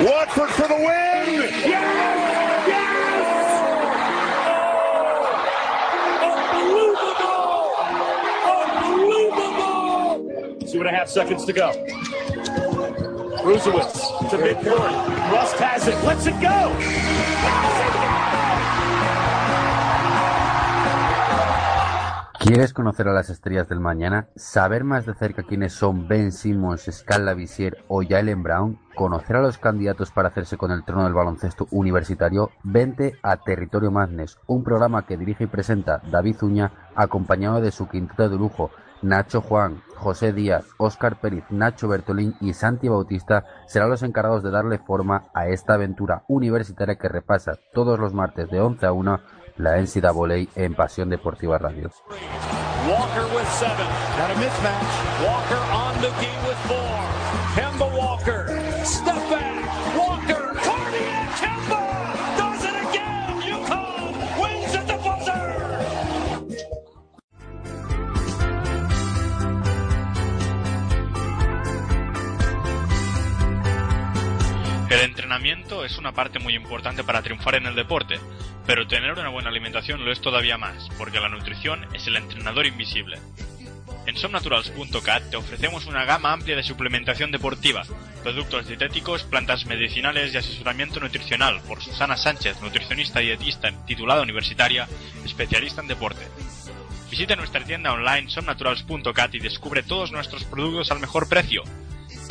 Watford 0.00 0.50
for 0.50 0.66
the 0.66 0.74
win. 0.74 1.44
Yes! 1.62 2.66
Yes! 2.66 3.46
Unbelievable! 6.58 7.76
Unbelievable! 8.98 10.66
Two 10.66 10.80
and 10.80 10.88
a 10.88 10.90
half 10.90 11.08
seconds 11.08 11.44
to 11.44 11.52
go. 11.52 11.70
Brusewitz 13.44 13.92
to 14.30 14.38
midcourt. 14.38 14.90
Rust 15.30 15.54
has 15.58 15.86
it. 15.86 15.94
Lets 16.04 16.26
it 16.26 16.40
go. 16.40 17.91
¿Quieres 22.42 22.74
conocer 22.74 23.06
a 23.06 23.12
las 23.12 23.30
estrellas 23.30 23.68
del 23.68 23.78
mañana? 23.78 24.26
¿Saber 24.34 24.82
más 24.82 25.06
de 25.06 25.14
cerca 25.14 25.44
quiénes 25.44 25.74
son 25.74 26.08
Ben 26.08 26.32
Simmons, 26.32 26.88
Scal 26.90 27.24
Lavisier 27.24 27.84
o 27.86 28.02
Jalen 28.02 28.42
Brown? 28.42 28.80
¿Conocer 28.96 29.36
a 29.36 29.42
los 29.42 29.58
candidatos 29.58 30.10
para 30.10 30.26
hacerse 30.26 30.56
con 30.56 30.72
el 30.72 30.84
trono 30.84 31.04
del 31.04 31.14
baloncesto 31.14 31.68
universitario? 31.70 32.50
Vente 32.64 33.14
a 33.22 33.36
Territorio 33.36 33.92
Madness, 33.92 34.40
un 34.48 34.64
programa 34.64 35.06
que 35.06 35.16
dirige 35.16 35.44
y 35.44 35.46
presenta 35.46 36.02
David 36.10 36.42
Uña, 36.42 36.72
acompañado 36.96 37.60
de 37.60 37.70
su 37.70 37.88
quinteto 37.88 38.28
de 38.28 38.36
lujo, 38.36 38.72
Nacho 39.02 39.40
Juan, 39.40 39.80
José 39.94 40.32
Díaz, 40.32 40.64
Óscar 40.78 41.20
Pérez, 41.20 41.44
Nacho 41.48 41.86
Bertolín 41.86 42.34
y 42.40 42.54
Santi 42.54 42.88
Bautista 42.88 43.44
serán 43.66 43.90
los 43.90 44.02
encargados 44.02 44.42
de 44.42 44.50
darle 44.50 44.78
forma 44.78 45.26
a 45.32 45.46
esta 45.46 45.74
aventura 45.74 46.24
universitaria 46.26 46.96
que 46.96 47.08
repasa 47.08 47.58
todos 47.72 48.00
los 48.00 48.12
martes 48.14 48.50
de 48.50 48.60
11 48.60 48.86
a 48.86 48.92
1 48.92 49.20
la 49.62 49.76
NCAA 49.80 50.48
en 50.56 50.74
Pasión 50.74 51.08
Deportiva 51.08 51.56
Radio. 51.56 51.90
Walker 52.88 53.26
with 53.32 53.48
seven. 53.60 53.86
Got 54.18 54.30
a 54.30 54.34
mismatch. 54.34 54.92
Walker 55.24 55.62
on 55.72 55.94
McGee 56.02 56.38
with 56.46 56.58
four. 56.66 56.98
Kemba 57.54 57.86
Walker. 57.96 58.48
Step 58.84 59.14
back. 59.30 59.96
Walker. 59.96 60.52
Cardiac 60.66 61.30
Kemba. 61.38 61.80
Does 62.36 62.64
it 62.64 62.74
again. 62.88 63.40
UConn 63.54 64.14
wins 64.42 64.74
at 64.74 64.86
the 64.88 64.96
buzzer. 64.96 65.42
El 74.90 75.00
entrenamiento 75.00 75.84
es 75.84 75.98
una 75.98 76.12
parte 76.12 76.40
muy 76.40 76.54
importante 76.56 77.04
para 77.04 77.22
triunfar 77.22 77.54
en 77.54 77.66
el 77.66 77.76
deporte, 77.76 78.18
pero 78.66 78.86
tener 78.86 79.12
una 79.12 79.28
buena 79.28 79.50
alimentación 79.50 80.04
lo 80.04 80.12
es 80.12 80.20
todavía 80.20 80.58
más, 80.58 80.88
porque 80.98 81.20
la 81.20 81.28
nutrición 81.28 81.86
es 81.94 82.06
el 82.06 82.16
entrenador 82.16 82.66
invisible. 82.66 83.18
En 84.06 84.16
somnaturals.cat 84.16 85.30
te 85.30 85.36
ofrecemos 85.36 85.86
una 85.86 86.04
gama 86.04 86.32
amplia 86.32 86.56
de 86.56 86.64
suplementación 86.64 87.30
deportiva, 87.30 87.84
productos 88.22 88.66
dietéticos, 88.66 89.22
plantas 89.22 89.66
medicinales 89.66 90.34
y 90.34 90.38
asesoramiento 90.38 90.98
nutricional 90.98 91.60
por 91.68 91.80
Susana 91.80 92.16
Sánchez, 92.16 92.60
nutricionista 92.60 93.22
y 93.22 93.26
dietista 93.26 93.70
titulada 93.86 94.22
universitaria, 94.22 94.88
especialista 95.24 95.82
en 95.82 95.88
deporte. 95.88 96.26
Visita 97.10 97.36
nuestra 97.36 97.62
tienda 97.62 97.92
online 97.92 98.28
somnaturals.cat 98.28 99.34
y 99.34 99.38
descubre 99.38 99.82
todos 99.82 100.10
nuestros 100.12 100.44
productos 100.44 100.90
al 100.90 100.98
mejor 100.98 101.28
precio. 101.28 101.62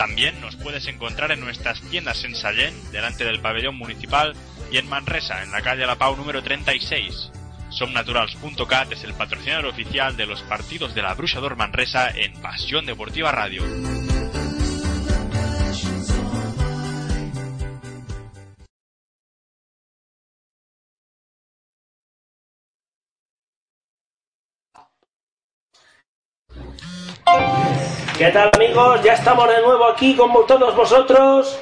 También 0.01 0.41
nos 0.41 0.55
puedes 0.55 0.87
encontrar 0.87 1.31
en 1.31 1.41
nuestras 1.41 1.79
tiendas 1.79 2.23
en 2.23 2.33
Sallén, 2.33 2.73
delante 2.91 3.23
del 3.23 3.39
pabellón 3.39 3.75
municipal, 3.75 4.33
y 4.71 4.77
en 4.77 4.89
Manresa, 4.89 5.43
en 5.43 5.51
la 5.51 5.61
calle 5.61 5.85
La 5.85 5.95
Pau 5.95 6.15
número 6.15 6.41
36. 6.41 7.29
Somnaturals.cat 7.69 8.91
es 8.93 9.03
el 9.03 9.13
patrocinador 9.13 9.67
oficial 9.67 10.17
de 10.17 10.25
los 10.25 10.41
partidos 10.41 10.95
de 10.95 11.03
la 11.03 11.13
Brusador 11.13 11.55
Manresa 11.55 12.09
en 12.09 12.33
Pasión 12.41 12.87
Deportiva 12.87 13.31
Radio. 13.31 13.61
¿Qué 28.17 28.29
tal 28.29 28.51
amigos? 28.53 29.01
Ya 29.03 29.13
estamos 29.13 29.47
de 29.47 29.61
nuevo 29.61 29.85
aquí 29.85 30.15
con 30.15 30.31
todos 30.45 30.75
vosotros. 30.75 31.59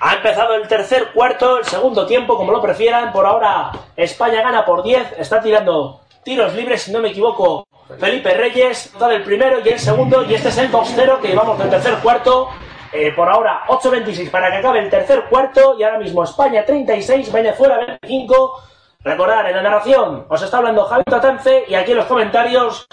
Ha 0.00 0.14
empezado 0.14 0.54
el 0.54 0.66
tercer 0.66 1.08
cuarto, 1.12 1.58
el 1.58 1.64
segundo 1.64 2.06
tiempo, 2.06 2.36
como 2.36 2.52
lo 2.52 2.62
prefieran. 2.62 3.12
Por 3.12 3.26
ahora 3.26 3.72
España 3.96 4.42
gana 4.42 4.64
por 4.64 4.82
10. 4.82 5.18
Está 5.18 5.40
tirando 5.40 6.00
tiros 6.22 6.54
libres, 6.54 6.82
si 6.82 6.92
no 6.92 7.00
me 7.00 7.10
equivoco. 7.10 7.66
Felipe 7.98 8.32
Reyes, 8.32 8.92
da 8.98 9.12
el 9.12 9.22
primero 9.22 9.58
y 9.62 9.68
el 9.68 9.78
segundo. 9.78 10.24
Y 10.24 10.34
este 10.34 10.48
es 10.48 10.58
el 10.58 10.70
2-0 10.70 11.20
que 11.20 11.28
llevamos 11.28 11.58
del 11.58 11.68
tercer 11.68 11.94
cuarto. 11.96 12.48
Eh, 12.92 13.12
por 13.12 13.28
ahora 13.28 13.64
8-26 13.68 14.30
para 14.30 14.50
que 14.50 14.58
acabe 14.58 14.78
el 14.78 14.88
tercer 14.88 15.24
cuarto. 15.28 15.76
Y 15.78 15.82
ahora 15.82 15.98
mismo 15.98 16.24
España 16.24 16.64
36, 16.64 17.30
Venezuela 17.30 17.78
25. 18.00 18.62
Recordar, 19.04 19.46
en 19.46 19.56
la 19.56 19.62
narración 19.62 20.26
os 20.28 20.40
está 20.40 20.58
hablando 20.58 20.84
Javi 20.84 21.02
Tatance 21.04 21.64
y 21.66 21.74
aquí 21.74 21.90
en 21.90 21.96
los 21.98 22.06
comentarios 22.06 22.86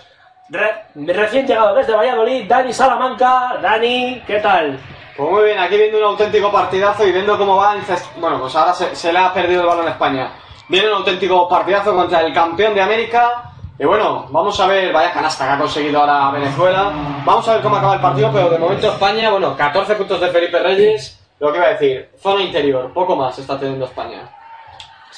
Re- 0.50 0.84
recién 1.14 1.46
llegado 1.46 1.76
desde 1.76 1.94
Valladolid, 1.96 2.48
Dani 2.48 2.74
Salamanca. 2.74 3.58
Dani, 3.62 4.22
¿qué 4.26 4.40
tal? 4.40 4.80
Pues 5.16 5.30
muy 5.30 5.44
bien, 5.44 5.60
aquí 5.60 5.78
viendo 5.78 5.98
un 5.98 6.04
auténtico 6.06 6.52
partidazo 6.52 7.06
y 7.06 7.12
viendo 7.12 7.38
cómo 7.38 7.58
va 7.58 7.76
el 7.76 7.82
Bueno, 8.18 8.40
pues 8.40 8.56
ahora 8.56 8.74
se, 8.74 8.96
se 8.96 9.12
le 9.12 9.20
ha 9.20 9.34
perdido 9.34 9.62
el 9.62 9.68
balón 9.68 9.88
a 9.88 9.92
España. 9.92 10.32
Viene 10.68 10.88
un 10.90 10.96
auténtico 10.96 11.48
partidazo 11.50 11.94
contra 11.94 12.22
el 12.22 12.34
campeón 12.34 12.74
de 12.74 12.82
América. 12.82 13.44
Y 13.78 13.86
bueno, 13.86 14.28
vamos 14.30 14.60
a 14.60 14.68
ver, 14.68 14.92
vaya 14.92 15.12
canasta 15.14 15.46
que 15.46 15.52
ha 15.54 15.58
conseguido 15.58 16.00
ahora 16.00 16.32
Venezuela. 16.32 16.92
Vamos 17.26 17.48
a 17.48 17.54
ver 17.54 17.62
cómo 17.62 17.76
acaba 17.78 17.96
el 17.96 18.02
partido, 18.02 18.30
pero 18.34 18.50
de 18.50 18.58
momento 18.60 18.88
España, 18.92 19.30
bueno, 19.30 19.56
14 19.56 19.96
puntos 19.96 20.20
de 20.20 20.30
Felipe 20.30 20.60
Reyes. 20.60 21.20
Lo 21.40 21.52
que 21.52 21.58
iba 21.58 21.68
a 21.68 21.72
decir, 21.72 22.10
zona 22.22 22.42
interior, 22.42 22.92
poco 22.94 23.16
más 23.16 23.38
está 23.40 23.58
teniendo 23.58 23.86
España. 23.86 24.30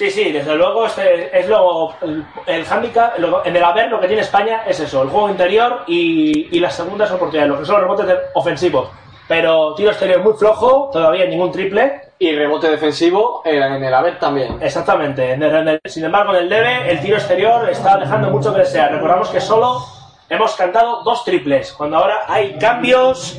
Sí, 0.01 0.09
sí, 0.09 0.31
desde 0.31 0.55
luego 0.55 0.87
este 0.87 1.29
es 1.39 1.47
lo, 1.47 1.93
el, 2.01 2.25
el 2.47 2.65
hándicap, 2.65 3.19
lo- 3.19 3.45
en 3.45 3.55
el 3.55 3.63
haber 3.63 3.87
lo 3.91 3.99
que 3.99 4.07
tiene 4.07 4.23
España 4.23 4.63
es 4.65 4.79
eso, 4.79 5.03
el 5.03 5.09
juego 5.09 5.29
interior 5.29 5.83
y, 5.85 6.47
y 6.57 6.59
las 6.59 6.73
segundas 6.75 7.11
oportunidades, 7.11 7.51
lo 7.51 7.59
que 7.59 7.65
son 7.67 7.75
los 7.75 7.83
rebotes 7.83 8.17
ofensivos. 8.33 8.89
Pero 9.27 9.75
tiro 9.75 9.91
exterior 9.91 10.23
muy 10.23 10.33
flojo, 10.33 10.89
todavía 10.91 11.25
ningún 11.27 11.51
triple. 11.51 12.01
Y 12.17 12.35
rebote 12.35 12.71
defensivo 12.71 13.43
eh, 13.45 13.57
en 13.57 13.83
el 13.83 13.93
haber 13.93 14.17
también. 14.17 14.57
Exactamente. 14.59 15.33
En 15.33 15.43
el- 15.43 15.55
en 15.55 15.67
el- 15.67 15.81
sin 15.85 16.03
embargo, 16.05 16.33
en 16.33 16.39
el 16.45 16.49
debe, 16.49 16.89
el 16.91 16.99
tiro 16.99 17.17
exterior 17.17 17.69
está 17.69 17.97
dejando 17.97 18.31
mucho 18.31 18.51
que 18.51 18.61
desear. 18.61 18.91
Recordamos 18.93 19.29
que 19.29 19.39
solo 19.39 19.85
hemos 20.27 20.55
cantado 20.55 21.03
dos 21.03 21.23
triples, 21.23 21.73
cuando 21.73 21.97
ahora 21.97 22.21
hay 22.27 22.53
cambios. 22.57 23.37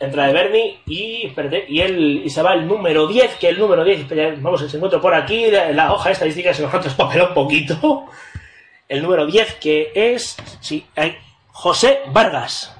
Entra 0.00 0.26
de 0.26 0.32
Berni 0.32 0.80
y, 0.86 1.26
espérate, 1.26 1.64
y, 1.68 1.80
él, 1.80 2.22
y 2.24 2.30
se 2.30 2.42
va 2.42 2.54
el 2.54 2.66
número 2.66 3.06
10, 3.06 3.34
que 3.36 3.48
el 3.48 3.58
número 3.58 3.84
10, 3.84 4.00
espera, 4.00 4.34
vamos, 4.38 4.68
se 4.68 4.76
encuentra 4.76 5.00
por 5.00 5.14
aquí, 5.14 5.50
la, 5.50 5.72
la 5.72 5.92
hoja 5.92 6.10
estadística 6.10 6.54
se 6.54 6.62
me 6.62 6.68
falta 6.68 6.88
un 7.28 7.34
poquito. 7.34 8.06
El 8.88 9.02
número 9.02 9.26
10 9.26 9.54
que 9.56 9.92
es, 9.94 10.36
sí, 10.60 10.86
hay, 10.96 11.18
José 11.52 12.00
Vargas. 12.06 12.74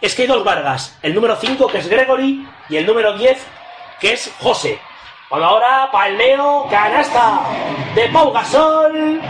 Es 0.00 0.14
que 0.14 0.22
hay 0.22 0.28
dos 0.28 0.42
Vargas, 0.42 0.98
el 1.02 1.14
número 1.14 1.36
5 1.36 1.68
que 1.68 1.78
es 1.78 1.88
Gregory 1.88 2.44
y 2.68 2.76
el 2.76 2.86
número 2.86 3.16
10 3.16 3.38
que 4.00 4.14
es 4.14 4.34
José. 4.40 4.78
Bueno, 5.30 5.46
ahora 5.46 5.88
palmeo, 5.92 6.66
canasta 6.68 7.42
de 7.94 8.08
Pau 8.08 8.32
Gasol, 8.32 9.20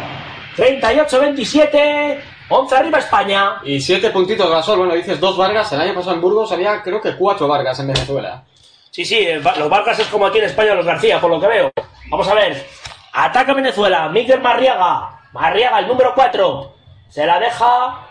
38-27, 0.56 2.20
11 2.53 2.77
arriba 2.77 2.99
España. 2.99 3.61
Y 3.65 3.81
siete 3.81 4.11
puntitos 4.11 4.51
Gasol, 4.51 4.79
bueno, 4.79 4.95
dices 4.95 5.19
dos 5.19 5.37
Vargas, 5.37 5.73
el 5.73 5.81
año 5.81 5.95
pasado 5.95 6.15
en 6.15 6.20
Burgos 6.20 6.53
había 6.53 6.83
creo 6.83 7.01
que 7.01 7.16
cuatro 7.16 7.49
Vargas 7.49 7.79
en 7.81 7.89
Venezuela. 7.89 8.43
Sí, 8.91 9.05
sí, 9.05 9.27
los 9.59 9.70
Vargas 9.70 9.99
es 9.99 10.07
como 10.09 10.27
aquí 10.27 10.39
en 10.39 10.45
España 10.45 10.74
los 10.74 10.85
García, 10.85 11.20
por 11.20 11.31
lo 11.31 11.41
que 11.41 11.47
veo. 11.47 11.70
Vamos 12.11 12.29
a 12.29 12.35
ver. 12.35 12.66
Ataca 13.15 13.55
Venezuela, 13.55 14.09
Miguel 14.09 14.41
Marriaga. 14.41 15.20
Marriaga, 15.33 15.79
el 15.79 15.89
número 15.89 16.12
4. 16.15 16.73
Se 17.09 17.24
la 17.27 17.39
deja. 17.39 18.07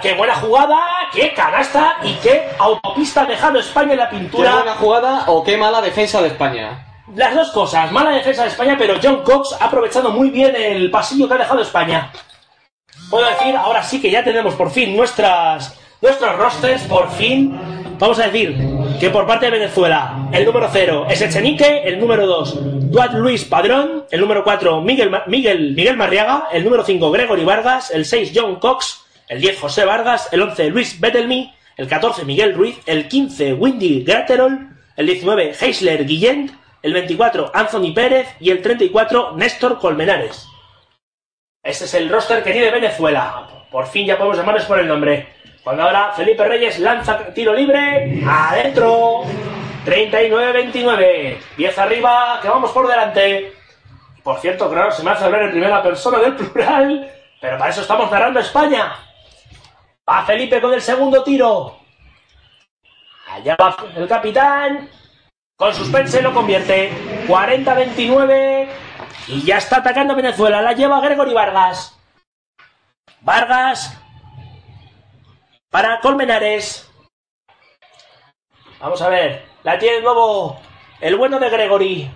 Qué 0.00 0.14
buena 0.14 0.34
jugada, 0.36 0.78
qué 1.12 1.34
canasta 1.34 1.96
y 2.02 2.14
qué 2.14 2.48
autopista 2.58 3.22
ha 3.22 3.26
dejado 3.26 3.58
España 3.58 3.92
en 3.92 3.98
la 3.98 4.08
¿Qué 4.08 4.16
pintura. 4.16 4.54
buena 4.54 4.74
jugada 4.74 5.24
o 5.26 5.44
qué 5.44 5.58
mala 5.58 5.82
defensa 5.82 6.22
de 6.22 6.28
España? 6.28 6.86
Las 7.14 7.34
dos 7.34 7.50
cosas, 7.50 7.92
mala 7.92 8.10
defensa 8.10 8.42
de 8.42 8.48
España, 8.48 8.74
pero 8.78 8.94
John 9.02 9.22
Cox 9.22 9.54
ha 9.60 9.66
aprovechado 9.66 10.10
muy 10.10 10.30
bien 10.30 10.56
el 10.56 10.90
pasillo 10.90 11.28
que 11.28 11.34
ha 11.34 11.38
dejado 11.38 11.60
España. 11.60 12.10
Puedo 13.10 13.28
decir, 13.28 13.54
ahora 13.54 13.82
sí 13.82 14.00
que 14.00 14.10
ya 14.10 14.24
tenemos 14.24 14.54
por 14.54 14.70
fin 14.70 14.96
nuestras, 14.96 15.78
nuestros 16.00 16.36
rosters, 16.36 16.82
por 16.82 17.10
fin. 17.12 17.56
Vamos 17.98 18.18
a 18.18 18.26
decir 18.26 18.56
que 19.00 19.10
por 19.10 19.26
parte 19.26 19.46
de 19.46 19.52
Venezuela, 19.52 20.28
el 20.32 20.44
número 20.44 20.68
0 20.70 21.06
es 21.08 21.22
Echenique, 21.22 21.82
el 21.84 21.98
número 21.98 22.26
2 22.26 22.90
Duat 22.90 23.14
Luis 23.14 23.44
Padrón, 23.44 24.04
el 24.10 24.20
número 24.20 24.42
4 24.42 24.80
Miguel, 24.80 25.10
Miguel, 25.28 25.74
Miguel 25.74 25.96
Marriaga, 25.96 26.48
el 26.52 26.64
número 26.64 26.84
5 26.84 27.10
Gregory 27.10 27.44
Vargas, 27.44 27.90
el 27.90 28.04
6 28.04 28.32
John 28.34 28.56
Cox, 28.56 29.04
el 29.28 29.40
10 29.40 29.60
José 29.60 29.84
Vargas, 29.84 30.28
el 30.32 30.42
11 30.42 30.70
Luis 30.70 31.00
Bettelmy, 31.00 31.54
el 31.76 31.86
14 31.86 32.24
Miguel 32.24 32.54
Ruiz, 32.54 32.78
el 32.86 33.06
15 33.08 33.54
Windy 33.54 34.02
Graterol, 34.02 34.70
el 34.96 35.06
19 35.06 35.54
Heisler 35.60 36.04
Guillent, 36.04 36.50
el 36.82 36.92
24 36.92 37.52
Anthony 37.54 37.92
Pérez 37.94 38.28
y 38.40 38.50
el 38.50 38.62
34 38.62 39.36
Néstor 39.36 39.78
Colmenares. 39.78 40.46
Este 41.66 41.84
es 41.84 41.94
el 41.94 42.08
roster 42.08 42.44
que 42.44 42.52
tiene 42.52 42.70
Venezuela. 42.70 43.44
Por 43.72 43.88
fin 43.88 44.06
ya 44.06 44.16
podemos 44.16 44.38
llamarles 44.38 44.64
por 44.66 44.78
el 44.78 44.86
nombre. 44.86 45.34
Cuando 45.64 45.82
ahora 45.82 46.12
Felipe 46.12 46.44
Reyes 46.44 46.78
lanza 46.78 47.18
tiro 47.34 47.52
libre, 47.52 48.22
adentro. 48.24 49.24
39-29. 49.84 51.38
10 51.56 51.78
arriba, 51.78 52.38
que 52.40 52.48
vamos 52.48 52.70
por 52.70 52.86
delante. 52.86 53.52
Por 54.22 54.38
cierto, 54.38 54.70
claro, 54.70 54.92
se 54.92 55.02
me 55.02 55.10
hace 55.10 55.24
hablar 55.24 55.42
en 55.42 55.50
primera 55.50 55.82
persona 55.82 56.20
del 56.20 56.36
plural. 56.36 57.10
Pero 57.40 57.58
para 57.58 57.70
eso 57.70 57.80
estamos 57.80 58.08
narrando 58.12 58.38
España. 58.38 58.94
Va 60.08 60.24
Felipe 60.24 60.60
con 60.60 60.72
el 60.72 60.80
segundo 60.80 61.24
tiro. 61.24 61.80
Allá 63.28 63.56
va 63.60 63.76
el 63.96 64.06
capitán. 64.06 64.88
Con 65.56 65.72
suspense 65.72 66.20
lo 66.20 66.34
convierte. 66.34 66.92
40-29. 67.26 68.68
Y 69.28 69.42
ya 69.42 69.56
está 69.56 69.78
atacando 69.78 70.14
Venezuela. 70.14 70.60
La 70.60 70.74
lleva 70.74 71.00
Gregory 71.00 71.32
Vargas. 71.32 71.98
Vargas. 73.22 73.98
Para 75.70 76.00
Colmenares. 76.00 76.90
Vamos 78.80 79.00
a 79.00 79.08
ver. 79.08 79.46
La 79.62 79.78
tiene 79.78 79.96
de 79.96 80.02
nuevo 80.02 80.60
el 81.00 81.16
bueno 81.16 81.38
de 81.38 81.48
Gregory. 81.48 82.10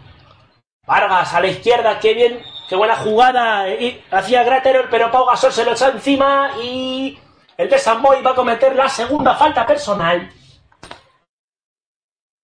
Vargas 0.87 1.33
a 1.33 1.41
la 1.41 1.47
izquierda. 1.47 1.99
Qué 1.99 2.12
bien. 2.12 2.43
Qué 2.69 2.77
buena 2.77 2.97
jugada. 2.97 3.71
Y 3.71 4.05
hacía 4.11 4.45
Graterol, 4.45 4.89
pero 4.91 5.11
Pau 5.11 5.25
Gasol 5.25 5.53
se 5.53 5.65
lo 5.65 5.73
echa 5.73 5.89
encima. 5.89 6.51
Y 6.62 7.19
el 7.57 7.71
de 7.71 7.79
Samboy 7.79 8.23
va 8.23 8.33
a 8.33 8.35
cometer 8.35 8.77
la 8.77 8.89
segunda 8.91 9.35
falta 9.35 9.67
personal. 9.67 10.31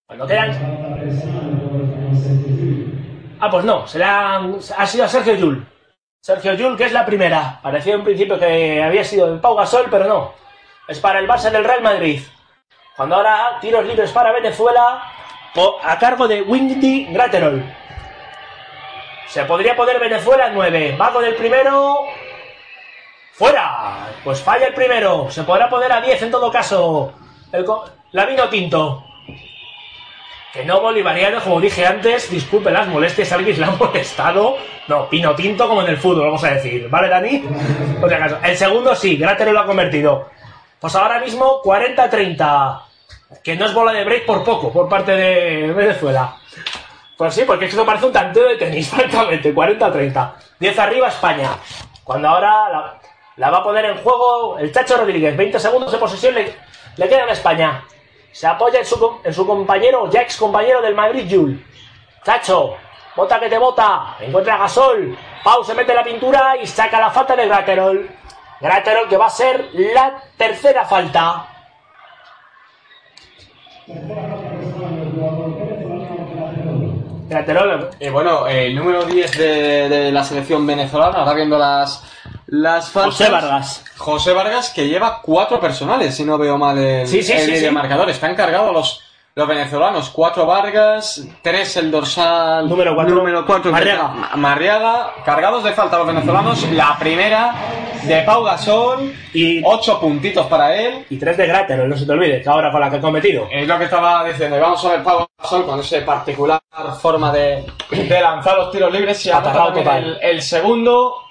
Cuando 0.07 0.27
quedan 0.27 0.86
Ah, 3.41 3.51
pues 3.51 3.65
no, 3.65 3.87
se 3.87 4.03
ha 4.03 4.87
sido 4.87 5.05
a 5.05 5.09
Sergio 5.09 5.35
Yul. 5.35 5.67
Sergio 6.21 6.55
Yul, 6.55 6.77
que 6.77 6.85
es 6.85 6.93
la 6.93 7.07
primera. 7.07 7.61
Parecía 7.63 7.95
en 7.95 8.05
principio 8.05 8.39
que 8.39 8.83
había 8.83 9.05
sido 9.05 9.33
de 9.33 9.39
Pau 9.39 9.55
Gasol, 9.55 9.87
pero 9.91 10.07
no. 10.07 10.35
Es 10.89 10.99
para 11.01 11.19
el 11.19 11.29
Barça 11.29 11.51
del 11.51 11.65
Real 11.65 11.83
Madrid. 11.83 12.21
Cuando 12.97 13.17
ahora 13.17 13.59
tiros 13.61 13.85
libres 13.85 14.11
para 14.13 14.33
Venezuela 14.33 15.03
a 15.85 15.99
cargo 15.99 16.27
de 16.29 16.43
Windy 16.43 17.07
Graterol. 17.13 17.65
Se 19.29 19.45
podría 19.45 19.75
poner 19.77 19.99
Venezuela 20.01 20.49
en 20.49 20.55
9. 20.55 20.97
Va 21.01 21.13
con 21.13 21.25
el 21.25 21.35
primero. 21.35 22.05
¡Fuera! 23.33 24.09
Pues 24.25 24.41
falla 24.43 24.67
el 24.69 24.75
primero. 24.75 25.31
Se 25.31 25.43
podrá 25.45 25.69
poner 25.69 25.93
a 25.93 26.01
10 26.01 26.23
en 26.23 26.31
todo 26.31 26.51
caso. 26.51 27.13
El 27.53 27.65
co- 27.65 27.85
la 28.13 28.25
vino 28.27 28.49
tinto. 28.49 29.06
Que 30.57 30.65
no 30.65 30.81
bolivariano, 30.81 31.39
como 31.43 31.61
dije 31.61 31.87
antes, 31.87 32.31
disculpe 32.31 32.71
las 32.71 32.89
molestias, 32.89 33.31
alguien 33.31 33.61
le 33.61 33.67
ha 33.67 33.73
molestado. 33.73 34.57
No, 34.89 35.07
pino 35.07 35.35
tinto 35.35 35.69
como 35.69 35.83
en 35.83 35.89
el 35.89 35.99
fútbol, 35.99 36.29
vamos 36.29 36.43
a 36.45 36.55
decir. 36.55 36.89
¿Vale, 36.89 37.11
Dani? 37.11 37.39
Por 38.01 38.09
si 38.09 38.15
acaso. 38.15 38.39
El 38.43 38.57
segundo 38.57 38.95
sí, 38.95 39.19
Gratero 39.19 39.53
lo 39.53 39.61
ha 39.61 39.67
convertido. 39.67 40.31
Pues 40.81 40.95
ahora 40.95 41.21
mismo 41.21 41.61
40-30. 41.63 42.81
Que 43.45 43.55
no 43.55 43.67
es 43.67 43.75
bola 43.75 43.93
de 43.93 44.05
break 44.05 44.25
por 44.25 44.45
poco, 44.45 44.73
por 44.73 44.89
parte 44.89 45.13
de 45.13 45.73
Venezuela. 45.75 46.37
Pues 47.19 47.35
sí, 47.35 47.43
porque 47.47 47.67
esto 47.67 47.85
parece 47.85 48.07
un 48.07 48.13
tanteo 48.13 48.49
de 48.49 48.57
tenis, 48.57 48.89
francamente. 48.95 49.55
40-30. 49.55 50.33
10 50.59 50.79
arriba 50.79 51.09
España. 51.09 51.51
Cuando 52.03 52.29
ahora 52.29 52.69
la, 52.71 53.01
la 53.37 53.51
va 53.51 53.59
a 53.59 53.63
poner 53.63 53.85
en 53.85 53.99
juego 53.99 54.59
el 54.59 54.73
Chacho 54.73 54.97
Rodríguez. 54.97 55.37
20 55.37 55.61
segundos 55.61 55.93
de 55.93 55.99
posesión 55.99 56.35
le, 56.35 56.55
le 56.97 57.09
quedan 57.11 57.29
a 57.29 57.33
España. 57.33 57.85
Se 58.37 58.47
apoya 58.47 58.81
en 58.81 58.85
su, 58.85 59.19
en 59.25 59.33
su 59.33 59.47
compañero, 59.47 60.11
ya 60.11 60.21
ex 60.21 60.37
compañero 60.37 60.83
del 60.83 60.95
Madrid, 60.95 61.27
Jul. 61.27 61.65
Chacho, 62.23 62.77
bota 63.17 63.41
que 63.41 63.49
te 63.49 63.57
bota. 63.57 64.19
Encuentra 64.21 64.59
Gasol. 64.59 65.17
Pau 65.43 65.65
se 65.65 65.73
mete 65.73 65.95
la 65.95 66.05
pintura 66.05 66.55
y 66.55 66.67
saca 66.67 67.01
la 67.01 67.11
falta 67.11 67.35
de 67.35 67.47
Graterol. 67.47 68.11
Graterol 68.61 69.09
que 69.09 69.17
va 69.17 69.25
a 69.25 69.31
ser 69.31 69.71
la 69.73 70.23
tercera 70.37 70.85
falta. 70.85 71.47
Graterol. 77.31 77.89
Eh, 77.99 78.11
bueno, 78.11 78.47
el 78.49 78.77
número 78.77 79.07
10 79.07 79.39
de, 79.39 79.89
de 79.89 80.13
la 80.13 80.23
selección 80.23 80.67
venezolana, 80.67 81.21
ahora 81.21 81.33
viendo 81.33 81.57
las, 81.57 82.05
las 82.49 82.91
faltas. 82.91 83.15
José 83.19 83.31
Vargas. 83.31 83.85
José 83.97 84.33
Vargas 84.33 84.71
que 84.71 84.89
lleva 84.89 85.21
cuatro 85.23 85.59
personales, 85.61 86.15
si 86.15 86.25
no 86.25 86.39
veo 86.39 86.57
mal 86.59 86.79
el, 86.79 87.07
Sí, 87.07 87.23
sí, 87.23 87.33
el 87.33 87.57
sí, 87.59 87.71
marcador. 87.71 88.09
Están 88.11 88.35
cargados 88.35 88.73
los, 88.73 89.03
los 89.35 89.49
venezolanos. 89.49 90.11
Cuatro 90.11 90.47
Vargas, 90.47 91.25
tres 91.43 91.77
el 91.77 91.91
dorsal. 91.91 92.69
Número 92.69 92.95
cuatro, 92.95 93.15
Número 93.15 93.45
cuatro, 93.45 93.73
Marriaga. 93.73 94.09
Ma- 94.09 94.31
Marriaga. 94.37 95.11
Cargados 95.25 95.65
de 95.65 95.73
falta 95.73 95.99
los 95.99 96.07
venezolanos. 96.07 96.63
La 96.73 96.97
primera 96.99 97.55
de 98.05 98.23
Pau 98.23 98.45
Gasol. 98.45 99.13
Y 99.35 99.61
ocho 99.65 99.99
puntitos 100.01 100.47
para 100.47 100.75
él. 100.77 101.05
Y 101.11 101.19
tres 101.19 101.37
de 101.37 101.47
Graterol, 101.47 101.89
no 101.89 101.97
se 101.97 102.07
te 102.07 102.13
olvide, 102.13 102.41
que 102.43 102.49
ahora 102.49 102.71
con 102.71 102.81
la 102.81 102.89
que 102.91 102.97
ha 102.97 103.01
cometido. 103.01 103.49
Es 103.51 103.67
lo 103.67 103.77
que 103.79 103.85
estaba 103.85 104.25
diciendo. 104.25 104.57
Y 104.57 104.61
vamos 104.61 104.85
a 104.85 104.91
ver 104.91 105.03
Pau 105.03 105.27
Gasol 105.43 105.67
con 105.67 105.81
esa 105.81 106.05
particular 106.05 106.61
forma 107.01 107.33
de, 107.33 107.65
de 107.91 108.21
lanzar 108.21 108.57
los 108.57 108.71
tiros 108.71 108.93
libres. 108.93 109.25
También 109.25 109.85
total. 109.85 110.05
el, 110.23 110.31
el 110.31 110.43
segundo. 110.43 111.23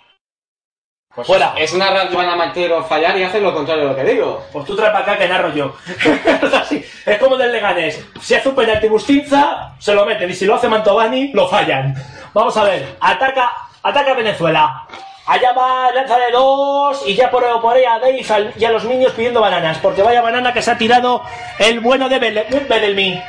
Pues 1.16 1.28
Fuera. 1.28 1.54
Es 1.58 1.72
una 1.72 1.90
red 1.92 2.14
van 2.14 2.28
a 2.30 2.36
meter 2.36 2.74
o 2.74 2.84
fallar 2.84 3.18
y 3.18 3.24
hacen 3.24 3.42
lo 3.42 3.54
contrario 3.54 3.84
de 3.84 3.90
lo 3.92 3.96
que 3.96 4.04
digo. 4.04 4.44
Pues 4.52 4.66
tú 4.66 4.76
trae 4.76 4.92
para 4.92 5.00
acá 5.04 5.18
que 5.18 5.28
narro 5.30 5.54
yo. 5.54 5.74
es 5.88 6.54
así, 6.54 6.86
es 7.06 7.18
como 7.20 7.38
del 7.38 7.54
Leganés. 7.54 8.06
Si 8.22 8.36
hace 8.36 8.50
un 8.50 8.56
penalti 8.56 8.90
Bustinza, 8.90 9.76
se 9.80 9.94
lo 9.94 10.06
meten. 10.06 10.30
Y 10.30 10.34
si 10.34 10.46
lo 10.46 10.56
hace 10.56 10.68
Mantovani, 10.68 11.32
lo 11.32 11.48
fallan. 11.48 11.96
Vamos 12.34 12.58
a 12.58 12.66
ver. 12.66 12.96
Ataca, 13.00 13.50
ataca 13.82 14.14
Venezuela. 14.14 14.86
Allá 15.28 15.54
va, 15.54 15.90
lanza 15.94 16.18
de 16.18 16.32
dos. 16.32 17.02
Y 17.08 17.16
ya 17.16 17.32
por, 17.32 17.44
por 17.62 17.78
ahí 17.78 17.86
a 17.86 17.94
al- 17.96 18.54
y 18.58 18.66
a 18.66 18.72
los 18.72 18.84
niños 18.84 19.14
pidiendo 19.14 19.40
bananas. 19.40 19.78
Porque 19.82 20.04
vaya 20.04 20.22
banana 20.22 20.52
que 20.52 20.62
se 20.62 20.72
ha 20.72 20.78
tirado 20.78 21.22
el 21.60 21.80
bueno 21.80 22.10
de 22.10 22.20
Bel- 22.20 22.68
Bedelmi. 22.68 23.24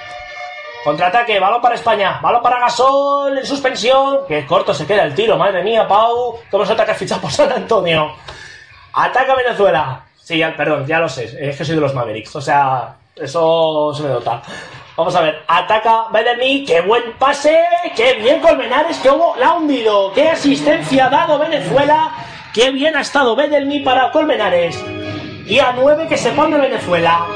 Contraataque, 0.86 1.40
balón 1.40 1.60
para 1.60 1.74
España, 1.74 2.20
balón 2.22 2.40
para 2.40 2.60
Gasol 2.60 3.36
en 3.36 3.44
suspensión. 3.44 4.20
Qué 4.28 4.46
corto 4.46 4.72
se 4.72 4.86
queda 4.86 5.02
el 5.02 5.16
tiro, 5.16 5.36
madre 5.36 5.60
mía, 5.64 5.88
Pau. 5.88 6.38
¿Cómo 6.48 6.64
se 6.64 6.74
ataca 6.74 6.94
fichado 6.94 7.22
por 7.22 7.32
San 7.32 7.50
Antonio? 7.50 8.14
Ataca 8.92 9.34
Venezuela. 9.34 10.02
Sí, 10.14 10.40
perdón, 10.56 10.86
ya 10.86 11.00
lo 11.00 11.08
sé. 11.08 11.24
Es 11.40 11.58
que 11.58 11.64
soy 11.64 11.74
de 11.74 11.80
los 11.80 11.92
Mavericks. 11.92 12.36
O 12.36 12.40
sea, 12.40 12.94
eso 13.16 13.92
se 13.96 14.04
me 14.04 14.10
nota. 14.10 14.40
Vamos 14.96 15.16
a 15.16 15.22
ver. 15.22 15.42
Ataca 15.48 16.06
Bedelmi. 16.12 16.64
Qué 16.64 16.82
buen 16.82 17.14
pase. 17.18 17.64
Qué 17.96 18.12
bien 18.22 18.40
Colmenares. 18.40 18.98
Que 18.98 19.10
hubo, 19.10 19.34
la 19.40 19.54
hundido. 19.54 20.12
Qué 20.12 20.28
asistencia 20.28 21.06
ha 21.06 21.10
dado 21.10 21.40
Venezuela. 21.40 22.12
Qué 22.54 22.70
bien 22.70 22.94
ha 22.94 23.00
estado 23.00 23.34
Bedelmi 23.34 23.80
para 23.80 24.12
Colmenares. 24.12 24.80
Y 25.48 25.58
a 25.58 25.72
9 25.72 26.06
que 26.06 26.16
se 26.16 26.30
pone 26.30 26.56
Venezuela. 26.56 27.26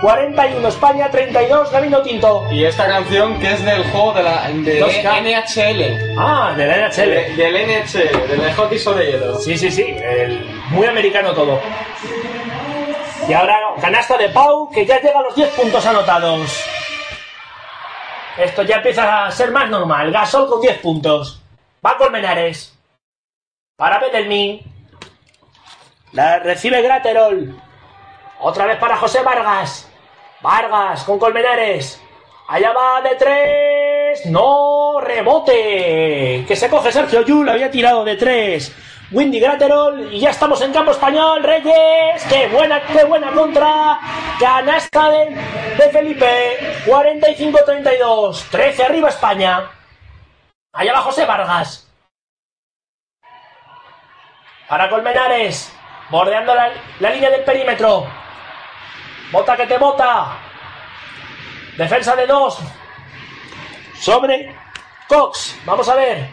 41 0.00 0.66
España, 0.68 1.10
32 1.10 1.70
Gabino 1.70 2.00
Tinto. 2.02 2.46
Y 2.50 2.64
esta 2.64 2.86
canción 2.86 3.38
que 3.38 3.52
es 3.52 3.62
del 3.64 3.82
juego 3.90 4.12
de 4.14 4.22
la 4.22 4.48
de 4.48 4.80
2K. 4.80 5.20
NHL. 5.20 6.14
Ah, 6.18 6.54
de 6.56 6.66
la 6.66 6.76
NHL. 6.88 7.10
De- 7.10 7.36
del 7.36 7.56
NHL, 7.56 8.28
del 8.28 8.54
hockey 8.54 8.78
sobre 8.78 9.10
hielo. 9.12 9.38
Sí, 9.38 9.58
sí, 9.58 9.70
sí, 9.70 9.82
el- 9.82 10.44
muy 10.70 10.86
americano 10.86 11.32
todo. 11.34 11.60
Y 13.28 13.32
ahora 13.34 13.58
canasta 13.80 14.16
de 14.16 14.30
Pau, 14.30 14.70
que 14.70 14.86
ya 14.86 14.98
llega 15.00 15.18
a 15.20 15.22
los 15.22 15.34
10 15.34 15.50
puntos 15.50 15.84
anotados. 15.84 16.64
Esto 18.38 18.62
ya 18.62 18.76
empieza 18.76 19.26
a 19.26 19.30
ser 19.30 19.50
más 19.50 19.68
normal. 19.68 20.10
Gasol 20.10 20.48
con 20.48 20.62
10 20.62 20.78
puntos. 20.78 21.42
Va 21.84 21.98
Colmenares. 21.98 22.74
Para 23.76 23.98
Bedelmin. 23.98 24.60
La 26.12 26.38
recibe 26.38 26.80
Graterol. 26.80 27.54
Otra 28.40 28.64
vez 28.64 28.78
para 28.78 28.96
José 28.96 29.22
Vargas. 29.22 29.86
Vargas 30.42 31.04
con 31.04 31.18
Colmenares. 31.18 32.00
Allá 32.48 32.72
va 32.72 33.00
de 33.02 33.14
tres. 33.16 34.26
No, 34.26 35.00
rebote. 35.00 36.44
Que 36.48 36.56
se 36.56 36.68
coge 36.68 36.90
Sergio 36.90 37.22
Yul. 37.22 37.48
Había 37.48 37.70
tirado 37.70 38.04
de 38.04 38.16
tres. 38.16 38.74
Windy 39.12 39.38
Graterol. 39.38 40.12
Y 40.12 40.20
ya 40.20 40.30
estamos 40.30 40.60
en 40.62 40.72
campo 40.72 40.92
español. 40.92 41.42
Reyes. 41.42 42.24
Qué 42.28 42.48
buena, 42.48 42.82
qué 42.86 43.04
buena 43.04 43.30
contra. 43.32 44.00
Canasta 44.40 45.10
de, 45.10 45.36
de 45.78 45.90
Felipe. 45.90 46.82
45-32. 46.86 48.48
13 48.50 48.84
arriba 48.84 49.10
España. 49.10 49.70
Allá 50.72 50.92
va 50.94 51.02
José 51.02 51.26
Vargas. 51.26 51.86
Para 54.68 54.88
Colmenares. 54.88 55.70
Bordeando 56.10 56.54
la, 56.54 56.70
la 56.98 57.10
línea 57.10 57.30
del 57.30 57.44
perímetro. 57.44 58.06
Bota 59.32 59.56
que 59.56 59.66
te 59.66 59.78
bota. 59.78 60.38
Defensa 61.76 62.16
de 62.16 62.26
dos. 62.26 62.58
Sobre 63.98 64.54
Cox. 65.08 65.58
Vamos 65.64 65.88
a 65.88 65.94
ver. 65.94 66.28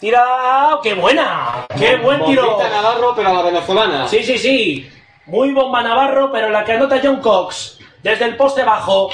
Tira. 0.00 0.78
¡Qué 0.82 0.94
buena! 0.94 1.66
¡Qué 1.78 1.96
buen 1.96 2.24
tiro! 2.24 2.58
Navarro, 2.58 3.14
pero 3.14 3.30
a 3.30 3.32
la 3.32 3.42
venezolana. 3.42 4.08
Sí, 4.08 4.22
sí, 4.22 4.36
sí. 4.36 4.92
Muy 5.26 5.52
bomba 5.52 5.82
Navarro, 5.82 6.30
pero 6.30 6.50
la 6.50 6.64
que 6.64 6.72
anota 6.72 7.00
John 7.02 7.20
Cox. 7.20 7.78
Desde 8.02 8.24
el 8.26 8.36
poste 8.36 8.64
bajo. 8.64 9.10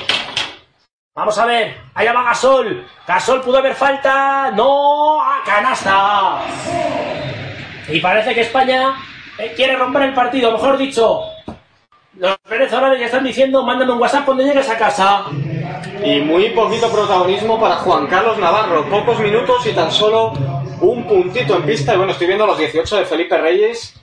Vamos 1.15 1.37
a 1.39 1.45
ver. 1.45 1.77
Allá 1.95 2.13
va 2.13 2.23
Gasol. 2.23 2.87
Gasol 3.07 3.43
pudo 3.43 3.59
haber 3.59 3.75
falta. 3.75 4.51
No. 4.53 5.21
¡A 5.21 5.43
canasta! 5.45 6.41
Y 7.89 8.01
parece 8.01 8.35
que 8.35 8.41
España 8.41 8.97
eh, 9.39 9.53
quiere 9.55 9.77
romper 9.77 10.03
el 10.03 10.15
partido. 10.15 10.53
Mejor 10.53 10.79
dicho, 10.79 11.25
los 12.17 12.37
venezolanos 12.49 12.99
ya 12.99 13.07
están 13.07 13.25
diciendo: 13.25 13.63
mándame 13.63 13.93
un 13.93 14.01
WhatsApp 14.01 14.25
cuando 14.25 14.43
llegues 14.43 14.69
a 14.69 14.77
casa. 14.77 15.25
Y 16.05 16.21
muy 16.21 16.51
poquito 16.51 16.91
protagonismo 16.91 17.61
para 17.61 17.77
Juan 17.77 18.07
Carlos 18.07 18.39
Navarro. 18.39 18.89
Pocos 18.89 19.19
minutos 19.21 19.67
y 19.67 19.73
tan 19.73 19.91
solo 19.91 20.33
un 20.81 21.07
puntito 21.07 21.57
en 21.57 21.63
pista. 21.63 21.95
Y 21.95 21.97
bueno, 21.97 22.13
estoy 22.13 22.27
viendo 22.27 22.47
los 22.47 22.59
18 22.59 22.97
de 22.97 23.05
Felipe 23.05 23.37
Reyes. 23.39 23.95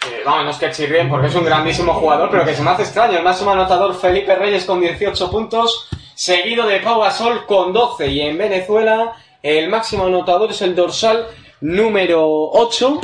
Que, 0.00 0.22
vamos, 0.24 0.44
no 0.44 0.50
es 0.50 0.58
que 0.58 0.70
chirrien 0.70 1.08
porque 1.08 1.28
es 1.28 1.34
un 1.34 1.44
grandísimo 1.44 1.94
jugador, 1.94 2.30
pero 2.30 2.44
que 2.44 2.54
se 2.54 2.62
me 2.62 2.70
hace 2.70 2.82
extraño. 2.82 3.18
El 3.18 3.24
máximo 3.24 3.52
anotador 3.52 3.94
Felipe 3.94 4.34
Reyes 4.34 4.64
con 4.64 4.80
18 4.80 5.30
puntos, 5.30 5.88
seguido 6.14 6.66
de 6.66 6.80
Pau 6.80 7.00
Gasol 7.00 7.46
con 7.46 7.72
12. 7.72 8.06
Y 8.08 8.20
en 8.20 8.36
Venezuela 8.36 9.14
el 9.42 9.68
máximo 9.68 10.06
anotador 10.06 10.50
es 10.50 10.60
el 10.62 10.74
dorsal 10.74 11.26
número 11.60 12.26
8 12.52 13.00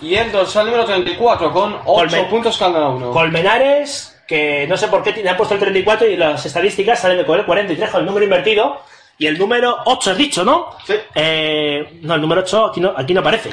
y 0.00 0.14
el 0.14 0.30
dorsal 0.32 0.66
número 0.66 0.84
34 0.84 1.52
con 1.52 1.74
8 1.84 2.16
Colmen- 2.16 2.28
puntos 2.28 2.56
cada 2.58 2.88
uno. 2.88 3.10
Colmenares, 3.10 4.20
que 4.26 4.66
no 4.68 4.76
sé 4.76 4.88
por 4.88 5.02
qué 5.02 5.12
tiene- 5.12 5.30
ha 5.30 5.36
puesto 5.36 5.54
el 5.54 5.60
34 5.60 6.06
y 6.08 6.16
las 6.16 6.44
estadísticas 6.46 7.00
salen 7.00 7.18
de 7.18 7.26
con 7.26 7.38
el 7.38 7.44
43 7.46 7.90
con 7.90 8.00
el 8.00 8.06
número 8.06 8.24
invertido. 8.24 8.80
Y 9.20 9.26
el 9.26 9.36
número 9.36 9.76
8 9.86 10.12
has 10.12 10.16
dicho, 10.16 10.44
¿no? 10.44 10.70
Sí. 10.86 10.94
Eh, 11.14 11.98
no, 12.02 12.14
el 12.14 12.20
número 12.20 12.42
8 12.42 12.66
aquí 12.66 12.80
no, 12.80 12.92
aquí 12.96 13.12
no 13.12 13.20
aparece. 13.20 13.50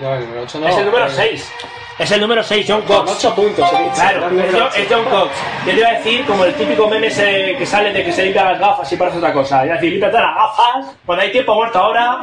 No, 0.00 0.14
el 0.14 0.20
número 0.22 0.42
8 0.42 0.58
no. 0.58 0.66
es 0.68 0.76
el 0.76 0.84
número 0.86 1.06
Eh, 1.06 1.10
6. 1.14 1.52
Es 1.98 2.10
el 2.10 2.20
número 2.22 2.42
6, 2.42 2.66
John 2.66 2.80
Con 2.82 3.04
Cox. 3.04 3.12
8 3.24 3.34
puntos. 3.34 3.70
dicho. 3.70 3.92
Claro, 3.94 4.30
es 4.74 4.86
John, 4.90 5.04
Cox. 5.04 5.30
Yo 5.66 5.72
te 5.72 5.78
iba 5.78 5.88
a 5.88 5.92
decir 5.92 6.24
como 6.26 6.44
el 6.44 6.54
típico 6.54 6.88
meme 6.88 7.06
ese 7.08 7.54
que 7.58 7.66
sale 7.66 7.92
de 7.92 8.02
que 8.02 8.10
se 8.10 8.24
limpia 8.24 8.44
las 8.52 8.58
gafas 8.58 8.90
y 8.90 8.96
parece 8.96 9.18
otra 9.18 9.32
cosa. 9.34 9.64
Es 9.64 9.70
decir, 9.72 9.90
límpiate 9.92 10.16
las 10.18 10.34
gafas, 10.34 10.96
cuando 11.06 11.22
hay 11.22 11.30
tiempo 11.30 11.54
muerto 11.54 11.78
ahora. 11.78 12.20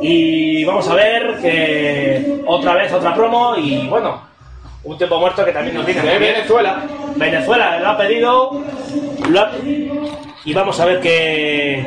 Y 0.00 0.64
vamos 0.64 0.88
a 0.88 0.94
ver 0.94 1.36
que 1.40 2.42
otra 2.46 2.74
vez 2.74 2.92
otra 2.92 3.14
promo 3.14 3.56
y 3.56 3.86
bueno, 3.88 4.20
un 4.84 4.96
tiempo 4.98 5.18
muerto 5.18 5.44
que 5.44 5.52
también 5.52 5.74
nos 5.76 5.86
viene 5.86 6.02
De 6.02 6.18
bien. 6.18 6.34
Venezuela. 6.34 6.82
Venezuela 7.16 7.78
lo 7.80 7.88
ha 7.88 7.96
pedido 7.96 8.62
lo 9.30 9.40
ha- 9.40 9.50
y 10.44 10.52
vamos 10.54 10.78
a 10.78 10.84
ver 10.84 11.00
que 11.00 11.84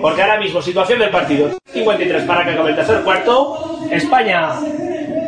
porque 0.00 0.22
ahora 0.22 0.38
mismo 0.38 0.62
situación 0.62 0.98
del 0.98 1.10
partido 1.10 1.50
53 1.72 2.22
para 2.24 2.44
que 2.44 2.50
acabe 2.52 2.70
el 2.70 2.76
tercer 2.76 3.02
cuarto 3.02 3.78
España 3.90 4.50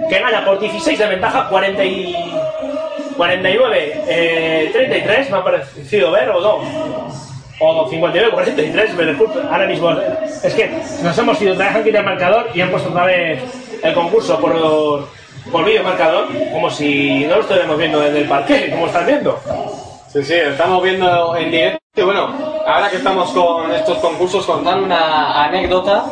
que 0.09 0.19
gana 0.19 0.45
por 0.45 0.59
16 0.59 0.99
de 0.99 1.07
ventaja 1.07 1.49
40 1.49 1.85
y 1.85 2.15
49 3.17 4.03
eh, 4.09 4.71
33 4.73 5.31
me 5.31 5.37
ha 5.37 5.45
parecido 5.45 6.11
ver 6.13 6.31
o 6.31 6.41
no 6.41 6.59
o 7.61 7.89
59 7.89 8.31
43 8.33 8.95
me 8.95 9.05
disculpe 9.07 9.41
ahora 9.51 9.67
mismo 9.67 9.91
es 10.43 10.55
que 10.55 10.71
nos 11.03 11.19
hemos 11.19 11.41
ido 11.43 11.55
trabajan 11.57 11.85
al 11.97 12.05
marcador 12.05 12.49
y 12.55 12.61
han 12.61 12.71
puesto 12.71 12.91
otra 12.91 13.05
vez 13.05 13.43
el 13.83 13.95
concurso 13.95 14.39
por 14.41 15.09
por 15.51 15.65
vídeo 15.65 15.83
marcador 15.83 16.29
como 16.53 16.71
si 16.71 17.25
no 17.27 17.37
lo 17.37 17.41
estuviéramos 17.43 17.79
viendo 17.79 18.01
desde 18.01 18.19
el 18.21 18.29
parque 18.29 18.71
como 18.71 18.87
están 18.87 19.07
viendo 19.07 19.39
Sí, 20.13 20.23
sí, 20.25 20.33
estamos 20.35 20.83
viendo 20.83 21.37
en 21.37 21.51
directo. 21.51 21.79
Y 21.95 22.01
bueno, 22.01 22.35
ahora 22.67 22.89
que 22.89 22.97
estamos 22.97 23.31
con 23.33 23.71
estos 23.73 23.99
concursos, 23.99 24.47
contar 24.47 24.81
una 24.81 25.45
anécdota. 25.45 26.07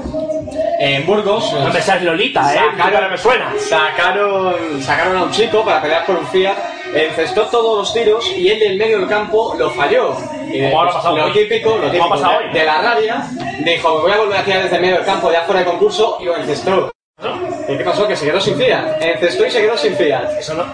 En 0.78 1.06
Burgos. 1.06 1.50
no 1.54 1.72
me 1.72 1.80
seas 1.80 2.02
Lolita 2.02 2.40
eh 2.54 2.58
Sacaron- 2.58 2.76
Tu 2.86 2.92
cara 2.92 3.08
me 3.08 3.16
suena 3.16 3.52
Sacaron, 3.58 4.82
sacaron 4.82 5.16
a 5.16 5.22
un 5.22 5.30
chico 5.30 5.64
para 5.64 5.80
pelear 5.80 6.04
por 6.04 6.16
un 6.16 6.26
Fiat, 6.26 6.56
encestó 6.94 7.44
todos 7.44 7.78
los 7.78 7.94
tiros 7.94 8.30
y 8.36 8.48
el 8.50 8.58
del 8.58 8.76
medio 8.76 8.98
del 8.98 9.08
campo 9.08 9.54
lo 9.58 9.70
falló. 9.70 10.14
Y 10.56 10.72
pues, 10.72 10.94
pasado 10.94 11.16
lo 11.16 11.32
típico, 11.32 11.76
lo 11.76 11.90
típico 11.90 12.08
pasado 12.08 12.38
de, 12.38 12.46
hoy. 12.46 12.52
de 12.52 12.64
la 12.64 12.80
rabia, 12.80 13.26
dijo, 13.64 13.94
me 13.96 14.00
voy 14.02 14.12
a 14.12 14.16
volver 14.16 14.38
a 14.38 14.44
tirar 14.44 14.62
desde 14.62 14.76
el 14.76 14.82
medio 14.82 14.96
del 14.96 15.04
campo, 15.04 15.30
ya 15.30 15.42
fuera 15.42 15.60
de 15.60 15.66
concurso, 15.66 16.18
y 16.20 16.24
lo 16.24 16.36
encestó. 16.36 16.90
¿Y 17.68 17.76
qué 17.76 17.84
pasó? 17.84 18.06
Que 18.06 18.16
se 18.16 18.26
quedó 18.26 18.40
sin 18.40 18.56
Fiat. 18.56 19.02
Encestó 19.02 19.46
y 19.46 19.50
se 19.50 19.60
quedó 19.60 19.76
sin 19.76 19.96
Fiat. 19.96 20.38
Eso 20.38 20.54
no, 20.54 20.64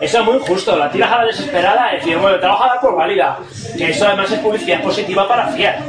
eso 0.00 0.18
es 0.18 0.24
muy 0.24 0.34
injusto, 0.36 0.76
la 0.76 0.90
tiras 0.90 1.10
a 1.10 1.18
la 1.18 1.24
desesperada, 1.24 1.92
es 1.92 2.04
decir, 2.04 2.18
bueno, 2.18 2.38
te 2.38 2.46
vas 2.46 2.60
a 2.60 2.66
dar 2.66 2.80
por 2.80 2.96
válida. 2.96 3.38
Que 3.76 3.90
eso 3.90 4.06
además 4.06 4.30
es 4.30 4.38
publicidad 4.38 4.82
positiva 4.82 5.26
para 5.26 5.48
Fiat. 5.48 5.80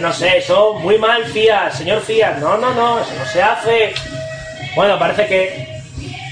No 0.00 0.12
sé, 0.12 0.38
eso 0.38 0.74
muy 0.74 0.98
mal 0.98 1.24
Fiat, 1.24 1.72
señor 1.72 2.00
Fiat. 2.00 2.38
No, 2.38 2.56
no, 2.56 2.72
no, 2.74 3.00
eso 3.00 3.12
no 3.18 3.24
se 3.26 3.42
hace. 3.42 3.94
Bueno, 4.76 4.98
parece 4.98 5.26
que 5.26 5.72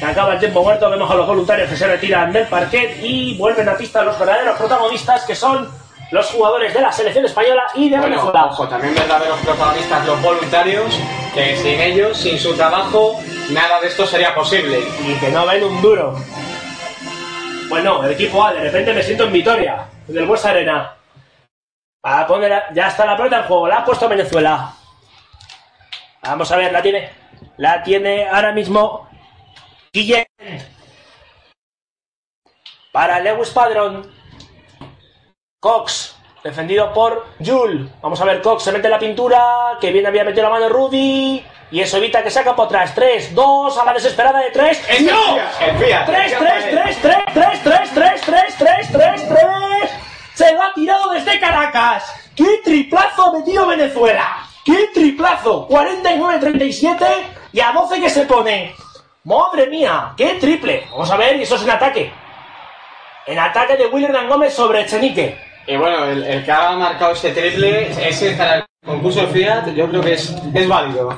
que 0.01 0.07
acaba 0.07 0.33
el 0.33 0.39
tiempo 0.39 0.63
muerto, 0.63 0.89
vemos 0.89 1.11
a 1.11 1.15
los 1.15 1.27
voluntarios 1.27 1.69
que 1.69 1.77
se 1.77 1.87
retiran 1.87 2.33
del 2.33 2.47
parquet 2.47 2.97
y 3.03 3.37
vuelven 3.37 3.69
a 3.69 3.77
pista 3.77 4.03
los 4.03 4.19
verdaderos 4.19 4.57
protagonistas 4.57 5.25
que 5.27 5.35
son 5.35 5.69
los 6.11 6.27
jugadores 6.31 6.75
de 6.75 6.81
la 6.81 6.91
selección 6.93 7.25
española 7.25 7.65
y 7.75 7.89
de 7.89 7.97
Bueno, 7.99 8.17
Venezuela. 8.17 8.47
ojo, 8.47 8.69
también 8.69 8.95
verdaderos 8.95 9.39
protagonistas 9.41 10.07
los 10.07 10.21
voluntarios, 10.23 10.93
que 11.35 11.57
sin 11.57 11.81
ellos, 11.81 12.17
sin 12.17 12.39
su 12.39 12.55
trabajo, 12.57 13.21
nada 13.51 13.81
de 13.81 13.87
esto 13.89 14.07
sería 14.07 14.35
posible. 14.35 14.81
Y 15.07 15.15
que 15.21 15.31
no 15.31 15.47
ven 15.47 15.63
un 15.65 15.81
duro. 15.81 16.17
Bueno, 17.69 18.03
el 18.05 18.13
equipo 18.13 18.45
A, 18.45 18.53
de 18.53 18.61
repente 18.63 18.93
me 18.93 19.03
siento 19.03 19.25
en 19.25 19.33
Vitoria, 19.33 19.87
del 20.09 20.27
Buesa 20.27 20.51
Arena. 20.51 20.97
A 22.03 22.27
poner 22.27 22.53
a- 22.53 22.75
ya 22.75 22.89
está 22.89 23.07
la 23.07 23.17
pelota 23.17 23.39
en 23.39 23.45
juego, 23.45 23.69
la 23.69 23.77
ha 23.77 23.85
puesto 23.85 24.09
Venezuela. 24.09 24.73
Vamos 26.23 26.51
a 26.51 26.57
ver, 26.57 26.73
la 26.73 26.83
tiene. 26.83 27.11
La 27.59 27.83
tiene 27.83 28.29
ahora 28.29 28.53
mismo 28.53 29.09
Guillén. 29.93 30.27
Para 32.93 33.21
Lewis 33.21 33.51
Padrón. 33.51 34.11
Cox, 35.61 36.17
defendido 36.43 36.91
por 36.95 37.27
Jul. 37.45 37.93
Vamos 38.01 38.19
a 38.19 38.25
ver, 38.25 38.41
Cox 38.41 38.63
se 38.63 38.73
mete 38.73 38.87
en 38.87 38.93
la 38.93 38.99
pintura. 38.99 39.77
Que 39.79 39.93
bien 39.93 40.07
había 40.07 40.25
metido 40.25 40.45
la 40.45 40.49
mano 40.49 40.71
Rudy. 40.71 41.45
Y 41.71 41.81
eso 41.81 41.99
evita 41.99 42.23
que 42.23 42.31
saca 42.31 42.57
por 42.57 42.65
atrás. 42.65 42.95
3, 42.95 43.35
2, 43.35 43.79
a 43.79 43.85
la 43.85 43.93
desesperada 43.93 44.41
de 44.41 44.51
3. 44.53 44.89
Es 44.89 45.03
¡No! 45.03 45.37
el 45.37 45.43
Fiat, 45.43 45.61
el 45.61 45.77
Fiat, 45.77 46.07
3, 46.07 46.33
el 46.33 46.39
3, 46.39 46.65
Fiat. 46.65 47.33
3, 47.35 47.63
3, 47.63 47.63
3, 47.63 47.63
3, 47.63 47.91
3, 47.93 48.21
3, 48.25 48.57
3, 48.57 48.57
3, 48.59 48.93
3, 48.93 49.29
3. 49.29 49.91
Se 50.33 50.55
lo 50.55 50.63
ha 50.63 50.73
tirado 50.73 51.11
desde 51.11 51.39
Caracas. 51.39 52.31
¡Qué 52.35 52.63
triplazo 52.65 53.25
ha 53.25 53.33
metido 53.33 53.67
Venezuela! 53.67 54.39
¡Qué 54.65 54.89
triplazo! 54.95 55.69
49-37 55.69 57.07
y 57.53 57.61
a 57.61 57.73
12 57.73 58.01
que 58.01 58.09
se 58.09 58.25
pone. 58.25 58.75
¡Madre 59.25 59.67
mía! 59.67 60.15
¡Qué 60.17 60.37
triple! 60.41 60.87
Vamos 60.91 61.11
a 61.11 61.19
ver, 61.19 61.37
y 61.37 61.43
eso 61.43 61.57
es 61.57 61.63
en 61.65 61.71
ataque. 61.71 62.11
En 63.27 63.39
ataque 63.39 63.77
de 63.77 63.87
William 63.89 64.27
Gómez 64.27 64.55
sobre 64.55 64.81
Echenique. 64.81 65.50
Y 65.71 65.77
bueno, 65.77 66.05
el, 66.05 66.45
que 66.45 66.51
ha 66.51 66.73
marcado 66.73 67.13
este 67.13 67.31
triple, 67.31 67.93
ese 68.09 68.33
para 68.33 68.57
el 68.57 68.65
concurso 68.85 69.21
de 69.21 69.29
Fiat, 69.29 69.69
yo 69.69 69.89
creo 69.89 70.03
que 70.03 70.15
es, 70.15 70.69
válido. 70.69 71.17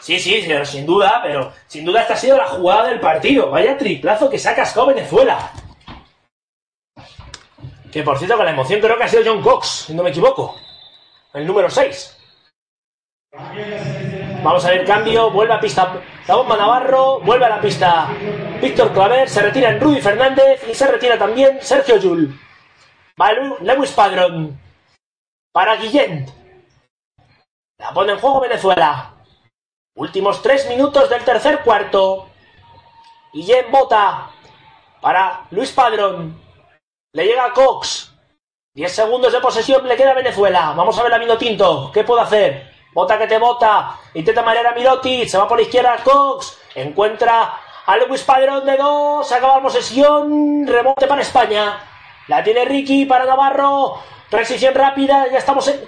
Sí, 0.00 0.20
sí, 0.20 0.44
pero 0.46 0.64
sin 0.64 0.86
duda, 0.86 1.18
pero 1.20 1.52
sin 1.66 1.84
duda 1.84 2.02
esta 2.02 2.14
ha 2.14 2.16
sido 2.16 2.36
la 2.36 2.46
jugada 2.46 2.90
del 2.90 3.00
partido. 3.00 3.50
Vaya 3.50 3.76
triplazo 3.76 4.30
que 4.30 4.38
se 4.38 4.50
ha 4.50 4.54
cascado 4.54 4.86
Venezuela. 4.86 5.50
Que 7.90 8.04
por 8.04 8.16
cierto, 8.18 8.36
con 8.36 8.44
la 8.44 8.52
emoción 8.52 8.80
creo 8.80 8.96
que 8.96 9.02
ha 9.02 9.08
sido 9.08 9.24
John 9.26 9.42
Cox, 9.42 9.66
si 9.88 9.94
no 9.94 10.04
me 10.04 10.10
equivoco. 10.10 10.54
El 11.34 11.44
número 11.44 11.68
6. 11.68 12.16
Vamos 14.44 14.64
a 14.64 14.70
ver 14.70 14.84
cambio, 14.84 15.32
vuelve 15.32 15.54
a 15.54 15.60
pista 15.60 16.00
la 16.28 16.36
bomba 16.36 16.56
Navarro, 16.56 17.18
vuelve 17.18 17.46
a 17.46 17.48
la 17.48 17.60
pista 17.60 18.08
Víctor 18.62 18.92
Claver, 18.92 19.28
se 19.28 19.42
retira 19.42 19.70
en 19.70 19.80
Rudy 19.80 20.00
Fernández 20.00 20.64
y 20.70 20.74
se 20.74 20.86
retira 20.86 21.18
también 21.18 21.58
Sergio 21.60 21.96
Yul. 21.96 22.47
Lewis 23.60 23.90
Padrón 23.92 24.60
para 25.52 25.76
Guillén. 25.76 26.26
La 27.78 27.92
pone 27.92 28.12
en 28.12 28.18
juego 28.18 28.40
Venezuela. 28.40 29.14
Últimos 29.96 30.40
tres 30.40 30.68
minutos 30.68 31.10
del 31.10 31.24
tercer 31.24 31.62
cuarto. 31.62 32.28
Guillén 33.32 33.70
bota 33.70 34.30
para 35.00 35.46
Luis 35.50 35.72
Padrón. 35.72 36.40
Le 37.12 37.24
llega 37.24 37.52
Cox. 37.52 38.14
10 38.74 38.92
segundos 38.92 39.32
de 39.32 39.40
posesión 39.40 39.88
le 39.88 39.96
queda 39.96 40.14
Venezuela. 40.14 40.72
Vamos 40.76 40.96
a 40.96 41.02
ver 41.02 41.12
a 41.12 41.18
Vino 41.18 41.36
Tinto. 41.36 41.90
¿Qué 41.92 42.04
puede 42.04 42.22
hacer? 42.22 42.72
Bota 42.94 43.18
que 43.18 43.26
te 43.26 43.38
bota. 43.38 43.98
Intenta 44.14 44.42
marear 44.42 44.68
a 44.68 44.74
Mirotic. 44.74 45.28
Se 45.28 45.38
va 45.38 45.48
por 45.48 45.58
la 45.58 45.64
izquierda 45.64 45.96
Cox. 46.04 46.56
Encuentra 46.76 47.58
a 47.84 47.96
Lewis 47.96 48.22
Padrón 48.22 48.64
de 48.64 48.76
dos. 48.76 49.32
Acaba 49.32 49.56
la 49.56 49.62
posesión. 49.62 50.64
Rebote 50.64 51.08
para 51.08 51.22
España. 51.22 51.97
La 52.28 52.42
tiene 52.44 52.64
Ricky 52.64 53.04
para 53.06 53.24
Navarro. 53.24 53.94
Transición 54.30 54.74
rápida. 54.74 55.26
Ya 55.30 55.38
estamos 55.38 55.66
en- 55.68 55.80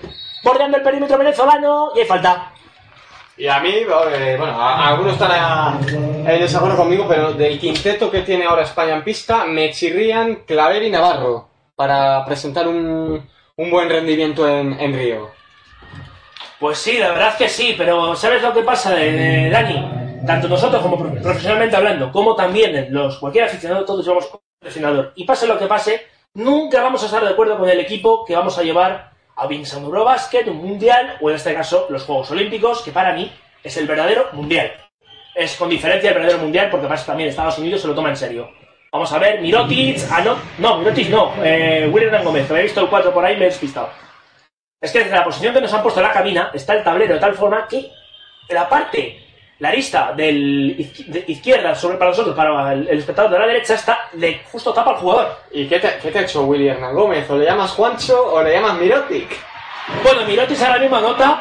bordeando 0.42 0.76
el 0.78 0.82
perímetro 0.82 1.18
venezolano. 1.18 1.90
Y 1.94 2.00
hay 2.00 2.06
falta. 2.06 2.52
Y 3.36 3.46
a 3.48 3.58
mí, 3.60 3.70
eh, 3.74 4.34
bueno, 4.38 4.60
a- 4.60 4.88
algunos 4.88 5.14
estarán 5.14 5.80
en 5.88 6.24
desacuerdo 6.40 6.76
conmigo, 6.76 7.06
pero 7.08 7.32
del 7.32 7.58
quinteto 7.58 8.10
que 8.10 8.20
tiene 8.22 8.44
ahora 8.44 8.62
España 8.62 8.94
en 8.94 9.04
pista, 9.04 9.44
me 9.46 9.70
chirrían 9.72 10.42
Claver 10.46 10.82
y 10.82 10.90
Navarro 10.90 11.48
para 11.74 12.22
presentar 12.26 12.68
un, 12.68 13.26
un 13.56 13.70
buen 13.70 13.88
rendimiento 13.88 14.46
en, 14.46 14.78
en 14.78 14.92
Río. 14.94 15.30
Pues 16.58 16.76
sí, 16.78 16.98
la 16.98 17.08
verdad 17.12 17.36
que 17.38 17.48
sí, 17.48 17.74
pero 17.78 18.14
¿sabes 18.14 18.42
lo 18.42 18.52
que 18.52 18.60
pasa, 18.62 18.94
eh, 19.02 19.48
Dani? 19.50 20.20
Tanto 20.26 20.46
nosotros 20.48 20.82
como 20.82 20.98
pro- 20.98 21.22
profesionalmente 21.22 21.74
hablando, 21.76 22.12
como 22.12 22.34
también 22.36 22.88
los 22.90 23.16
cualquier 23.16 23.44
aficionado, 23.44 23.86
todos 23.86 24.04
somos 24.04 24.28
aficionador. 24.62 25.12
Y 25.16 25.24
pase 25.24 25.46
lo 25.46 25.58
que 25.58 25.64
pase, 25.66 26.06
nunca 26.34 26.82
vamos 26.82 27.02
a 27.02 27.06
estar 27.06 27.22
de 27.22 27.30
acuerdo 27.30 27.58
con 27.58 27.68
el 27.68 27.80
equipo 27.80 28.24
que 28.24 28.36
vamos 28.36 28.58
a 28.58 28.62
llevar 28.62 29.12
a 29.36 29.46
Vincent 29.46 29.84
Eurobasket, 29.84 30.48
un 30.48 30.58
mundial, 30.58 31.16
o 31.20 31.30
en 31.30 31.36
este 31.36 31.54
caso 31.54 31.86
los 31.88 32.04
Juegos 32.04 32.30
Olímpicos, 32.30 32.82
que 32.82 32.92
para 32.92 33.12
mí 33.12 33.32
es 33.62 33.76
el 33.76 33.86
verdadero 33.86 34.28
mundial. 34.32 34.72
Es 35.34 35.56
con 35.56 35.68
diferencia 35.68 36.10
el 36.10 36.14
verdadero 36.14 36.38
mundial, 36.38 36.68
porque 36.70 36.86
pasa 36.86 37.06
también 37.06 37.28
Estados 37.28 37.58
Unidos 37.58 37.80
se 37.80 37.88
lo 37.88 37.94
toma 37.94 38.10
en 38.10 38.16
serio. 38.16 38.50
Vamos 38.92 39.12
a 39.12 39.18
ver, 39.18 39.40
Mirotic, 39.40 39.98
ah, 40.10 40.20
no, 40.20 40.36
no, 40.58 40.78
Mirotic 40.78 41.08
no, 41.08 41.32
eh, 41.42 41.88
William 41.92 42.24
Gómez, 42.24 42.46
que 42.46 42.52
me 42.52 42.60
he 42.60 42.62
visto 42.64 42.80
el 42.80 42.88
4 42.88 43.12
por 43.12 43.24
ahí, 43.24 43.36
me 43.36 43.42
he 43.42 43.48
despistado. 43.48 43.90
Es 44.80 44.90
que 44.90 45.00
desde 45.00 45.12
la 45.12 45.24
posición 45.24 45.54
que 45.54 45.60
nos 45.60 45.72
han 45.72 45.82
puesto 45.82 46.00
en 46.00 46.06
la 46.06 46.12
cabina 46.12 46.50
está 46.52 46.74
el 46.74 46.82
tablero 46.82 47.14
de 47.14 47.20
tal 47.20 47.34
forma 47.34 47.68
que 47.68 47.90
la 48.48 48.68
parte, 48.68 49.29
la 49.60 49.68
arista 49.68 50.12
del 50.16 50.76
de 51.06 51.24
izquierda 51.28 51.74
sobre 51.74 51.96
para 51.98 52.10
nosotros, 52.10 52.34
para 52.34 52.72
el, 52.72 52.88
el 52.88 52.98
espectador 52.98 53.30
de 53.30 53.38
la 53.38 53.46
derecha, 53.46 53.74
está 53.74 54.08
de 54.12 54.40
justo 54.50 54.72
tapa 54.72 54.90
al 54.92 54.96
jugador. 54.96 55.36
¿Y 55.52 55.66
qué 55.66 55.78
te, 55.78 55.98
qué 56.02 56.10
te 56.10 56.18
ha 56.18 56.22
hecho 56.22 56.42
Willy 56.44 56.68
Hernán 56.68 56.94
Gómez? 56.94 57.28
¿O 57.30 57.36
le 57.36 57.44
llamas 57.44 57.70
Juancho 57.72 58.32
o 58.32 58.42
le 58.42 58.52
llamas 58.54 58.78
Mirotic? 58.78 59.28
Bueno, 60.02 60.22
Mirotis 60.26 60.62
ahora 60.62 60.78
mismo 60.78 60.96
anota, 60.96 61.40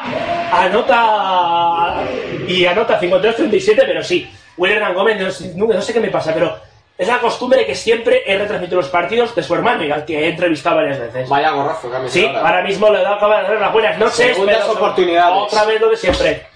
anota 0.52 2.02
y 2.46 2.66
anota 2.66 3.00
52-37, 3.00 3.74
pero 3.86 4.02
sí, 4.02 4.28
Will 4.56 4.72
Hernán 4.72 4.94
Gómez, 4.94 5.20
no, 5.20 5.30
sé- 5.30 5.52
no- 5.56 5.80
sé 5.82 5.92
qué 5.92 6.00
me 6.00 6.08
pasa, 6.08 6.32
pero 6.34 6.58
es 6.98 7.08
la 7.08 7.18
costumbre 7.18 7.64
que 7.64 7.74
siempre 7.74 8.22
he 8.26 8.36
retransmitido 8.38 8.80
los 8.80 8.90
partidos 8.90 9.34
de 9.34 9.42
su 9.42 9.54
hermano, 9.54 9.82
al 9.94 10.04
que 10.04 10.18
he 10.24 10.28
entrevistado 10.28 10.76
varias 10.76 10.98
veces. 11.00 11.28
Vaya 11.28 11.50
gorrazo 11.50 11.90
que 11.90 11.96
ha 11.96 12.08
Sí, 12.08 12.26
ahora. 12.26 12.40
ahora 12.40 12.62
mismo 12.64 12.90
le 12.90 13.00
he 13.00 13.02
dado 13.02 13.14
acaba 13.16 13.42
de 13.42 13.48
dar 13.48 13.60
las 13.60 13.72
buenas 13.72 13.98
noches, 13.98 14.14
Segundas 14.16 14.58
pero 14.60 14.72
oportunidades. 14.72 15.36
otra 15.38 15.64
vez 15.64 15.80
lo 15.80 15.88
de 15.90 15.96
siempre. 15.96 16.46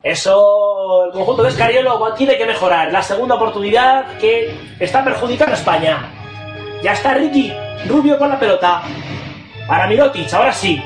Eso, 0.00 1.06
el 1.06 1.10
conjunto 1.10 1.42
de 1.42 1.48
Escariolo 1.48 2.14
tiene 2.14 2.38
que 2.38 2.46
mejorar. 2.46 2.92
La 2.92 3.02
segunda 3.02 3.34
oportunidad 3.34 4.16
que 4.18 4.56
está 4.78 5.02
perjudicando 5.02 5.56
a 5.56 5.58
España. 5.58 6.12
Ya 6.84 6.92
está 6.92 7.14
Ricky 7.14 7.52
Rubio 7.88 8.16
con 8.16 8.28
la 8.28 8.38
pelota. 8.38 8.82
Para 9.66 9.88
Mirotic, 9.88 10.32
ahora 10.32 10.52
sí. 10.52 10.80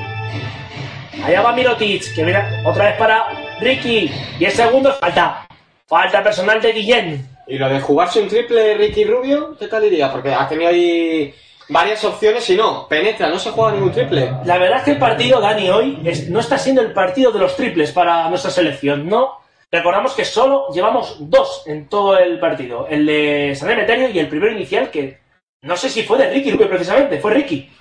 Allá 1.23 1.43
va 1.43 1.53
Mirotic, 1.53 2.15
que 2.15 2.23
mira, 2.23 2.63
otra 2.65 2.85
vez 2.85 2.97
para 2.97 3.27
Ricky. 3.59 4.11
10 4.39 4.51
segundos, 4.51 4.97
falta. 4.97 5.47
Falta 5.85 6.23
personal 6.23 6.59
de 6.59 6.71
Guillén. 6.71 7.29
¿Y 7.45 7.59
lo 7.59 7.69
de 7.69 7.81
jugarse 7.81 8.19
un 8.19 8.29
triple 8.29 8.73
Ricky 8.73 9.03
Rubio? 9.03 9.55
¿Qué 9.59 9.67
tal 9.67 9.85
iría? 9.85 10.11
Porque 10.11 10.33
ha 10.33 10.49
tenido 10.49 10.71
ahí 10.71 11.31
varias 11.69 12.03
opciones 12.03 12.49
y 12.49 12.55
no, 12.55 12.87
penetra, 12.87 13.29
no 13.29 13.39
se 13.39 13.51
juega 13.51 13.71
ningún 13.71 13.91
triple. 13.91 14.31
La 14.45 14.57
verdad 14.57 14.79
es 14.79 14.83
que 14.83 14.91
el 14.91 14.99
partido, 14.99 15.39
Dani, 15.39 15.69
hoy 15.69 15.99
no 16.29 16.39
está 16.39 16.57
siendo 16.57 16.81
el 16.81 16.91
partido 16.93 17.31
de 17.31 17.39
los 17.39 17.55
triples 17.55 17.91
para 17.91 18.29
nuestra 18.29 18.51
selección, 18.51 19.07
¿no? 19.07 19.39
Recordamos 19.71 20.13
que 20.13 20.23
solo 20.23 20.67
llevamos 20.71 21.17
dos 21.19 21.63
en 21.65 21.89
todo 21.89 22.17
el 22.17 22.39
partido. 22.39 22.87
El 22.87 23.05
de 23.05 23.55
San 23.55 23.71
Emeterio 23.71 24.09
y 24.09 24.19
el 24.19 24.29
primero 24.29 24.51
inicial, 24.51 24.91
que 24.91 25.19
no 25.63 25.75
sé 25.75 25.89
si 25.89 26.03
fue 26.03 26.17
de 26.19 26.29
Ricky 26.29 26.51
Rubio 26.51 26.69
precisamente, 26.69 27.19
fue 27.19 27.33
Ricky. 27.33 27.71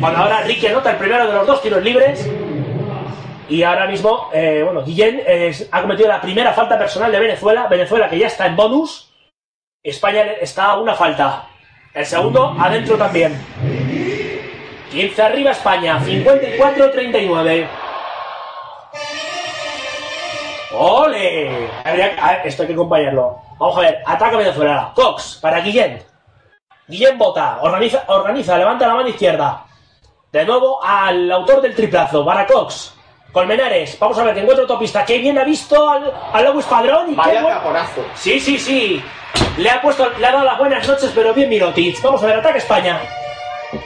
Cuando 0.00 0.20
ahora 0.20 0.40
Ricky 0.42 0.68
anota 0.68 0.92
el 0.92 0.96
primero 0.96 1.26
de 1.26 1.32
los 1.34 1.46
dos 1.46 1.60
tiros 1.60 1.82
libres. 1.82 2.26
Y 3.50 3.64
ahora 3.64 3.86
mismo, 3.86 4.30
eh, 4.32 4.62
bueno, 4.64 4.84
Guillén 4.84 5.22
ha 5.70 5.82
cometido 5.82 6.08
la 6.08 6.20
primera 6.20 6.52
falta 6.52 6.78
personal 6.78 7.10
de 7.10 7.18
Venezuela. 7.18 7.66
Venezuela 7.66 8.08
que 8.08 8.18
ya 8.18 8.28
está 8.28 8.46
en 8.46 8.56
bonus. 8.56 9.12
España 9.82 10.22
está 10.40 10.66
a 10.66 10.78
una 10.78 10.94
falta. 10.94 11.48
El 11.92 12.06
segundo 12.06 12.54
adentro 12.58 12.96
también. 12.96 13.36
15 14.92 15.22
arriba 15.22 15.50
España, 15.50 15.98
54-39. 16.00 17.68
¡Ole! 20.72 21.66
Esto 22.44 22.62
hay 22.62 22.68
que 22.68 22.74
acompañarlo. 22.74 23.40
Vamos 23.58 23.76
a 23.76 23.80
ver, 23.80 23.98
ataca 24.06 24.36
Venezuela. 24.36 24.92
Cox 24.94 25.38
para 25.42 25.60
Guillén. 25.60 26.02
Guillén 26.86 27.18
bota, 27.18 27.58
organiza, 27.60 28.04
organiza, 28.06 28.56
levanta 28.56 28.86
la 28.86 28.94
mano 28.94 29.08
izquierda. 29.08 29.64
De 30.30 30.44
nuevo 30.44 30.82
al 30.82 31.30
autor 31.32 31.60
del 31.60 31.74
triplazo, 31.74 32.24
para 32.24 32.46
Cox. 32.46 32.94
Colmenares, 33.32 33.96
vamos 33.98 34.18
a 34.18 34.24
ver 34.24 34.34
que 34.34 34.40
encuentra 34.40 34.62
autopista. 34.62 35.04
Qué 35.04 35.18
bien 35.18 35.38
ha 35.38 35.44
visto 35.44 35.88
al, 35.88 36.12
al 36.32 36.44
Lewis 36.44 36.66
Padrón 36.66 37.12
y 37.12 37.14
Vaya 37.14 37.40
qué 37.40 37.48
caporazo. 37.48 38.04
Sí, 38.14 38.40
sí, 38.40 38.58
sí. 38.58 39.04
Le 39.56 39.70
ha 39.70 39.80
puesto, 39.80 40.10
le 40.18 40.26
ha 40.26 40.32
dado 40.32 40.44
las 40.44 40.58
buenas 40.58 40.86
noches, 40.86 41.12
pero 41.14 41.32
bien 41.32 41.48
Mirotic. 41.48 42.02
Vamos 42.02 42.22
a 42.22 42.26
ver, 42.26 42.36
ataque 42.36 42.58
España. 42.58 43.00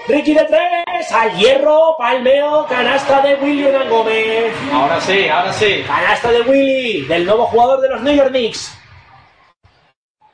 Ricky 0.08 0.32
de 0.32 0.44
tres, 0.44 1.12
al 1.12 1.36
hierro, 1.36 1.96
palmeo, 1.98 2.66
canasta 2.66 3.20
de 3.20 3.34
Willy 3.34 3.66
Hernán 3.66 3.90
Gómez. 3.90 4.54
Ahora 4.72 4.98
sí, 5.00 5.28
ahora 5.28 5.52
sí. 5.52 5.84
Canasta 5.86 6.32
de 6.32 6.40
Willy, 6.40 7.02
del 7.02 7.26
nuevo 7.26 7.44
jugador 7.46 7.80
de 7.82 7.90
los 7.90 8.00
New 8.00 8.14
York 8.14 8.30
Knicks. 8.30 8.78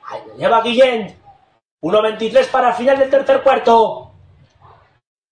Ahí 0.06 0.20
lo 0.28 0.36
lleva 0.36 0.62
Guillén. 0.62 1.16
1.23 1.82 2.46
para 2.48 2.68
el 2.68 2.74
final 2.74 2.98
del 2.98 3.10
tercer 3.10 3.42
cuarto. 3.42 4.12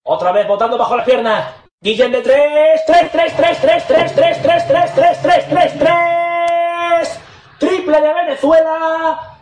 Otra 0.03 0.33
vez 0.33 0.49
botando 0.49 0.77
bajo 0.79 0.97
las 0.97 1.05
piernas. 1.07 1.68
Guillén 1.81 2.11
de 2.11 2.23
3, 2.23 2.87
3, 2.87 3.13
3, 3.13 3.37
3, 3.37 3.57
3, 3.57 3.87
3, 3.87 3.87
3, 3.87 4.43
3, 4.43 4.67
3, 4.67 4.93
3, 4.95 5.23
3, 5.23 5.49
3, 5.49 5.79
3. 5.79 7.21
Triple 7.61 8.01
de 8.01 8.15
Venezuela. 8.15 9.39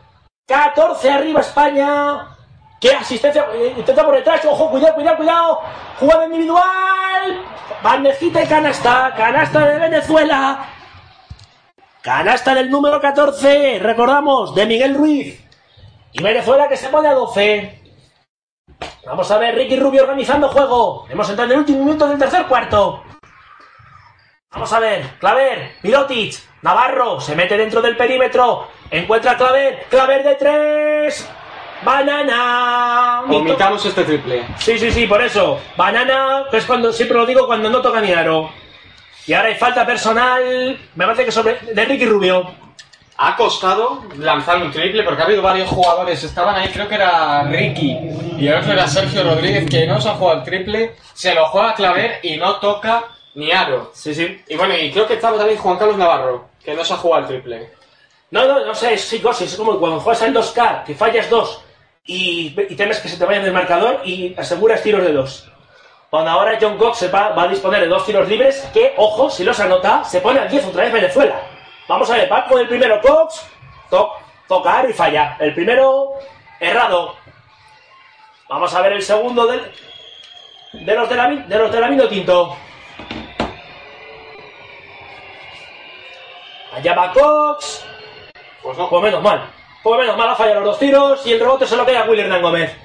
14 0.46 1.10
arriba 1.10 1.40
España. 1.40 2.36
¡Qué 2.78 2.90
asistencia! 2.90 3.46
Eh, 3.54 3.74
Intenta 3.78 4.04
por 4.04 4.16
detrás. 4.16 4.44
¡Ojo! 4.44 4.70
¡Cuidado, 4.70 4.94
cuidado, 4.96 5.16
cuidado! 5.16 5.60
¡Jugada 5.98 6.26
individual! 6.26 7.42
Bandejita 7.82 8.46
canasta. 8.46 9.14
Canasta 9.16 9.66
de 9.66 9.78
Venezuela. 9.78 10.66
Canasta 12.02 12.54
del 12.54 12.70
número 12.70 13.00
14. 13.00 13.78
Recordamos, 13.78 14.54
de 14.54 14.66
Miguel 14.66 14.94
Ruiz. 14.94 15.42
Y 16.12 16.22
Venezuela 16.22 16.68
que 16.68 16.76
se 16.76 16.90
pone 16.90 17.08
a 17.08 17.14
12. 17.14 17.85
Vamos 19.06 19.30
a 19.30 19.38
ver, 19.38 19.54
Ricky 19.54 19.78
Rubio 19.78 20.02
organizando 20.02 20.48
juego. 20.48 21.06
Hemos 21.08 21.30
entrado 21.30 21.46
en 21.46 21.52
el 21.52 21.58
último 21.60 21.84
minuto 21.84 22.08
del 22.08 22.18
tercer 22.18 22.44
cuarto. 22.46 23.04
Vamos 24.50 24.72
a 24.72 24.80
ver, 24.80 25.10
Claver, 25.20 25.76
Mirotic, 25.82 26.34
Navarro, 26.62 27.20
se 27.20 27.36
mete 27.36 27.56
dentro 27.56 27.80
del 27.80 27.96
perímetro. 27.96 28.66
Encuentra 28.90 29.32
a 29.32 29.36
Claver, 29.36 29.86
Claver 29.88 30.24
de 30.24 30.34
tres. 30.34 31.30
Banana. 31.84 33.22
Omitamos 33.28 33.84
este 33.86 34.02
triple. 34.02 34.44
Sí, 34.58 34.76
sí, 34.76 34.90
sí, 34.90 35.06
por 35.06 35.22
eso. 35.22 35.60
Banana, 35.76 36.46
que 36.50 36.56
es 36.56 36.64
cuando 36.64 36.92
siempre 36.92 37.16
lo 37.16 37.26
digo 37.26 37.46
cuando 37.46 37.70
no 37.70 37.80
toca 37.80 38.00
ni 38.00 38.12
aro. 38.12 38.50
Y 39.26 39.34
ahora 39.34 39.50
hay 39.50 39.54
falta 39.54 39.86
personal. 39.86 40.78
Me 40.96 41.04
parece 41.04 41.26
que 41.26 41.32
sobre. 41.32 41.58
de 41.60 41.84
Ricky 41.84 42.06
Rubio. 42.06 42.65
Ha 43.18 43.34
costado 43.36 44.04
lanzar 44.18 44.62
un 44.62 44.70
triple 44.70 45.02
porque 45.02 45.22
ha 45.22 45.24
habido 45.24 45.42
varios 45.42 45.68
jugadores. 45.70 46.22
Estaban 46.22 46.54
ahí, 46.54 46.68
creo 46.68 46.86
que 46.88 46.96
era 46.96 47.44
Ricky 47.44 47.98
y 48.38 48.48
el 48.48 48.54
otro 48.54 48.72
era 48.72 48.86
Sergio 48.86 49.22
Rodríguez, 49.22 49.68
que 49.70 49.86
no 49.86 50.00
se 50.00 50.08
ha 50.10 50.14
jugado 50.14 50.40
el 50.40 50.44
triple. 50.44 50.96
Se 51.14 51.34
lo 51.34 51.46
juega 51.46 51.70
a 51.70 51.74
Claver 51.74 52.18
y 52.22 52.36
no 52.36 52.56
toca 52.56 53.04
ni 53.34 53.52
aro. 53.52 53.90
Sí, 53.94 54.14
sí. 54.14 54.42
Y 54.48 54.56
bueno, 54.56 54.76
y 54.76 54.90
creo 54.90 55.06
que 55.06 55.14
estaba 55.14 55.38
también 55.38 55.58
Juan 55.58 55.78
Carlos 55.78 55.96
Navarro, 55.96 56.48
que 56.62 56.74
no 56.74 56.84
se 56.84 56.92
ha 56.92 56.98
jugado 56.98 57.22
el 57.22 57.28
triple. 57.28 57.70
No, 58.30 58.46
no, 58.46 58.66
no 58.66 58.74
sé, 58.74 58.94
es 58.94 59.02
psicosis. 59.02 59.52
Es 59.52 59.56
como 59.56 59.78
cuando 59.78 60.00
juegas 60.00 60.22
al 60.22 60.34
2K, 60.34 60.84
que 60.84 60.94
fallas 60.94 61.30
dos 61.30 61.62
y, 62.04 62.54
y 62.68 62.76
temes 62.76 63.00
que 63.00 63.08
se 63.08 63.16
te 63.16 63.24
vayan 63.24 63.44
del 63.44 63.52
marcador 63.52 64.00
y 64.04 64.34
aseguras 64.38 64.82
tiros 64.82 65.02
de 65.02 65.12
dos. 65.12 65.48
Cuando 66.10 66.30
ahora 66.30 66.58
John 66.60 66.78
Cox 66.78 66.98
se 66.98 67.08
va, 67.08 67.30
va 67.30 67.44
a 67.44 67.48
disponer 67.48 67.80
de 67.80 67.88
dos 67.88 68.06
tiros 68.06 68.28
libres, 68.28 68.66
que, 68.72 68.94
ojo, 68.96 69.28
si 69.28 69.42
los 69.42 69.58
anota, 69.58 70.04
se 70.04 70.20
pone 70.20 70.38
al 70.38 70.48
10 70.48 70.66
otra 70.66 70.84
vez 70.84 70.92
Venezuela. 70.92 71.40
Vamos 71.88 72.10
a 72.10 72.16
ver, 72.16 72.32
va 72.32 72.44
con 72.46 72.58
el 72.60 72.66
primero 72.66 73.00
Cox, 73.00 73.46
to, 73.90 74.12
tocar 74.48 74.88
y 74.90 74.92
falla. 74.92 75.36
El 75.38 75.54
primero, 75.54 76.14
errado. 76.58 77.14
Vamos 78.48 78.74
a 78.74 78.82
ver 78.82 78.92
el 78.92 79.02
segundo 79.02 79.46
del, 79.46 79.72
de 80.72 80.94
los 80.94 81.08
de 81.08 81.16
la, 81.16 81.28
de 81.28 81.58
los 81.58 81.70
de 81.70 81.80
la 81.80 81.88
Vino 81.88 82.08
Tinto. 82.08 82.56
Allá 86.74 86.94
va 86.94 87.12
Cox. 87.12 87.86
Pues 88.62 88.76
no. 88.76 88.88
Pues 88.88 89.02
menos 89.02 89.22
mal. 89.22 89.48
Pues 89.82 90.00
menos 90.00 90.16
mal, 90.16 90.30
ha 90.30 90.34
fallado 90.34 90.60
los 90.60 90.70
dos 90.70 90.78
tiros 90.80 91.24
y 91.26 91.32
el 91.32 91.40
rebote 91.40 91.66
se 91.66 91.76
lo 91.76 91.86
queda 91.86 92.00
a 92.00 92.04
Willy 92.04 92.22
Hernán 92.22 92.42
Gómez. 92.42 92.76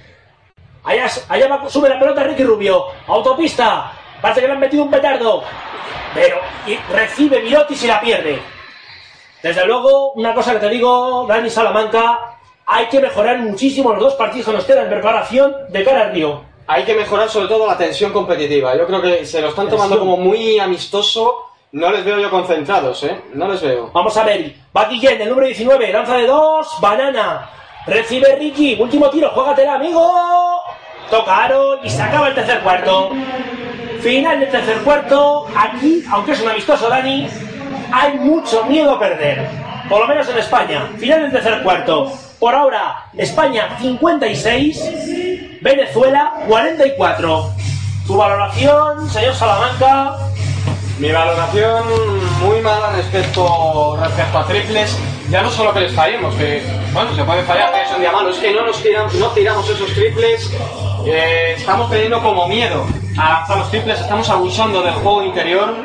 Allá, 0.84 1.08
allá 1.28 1.48
va, 1.48 1.70
sube 1.70 1.90
la 1.90 2.00
pelota 2.00 2.24
Ricky 2.24 2.44
Rubio. 2.44 2.86
Autopista. 3.08 3.94
Parece 4.22 4.42
que 4.42 4.48
le 4.48 4.54
han 4.54 4.60
metido 4.60 4.84
un 4.84 4.92
petardo. 4.92 5.44
Pero 6.14 6.40
y 6.68 6.76
recibe 6.94 7.42
Mirotis 7.42 7.84
y 7.84 7.88
la 7.88 8.00
pierde. 8.00 8.61
Desde 9.42 9.66
luego, 9.66 10.12
una 10.14 10.34
cosa 10.34 10.54
que 10.54 10.60
te 10.60 10.70
digo, 10.70 11.26
Dani 11.28 11.50
Salamanca, 11.50 12.38
hay 12.66 12.86
que 12.88 13.00
mejorar 13.00 13.40
muchísimo 13.40 13.92
los 13.92 14.00
dos 14.00 14.14
partidos 14.16 14.48
que 14.48 14.54
nos 14.54 14.66
quedan 14.66 14.84
en 14.86 14.92
preparación 14.92 15.56
de 15.70 15.84
cara 15.84 16.02
al 16.02 16.12
Río. 16.14 16.42
Hay 16.68 16.84
que 16.84 16.94
mejorar 16.94 17.28
sobre 17.28 17.48
todo 17.48 17.68
la 17.68 17.78
tensión 17.78 18.14
competitiva. 18.14 18.78
Yo 18.78 18.86
creo 18.86 19.02
que 19.02 19.26
se 19.26 19.42
lo 19.42 19.50
están 19.50 19.68
tomando 19.68 20.00
como 20.00 20.16
muy 20.16 20.60
amistoso. 20.60 21.48
No 21.74 21.92
les 21.92 22.06
veo 22.06 22.20
yo 22.20 22.30
concentrados, 22.30 23.04
¿eh? 23.04 23.20
No 23.34 23.48
les 23.48 23.62
veo. 23.62 23.90
Vamos 23.94 24.16
a 24.16 24.24
ver. 24.24 24.54
Va 24.76 24.86
Guillén, 24.86 25.22
el 25.22 25.30
número 25.30 25.48
19, 25.48 25.92
lanza 25.92 26.18
de 26.18 26.28
dos, 26.28 26.68
banana. 26.80 27.50
Recibe 27.88 28.36
Ricky, 28.36 28.78
último 28.80 29.10
tiro, 29.10 29.30
juégatela, 29.32 29.76
amigo. 29.76 30.62
Toca 31.10 31.44
Aaron 31.46 31.80
y 31.84 31.90
se 31.90 32.02
acaba 32.02 32.28
el 32.28 32.36
tercer 32.36 32.62
cuarto. 32.62 33.10
Final 34.02 34.40
del 34.40 34.50
tercer 34.50 34.78
cuarto. 34.80 35.48
Aquí, 35.56 36.04
aunque 36.12 36.34
es 36.34 36.42
un 36.42 36.50
amistoso 36.50 36.88
Dani, 36.88 37.28
hay 37.92 38.18
mucho 38.20 38.66
miedo 38.66 38.96
a 38.96 39.00
perder. 39.00 39.48
Por 39.90 40.00
lo 40.02 40.08
menos 40.08 40.28
en 40.30 40.38
España. 40.38 40.90
Final 40.98 41.24
del 41.24 41.32
tercer 41.32 41.62
cuarto. 41.64 42.12
Por 42.40 42.56
ahora, 42.56 43.06
España 43.18 43.78
56, 43.80 45.60
Venezuela 45.62 46.34
44. 46.48 47.50
Tu 48.08 48.16
valoración, 48.16 49.10
señor 49.10 49.36
Salamanca. 49.36 50.16
Mi 50.98 51.12
valoración 51.12 51.84
muy 52.42 52.62
mala 52.62 52.92
respecto, 52.92 53.98
respecto 54.00 54.38
a 54.38 54.46
triples. 54.46 54.98
Ya 55.30 55.42
no 55.42 55.50
solo 55.50 55.74
que 55.74 55.82
les 55.82 55.94
fallemos, 55.94 56.36
que 56.36 56.62
bueno, 56.94 57.16
se 57.16 57.24
puede 57.24 57.44
fallar, 57.44 57.74
que 57.74 57.84
es 57.84 57.92
un 57.92 58.02
día 58.02 58.12
malo, 58.12 58.30
es 58.30 58.38
que 58.38 58.54
no 58.54 58.66
nos 58.66 58.82
tiramos, 59.34 59.70
esos 59.70 59.94
triples. 59.94 60.52
eh, 61.06 61.54
estamos 61.58 61.90
teniendo 61.90 62.22
como 62.22 62.48
miedo 62.48 62.86
a 63.18 63.30
lanzar 63.30 63.58
los 63.58 63.72
triples, 63.72 64.00
estamos 64.00 64.30
abusando 64.30 64.82
del 64.82 64.94
juego 64.94 65.24
interior. 65.24 65.76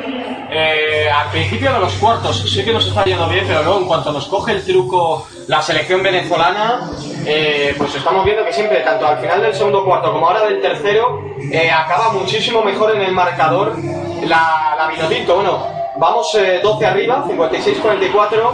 Eh, 0.49 1.09
al 1.09 1.29
principio 1.29 1.73
de 1.73 1.79
los 1.79 1.93
cuartos 1.95 2.49
sí 2.49 2.63
que 2.63 2.71
nos 2.71 2.87
está 2.87 3.03
yendo 3.03 3.27
bien, 3.27 3.45
pero 3.47 3.63
luego 3.63 3.79
en 3.79 3.85
cuanto 3.85 4.11
nos 4.11 4.27
coge 4.27 4.53
el 4.53 4.63
truco 4.65 5.27
la 5.47 5.61
selección 5.61 6.01
venezolana, 6.01 6.89
eh, 7.25 7.73
pues 7.77 7.95
estamos 7.95 8.23
viendo 8.23 8.45
que 8.45 8.53
siempre, 8.53 8.79
tanto 8.81 9.05
al 9.05 9.19
final 9.19 9.41
del 9.41 9.53
segundo 9.53 9.83
cuarto 9.83 10.11
como 10.11 10.27
ahora 10.27 10.45
del 10.45 10.61
tercero, 10.61 11.21
eh, 11.51 11.69
acaba 11.69 12.11
muchísimo 12.11 12.61
mejor 12.63 12.95
en 12.95 13.01
el 13.01 13.11
marcador 13.11 13.75
la, 14.23 14.75
la 14.77 14.87
Vinotinto. 14.87 15.35
Bueno, 15.35 15.65
vamos 15.97 16.33
eh, 16.35 16.59
12 16.61 16.85
arriba, 16.85 17.25
56-44. 17.27 18.51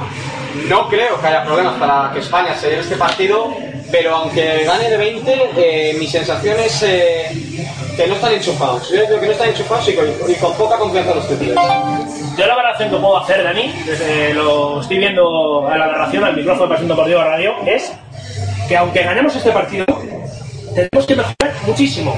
No 0.68 0.88
creo 0.88 1.20
que 1.20 1.28
haya 1.28 1.44
problemas 1.44 1.76
para 1.76 2.12
que 2.14 2.20
España 2.20 2.56
se 2.56 2.70
lleve 2.70 2.82
este 2.82 2.96
partido, 2.96 3.54
pero 3.94 4.16
aunque 4.16 4.64
gane 4.64 4.90
de 4.90 4.98
20, 4.98 5.50
eh, 5.56 5.96
mi 6.00 6.08
sensación 6.08 6.60
es 6.60 6.82
eh, 6.82 7.30
que 7.96 8.08
no 8.08 8.16
están 8.16 8.34
enchufados. 8.34 8.90
Yo 8.90 9.06
creo 9.06 9.20
que 9.20 9.28
no 9.28 9.32
están 9.34 9.50
enchufados 9.50 9.88
y 9.88 9.94
con, 9.94 10.54
poca 10.56 10.80
confianza 10.80 11.14
los 11.14 11.28
triples. 11.28 11.56
Yo 12.36 12.48
la 12.48 12.56
valoración 12.56 12.90
que 12.90 12.96
puedo 12.98 13.20
hacer, 13.20 13.44
Dani, 13.44 13.72
desde 13.86 14.34
lo 14.34 14.82
estoy 14.82 14.98
viendo 14.98 15.68
a 15.68 15.78
la 15.78 15.86
narración, 15.86 16.24
al 16.24 16.36
micrófono 16.36 16.64
de 16.64 16.70
Pasión 16.70 16.88
Deportiva 16.88 17.24
Radio, 17.24 17.54
es 17.68 17.94
que 18.68 18.76
aunque 18.76 19.04
ganemos 19.04 19.36
este 19.36 19.52
partido, 19.52 19.86
tenemos 20.74 21.06
que 21.06 21.16
mejorar 21.16 21.54
muchísimo. 21.68 22.18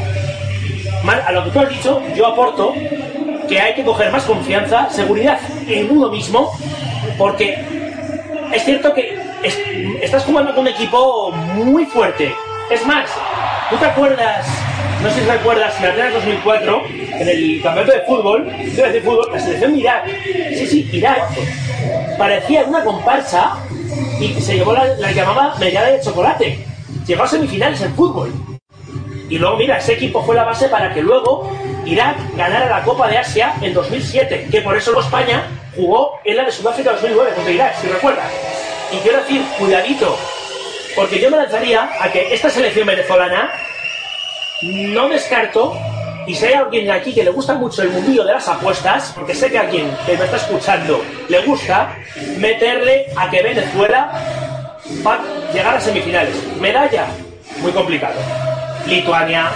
A 1.28 1.32
lo 1.34 1.44
que 1.44 1.50
tú 1.50 1.60
has 1.60 1.70
dicho, 1.70 2.02
yo 2.16 2.26
aporto 2.28 2.74
que 3.50 3.60
hay 3.60 3.76
que 3.76 3.84
coger 3.84 4.14
más 4.14 4.24
confianza, 4.24 4.90
seguridad 4.90 5.40
en 5.68 5.92
uno 5.92 6.10
mismo, 6.10 6.58
porque 7.18 7.85
es 8.54 8.64
cierto 8.64 8.94
que 8.94 9.18
es- 9.44 9.60
estás 10.02 10.24
jugando 10.24 10.52
con 10.54 10.62
un 10.62 10.68
equipo 10.70 11.32
muy 11.32 11.86
fuerte. 11.86 12.34
Es 12.70 12.86
más, 12.86 13.10
¿tú 13.70 13.76
te 13.78 13.86
acuerdas? 13.86 14.48
No 15.02 15.10
sé 15.12 15.22
si 15.22 15.26
recuerdas, 15.30 15.74
en 15.80 15.86
Atenas 15.88 16.14
2004, 16.14 16.82
en 16.88 17.28
el 17.30 17.62
campeonato 17.62 17.94
de 17.94 18.02
fútbol, 18.06 18.48
decir 18.58 19.02
fútbol, 19.04 19.30
la 19.32 19.40
selección 19.40 19.74
de 19.74 19.80
Irak, 19.80 20.06
sí, 20.58 20.68
sí, 20.68 20.90
Irak, 20.94 21.22
parecía 22.18 22.64
una 22.64 22.84
comparsa 22.84 23.58
y 24.20 24.34
se 24.42 24.56
llevó 24.56 24.74
la, 24.74 24.86
la 24.98 25.12
llamaba 25.12 25.56
medalla 25.60 25.92
de 25.92 26.02
chocolate. 26.02 26.60
Llegó 27.06 27.24
a 27.24 27.28
semifinales 27.28 27.82
en 27.82 27.94
fútbol. 27.94 28.32
Y 29.30 29.38
luego, 29.38 29.58
mira, 29.58 29.78
ese 29.78 29.94
equipo 29.94 30.24
fue 30.24 30.36
la 30.36 30.44
base 30.44 30.70
para 30.70 30.92
que 30.94 31.02
luego 31.02 31.52
Irak 31.86 32.18
ganara 32.36 32.70
la 32.70 32.84
Copa 32.84 33.08
de 33.08 33.18
Asia 33.18 33.54
en 33.62 33.74
2007, 33.74 34.48
que 34.52 34.62
por 34.62 34.76
eso 34.76 35.00
España 35.00 35.44
jugó 35.76 36.20
en 36.24 36.38
la 36.38 36.46
de 36.46 36.52
Sudáfrica 36.52 36.92
2009 36.94 37.32
contra 37.36 37.54
Irak, 37.54 37.76
si 37.82 37.88
recuerdas. 37.88 38.32
Y 38.92 38.98
quiero 38.98 39.20
decir, 39.20 39.42
cuidadito, 39.60 40.18
porque 40.96 41.20
yo 41.20 41.30
me 41.30 41.38
lanzaría 41.38 41.90
a 42.00 42.12
que 42.12 42.34
esta 42.34 42.50
selección 42.50 42.88
venezolana 42.88 43.52
no 44.62 45.10
descarto, 45.10 45.78
y 46.28 46.34
si 46.34 46.46
hay 46.46 46.54
alguien 46.54 46.90
aquí 46.90 47.14
que 47.14 47.24
le 47.24 47.30
gusta 47.30 47.54
mucho 47.54 47.84
el 47.84 47.90
mundillo 47.90 48.24
de 48.24 48.34
las 48.34 48.48
apuestas, 48.48 49.12
porque 49.14 49.36
sé 49.36 49.52
que 49.52 49.58
a 49.58 49.62
alguien 49.62 49.96
que 50.06 50.18
me 50.18 50.26
está 50.26 50.38
escuchando 50.38 51.04
le 51.30 51.42
gusta, 51.42 51.96
meterle 52.38 53.08
a 53.16 53.30
que 53.30 53.44
Venezuela 53.44 54.12
va 55.06 55.14
a 55.14 55.54
llegar 55.54 55.76
a 55.76 55.82
semifinales. 55.82 56.36
Medalla, 56.60 57.06
muy 57.60 57.72
complicado. 57.72 58.16
Lituania, 58.88 59.52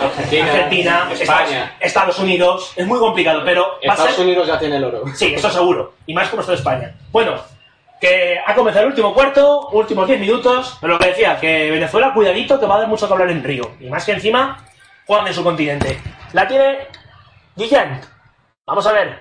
Argentina, 0.00 0.44
Argentina, 0.52 1.08
España. 1.12 1.76
Estados, 1.80 2.18
Unidos, 2.18 2.72
es 2.76 2.86
muy 2.86 2.98
complicado, 2.98 3.42
pero 3.44 3.78
Estados 3.80 4.14
ser- 4.14 4.24
Unidos 4.24 4.46
ya 4.46 4.58
tiene 4.58 4.76
el 4.76 4.84
oro. 4.84 5.04
Sí, 5.14 5.34
eso 5.34 5.50
seguro. 5.50 5.94
Y 6.06 6.14
más 6.14 6.28
como 6.28 6.40
está 6.42 6.54
España. 6.54 6.94
Bueno, 7.10 7.34
que 8.00 8.40
ha 8.44 8.54
comenzado 8.54 8.84
el 8.86 8.90
último 8.92 9.12
cuarto, 9.14 9.68
últimos 9.72 10.06
10 10.06 10.18
minutos. 10.20 10.78
Pero 10.80 10.94
lo 10.94 10.98
que 10.98 11.08
decía, 11.08 11.38
que 11.38 11.70
Venezuela, 11.70 12.12
cuidadito, 12.14 12.58
que 12.58 12.66
va 12.66 12.76
a 12.76 12.78
dar 12.80 12.88
mucho 12.88 13.06
que 13.06 13.12
hablar 13.12 13.30
en 13.30 13.44
Río. 13.44 13.72
Y 13.80 13.86
más 13.90 14.04
que 14.04 14.12
encima, 14.12 14.64
juegan 15.06 15.26
en 15.26 15.34
su 15.34 15.44
continente. 15.44 16.00
La 16.32 16.46
tiene 16.48 16.86
Guillén. 17.56 18.00
Vamos 18.66 18.86
a 18.86 18.92
ver. 18.92 19.20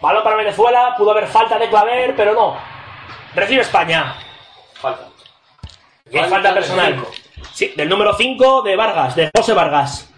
Balón 0.00 0.22
para 0.22 0.36
Venezuela, 0.36 0.94
pudo 0.96 1.10
haber 1.10 1.26
falta 1.26 1.58
de 1.58 1.68
Claver, 1.68 2.14
pero 2.16 2.32
no. 2.34 2.56
Recibe 3.34 3.62
España. 3.62 4.14
Falta. 4.74 5.08
Y 6.10 6.16
hay 6.18 6.30
falta 6.30 6.54
personal. 6.54 7.04
Sí, 7.58 7.72
del 7.76 7.88
número 7.88 8.14
5 8.14 8.62
de 8.62 8.76
Vargas, 8.76 9.16
de 9.16 9.32
José 9.36 9.52
Vargas. 9.52 10.08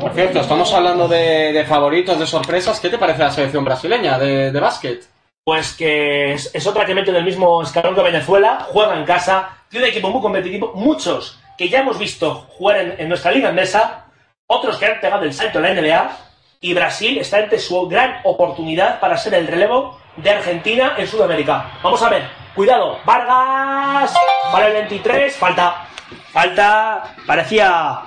Por 0.00 0.12
cierto, 0.14 0.38
estamos 0.38 0.72
hablando 0.72 1.08
de, 1.08 1.52
de 1.52 1.64
favoritos, 1.64 2.20
de 2.20 2.24
sorpresas. 2.24 2.78
¿Qué 2.78 2.88
te 2.88 2.96
parece 2.96 3.24
la 3.24 3.32
selección 3.32 3.64
brasileña 3.64 4.16
de, 4.16 4.52
de 4.52 4.60
básquet? 4.60 5.08
Pues 5.42 5.74
que 5.74 6.34
es, 6.34 6.54
es 6.54 6.64
otra 6.68 6.86
que 6.86 6.94
mete 6.94 7.10
en 7.10 7.16
el 7.16 7.24
mismo 7.24 7.62
escalón 7.62 7.96
que 7.96 8.02
Venezuela, 8.02 8.68
juega 8.70 8.96
en 8.96 9.04
casa, 9.04 9.58
tiene 9.68 9.86
un 9.86 9.90
equipo 9.90 10.10
muy 10.10 10.22
competitivo, 10.22 10.70
muchos 10.76 11.40
que 11.58 11.68
ya 11.68 11.80
hemos 11.80 11.98
visto 11.98 12.46
jugar 12.50 12.76
en, 12.76 12.94
en 12.96 13.08
nuestra 13.08 13.32
liga 13.32 13.48
en 13.48 13.56
mesa, 13.56 14.04
otros 14.46 14.78
que 14.78 14.86
han 14.86 15.00
pegado 15.00 15.24
el 15.24 15.32
salto 15.32 15.58
en 15.58 15.64
la 15.64 15.82
NBA, 15.82 16.16
y 16.60 16.74
Brasil 16.74 17.18
está 17.18 17.38
ante 17.38 17.58
su 17.58 17.88
gran 17.88 18.20
oportunidad 18.22 19.00
para 19.00 19.16
ser 19.16 19.34
el 19.34 19.48
relevo 19.48 19.98
de 20.16 20.30
Argentina 20.30 20.94
en 20.96 21.08
Sudamérica. 21.08 21.72
Vamos 21.82 22.00
a 22.04 22.08
ver, 22.08 22.43
cuidado, 22.54 22.98
Vargas, 23.04 24.14
para 24.52 24.68
el 24.68 24.74
23, 24.74 25.36
falta, 25.36 25.86
falta, 26.32 27.14
parecía... 27.26 28.02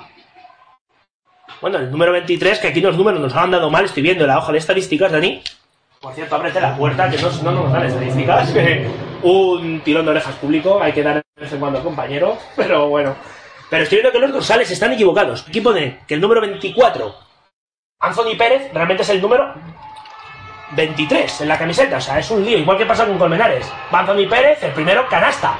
Bueno, 1.60 1.78
el 1.78 1.90
número 1.90 2.12
23, 2.12 2.60
que 2.60 2.68
aquí 2.68 2.80
los 2.80 2.96
números 2.96 3.20
nos 3.20 3.34
han 3.34 3.50
dado 3.50 3.68
mal, 3.70 3.84
estoy 3.84 4.02
viendo 4.02 4.26
la 4.26 4.38
hoja 4.38 4.52
de 4.52 4.58
estadísticas, 4.58 5.10
Dani. 5.10 5.42
Por 6.00 6.14
cierto, 6.14 6.36
ábrete 6.36 6.60
la 6.60 6.76
puerta, 6.76 7.10
que 7.10 7.18
no, 7.18 7.30
no 7.42 7.50
nos 7.50 7.72
dan 7.72 7.86
estadísticas. 7.86 8.54
Un 9.22 9.80
tirón 9.80 10.04
de 10.04 10.12
orejas 10.12 10.34
público, 10.36 10.80
hay 10.80 10.92
que 10.92 11.02
dar 11.02 11.16
de 11.16 11.42
vez 11.42 11.52
en 11.52 11.58
cuando, 11.58 11.82
compañero. 11.82 12.38
Pero 12.56 12.88
bueno. 12.88 13.16
Pero 13.68 13.82
estoy 13.82 13.96
viendo 13.96 14.12
que 14.12 14.20
los 14.20 14.32
dorsales 14.32 14.70
están 14.70 14.92
equivocados. 14.92 15.44
Aquí 15.48 15.60
pone 15.60 15.98
que 16.06 16.14
el 16.14 16.20
número 16.20 16.40
24, 16.40 17.14
Anthony 17.98 18.36
Pérez, 18.38 18.72
realmente 18.72 19.02
es 19.02 19.08
el 19.10 19.20
número 19.20 19.52
23 20.72 21.40
en 21.42 21.48
la 21.48 21.58
camiseta. 21.58 21.96
O 21.96 22.00
sea, 22.00 22.18
es 22.18 22.30
un 22.30 22.44
lío, 22.44 22.58
igual 22.58 22.76
que 22.78 22.86
pasa 22.86 23.06
con 23.06 23.18
Colmenares. 23.18 23.70
Va 23.92 24.00
Anthony 24.00 24.28
Pérez, 24.28 24.62
el 24.62 24.72
primero, 24.72 25.06
canasta. 25.08 25.54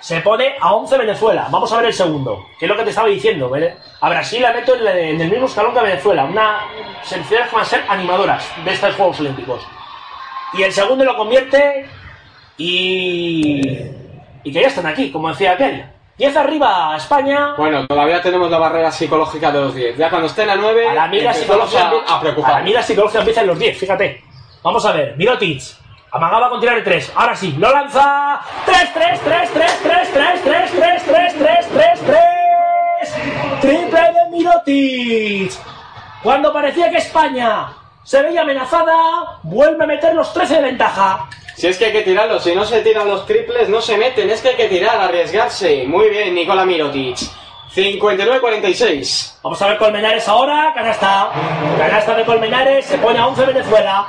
Se 0.00 0.20
pone 0.20 0.54
a 0.60 0.72
11 0.74 0.98
Venezuela. 0.98 1.48
Vamos 1.50 1.72
a 1.72 1.76
ver 1.78 1.86
el 1.86 1.92
segundo. 1.92 2.46
Que 2.58 2.66
es 2.66 2.68
lo 2.70 2.76
que 2.76 2.84
te 2.84 2.90
estaba 2.90 3.08
diciendo. 3.08 3.50
Vene- 3.50 3.74
A 4.00 4.08
Brasil 4.08 4.40
la 4.42 4.52
meto 4.52 4.76
en 4.76 5.20
el, 5.20 5.30
mismo 5.30 5.46
escalón 5.46 5.74
que 5.74 5.80
Venezuela. 5.80 6.24
Una 6.24 6.60
selecciones 7.02 7.48
que 7.48 7.54
van 7.56 7.64
a 7.64 7.68
ser 7.68 7.84
animadoras 7.88 8.48
de 8.64 8.72
estos 8.72 8.94
Juegos 8.94 9.18
Olímpicos. 9.20 9.66
Y 10.52 10.62
el 10.62 10.72
segundo 10.72 11.04
lo 11.04 11.16
convierte 11.16 11.88
y, 12.56 13.60
y 14.44 14.52
que 14.52 14.60
ya 14.60 14.68
están 14.68 14.86
aquí, 14.86 15.10
como 15.10 15.28
decía 15.30 15.52
aquel. 15.52 15.86
10 16.18 16.36
arriba, 16.36 16.94
España. 16.96 17.54
Bueno, 17.58 17.86
todavía 17.86 18.22
tenemos 18.22 18.50
la 18.50 18.58
barrera 18.58 18.90
psicológica 18.90 19.52
de 19.52 19.60
los 19.60 19.74
10. 19.74 19.98
Ya 19.98 20.08
cuando 20.08 20.28
estén 20.28 20.48
a 20.48 20.56
9, 20.56 20.84
Para 20.86 21.06
mí 21.08 21.20
la 21.20 21.34
psicología, 21.34 21.90
a 22.08 22.20
preocupar. 22.20 22.52
para 22.52 22.64
mí 22.64 22.72
la 22.72 22.82
psicología 22.82 23.20
empieza 23.20 23.42
en 23.42 23.46
los 23.48 23.58
10, 23.58 23.78
fíjate. 23.78 24.24
Vamos 24.62 24.84
a 24.86 24.92
ver, 24.92 25.14
Mirotic. 25.16 25.62
Amagaba 26.12 26.48
con 26.48 26.60
tirar 26.60 26.78
el 26.78 26.84
3. 26.84 27.12
Ahora 27.16 27.36
sí, 27.36 27.54
lo 27.58 27.70
lanza. 27.70 28.40
3, 28.64 28.94
3, 28.94 29.20
3, 29.20 29.50
3, 29.52 29.80
3, 29.82 30.10
3, 30.12 30.42
3, 30.42 30.72
3, 30.72 31.02
3, 31.04 31.34
3, 31.38 31.68
3, 31.68 32.00
3. 32.06 33.60
Triple 33.60 34.00
de 34.00 34.30
Mirotic. 34.30 35.52
Cuando 36.22 36.50
parecía 36.52 36.90
que 36.90 36.96
España 36.96 37.68
se 38.02 38.22
veía 38.22 38.40
amenazada, 38.40 39.38
vuelve 39.42 39.84
a 39.84 39.86
meter 39.86 40.14
los 40.14 40.32
13 40.32 40.54
de 40.54 40.62
ventaja. 40.62 41.28
Si 41.56 41.66
es 41.66 41.78
que 41.78 41.86
hay 41.86 41.92
que 41.92 42.02
tirarlos, 42.02 42.44
si 42.44 42.54
no 42.54 42.66
se 42.66 42.82
tiran 42.82 43.08
los 43.08 43.24
triples, 43.24 43.70
no 43.70 43.80
se 43.80 43.96
meten, 43.96 44.28
es 44.28 44.42
que 44.42 44.50
hay 44.50 44.56
que 44.56 44.68
tirar, 44.68 45.00
arriesgarse. 45.00 45.84
Muy 45.86 46.10
bien, 46.10 46.34
Nicola 46.34 46.66
Mirotic. 46.66 47.16
59-46. 47.74 49.38
Vamos 49.42 49.62
a 49.62 49.68
ver 49.68 49.78
Colmenares 49.78 50.28
ahora, 50.28 50.72
canasta. 50.74 51.30
Canasta 51.78 52.14
de 52.14 52.24
Colmenares, 52.26 52.84
se 52.84 52.98
pone 52.98 53.18
a 53.18 53.26
11 53.28 53.46
Venezuela. 53.46 54.06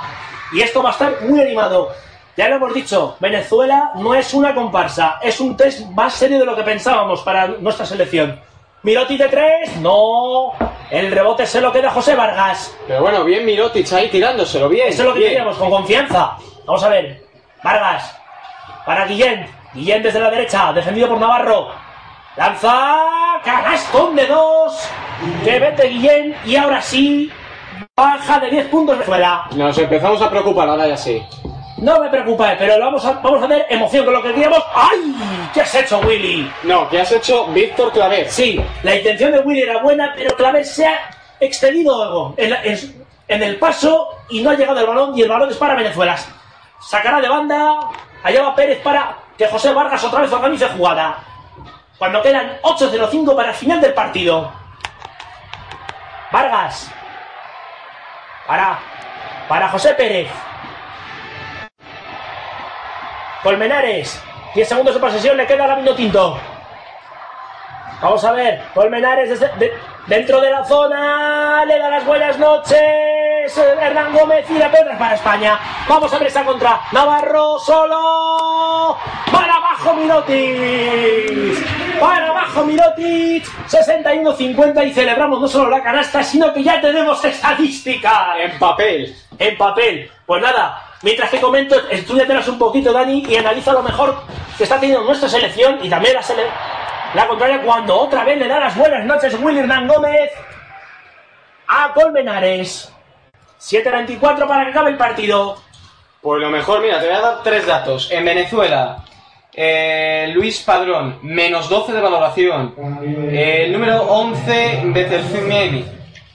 Y 0.52 0.60
esto 0.60 0.84
va 0.84 0.90
a 0.90 0.92
estar 0.92 1.22
muy 1.22 1.40
animado. 1.40 1.94
Ya 2.36 2.50
lo 2.50 2.58
hemos 2.58 2.74
dicho, 2.74 3.16
Venezuela 3.20 3.92
no 3.96 4.14
es 4.14 4.34
una 4.34 4.54
comparsa, 4.54 5.18
es 5.24 5.40
un 5.40 5.58
test 5.58 5.88
más 5.88 6.14
serio 6.14 6.40
de 6.40 6.46
lo 6.46 6.56
que 6.56 6.64
pensábamos 6.64 7.22
para 7.22 7.48
nuestra 7.48 7.86
selección. 7.86 8.40
Miroti 8.84 9.18
de 9.18 9.28
3, 9.28 9.78
no. 9.78 10.52
El 10.92 11.12
rebote 11.12 11.46
se 11.46 11.62
lo 11.62 11.72
queda 11.72 11.92
José 11.92 12.14
Vargas. 12.14 12.76
Pero 12.88 13.02
bueno, 13.02 13.24
bien 13.24 13.46
Mirotic 13.46 13.92
ahí 13.94 14.10
tirándoselo, 14.10 14.68
bien. 14.68 14.90
Eso 14.90 15.04
es 15.04 15.08
lo 15.08 15.14
que 15.14 15.20
bien. 15.20 15.32
queríamos, 15.32 15.58
con 15.58 15.70
confianza. 15.70 16.38
Vamos 16.66 16.84
a 16.84 16.90
ver. 16.90 17.27
Vargas. 17.64 18.16
Para 18.86 19.06
Guillén. 19.06 19.48
Guillén 19.74 20.02
desde 20.04 20.20
la 20.20 20.30
derecha, 20.30 20.72
defendido 20.74 21.10
por 21.10 21.20
Navarro. 21.20 21.70
Lanza. 22.36 22.98
Canastón 23.44 24.16
de 24.16 24.26
dos. 24.28 24.88
Que 25.44 25.60
vete 25.60 25.88
Guillén. 25.88 26.36
Y 26.46 26.56
ahora 26.56 26.82
sí. 26.82 27.32
Baja 27.96 28.40
de 28.40 28.50
10 28.50 28.68
puntos 28.68 28.96
Venezuela. 28.96 29.46
Nos 29.56 29.78
empezamos 29.78 30.22
a 30.22 30.30
preocupar 30.30 30.68
ahora 30.70 30.88
ya 30.88 30.98
sí. 30.98 31.22
No 31.78 32.00
me 32.00 32.10
preocupa, 32.10 32.56
pero 32.58 32.78
lo 32.78 32.86
vamos 32.86 33.06
a, 33.06 33.14
vamos 33.14 33.42
a 33.42 33.46
hacer 33.46 33.66
emoción 33.70 34.04
con 34.06 34.14
lo 34.16 34.22
que 34.24 34.30
queríamos. 34.34 34.64
¡Ay! 34.74 35.16
¿Qué 35.54 35.62
has 35.62 35.76
hecho, 35.76 36.00
Willy? 36.00 36.52
No, 36.64 36.90
¿qué 36.90 37.02
has 37.02 37.12
hecho 37.12 37.46
Víctor 37.48 37.92
Claver? 37.92 38.30
Sí, 38.30 38.60
la 38.84 38.96
intención 38.96 39.32
de 39.32 39.40
Willy 39.40 39.62
era 39.62 39.82
buena, 39.82 40.12
pero 40.16 40.36
Claver 40.36 40.66
se 40.66 40.88
ha 40.88 41.00
excedido 41.40 42.02
algo 42.02 42.34
en, 42.38 42.50
la- 42.50 42.64
en- 42.64 43.06
en 43.28 43.44
el 43.44 43.58
paso 43.58 44.10
y 44.30 44.42
no 44.42 44.50
ha 44.52 44.56
llegado 44.56 44.80
el 44.80 44.88
balón 44.88 45.16
y 45.18 45.22
el 45.22 45.30
balón 45.30 45.50
es 45.52 45.58
para 45.58 45.76
Venezuela. 45.76 46.16
Sacará 46.80 47.20
de 47.20 47.28
banda, 47.30 47.80
allá 48.24 48.42
va 48.44 48.56
Pérez 48.56 48.80
para 48.82 49.16
que 49.38 49.48
José 49.48 49.74
Vargas 49.74 50.04
otra 50.04 50.22
vez 50.22 50.32
organice 50.32 50.68
jugada. 50.70 51.18
Cuando 51.98 52.22
quedan 52.22 52.60
8.05 52.62 53.36
para 53.36 53.50
el 53.50 53.56
final 53.56 53.82
del 53.82 53.94
partido. 53.94 54.52
Vargas. 56.32 56.92
Para. 58.46 58.80
Para 59.48 59.70
José 59.70 59.94
Pérez. 59.96 60.30
Colmenares. 63.44 64.22
10 64.54 64.68
segundos 64.68 64.94
de 64.94 65.00
posesión, 65.00 65.38
le 65.38 65.46
queda 65.46 65.64
a 65.66 65.68
Gabino 65.68 65.94
Tinto. 65.96 66.40
Vamos 68.02 68.24
a 68.24 68.32
ver, 68.32 68.64
Colmenares 68.74 69.30
desde- 69.30 69.56
de- 69.58 69.78
dentro 70.08 70.42
de 70.42 70.50
la 70.52 70.64
zona, 70.66 71.64
le 71.66 71.78
da 71.80 71.90
las 71.90 72.06
buenas 72.06 72.38
noches. 72.40 72.78
Hernán 73.82 74.14
Gómez 74.14 74.46
y 74.50 74.58
la 74.58 74.70
pedra 74.70 74.98
para 74.98 75.16
España. 75.16 75.58
Vamos 75.88 76.14
a 76.14 76.18
ver 76.18 76.28
esa 76.28 76.44
contra. 76.44 76.82
Navarro 76.92 77.58
solo. 77.60 78.98
Para 79.32 79.54
abajo 79.56 79.94
Mirotic. 79.94 82.00
Para 82.00 82.28
abajo 82.28 82.66
Mirotic. 82.66 83.46
61-50 83.70 84.86
y 84.88 84.94
celebramos 84.94 85.40
no 85.40 85.48
solo 85.48 85.70
la 85.70 85.82
canasta, 85.82 86.24
sino 86.24 86.52
que 86.54 86.64
ya 86.64 86.82
tenemos 86.82 87.24
estadística. 87.24 88.38
En 88.38 88.60
papel. 88.60 89.16
En 89.40 89.58
papel. 89.58 90.12
Pues 90.26 90.42
nada, 90.42 90.84
mientras 91.04 91.30
que 91.30 91.40
comento, 91.40 91.76
estudiatelas 91.90 92.48
un 92.50 92.60
poquito, 92.60 92.92
Dani, 92.92 93.24
y 93.30 93.38
analiza 93.38 93.72
lo 93.72 93.82
mejor 93.82 94.18
que 94.58 94.64
está 94.66 94.78
teniendo 94.80 95.06
nuestra 95.06 95.30
selección 95.30 95.80
y 95.82 95.90
también 95.90 96.16
la, 96.16 96.22
sele- 96.22 96.50
la 97.14 97.28
contraria 97.28 97.62
cuando 97.62 98.00
otra 98.00 98.24
vez 98.24 98.38
le 98.38 98.48
da 98.48 98.60
las 98.60 98.76
buenas 98.76 99.06
noches 99.06 99.36
Willy 99.40 99.60
Hernán 99.60 99.88
Gómez 99.88 100.32
a 101.68 101.92
Colmenares. 101.94 102.92
7.24 103.60 104.48
para 104.48 104.64
que 104.66 104.70
acabe 104.72 104.92
el 104.92 104.98
partido. 104.98 105.58
Pues 106.22 106.42
lo 106.42 106.50
mejor, 106.50 106.82
mira, 106.82 107.00
te 107.00 107.08
voy 107.08 107.16
a 107.16 107.22
dar 107.22 107.44
tres 107.44 107.66
datos. 107.66 108.12
En 108.12 108.24
Venezuela, 108.24 108.98
eh, 109.54 110.30
Luis 110.34 110.60
Padrón, 110.62 111.20
menos 111.24 111.68
12 111.70 111.94
de 111.94 112.02
valoración. 112.02 112.76
Eh, 113.32 113.64
el 113.66 113.74
número 113.74 114.02
11, 114.04 114.82
Becercimeni, 114.86 115.86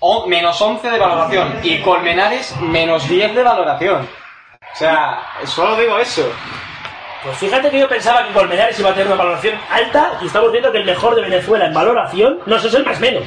o- 0.01 0.27
menos 0.27 0.61
11 0.61 0.91
de 0.91 0.99
valoración. 0.99 1.61
Y 1.63 1.79
Colmenares, 1.81 2.57
menos 2.61 3.09
10 3.09 3.35
de 3.35 3.43
valoración. 3.43 4.09
O 4.73 4.77
sea, 4.77 5.21
solo 5.45 5.77
digo 5.77 5.99
eso. 5.99 6.29
Pues 7.25 7.37
fíjate 7.39 7.71
que 7.71 7.79
yo 7.79 7.89
pensaba 7.89 8.27
que 8.27 8.33
Colmenares 8.33 8.79
iba 8.81 8.91
a 8.91 8.93
tener 8.95 9.07
una 9.07 9.17
valoración 9.17 9.55
alta 9.71 10.19
y 10.21 10.27
estamos 10.27 10.51
viendo 10.51 10.73
que 10.73 10.79
el 10.79 10.85
mejor 10.85 11.15
de 11.15 11.23
Venezuela 11.23 11.67
en 11.67 11.75
valoración, 11.75 12.41
no, 12.47 12.57
es 12.57 12.75
el 12.75 12.85
más 12.85 12.99
menos. 12.99 13.23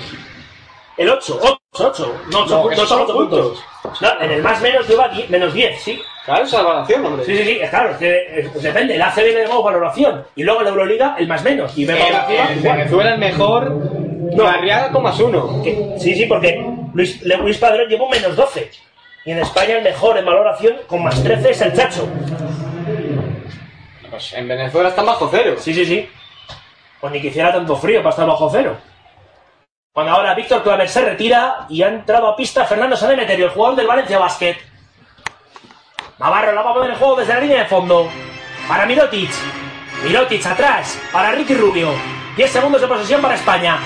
El 0.97 1.09
8, 1.09 1.39
8, 1.41 1.59
8, 1.71 2.15
no 2.31 2.39
8, 2.43 2.55
No, 2.55 2.61
puntos, 2.61 2.73
esos 2.77 2.89
son 2.89 3.01
8 3.03 3.13
puntos. 3.13 3.63
No, 4.01 4.21
en 4.21 4.31
el 4.31 4.41
más 4.41 4.61
menos 4.61 4.87
lleva 4.87 5.07
10 5.09 5.29
menos 5.29 5.53
10, 5.53 5.81
sí. 5.81 6.01
Claro, 6.25 6.43
esa 6.43 6.61
valoración, 6.61 7.05
hombre. 7.05 7.25
Sí, 7.25 7.37
sí, 7.37 7.43
sí, 7.43 7.59
es 7.61 7.69
claro, 7.69 7.91
es 7.91 7.97
que 7.97 8.49
pues 8.51 8.63
depende, 8.63 8.95
el 8.95 9.01
ACB 9.01 9.17
le 9.33 9.43
damos 9.43 9.63
valoración 9.63 10.25
y 10.35 10.43
luego 10.43 10.61
la 10.63 10.69
Euroliga 10.69 11.15
el 11.19 11.27
más 11.27 11.43
menos. 11.43 11.77
Y 11.77 11.83
En 11.89 11.95
igual. 11.95 12.77
Venezuela 12.77 13.13
el 13.13 13.19
mejor, 13.19 13.71
Barriaga 14.35 14.91
con 14.91 15.03
más 15.03 15.19
uno. 15.19 15.61
Que- 15.63 15.95
Sí, 15.99 16.15
sí, 16.15 16.25
porque 16.25 16.65
Luis, 16.93 17.21
Luis 17.23 17.57
Padrón 17.57 17.87
llevó 17.87 18.09
menos 18.09 18.35
12. 18.35 18.71
Y 19.25 19.31
en 19.31 19.39
España 19.39 19.77
el 19.77 19.83
mejor 19.83 20.17
en 20.17 20.25
valoración 20.25 20.75
con 20.87 21.03
más 21.03 21.21
13 21.23 21.51
es 21.51 21.61
el 21.61 21.73
Chacho. 21.73 22.07
Pues 24.15 24.31
en 24.31 24.47
Venezuela 24.47 24.87
están 24.87 25.05
bajo 25.05 25.27
cero. 25.29 25.57
Sí, 25.59 25.73
sí, 25.73 25.85
sí. 25.85 26.09
Pues 27.01 27.11
ni 27.11 27.19
que 27.19 27.27
hiciera 27.27 27.51
tanto 27.51 27.75
frío 27.75 27.99
para 27.99 28.11
estar 28.11 28.25
bajo 28.25 28.49
cero. 28.49 28.77
Cuando 29.91 30.13
ahora 30.13 30.33
Víctor 30.33 30.63
Claver 30.63 30.87
se 30.87 31.01
retira 31.01 31.65
y 31.67 31.83
ha 31.83 31.89
entrado 31.89 32.29
a 32.29 32.35
pista 32.37 32.63
Fernando 32.63 32.95
Sanemeterio, 32.95 33.47
el 33.47 33.51
jugador 33.51 33.75
del 33.75 33.87
Valencia 33.87 34.17
Basket. 34.17 34.55
Navarro 36.17 36.53
la 36.53 36.61
va 36.61 36.71
a 36.71 36.73
poner 36.75 36.91
en 36.91 36.95
juego 36.95 37.17
desde 37.17 37.33
la 37.33 37.41
línea 37.41 37.63
de 37.63 37.65
fondo. 37.65 38.07
Para 38.69 38.85
Mirotic. 38.85 39.31
Mirotic 40.05 40.45
atrás. 40.45 40.97
Para 41.11 41.31
Ricky 41.31 41.53
Rubio. 41.53 41.89
10 42.37 42.49
segundos 42.49 42.79
de 42.79 42.87
posesión 42.87 43.21
para 43.21 43.35
España. 43.35 43.79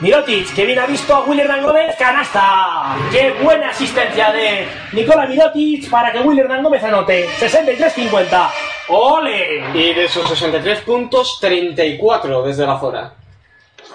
Mirotic, 0.00 0.54
que 0.54 0.66
bien 0.66 0.78
ha 0.78 0.86
visto 0.86 1.14
a 1.14 1.34
Hernán 1.34 1.62
Gómez, 1.62 1.96
canasta. 1.96 2.96
Qué 3.10 3.32
buena 3.42 3.70
asistencia 3.70 4.30
de 4.30 4.68
Nicola 4.92 5.26
Mirotic 5.26 5.88
para 5.88 6.12
que 6.12 6.18
Hernán 6.18 6.62
Gómez 6.62 6.84
anote. 6.84 7.26
63-50. 7.40 8.50
¡Ole! 8.88 9.64
Y 9.72 9.94
de 9.94 10.04
esos 10.04 10.28
63 10.28 10.80
puntos, 10.82 11.38
34 11.40 12.42
desde 12.42 12.66
la 12.66 12.78
zona. 12.78 13.14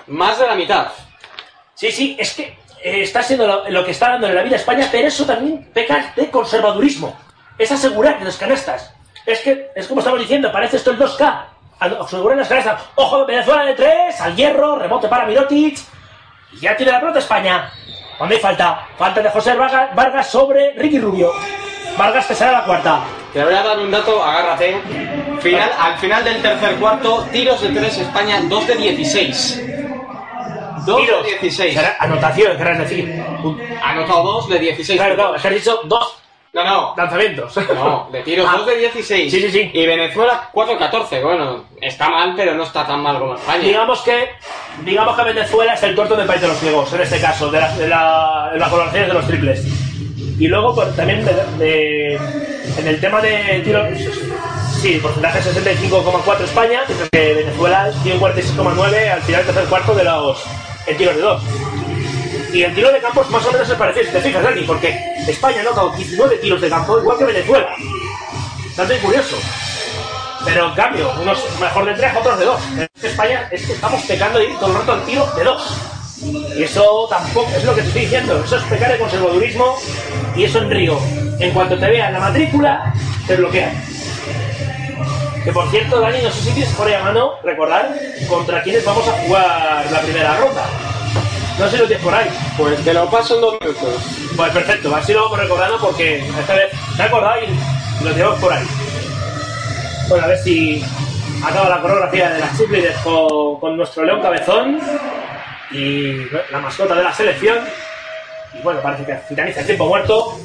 Más 0.08 0.40
de 0.40 0.48
la 0.48 0.56
mitad. 0.56 0.88
Sí, 1.76 1.92
sí, 1.92 2.16
es 2.20 2.34
que 2.34 2.44
eh, 2.82 3.04
está 3.04 3.22
siendo 3.22 3.46
lo, 3.46 3.70
lo 3.70 3.86
que 3.86 3.92
está 3.92 4.10
dando 4.10 4.28
en 4.28 4.36
la 4.36 4.42
vida 4.42 4.56
España, 4.56 4.90
pero 4.92 5.08
eso 5.08 5.26
también 5.26 5.70
peca 5.72 6.14
de 6.16 6.32
conservadurismo. 6.32 7.16
Es 7.60 7.72
asegurar 7.72 8.18
que 8.18 8.26
las 8.26 8.38
canastas. 8.38 8.92
Es 9.24 9.42
que, 9.42 9.70
es 9.76 9.88
como 9.88 10.00
estamos 10.02 10.20
diciendo, 10.20 10.52
parece 10.52 10.78
esto 10.78 10.92
el 10.92 10.98
2K. 10.98 11.46
Asegurar 11.82 12.38
las 12.38 12.48
canastas. 12.48 12.80
Ojo, 12.94 13.26
Venezuela 13.26 13.66
de 13.66 13.74
3, 13.74 14.22
al 14.22 14.36
hierro, 14.36 14.76
rebote 14.78 15.08
para 15.08 15.26
Mirotic. 15.26 15.80
Y 16.54 16.60
ya 16.60 16.78
tiene 16.78 16.92
la 16.92 17.00
pelota 17.00 17.18
España. 17.18 17.72
Cuando 18.20 18.36
hay 18.36 18.42
falta, 18.42 18.88
falta 19.00 19.20
de 19.20 19.30
José 19.32 19.56
Vargas, 19.56 20.30
sobre 20.30 20.74
Ricky 20.74 21.00
Rubio. 21.00 21.32
Vargas 21.98 22.28
que 22.28 22.36
será 22.36 22.52
la 22.52 22.64
cuarta. 22.66 23.00
Te 23.34 23.44
voy 23.44 23.56
a 23.56 23.64
dar 23.64 23.80
un 23.80 23.90
dato, 23.90 24.24
agárrate. 24.24 24.80
Final, 25.42 25.72
al 25.80 25.98
final 25.98 26.24
del 26.24 26.40
tercer 26.40 26.76
cuarto, 26.76 27.26
tiros 27.32 27.60
de 27.62 27.70
3 27.70 27.98
España, 27.98 28.42
2 28.44 28.68
de 28.68 28.76
16. 28.76 29.62
2 30.86 31.02
Tiros. 31.02 31.24
de 31.24 31.30
16. 31.32 31.74
Será 31.74 31.96
anotación, 32.00 32.58
querrás 32.58 32.78
decir. 32.78 33.26
Anotado 33.84 34.24
2 34.24 34.50
de 34.50 34.60
16. 34.60 35.00
Claro, 35.00 35.16
claro, 35.16 35.34
has 35.34 35.50
dicho 35.50 35.82
dos 35.86 36.22
No, 36.54 36.64
no. 36.66 36.94
lanzamientos. 36.98 37.56
No, 37.74 38.10
de 38.12 38.22
tiros 38.24 38.46
Ah. 38.50 38.58
2 38.58 38.68
de 38.68 38.76
16. 38.78 39.32
Sí, 39.32 39.40
sí, 39.42 39.52
sí. 39.52 39.72
Y 39.74 39.86
Venezuela 39.86 40.50
4 40.52 40.74
de 40.74 40.80
14. 40.80 41.22
Bueno, 41.24 41.64
está 41.80 42.10
mal, 42.10 42.34
pero 42.36 42.54
no 42.56 42.64
está 42.64 42.86
tan 42.86 43.02
mal 43.02 43.20
como 43.20 43.36
España. 43.36 43.64
Digamos 43.64 44.02
que, 44.02 44.30
digamos 44.84 45.16
que 45.18 45.24
Venezuela 45.24 45.74
es 45.76 45.84
el 45.84 45.96
tuerto 45.96 46.16
del 46.16 46.28
país 46.28 46.42
de 46.42 46.48
los 46.50 46.58
ciegos, 46.58 46.92
en 46.94 47.02
este 47.02 47.20
caso, 47.22 47.50
de, 47.50 47.60
la- 47.60 47.78
de 47.78 47.88
la- 47.88 48.50
de 48.54 48.60
las 48.60 48.70
valoraciones 48.72 49.08
de 49.08 49.14
los 49.14 49.26
triples. 49.28 49.66
Y 50.40 50.48
luego 50.48 50.76
pues, 50.76 50.94
también 50.96 51.24
de- 51.24 51.34
de- 51.58 52.16
en 52.78 52.88
el 52.88 53.00
tema 53.00 53.22
de 53.22 53.62
tiro, 53.64 53.86
sí, 54.82 55.00
porcentaje 55.02 55.40
65,4 55.42 56.44
España, 56.44 56.82
mientras 56.88 57.10
que 57.12 57.34
Venezuela 57.34 57.92
tiene 58.04 58.16
un 58.18 58.22
46,9 58.22 59.10
al 59.10 59.22
final 59.22 59.46
del 59.46 59.54
tercer 59.54 59.70
cuarto 59.70 59.94
de 59.96 60.04
los 60.04 60.44
en 60.88 60.98
tiros 60.98 61.16
de 61.16 61.22
dos. 61.22 61.42
Y 62.54 62.64
el 62.64 62.76
tiro 62.76 62.92
de 62.92 63.00
campo 63.00 63.22
es 63.22 63.30
más 63.30 63.46
o 63.46 63.52
menos 63.52 63.70
es 63.70 63.76
parecido, 63.76 64.06
si 64.06 64.12
te 64.12 64.22
fijas, 64.22 64.44
Dani, 64.44 64.62
porque 64.64 65.00
España 65.28 65.62
ha 65.62 65.64
notado 65.64 65.92
19 65.92 66.38
tiros 66.38 66.60
de 66.62 66.70
campo, 66.70 67.00
igual 67.00 67.18
que 67.18 67.26
Venezuela. 67.26 67.76
Dato 68.76 68.94
curioso. 69.02 69.38
Pero 70.44 70.68
en 70.68 70.74
cambio, 70.74 71.12
unos 71.22 71.40
mejor 71.60 71.86
de 71.86 71.94
tres, 71.94 72.16
otros 72.16 72.40
de 72.40 72.46
dos. 72.46 72.62
España 73.02 73.48
es 73.52 73.66
que 73.66 73.74
estamos 73.74 74.02
pecando 74.04 74.40
de 74.40 74.46
ir 74.46 74.58
todo 74.58 74.72
el 74.72 74.78
rato 74.78 74.92
al 74.94 75.06
tiro 75.06 75.26
de 75.38 75.44
dos. 75.44 75.78
Y 76.58 76.64
eso 76.64 77.08
tampoco 77.10 77.50
es 77.56 77.64
lo 77.64 77.74
que 77.74 77.82
te 77.82 77.88
estoy 77.88 78.02
diciendo. 78.02 78.42
Eso 78.44 78.58
es 78.58 78.64
pecar 78.64 78.92
de 78.92 79.00
conservadurismo 79.00 79.78
y 80.36 80.44
eso 80.44 80.60
en 80.60 80.70
Río. 80.70 81.00
En 81.40 81.52
cuanto 81.52 81.78
te 81.78 81.88
vean 81.88 82.14
la 82.14 82.20
matrícula, 82.20 82.94
te 83.28 83.36
bloquean. 83.36 83.72
Que 85.44 85.52
por 85.52 85.70
cierto, 85.72 86.00
Dani, 86.00 86.22
no 86.22 86.32
sé 86.32 86.42
si 86.42 86.52
tienes 86.52 86.74
por 86.76 86.88
ahí 86.88 86.94
a 86.94 87.04
mano 87.04 87.34
recordar 87.44 87.96
contra 88.28 88.62
quiénes 88.62 88.86
vamos 88.86 89.08
a 89.08 89.12
jugar 89.12 89.86
la 89.92 90.02
primera 90.02 90.38
ronda. 90.38 90.66
No 91.62 91.68
sé 91.70 91.74
si 91.74 91.82
lo 91.84 91.88
tienes 91.88 92.04
por 92.04 92.16
ahí. 92.16 92.28
Pues 92.58 92.84
te 92.84 92.92
lo 92.92 93.08
paso 93.08 93.36
en 93.36 93.42
dos 93.42 93.58
minutos. 93.62 93.94
Pues 94.36 94.52
perfecto, 94.52 94.96
así 94.96 95.14
lo 95.14 95.26
vamos 95.26 95.40
recordando 95.42 95.80
porque 95.80 96.18
esta 96.18 96.56
vez 96.56 96.74
me 96.98 97.04
he 97.04 97.08
acordado 97.08 97.40
y 97.44 98.04
lo 98.04 98.12
tenemos 98.12 98.40
por 98.40 98.52
ahí. 98.52 98.66
Bueno, 100.10 100.26
a 100.26 100.28
ver 100.28 100.40
si 100.40 100.84
acaba 101.46 101.70
la 101.70 101.82
coreografía 101.82 102.32
de 102.32 102.40
las 102.40 102.58
cheerleaders 102.58 102.98
con, 103.02 103.60
con 103.60 103.78
nuestro 103.78 104.04
león 104.04 104.24
cabezón 104.24 104.80
y 105.70 106.26
la 106.52 106.60
mascota 106.64 106.96
de 106.96 107.04
la 107.04 107.14
selección. 107.14 107.60
Y 108.58 108.64
bueno, 108.64 108.82
parece 108.82 109.06
que 109.06 109.16
finaliza 109.30 109.60
el 109.60 109.66
tiempo 109.68 109.86
muerto. 109.86 110.40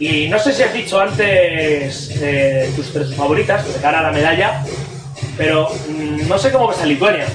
Y 0.00 0.26
no 0.26 0.40
sé 0.40 0.52
si 0.52 0.64
has 0.64 0.74
dicho 0.74 0.98
antes 1.00 2.18
eh, 2.20 2.72
tus 2.74 2.92
tres 2.92 3.14
favoritas 3.14 3.72
de 3.72 3.80
cara 3.80 4.00
a 4.00 4.02
la 4.02 4.10
medalla, 4.10 4.64
pero 5.36 5.68
mm, 5.88 6.26
no 6.28 6.36
sé 6.36 6.50
cómo 6.50 6.66
ves 6.66 6.80
a 6.80 6.86
Lituania. 6.86 7.26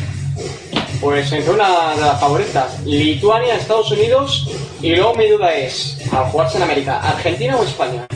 Pues 1.03 1.29
entre 1.33 1.51
una 1.51 1.95
de 1.95 2.01
las 2.01 2.17
favoritas, 2.17 2.79
Lituania, 2.85 3.55
Estados 3.55 3.91
Unidos, 3.91 4.49
y 4.81 4.95
luego 4.95 5.13
mi 5.15 5.27
duda 5.27 5.53
es, 5.53 5.99
al 6.13 6.23
jugarse 6.27 6.55
en 6.55 6.63
América, 6.63 7.01
¿Argentina 7.01 7.57
o 7.57 7.63
España? 7.65 8.07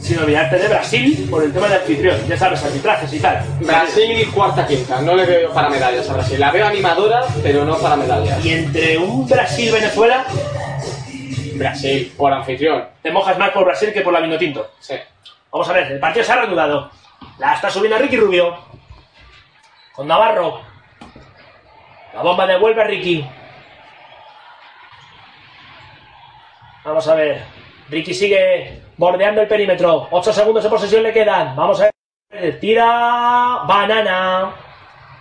Sin 0.00 0.18
olvidarte 0.18 0.58
de 0.60 0.68
Brasil 0.68 1.28
por 1.30 1.44
el 1.44 1.52
tema 1.52 1.68
de 1.68 1.74
anfitrión, 1.74 2.16
ya 2.26 2.38
sabes, 2.38 2.64
arbitrajes 2.64 3.12
y 3.12 3.20
tal. 3.20 3.44
Brasil 3.60 4.30
cuarta 4.32 4.66
quinta, 4.66 5.02
no 5.02 5.14
le 5.14 5.26
veo 5.26 5.52
para 5.52 5.68
medallas 5.68 6.08
a 6.08 6.14
Brasil. 6.14 6.40
La 6.40 6.50
veo 6.50 6.66
animadora, 6.66 7.26
pero 7.42 7.66
no 7.66 7.76
para 7.76 7.96
medallas. 7.96 8.42
Y 8.42 8.52
entre 8.54 8.96
un 8.96 9.28
Brasil-Venezuela, 9.28 10.24
Brasil, 11.56 12.14
por 12.16 12.32
anfitrión. 12.32 12.82
te 13.02 13.12
mojas 13.12 13.38
más 13.38 13.50
por 13.50 13.66
Brasil 13.66 13.92
que 13.92 14.00
por 14.00 14.14
la 14.14 14.20
Vinotinto. 14.20 14.70
Sí. 14.80 14.94
Vamos 15.52 15.68
a 15.68 15.74
ver, 15.74 15.92
el 15.92 16.00
partido 16.00 16.24
se 16.24 16.32
ha 16.32 16.36
reanudado. 16.36 16.90
La 17.38 17.56
está 17.56 17.68
subiendo 17.68 17.98
Ricky 17.98 18.16
Rubio. 18.16 18.56
Con 19.92 20.08
Navarro. 20.08 20.69
La 22.12 22.22
bomba 22.22 22.46
devuelve 22.46 22.82
a 22.82 22.84
Ricky. 22.84 23.28
Vamos 26.84 27.06
a 27.08 27.14
ver. 27.14 27.42
Ricky 27.88 28.14
sigue 28.14 28.82
bordeando 28.96 29.42
el 29.42 29.48
perímetro. 29.48 30.08
8 30.10 30.32
segundos 30.32 30.64
de 30.64 30.70
posesión 30.70 31.02
le 31.02 31.12
quedan. 31.12 31.54
Vamos 31.54 31.80
a 31.80 31.90
ver. 32.30 32.58
Tira. 32.58 33.62
Banana. 33.66 34.54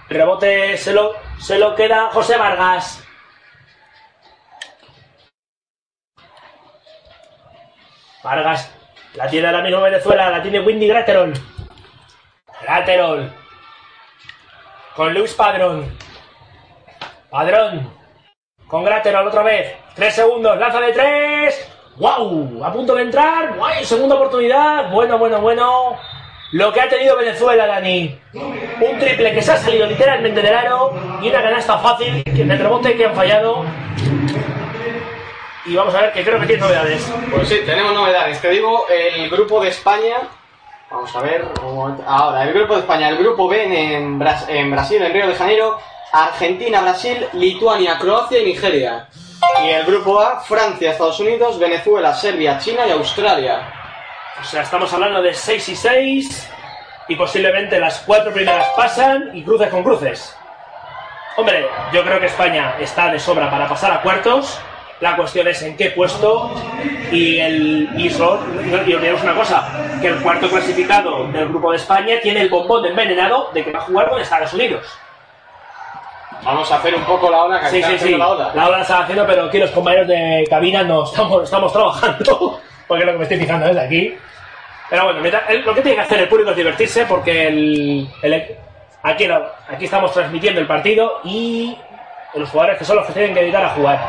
Rebote 0.07 0.77
se 0.77 0.93
lo, 0.93 1.13
se 1.39 1.59
lo 1.59 1.75
queda 1.75 2.09
José 2.11 2.37
Vargas. 2.37 3.03
Vargas. 8.23 8.75
La 9.13 9.27
tiene 9.27 9.47
ahora 9.47 9.61
mismo 9.61 9.81
Venezuela. 9.81 10.29
La 10.29 10.41
tiene 10.41 10.61
Windy 10.61 10.87
Graterol. 10.87 11.33
Graterol. 12.61 13.31
Con 14.95 15.13
Luis 15.13 15.33
Padrón. 15.33 15.98
Padrón. 17.29 17.89
Con 18.67 18.83
Graterol 18.83 19.27
otra 19.27 19.43
vez. 19.43 19.75
Tres 19.95 20.15
segundos. 20.15 20.57
Lanza 20.57 20.79
de 20.79 20.91
tres. 20.91 21.71
¡Wow! 21.97 22.63
A 22.63 22.71
punto 22.71 22.95
de 22.95 23.03
entrar. 23.03 23.55
¡Guay! 23.55 23.85
Segunda 23.85 24.15
oportunidad. 24.15 24.91
Bueno, 24.91 25.17
bueno, 25.17 25.39
bueno. 25.41 25.97
Lo 26.51 26.73
que 26.73 26.81
ha 26.81 26.89
tenido 26.89 27.17
Venezuela, 27.17 27.67
Dani. 27.67 28.19
Un 28.33 28.99
triple 28.99 29.33
que 29.33 29.41
se 29.41 29.51
ha 29.51 29.57
salido 29.57 29.85
literalmente 29.85 30.41
del 30.41 30.55
aro. 30.55 30.93
Y 31.21 31.29
una 31.29 31.41
canasta 31.41 31.77
fácil. 31.77 32.23
Que 32.23 32.41
en 32.41 32.51
el 32.51 32.59
rebote 32.59 32.95
que 32.95 33.05
han 33.05 33.15
fallado. 33.15 33.65
Y 35.65 35.75
vamos 35.75 35.93
a 35.93 36.01
ver 36.01 36.13
que 36.13 36.23
creo 36.23 36.39
que 36.39 36.47
tiene 36.47 36.61
novedades. 36.63 37.13
Pues 37.31 37.47
sí, 37.47 37.61
tenemos 37.65 37.93
novedades. 37.93 38.41
Te 38.41 38.49
digo, 38.49 38.87
el 38.89 39.29
grupo 39.29 39.61
de 39.61 39.69
España. 39.69 40.17
Vamos 40.91 41.15
a 41.15 41.21
ver, 41.21 41.45
ahora, 42.07 42.43
el 42.45 42.51
grupo 42.51 42.73
de 42.73 42.79
España, 42.79 43.09
el 43.09 43.17
grupo 43.17 43.47
B 43.47 43.63
en, 43.63 44.19
en 44.49 44.71
Brasil, 44.71 44.99
en 44.99 45.13
Río 45.13 45.27
de 45.27 45.35
Janeiro, 45.35 45.77
Argentina, 46.11 46.81
Brasil, 46.81 47.27
Lituania, 47.33 47.97
Croacia 47.99 48.39
y 48.39 48.45
Nigeria. 48.45 49.07
Y 49.63 49.69
el 49.69 49.85
grupo 49.85 50.19
A, 50.19 50.41
Francia, 50.41 50.91
Estados 50.91 51.19
Unidos, 51.19 51.59
Venezuela, 51.59 52.13
Serbia, 52.13 52.57
China 52.57 52.87
y 52.87 52.91
Australia. 52.91 53.61
O 54.41 54.43
sea, 54.43 54.63
estamos 54.63 54.91
hablando 54.93 55.21
de 55.21 55.33
6 55.33 55.69
y 55.69 55.75
6. 55.75 56.49
Y 57.09 57.15
posiblemente 57.15 57.79
las 57.79 57.99
cuatro 58.01 58.31
primeras 58.31 58.67
pasan 58.75 59.31
y 59.33 59.43
cruces 59.43 59.69
con 59.69 59.83
cruces. 59.83 60.35
Hombre, 61.37 61.67
yo 61.91 62.03
creo 62.03 62.19
que 62.19 62.27
España 62.27 62.75
está 62.79 63.11
de 63.11 63.19
sobra 63.19 63.49
para 63.49 63.67
pasar 63.67 63.91
a 63.91 64.01
cuartos. 64.01 64.59
La 64.99 65.15
cuestión 65.15 65.47
es 65.47 65.61
en 65.61 65.77
qué 65.77 65.91
puesto. 65.91 66.51
Y 67.11 67.39
el 67.39 67.89
y, 67.95 68.07
y 68.07 68.93
olvidemos 68.93 69.23
una 69.23 69.33
cosa: 69.33 69.69
que 70.01 70.07
el 70.07 70.21
cuarto 70.21 70.49
clasificado 70.49 71.27
del 71.27 71.47
grupo 71.47 71.71
de 71.71 71.77
España 71.77 72.19
tiene 72.21 72.41
el 72.41 72.49
bombón 72.49 72.83
de 72.83 72.89
envenenado 72.89 73.49
de 73.53 73.63
que 73.63 73.71
va 73.71 73.79
a 73.79 73.83
jugar 73.83 74.09
con 74.09 74.21
Estados 74.21 74.53
Unidos. 74.53 74.85
Vamos 76.43 76.71
a 76.71 76.75
hacer 76.77 76.95
un 76.95 77.03
poco 77.03 77.29
la 77.29 77.43
ola, 77.43 77.59
que 77.59 77.67
Sí, 77.69 77.77
está 77.79 77.89
sí, 77.91 77.97
sí. 77.99 78.15
la 78.17 78.27
ola. 78.29 78.51
La 78.55 78.67
ola 78.67 78.77
la 78.77 78.81
están 78.83 79.03
haciendo, 79.03 79.25
pero 79.27 79.43
aquí 79.45 79.57
los 79.57 79.71
compañeros 79.71 80.07
de 80.07 80.45
cabina 80.49 80.83
no 80.83 81.03
estamos, 81.03 81.43
estamos 81.43 81.71
trabajando. 81.73 82.59
Porque 82.87 83.03
es 83.03 83.05
lo 83.07 83.11
que 83.13 83.17
me 83.19 83.23
estoy 83.23 83.37
fijando 83.39 83.65
desde 83.67 83.81
aquí. 83.81 84.17
Pero 84.89 85.03
bueno, 85.03 85.19
lo 85.65 85.75
que 85.75 85.81
tiene 85.81 85.95
que 85.97 86.01
hacer 86.01 86.19
el 86.21 86.27
público 86.27 86.49
es 86.49 86.55
divertirse 86.57 87.05
porque 87.05 87.47
el, 87.47 88.09
el- 88.23 88.55
aquí, 89.03 89.27
aquí 89.69 89.85
estamos 89.85 90.11
transmitiendo 90.11 90.59
el 90.59 90.65
partido 90.65 91.19
y 91.23 91.77
los 92.33 92.49
jugadores 92.49 92.79
que 92.79 92.85
son 92.85 92.95
los 92.95 93.05
que 93.05 93.13
tienen 93.13 93.35
que 93.35 93.41
dedicar 93.41 93.63
a 93.65 93.69
jugar. 93.69 93.99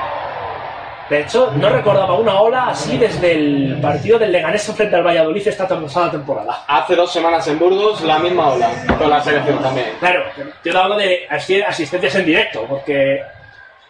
De 1.11 1.23
hecho, 1.23 1.51
no 1.57 1.69
recordaba 1.69 2.15
una 2.15 2.41
ola 2.41 2.69
así 2.69 2.97
desde 2.97 3.33
el 3.33 3.79
partido 3.83 4.17
del 4.17 4.31
Leganés 4.31 4.73
frente 4.77 4.95
al 4.95 5.03
Valladolid 5.05 5.47
esta 5.49 5.67
pasada 5.67 6.09
temporada. 6.13 6.63
Hace 6.69 6.95
dos 6.95 7.13
semanas 7.13 7.47
en 7.49 7.59
Burgos, 7.59 8.01
la 8.03 8.21
misma 8.21 8.51
ola, 8.51 8.71
con 8.97 9.11
la 9.11 9.21
selección 9.21 9.59
también. 9.59 9.89
Claro, 9.99 10.23
yo 10.65 10.81
hablo 10.81 10.97
de 10.97 11.27
asi- 11.29 11.61
asistencias 11.63 12.15
en 12.15 12.27
directo, 12.27 12.65
porque 12.69 13.23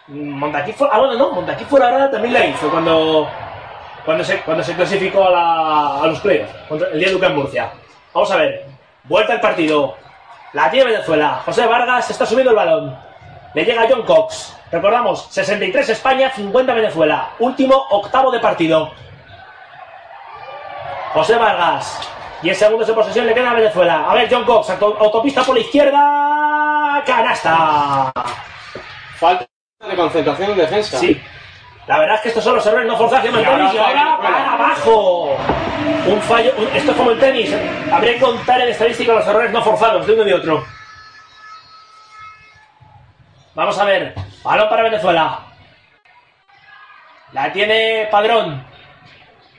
Montaquí 0.07 0.73
fue, 0.73 0.89
ah 0.91 0.97
bueno 0.97 1.13
no, 1.13 1.31
Montaquí 1.31 1.63
fuera 1.65 1.91
también 2.09 2.33
la 2.33 2.45
hizo 2.47 2.69
cuando 2.71 3.29
cuando 4.03 4.23
se 4.23 4.37
cuando 4.41 4.63
se 4.63 4.73
clasificó 4.73 5.27
a, 5.27 5.29
la- 5.29 6.03
a 6.03 6.07
los 6.07 6.19
playoffs 6.21 6.51
el 6.91 6.99
día 6.99 7.09
de 7.09 7.13
en 7.27 7.35
Murcia. 7.35 7.69
Vamos 8.15 8.31
a 8.31 8.37
ver, 8.37 8.65
vuelta 9.03 9.33
al 9.33 9.39
partido, 9.41 9.95
la 10.53 10.71
tiene 10.71 10.91
Venezuela, 10.91 11.39
José 11.45 11.67
Vargas 11.67 12.09
está 12.09 12.25
subiendo 12.25 12.49
el 12.49 12.57
balón, 12.57 12.97
le 13.53 13.65
llega 13.65 13.85
John 13.89 14.03
Cox, 14.03 14.55
recordamos 14.71 15.27
63 15.31 15.89
España, 15.89 16.31
50 16.33 16.73
Venezuela, 16.73 17.31
último 17.39 17.75
octavo 17.89 18.31
de 18.31 18.39
partido. 18.39 18.91
José 21.13 21.35
Vargas. 21.35 22.07
10 22.41 22.57
segundos 22.57 22.87
de 22.87 22.93
posesión 22.93 23.27
le 23.27 23.33
queda 23.35 23.51
a 23.51 23.53
Venezuela. 23.53 24.05
A 24.09 24.13
ver, 24.15 24.27
John 24.31 24.43
Cox, 24.45 24.69
auto- 24.71 24.97
autopista 24.99 25.43
por 25.43 25.53
la 25.55 25.61
izquierda. 25.61 27.03
¡Canasta! 27.05 28.11
Falta 29.19 29.45
de 29.87 29.95
concentración 29.95 30.51
en 30.51 30.57
defensa. 30.57 30.97
Sí. 30.97 31.21
La 31.85 31.99
verdad 31.99 32.15
es 32.15 32.21
que 32.21 32.27
estos 32.29 32.43
son 32.43 32.55
los 32.55 32.65
errores 32.65 32.87
no 32.87 32.97
forzados 32.97 33.23
que 33.23 33.29
Y 33.29 33.31
mantenis 33.31 33.73
y 33.73 33.77
ahora 33.77 34.17
para 34.17 34.17
para 34.21 34.53
abajo. 34.53 35.35
Un 36.07 36.21
fallo. 36.21 36.51
un- 36.57 36.67
esto 36.75 36.91
es 36.91 36.97
como 36.97 37.11
el 37.11 37.19
tenis. 37.19 37.53
Habría 37.91 38.13
que 38.13 38.19
contar 38.19 38.61
en 38.61 38.69
estadística 38.69 39.13
los 39.13 39.27
errores 39.27 39.51
no 39.51 39.61
forzados 39.61 40.07
de 40.07 40.13
uno 40.13 40.23
y 40.23 40.25
de 40.27 40.33
otro. 40.33 40.65
Vamos 43.53 43.77
a 43.77 43.85
ver. 43.85 44.15
Balón 44.43 44.69
para 44.69 44.83
Venezuela. 44.83 45.39
La 47.33 47.51
tiene 47.51 48.07
Padrón. 48.09 48.65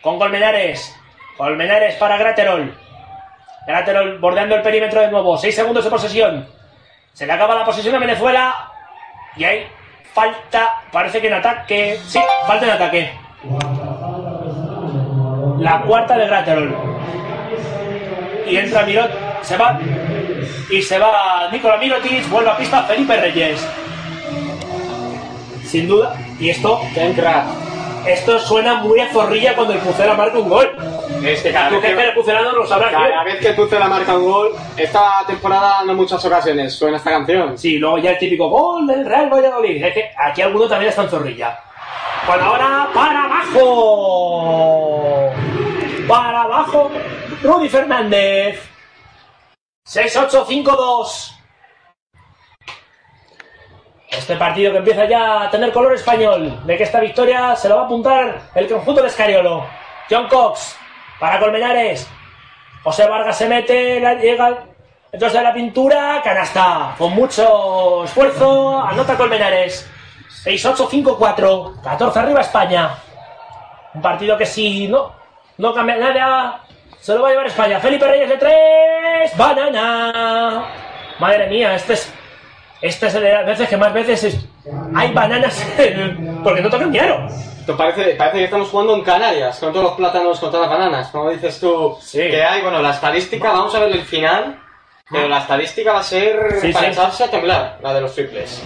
Con 0.00 0.18
Colmenares. 0.18 0.94
Colmenares 1.36 1.94
para 1.96 2.16
Graterol. 2.16 2.76
Graterol 3.66 4.18
bordeando 4.18 4.56
el 4.56 4.62
perímetro 4.62 5.00
de 5.00 5.10
nuevo. 5.10 5.36
6 5.36 5.54
segundos 5.54 5.84
de 5.84 5.90
posesión. 5.90 6.48
Se 7.12 7.26
le 7.26 7.32
acaba 7.32 7.54
la 7.54 7.64
posesión 7.64 7.94
a 7.94 7.98
Venezuela. 7.98 8.72
Y 9.36 9.44
hay 9.44 9.66
falta. 10.12 10.82
Parece 10.90 11.20
que 11.20 11.28
en 11.28 11.34
ataque. 11.34 11.98
Sí, 12.06 12.20
falta 12.46 12.66
en 12.66 12.72
ataque. 12.72 13.12
La 15.58 15.82
cuarta 15.82 16.16
de 16.16 16.26
Graterol. 16.26 16.76
Y 18.46 18.56
entra 18.56 18.84
Mirot. 18.84 19.42
Se 19.42 19.56
va. 19.56 19.78
Y 20.70 20.82
se 20.82 20.98
va 20.98 21.48
Nicola 21.50 21.76
Mirotic. 21.76 22.28
Vuelve 22.28 22.50
a 22.50 22.56
pista 22.56 22.82
Felipe 22.84 23.16
Reyes. 23.16 23.66
Sin 25.64 25.88
duda. 25.88 26.14
Y 26.38 26.50
esto. 26.50 26.80
Esto 28.06 28.38
suena 28.40 28.74
muy 28.74 28.98
a 28.98 29.12
zorrilla 29.12 29.54
cuando 29.54 29.74
el 29.74 29.80
Pucela 29.80 30.14
marca 30.14 30.38
un 30.38 30.48
gol. 30.48 30.70
Este, 31.24 31.54
Tú 31.70 31.80
que 31.80 31.90
eres 31.92 32.14
pucelano 32.16 32.50
lo 32.52 32.66
sabrás 32.66 32.90
Cada 32.90 33.22
vez 33.22 33.38
que 33.38 33.48
el 33.48 33.54
Pucela 33.54 33.86
marca 33.86 34.16
un 34.16 34.24
gol, 34.24 34.52
esta 34.76 35.24
temporada 35.24 35.84
no 35.84 35.92
en 35.92 35.96
muchas 35.96 36.24
ocasiones 36.24 36.74
suena 36.74 36.96
esta 36.96 37.10
canción. 37.10 37.56
Sí, 37.56 37.78
luego 37.78 37.98
ya 37.98 38.10
el 38.10 38.18
típico 38.18 38.48
gol 38.48 38.88
del 38.88 39.06
Real 39.06 39.30
Valladolid. 39.32 39.84
Es 39.84 39.94
que 39.94 40.10
aquí 40.16 40.42
alguno 40.42 40.66
también 40.66 40.88
está 40.88 41.02
en 41.02 41.10
zorrilla. 41.10 41.60
Bueno, 42.26 42.44
ahora 42.44 42.88
para 42.92 43.24
abajo. 43.24 43.70
Para 46.08 46.42
abajo, 46.42 46.90
Rudy 47.42 47.68
Fernández. 47.68 48.71
6-8-5-2. 49.86 51.38
Este 54.10 54.36
partido 54.36 54.72
que 54.72 54.78
empieza 54.78 55.06
ya 55.06 55.42
a 55.42 55.50
tener 55.50 55.72
color 55.72 55.94
español. 55.94 56.64
De 56.64 56.76
que 56.76 56.84
esta 56.84 57.00
victoria 57.00 57.56
se 57.56 57.68
lo 57.68 57.76
va 57.76 57.82
a 57.82 57.84
apuntar 57.86 58.42
el 58.54 58.68
conjunto 58.68 59.02
de 59.02 59.08
Escariolo. 59.08 59.66
John 60.08 60.28
Cox 60.28 60.76
para 61.18 61.40
Colmenares. 61.40 62.08
José 62.84 63.06
Vargas 63.06 63.38
se 63.38 63.48
mete, 63.48 64.00
llega 64.20 64.64
entonces 65.10 65.38
de 65.38 65.44
la 65.44 65.54
pintura, 65.54 66.20
canasta. 66.22 66.94
Con 66.98 67.12
mucho 67.14 68.04
esfuerzo, 68.04 68.80
anota 68.80 69.16
Colmenares. 69.16 69.88
6-8-5-4. 70.44 71.82
14 71.82 72.18
arriba 72.18 72.40
España. 72.40 72.98
Un 73.94 74.02
partido 74.02 74.38
que 74.38 74.46
si 74.46 74.88
no, 74.88 75.12
no 75.58 75.74
cambia 75.74 75.96
nada, 75.96 76.64
se 77.02 77.14
lo 77.14 77.22
va 77.22 77.28
a 77.28 77.30
llevar 77.32 77.46
España. 77.48 77.80
Felipe 77.80 78.06
Reyes 78.06 78.28
de 78.28 78.36
3. 78.36 79.36
Banana. 79.36 80.64
Madre 81.18 81.46
mía, 81.48 81.74
este 81.74 81.92
es. 81.94 82.12
Este 82.80 83.06
es 83.06 83.12
de 83.12 83.32
las 83.32 83.46
veces 83.46 83.68
que 83.68 83.76
más 83.76 83.92
veces 83.92 84.24
es- 84.24 84.38
hay 84.96 85.12
bananas 85.12 85.64
porque 86.44 86.60
no 86.62 86.70
tocan 86.70 86.90
piano. 86.90 87.26
Esto 87.60 87.76
parece, 87.76 88.16
parece 88.16 88.38
que 88.38 88.44
estamos 88.44 88.68
jugando 88.70 88.96
en 88.96 89.02
Canarias, 89.02 89.58
con 89.60 89.72
todos 89.72 89.84
los 89.84 89.94
plátanos, 89.94 90.40
con 90.40 90.50
todas 90.50 90.68
las 90.68 90.78
bananas. 90.78 91.08
Como 91.12 91.30
dices 91.30 91.60
tú, 91.60 91.96
que 92.12 92.42
hay, 92.42 92.60
bueno, 92.62 92.82
la 92.82 92.90
estadística, 92.90 93.52
vamos 93.52 93.72
a 93.76 93.80
ver 93.80 93.92
el 93.92 94.02
final, 94.02 94.58
pero 95.08 95.28
la 95.28 95.38
estadística 95.38 95.92
va 95.92 96.00
a 96.00 96.02
ser 96.02 96.56
Sí, 96.60 96.72
para 96.72 96.86
sí. 96.86 96.92
echarse 96.92 97.22
a 97.24 97.30
temblar, 97.30 97.78
la 97.82 97.94
de 97.94 98.00
los 98.00 98.12
triples. 98.14 98.62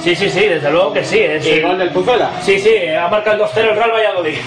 Sí, 0.00 0.14
sí, 0.16 0.30
sí, 0.30 0.46
desde 0.48 0.70
luego 0.70 0.94
que 0.94 1.04
sí. 1.04 1.18
Es 1.20 1.46
Y 1.46 1.60
gol 1.60 1.78
del 1.78 1.90
Pucela. 1.90 2.30
Sí, 2.40 2.58
sí, 2.58 2.74
ha 2.88 3.08
marcado 3.08 3.36
el 3.44 3.50
2-0 3.50 3.58
el 3.70 3.76
Real 3.76 3.90
Valladolid. 3.92 4.38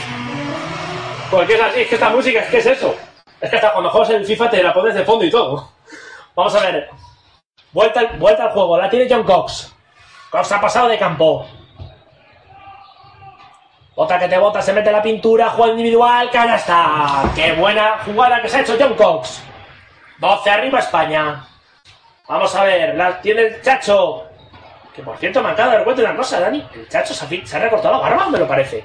Porque 1.30 1.54
es 1.54 1.62
así, 1.62 1.82
es 1.82 1.88
que 1.88 1.96
esta 1.96 2.10
música, 2.10 2.40
es 2.40 2.48
que 2.48 2.58
es 2.58 2.66
eso. 2.66 2.96
Es 3.46 3.50
que 3.52 3.56
hasta 3.58 3.72
cuando 3.74 3.90
juegas 3.90 4.10
el 4.10 4.26
FIFA 4.26 4.50
te 4.50 4.64
la 4.64 4.74
pones 4.74 4.96
de 4.96 5.04
fondo 5.04 5.24
y 5.26 5.32
todo. 5.32 5.70
Vamos 6.36 6.56
a 6.56 6.60
ver. 6.62 6.90
Vuelta, 7.72 8.00
al- 8.02 8.18
vuelta 8.18 8.44
al 8.46 8.52
juego, 8.52 8.78
la 8.78 8.90
tiene 8.90 9.08
John 9.10 9.24
Cox. 9.24 9.74
Cox 10.32 10.52
ha 10.52 10.62
pasado 10.62 10.88
de 10.88 10.98
campo. 10.98 11.46
Otra 13.98 14.20
que 14.20 14.28
te 14.28 14.38
bota, 14.38 14.62
se 14.62 14.74
mete 14.74 14.92
la 14.92 15.02
pintura, 15.02 15.50
juego 15.50 15.72
individual, 15.72 16.30
canasta. 16.30 17.24
¡Qué 17.34 17.54
buena 17.54 18.00
jugada 18.04 18.42
que 18.42 18.50
se 18.50 18.58
ha 18.58 18.62
hecho 18.62 18.76
John 18.80 18.94
Cox! 18.96 19.42
12 20.18 20.50
arriba 20.50 20.80
España. 20.80 21.46
Vamos 22.28 22.54
a 22.56 22.64
ver, 22.64 22.96
la 22.96 23.22
tiene 23.22 23.42
el 23.44 23.62
Chacho. 23.62 24.24
Que 24.94 25.02
por 25.04 25.18
cierto 25.18 25.42
me 25.42 25.50
acaba 25.50 25.70
de 25.72 25.76
dar 25.78 25.84
cuenta 25.86 26.02
una 26.02 26.16
cosa, 26.16 26.40
Dani. 26.40 26.68
El 26.74 26.90
Chacho 26.90 27.14
se 27.14 27.26
ha, 27.26 27.46
se 27.48 27.56
ha 27.56 27.60
recortado 27.60 27.94
la 27.96 28.00
barba, 28.02 28.28
me 28.28 28.38
lo 28.40 28.48
parece. 28.48 28.84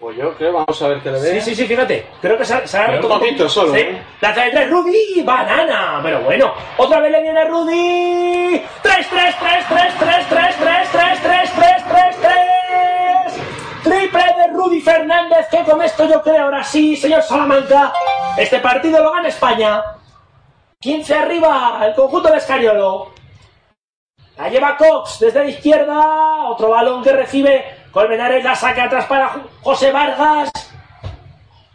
Pues 0.00 0.16
yo 0.16 0.32
creo, 0.34 0.54
vamos 0.54 0.80
a 0.80 0.88
ver 0.88 1.00
qué 1.02 1.10
le 1.10 1.20
ve. 1.20 1.40
Sí, 1.42 1.50
sí, 1.50 1.56
sí, 1.56 1.66
fíjate. 1.66 2.06
Creo 2.22 2.38
que 2.38 2.44
se 2.46 2.54
ha, 2.54 2.66
se 2.66 2.78
ha 2.78 2.86
Pero 2.86 3.02
un 3.06 3.18
poquito 3.20 3.46
solo, 3.50 3.74
Sí. 3.74 3.80
¿eh? 3.80 4.02
Lanza 4.22 4.44
de 4.44 4.50
tres, 4.50 4.70
Rudy, 4.70 5.22
banana. 5.22 6.00
Pero 6.02 6.20
bueno, 6.20 6.54
otra 6.78 7.00
vez 7.00 7.12
le 7.12 7.20
viene 7.22 7.44
Rudy. 7.44 8.62
3, 8.82 9.08
3, 9.10 9.36
3, 9.38 9.66
3, 9.68 9.94
3, 9.98 10.26
3, 10.30 10.56
3, 10.58 10.88
3, 10.90 11.20
3, 11.22 11.52
3, 11.54 11.84
3, 11.86 12.16
3. 12.22 13.42
Triple 13.84 14.24
de 14.38 14.46
Rudy 14.54 14.80
Fernández, 14.80 15.46
que 15.50 15.62
con 15.64 15.82
esto 15.82 16.06
yo 16.08 16.22
creo 16.22 16.44
ahora 16.44 16.64
sí, 16.64 16.96
señor 16.96 17.22
Salamanca. 17.22 17.92
Este 18.38 18.58
partido 18.60 19.02
lo 19.04 19.12
gana 19.12 19.28
España. 19.28 19.82
15 20.80 21.14
arriba, 21.14 21.78
el 21.84 21.94
conjunto 21.94 22.30
de 22.30 22.38
Escariolo. 22.38 23.12
La 24.38 24.48
lleva 24.48 24.78
Cox 24.78 25.18
desde 25.20 25.40
la 25.40 25.50
izquierda. 25.50 26.46
Otro 26.48 26.70
balón 26.70 27.02
que 27.02 27.12
recibe 27.12 27.79
Colmenares. 27.92 28.44
La 28.44 28.54
saca 28.54 28.84
atrás 28.84 29.06
para 29.06 29.36
José 29.62 29.90
Vargas. 29.92 30.50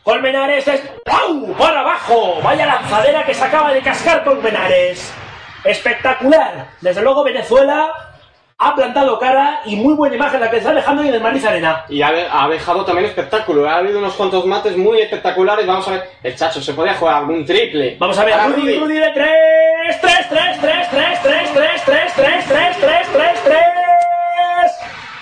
Colmenares 0.04 0.68
es. 0.68 0.84
¡Au! 1.06 1.54
¡Por 1.54 1.76
abajo! 1.76 2.40
Vaya 2.44 2.66
lanzadera 2.66 3.26
que 3.26 3.34
se 3.34 3.44
acaba 3.44 3.74
de 3.74 3.82
cascar 3.82 4.24
Colmenares. 4.24 5.14
Espectacular. 5.64 6.68
Desde 6.82 7.02
luego 7.02 7.24
Venezuela 7.24 7.90
ha 8.58 8.74
plantado 8.74 9.20
cara 9.20 9.62
y 9.66 9.76
muy 9.76 9.96
buena 9.96 10.16
imagen 10.16 10.40
la 10.40 10.50
que 10.50 10.58
está 10.58 10.74
dejando 10.74 11.04
y 11.04 11.10
del 11.10 11.22
Madrid 11.22 11.44
Arena. 11.44 11.86
Y 11.90 12.02
ha, 12.02 12.10
ha 12.32 12.48
dejado 12.48 12.86
también 12.86 13.08
espectáculo. 13.08 13.68
Ha 13.68 13.78
habido 13.78 14.00
unos 14.00 14.14
cuantos 14.14 14.46
mates 14.46 14.78
muy 14.78 15.02
espectaculares. 15.02 15.66
Vamos 15.66 15.88
a 15.88 15.92
ver, 15.92 16.10
el 16.24 16.36
Chacho 16.36 16.62
se 16.62 16.74
podía 16.74 16.94
jugar 16.94 17.16
algún 17.16 17.46
triple. 17.46 17.98
Vamos 18.00 18.18
a 18.18 18.24
ver, 18.24 18.36
Para 18.36 18.48
Rudy, 18.48 18.80
Rudy 18.80 18.96
de 18.96 19.12
3, 19.12 20.02
3, 20.02 20.30
3, 20.30 20.62
3, 20.62 20.90
3, 20.92 21.22
3, 21.24 21.54
3, 21.54 21.84
3, 21.86 22.14
3, 22.16 22.46
3, 22.48 22.78
3, 22.80 23.08
3, 23.12 23.44
3. 23.44 23.75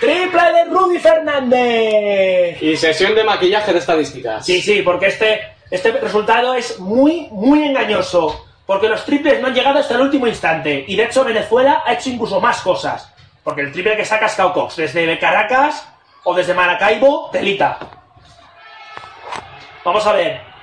Triple 0.00 0.52
de 0.52 0.64
Rudy 0.66 0.98
Fernández. 0.98 2.62
Y 2.62 2.76
sesión 2.76 3.14
de 3.14 3.24
maquillaje 3.24 3.72
de 3.72 3.78
estadísticas. 3.78 4.44
Sí, 4.44 4.60
sí, 4.60 4.82
porque 4.82 5.06
este, 5.06 5.40
este 5.70 5.92
resultado 5.92 6.54
es 6.54 6.78
muy, 6.78 7.28
muy 7.30 7.62
engañoso. 7.64 8.46
Porque 8.66 8.88
los 8.88 9.04
triples 9.04 9.40
no 9.40 9.48
han 9.48 9.54
llegado 9.54 9.78
hasta 9.78 9.94
el 9.94 10.00
último 10.00 10.26
instante. 10.26 10.84
Y 10.88 10.96
de 10.96 11.04
hecho 11.04 11.24
Venezuela 11.24 11.82
ha 11.84 11.92
hecho 11.92 12.10
incluso 12.10 12.40
más 12.40 12.60
cosas. 12.62 13.12
Porque 13.42 13.60
el 13.60 13.72
triple 13.72 13.96
que 13.96 14.04
saca 14.04 14.28
Scout 14.28 14.54
Cox 14.54 14.76
desde 14.76 15.18
Caracas 15.18 15.86
o 16.24 16.34
desde 16.34 16.54
Maracaibo, 16.54 17.28
telita. 17.30 17.78
Vamos 19.84 20.06
a 20.06 20.12
ver. 20.12 20.53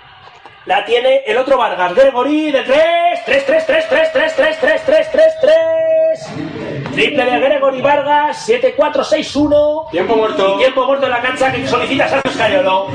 La 0.66 0.86
tiene 0.86 1.24
el 1.26 1.40
otro 1.40 1.58
Vargas, 1.58 1.96
Gregory 1.96 2.52
de 2.52 2.62
3, 2.62 3.26
3, 3.26 3.46
3, 3.48 3.66
3, 3.66 3.86
3, 3.90 4.12
3, 4.14 4.36
3, 4.36 4.58
3, 4.60 4.82
3, 4.86 5.12
3, 5.12 5.34
3. 5.42 6.92
Triple 6.92 7.26
de 7.26 7.40
Gregory 7.40 7.82
Vargas, 7.82 8.44
7, 8.46 8.76
4, 8.78 9.04
6, 9.04 9.36
1. 9.38 9.88
Tiempo 9.90 10.16
muerto. 10.16 10.56
Y 10.56 10.60
tiempo 10.60 10.86
muerto 10.86 11.08
en 11.08 11.12
la 11.14 11.22
cancha 11.22 11.52
que 11.52 11.68
solicita 11.68 12.08
Sergio 12.08 12.32
Scariolo. 12.32 12.88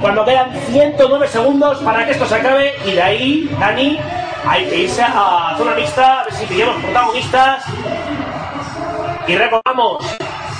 Cuando 0.00 0.24
quedan 0.24 0.52
109 0.70 1.26
segundos 1.26 1.78
para 1.78 2.06
que 2.06 2.12
esto 2.12 2.26
se 2.26 2.36
acabe 2.36 2.74
y 2.86 2.92
de 2.92 3.02
ahí, 3.02 3.50
Dani, 3.58 3.98
hay 4.46 4.66
que 4.66 4.76
irse 4.76 5.02
a 5.02 5.56
zona 5.58 5.74
mixta, 5.74 6.20
a 6.20 6.24
ver 6.24 6.34
si 6.34 6.46
pillamos 6.46 6.76
protagonistas. 6.76 7.64
Y 9.26 9.34
recordamos, 9.34 10.16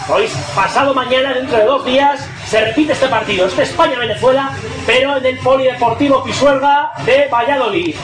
hoy, 0.08 0.28
pasado 0.56 0.94
mañana, 0.94 1.32
dentro 1.32 1.58
de 1.58 1.64
dos 1.64 1.84
días, 1.84 2.28
se 2.50 2.60
repite 2.60 2.92
este 2.92 3.06
partido. 3.06 3.46
Este 3.46 3.62
España-Venezuela, 3.62 4.50
pero 4.86 5.16
en 5.16 5.24
el 5.26 5.38
Polideportivo 5.38 6.24
Pisuerga 6.24 6.90
de 7.04 7.28
Valladolid. 7.30 7.94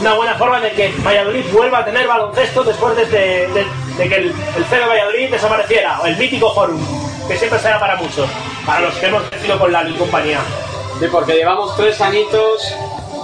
Una 0.00 0.14
buena 0.14 0.34
forma 0.34 0.60
de 0.60 0.70
que 0.72 0.94
Valladolid 1.04 1.44
vuelva 1.52 1.78
a 1.80 1.84
tener 1.84 2.06
baloncesto 2.06 2.62
después 2.64 2.96
de, 2.96 3.04
de- 3.06 3.48
de- 3.48 3.66
de 3.98 4.08
que 4.08 4.14
el, 4.14 4.26
el 4.28 4.64
CB 4.64 4.88
Valladolid 4.88 5.30
desapareciera, 5.30 6.00
o 6.00 6.06
el 6.06 6.16
mítico 6.16 6.54
Forum, 6.54 6.80
que 7.26 7.36
siempre 7.36 7.58
será 7.58 7.80
para 7.80 7.96
muchos, 7.96 8.30
para 8.64 8.80
los 8.80 8.94
que 8.94 9.06
hemos 9.06 9.24
crecido 9.24 9.58
con 9.58 9.72
y 9.88 9.92
compañía. 9.94 10.38
Sí, 11.00 11.06
porque 11.10 11.32
llevamos 11.34 11.76
tres 11.76 12.00
añitos 12.00 12.74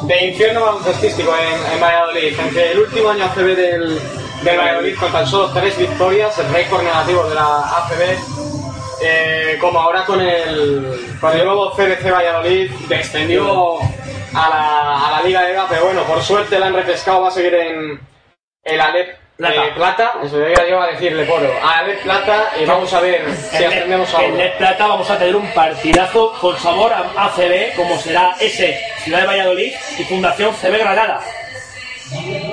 de 0.02 0.26
infierno 0.26 0.62
baloncestístico 0.66 1.32
en, 1.36 1.72
en 1.74 1.80
Valladolid. 1.80 2.38
Entre 2.40 2.72
el 2.72 2.78
último 2.80 3.10
año 3.10 3.24
ACB 3.24 3.54
del, 3.56 4.00
del 4.42 4.58
Valladolid 4.58 4.96
con 4.98 5.12
tan 5.12 5.26
solo 5.28 5.50
tres 5.54 5.78
victorias, 5.78 6.36
el 6.40 6.52
récord 6.52 6.82
negativo 6.82 7.24
de 7.28 7.34
la 7.36 7.58
ACB, 7.78 8.63
eh, 9.06 9.58
como 9.60 9.78
ahora 9.80 10.04
con 10.04 10.20
el, 10.20 11.16
el 11.34 11.44
nuevo 11.44 11.70
CBC 11.72 12.10
Valladolid, 12.10 12.70
descendió 12.88 13.78
a 14.34 14.48
la, 14.48 15.06
a 15.08 15.10
la 15.12 15.22
Liga 15.22 15.42
de 15.42 15.52
EVA, 15.52 15.66
pero 15.68 15.84
bueno, 15.84 16.02
por 16.04 16.22
suerte 16.22 16.58
la 16.58 16.66
han 16.66 16.74
refrescado, 16.74 17.22
va 17.22 17.28
a 17.28 17.30
seguir 17.30 17.54
en 17.54 18.00
el 18.64 18.80
Alep 18.80 19.18
Plata. 19.36 19.66
eh, 19.66 19.72
Plata, 19.74 20.12
eso 20.22 20.38
yo 20.68 20.80
a 20.80 20.86
decirle 20.88 21.24
poro, 21.24 21.50
Alep 21.62 22.02
Plata, 22.02 22.52
y 22.60 22.64
vamos 22.64 22.92
a 22.94 23.00
ver 23.00 23.24
si 23.34 23.56
En 23.62 23.64
ascendemos 23.66 24.08
Net- 24.12 24.18
a 24.18 24.24
En. 24.24 24.36
Net 24.36 24.56
Plata 24.58 24.86
vamos 24.86 25.10
a 25.10 25.18
tener 25.18 25.36
un 25.36 25.46
partidazo 25.52 26.32
con 26.40 26.56
sabor 26.58 26.92
a 26.92 27.00
ACB, 27.26 27.74
como 27.76 27.96
será 27.98 28.34
ese 28.40 28.80
Ciudad 29.02 29.20
de 29.20 29.26
Valladolid 29.26 29.72
y 29.98 30.04
Fundación 30.04 30.54
CB 30.54 30.78
Granada. 30.78 31.20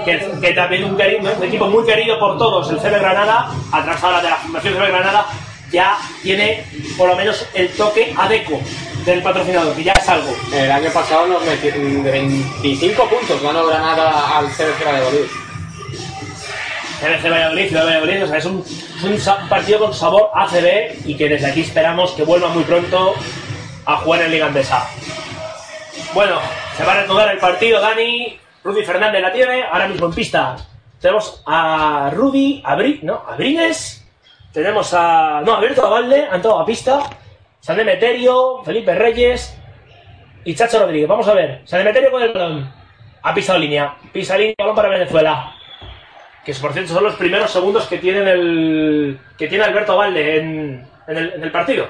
Que, 0.06 0.20
que 0.42 0.54
también 0.54 0.86
un, 0.86 0.98
querido, 0.98 1.32
un 1.38 1.44
equipo 1.44 1.68
muy 1.68 1.86
querido 1.86 2.18
por 2.20 2.38
todos, 2.38 2.70
el 2.72 2.80
CB 2.80 3.00
Granada, 3.00 3.48
atrás 3.72 4.04
ahora 4.04 4.22
de 4.22 4.30
la 4.30 4.36
Fundación 4.38 4.74
CB 4.74 4.88
Granada, 4.88 5.26
ya 5.72 5.98
tiene 6.22 6.64
por 6.98 7.08
lo 7.10 7.16
menos 7.16 7.46
el 7.54 7.70
toque 7.70 8.14
adeco 8.18 8.60
del 9.06 9.22
patrocinador, 9.24 9.76
que 9.76 9.84
ya 9.84 9.94
es 9.94 10.08
algo. 10.10 10.36
El 10.54 10.72
año 10.72 10.92
pasado 10.92 11.26
nos 11.28 11.42
meti- 11.44 11.72
de 12.04 12.12
25 12.12 13.10
puntos 13.10 13.42
ganó 13.42 13.66
Granada 13.66 14.38
al 14.38 14.48
CBC 14.50 14.84
Valladolid. 14.86 15.26
CBC 17.00 17.30
Valladolid, 17.32 17.68
Ciudad 17.68 17.82
de 17.86 17.88
Valladolid, 17.90 18.24
o 18.24 18.28
sea, 18.28 18.38
es 18.38 18.46
un, 18.46 18.64
es 18.64 19.04
un 19.04 19.20
sa- 19.20 19.48
partido 19.50 19.80
con 19.80 19.94
sabor 19.94 20.30
ACB 20.36 21.00
y 21.06 21.16
que 21.16 21.28
desde 21.30 21.48
aquí 21.48 21.62
esperamos 21.62 22.12
que 22.12 22.24
vuelva 22.24 22.50
muy 22.50 22.64
pronto 22.64 23.16
a 23.86 23.98
jugar 23.98 24.22
en 24.22 24.32
Liga 24.32 24.46
Andesa. 24.48 24.88
Bueno, 26.14 26.36
se 26.78 26.84
va 26.84 26.92
a 26.92 26.96
reanudar 26.98 27.32
el 27.32 27.40
partido, 27.40 27.82
Dani. 27.82 28.38
Rudy 28.64 28.84
Fernández 28.84 29.22
la 29.24 29.34
tiene, 29.34 29.64
ahora 29.64 29.88
mismo 29.88 30.06
en 30.06 30.14
pista. 30.14 30.56
Tenemos 31.00 31.42
a 31.48 32.12
Rudy, 32.14 32.62
a 32.64 32.76
Bri, 32.76 33.00
no, 33.02 33.24
a 33.28 33.36
Brines. 33.36 34.01
Tenemos 34.54 34.94
a. 34.94 35.42
No, 35.46 35.56
a 35.56 35.60
Berto 35.60 35.86
Avalde, 35.86 36.26
han 36.28 36.36
entrado 36.36 36.60
a 36.60 36.66
pista. 36.66 37.02
San 37.60 37.78
Demeterio, 37.78 38.64
Felipe 38.64 38.96
Reyes 38.96 39.58
y 40.44 40.56
Chacho 40.56 40.80
Rodríguez. 40.80 41.08
Vamos 41.08 41.28
a 41.28 41.34
ver. 41.34 41.62
San 41.66 41.80
Demeterio 41.80 42.12
con 42.12 42.22
el 42.22 42.34
balón. 42.34 42.74
Ha 43.24 43.34
pisado 43.34 43.60
línea. 43.60 43.96
Pisa 44.12 44.38
línea, 44.38 44.56
balón 44.58 44.76
para 44.76 44.90
Venezuela 44.90 45.56
que 46.44 46.54
por 46.56 46.74
cierto 46.74 46.94
son 46.94 47.04
los 47.04 47.16
primeros 47.16 47.52
segundos 47.52 47.88
que 47.88 47.98
tienen 47.98 48.28
el 48.28 49.20
que 49.38 49.48
tiene 49.48 49.64
Alberto 49.64 49.96
Valde 49.96 50.38
en, 50.38 50.88
en 51.08 51.18
el, 51.18 51.34
en 51.34 51.44
el 51.44 51.52
partido. 51.52 51.88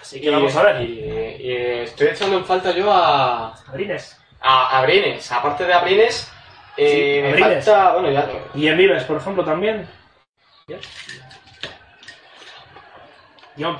Así 0.00 0.20
que 0.20 0.30
vamos 0.30 0.54
a 0.56 0.62
ver. 0.62 0.82
Y, 0.82 1.00
y 1.40 1.52
estoy 1.82 2.08
echando 2.08 2.36
en 2.36 2.44
falta 2.44 2.70
yo 2.72 2.92
a. 2.92 3.54
Abrines. 3.68 4.20
A 4.40 4.78
Abrines. 4.78 5.30
Aparte 5.32 5.64
de 5.64 5.72
Abrines, 5.72 6.31
eh, 6.76 7.16
Sí, 7.16 7.22
me 7.22 7.28
Abrines. 7.30 7.64
falta. 7.64 7.92
Bueno, 7.92 8.10
ya. 8.10 8.26
Y 8.54 8.68
en 8.68 8.76
Vives, 8.78 9.04
por 9.04 9.16
ejemplo, 9.18 9.44
también. 9.44 9.88
¿Ya? 10.68 10.76
Diop. 13.56 13.76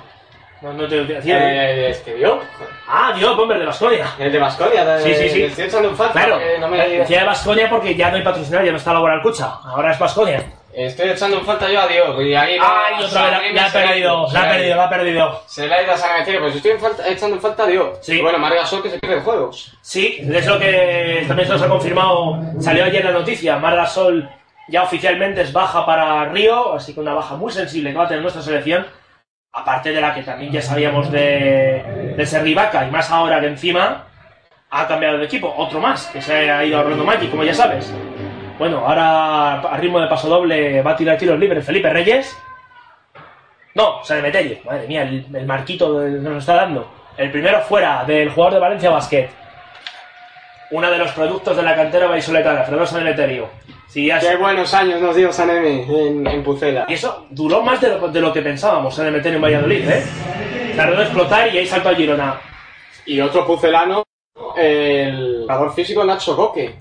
No, 0.60 0.72
no 0.74 0.86
te 0.88 1.04
decía. 1.04 1.88
Eh, 1.90 2.02
Diop. 2.18 2.40
Ah, 2.88 3.12
Diop, 3.16 3.38
hombre, 3.38 3.58
de 3.58 3.66
Basconia. 3.66 4.06
El 4.18 4.30
de 4.30 4.38
Basconia. 4.38 4.98
Sí, 5.00 5.14
sí, 5.14 5.50
sí. 5.50 5.62
Falta. 5.96 6.12
Claro, 6.12 6.38
que 6.38 6.58
no 6.58 6.68
me- 6.68 6.88
decía 6.88 7.20
de 7.20 7.26
Basconia 7.26 7.68
porque 7.70 7.94
ya 7.94 8.10
no 8.10 8.16
hay 8.16 8.22
patrocinador, 8.22 8.66
ya 8.66 8.72
no 8.72 8.78
está 8.78 8.92
Laboral 8.92 9.22
Cucha. 9.22 9.46
Ahora 9.64 9.92
es 9.92 9.98
Basconia. 9.98 10.42
Estoy 10.74 11.10
echando 11.10 11.38
en 11.38 11.44
falta 11.44 11.70
yo 11.70 11.80
a 11.82 11.86
Diop. 11.86 12.20
Y 12.22 12.34
ahí 12.34 12.56
Ay, 12.60 13.04
otra 13.04 13.40
vez, 13.40 13.52
la, 13.54 13.66
ha 13.66 13.72
perdido, 13.72 14.26
la 14.32 14.40
ha 14.42 14.48
perdido, 14.50 14.76
la 14.76 14.84
ha 14.84 14.90
perdido. 14.90 15.42
Se 15.46 15.66
la 15.68 15.76
ha 15.76 15.82
ido 15.82 15.92
a 15.92 15.96
San 15.96 16.16
Emeterio, 16.16 16.40
pues 16.40 16.56
estoy 16.56 16.70
en 16.72 16.80
falta- 16.80 17.08
echando 17.08 17.36
en 17.36 17.42
falta 17.42 17.66
a. 17.66 17.98
Sí. 18.00 18.18
Y 18.18 18.22
bueno, 18.22 18.38
Marga 18.38 18.64
Sol 18.64 18.82
que 18.82 18.90
se 18.90 18.98
pierde 18.98 19.20
juegos. 19.20 19.76
Sí, 19.82 20.18
es 20.32 20.46
lo 20.46 20.58
que 20.58 21.24
también 21.28 21.46
se 21.46 21.54
nos 21.54 21.62
ha 21.62 21.68
confirmado. 21.68 22.40
Salió 22.60 22.84
ayer 22.84 23.04
la 23.04 23.12
noticia. 23.12 23.56
Marga 23.58 23.86
Sol 23.86 24.28
ya 24.68 24.82
oficialmente 24.84 25.42
es 25.42 25.52
baja 25.52 25.84
para 25.84 26.24
Río, 26.26 26.74
así 26.74 26.94
que 26.94 27.00
una 27.00 27.12
baja 27.14 27.34
muy 27.36 27.52
sensible 27.52 27.90
que 27.90 27.98
va 27.98 28.04
a 28.04 28.08
tener 28.08 28.22
nuestra 28.22 28.42
selección. 28.42 28.86
Aparte 29.54 29.92
de 29.92 30.00
la 30.00 30.14
que 30.14 30.22
también 30.22 30.50
ya 30.50 30.62
sabíamos 30.62 31.12
de, 31.12 32.14
de 32.16 32.24
Serrivaca, 32.26 32.86
y 32.86 32.90
más 32.90 33.10
ahora 33.10 33.38
que 33.38 33.48
encima 33.48 34.06
ha 34.70 34.88
cambiado 34.88 35.18
de 35.18 35.26
equipo. 35.26 35.52
Otro 35.54 35.78
más, 35.80 36.06
que 36.06 36.22
se 36.22 36.50
ha 36.50 36.64
ido 36.64 36.78
a 36.78 36.80
Orlando 36.80 37.04
Maki, 37.04 37.26
como 37.26 37.44
ya 37.44 37.52
sabes. 37.52 37.92
Bueno, 38.58 38.86
ahora 38.86 39.60
a 39.60 39.76
ritmo 39.76 40.00
de 40.00 40.06
paso 40.06 40.28
doble 40.28 40.82
va 40.82 40.92
a 40.92 40.96
tirar 40.96 41.18
tiros 41.18 41.38
libres 41.38 41.64
Felipe 41.64 41.90
Reyes. 41.90 42.36
No, 43.74 44.04
San 44.04 44.18
Emeterio. 44.18 44.58
Madre 44.64 44.86
mía, 44.86 45.02
el, 45.02 45.26
el 45.34 45.46
marquito 45.46 46.00
que 46.00 46.10
nos 46.10 46.38
está 46.38 46.54
dando. 46.54 46.88
El 47.16 47.30
primero 47.30 47.60
fuera 47.62 48.04
del 48.04 48.30
jugador 48.30 48.54
de 48.54 48.60
Valencia 48.60 48.90
Basket. 48.90 49.28
Uno 50.70 50.90
de 50.90 50.98
los 50.98 51.12
productos 51.12 51.56
de 51.56 51.62
la 51.62 51.74
cantera 51.74 52.06
vallisoletana, 52.06 52.62
Fredo 52.62 52.86
San 52.86 53.02
Emeterio. 53.02 53.48
Sí, 53.88 54.06
ya 54.06 54.18
Qué 54.18 54.36
buenos 54.36 54.72
años 54.72 55.02
nos 55.02 55.14
dio 55.14 55.30
San 55.30 55.50
Eme 55.50 55.82
en, 55.82 56.26
en 56.26 56.42
Pucela. 56.42 56.86
Y 56.88 56.94
eso 56.94 57.26
duró 57.28 57.60
más 57.62 57.78
de 57.78 57.90
lo, 57.90 58.08
de 58.08 58.20
lo 58.22 58.32
que 58.32 58.40
pensábamos 58.40 58.94
San 58.94 59.06
Emeterio 59.06 59.36
en 59.36 59.42
Valladolid, 59.42 59.86
¿eh? 59.86 60.02
Tardó 60.74 60.94
en 60.94 61.00
explotar 61.02 61.54
y 61.54 61.58
ahí 61.58 61.66
saltó 61.66 61.90
a 61.90 61.94
Girona. 61.94 62.40
Y 63.04 63.20
otro 63.20 63.46
pucelano, 63.46 64.02
el 64.56 65.40
jugador 65.42 65.74
físico 65.74 66.04
Nacho 66.04 66.34
Coque. 66.34 66.74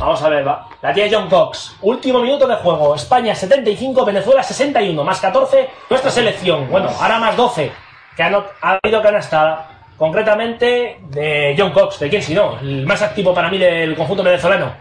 Vamos 0.00 0.22
a 0.22 0.28
ver, 0.30 0.46
va. 0.48 0.66
La 0.80 0.94
tía 0.94 1.06
John 1.10 1.28
Cox. 1.28 1.76
Último 1.82 2.20
minuto 2.20 2.46
de 2.48 2.56
juego. 2.56 2.94
España 2.94 3.34
75, 3.34 4.02
Venezuela 4.04 4.42
61. 4.42 5.04
Más 5.04 5.20
14, 5.20 5.68
nuestra 5.90 6.10
selección. 6.10 6.70
Bueno, 6.70 6.88
ahora 7.00 7.18
más 7.18 7.36
12. 7.36 7.70
Que 8.16 8.22
ha, 8.22 8.30
no- 8.30 8.44
ha 8.62 8.78
habido 8.82 9.02
canastada. 9.02 9.66
Concretamente 9.98 11.00
de 11.10 11.54
John 11.58 11.72
Cox. 11.72 11.98
¿De 12.00 12.08
quién 12.08 12.22
si 12.22 12.34
no? 12.34 12.58
El 12.60 12.86
más 12.86 13.02
activo 13.02 13.34
para 13.34 13.50
mí 13.50 13.58
del 13.58 13.94
conjunto 13.94 14.22
venezolano. 14.22 14.72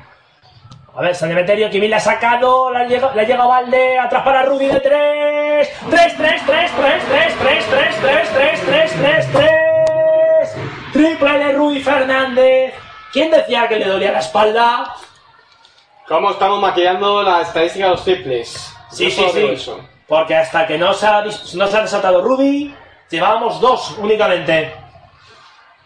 A 0.96 1.02
ver, 1.02 1.14
San 1.14 1.30
Emeterio, 1.32 1.70
que 1.70 1.80
bien 1.80 1.92
la 1.92 1.98
ha 1.98 2.02
sacado. 2.02 2.72
La 2.72 2.86
llega, 2.86 3.12
la 3.14 3.46
Valde. 3.46 4.00
Atrás 4.00 4.24
para 4.24 4.44
Rudy 4.44 4.68
de 4.68 4.80
3. 4.80 5.70
3, 5.90 6.18
3, 6.18 6.42
3, 6.46 6.46
3, 6.46 6.72
3, 7.10 7.36
3, 7.38 7.66
3, 7.70 7.96
3, 8.02 8.30
3, 8.34 8.62
3, 8.66 8.92
3, 9.02 9.28
3. 9.34 10.56
Triple 10.94 11.38
de 11.40 11.52
Rudy 11.54 11.82
Fernández. 11.82 12.74
¿Quién 13.12 13.32
decía 13.32 13.68
que 13.68 13.76
le 13.78 13.86
dolía 13.88 14.12
la 14.14 14.20
espalda? 14.20 14.94
¿Cómo 16.10 16.32
estamos 16.32 16.60
maquillando 16.60 17.22
la 17.24 17.42
estadística 17.44 17.86
de 17.86 17.92
los 17.92 18.04
triples? 18.04 18.74
Sí, 18.92 19.10
sí, 19.12 19.24
sí. 19.32 19.40
eso. 19.46 19.80
Porque 20.08 20.36
hasta 20.36 20.66
que 20.66 20.76
no 20.78 20.92
se 20.94 21.06
ha, 21.06 21.24
dis- 21.24 21.54
no 21.54 21.68
se 21.68 21.78
ha 21.78 21.82
desatado 21.84 22.22
Rudy, 22.22 22.74
llevábamos 23.12 23.62
dos 23.62 23.96
únicamente. 24.00 24.74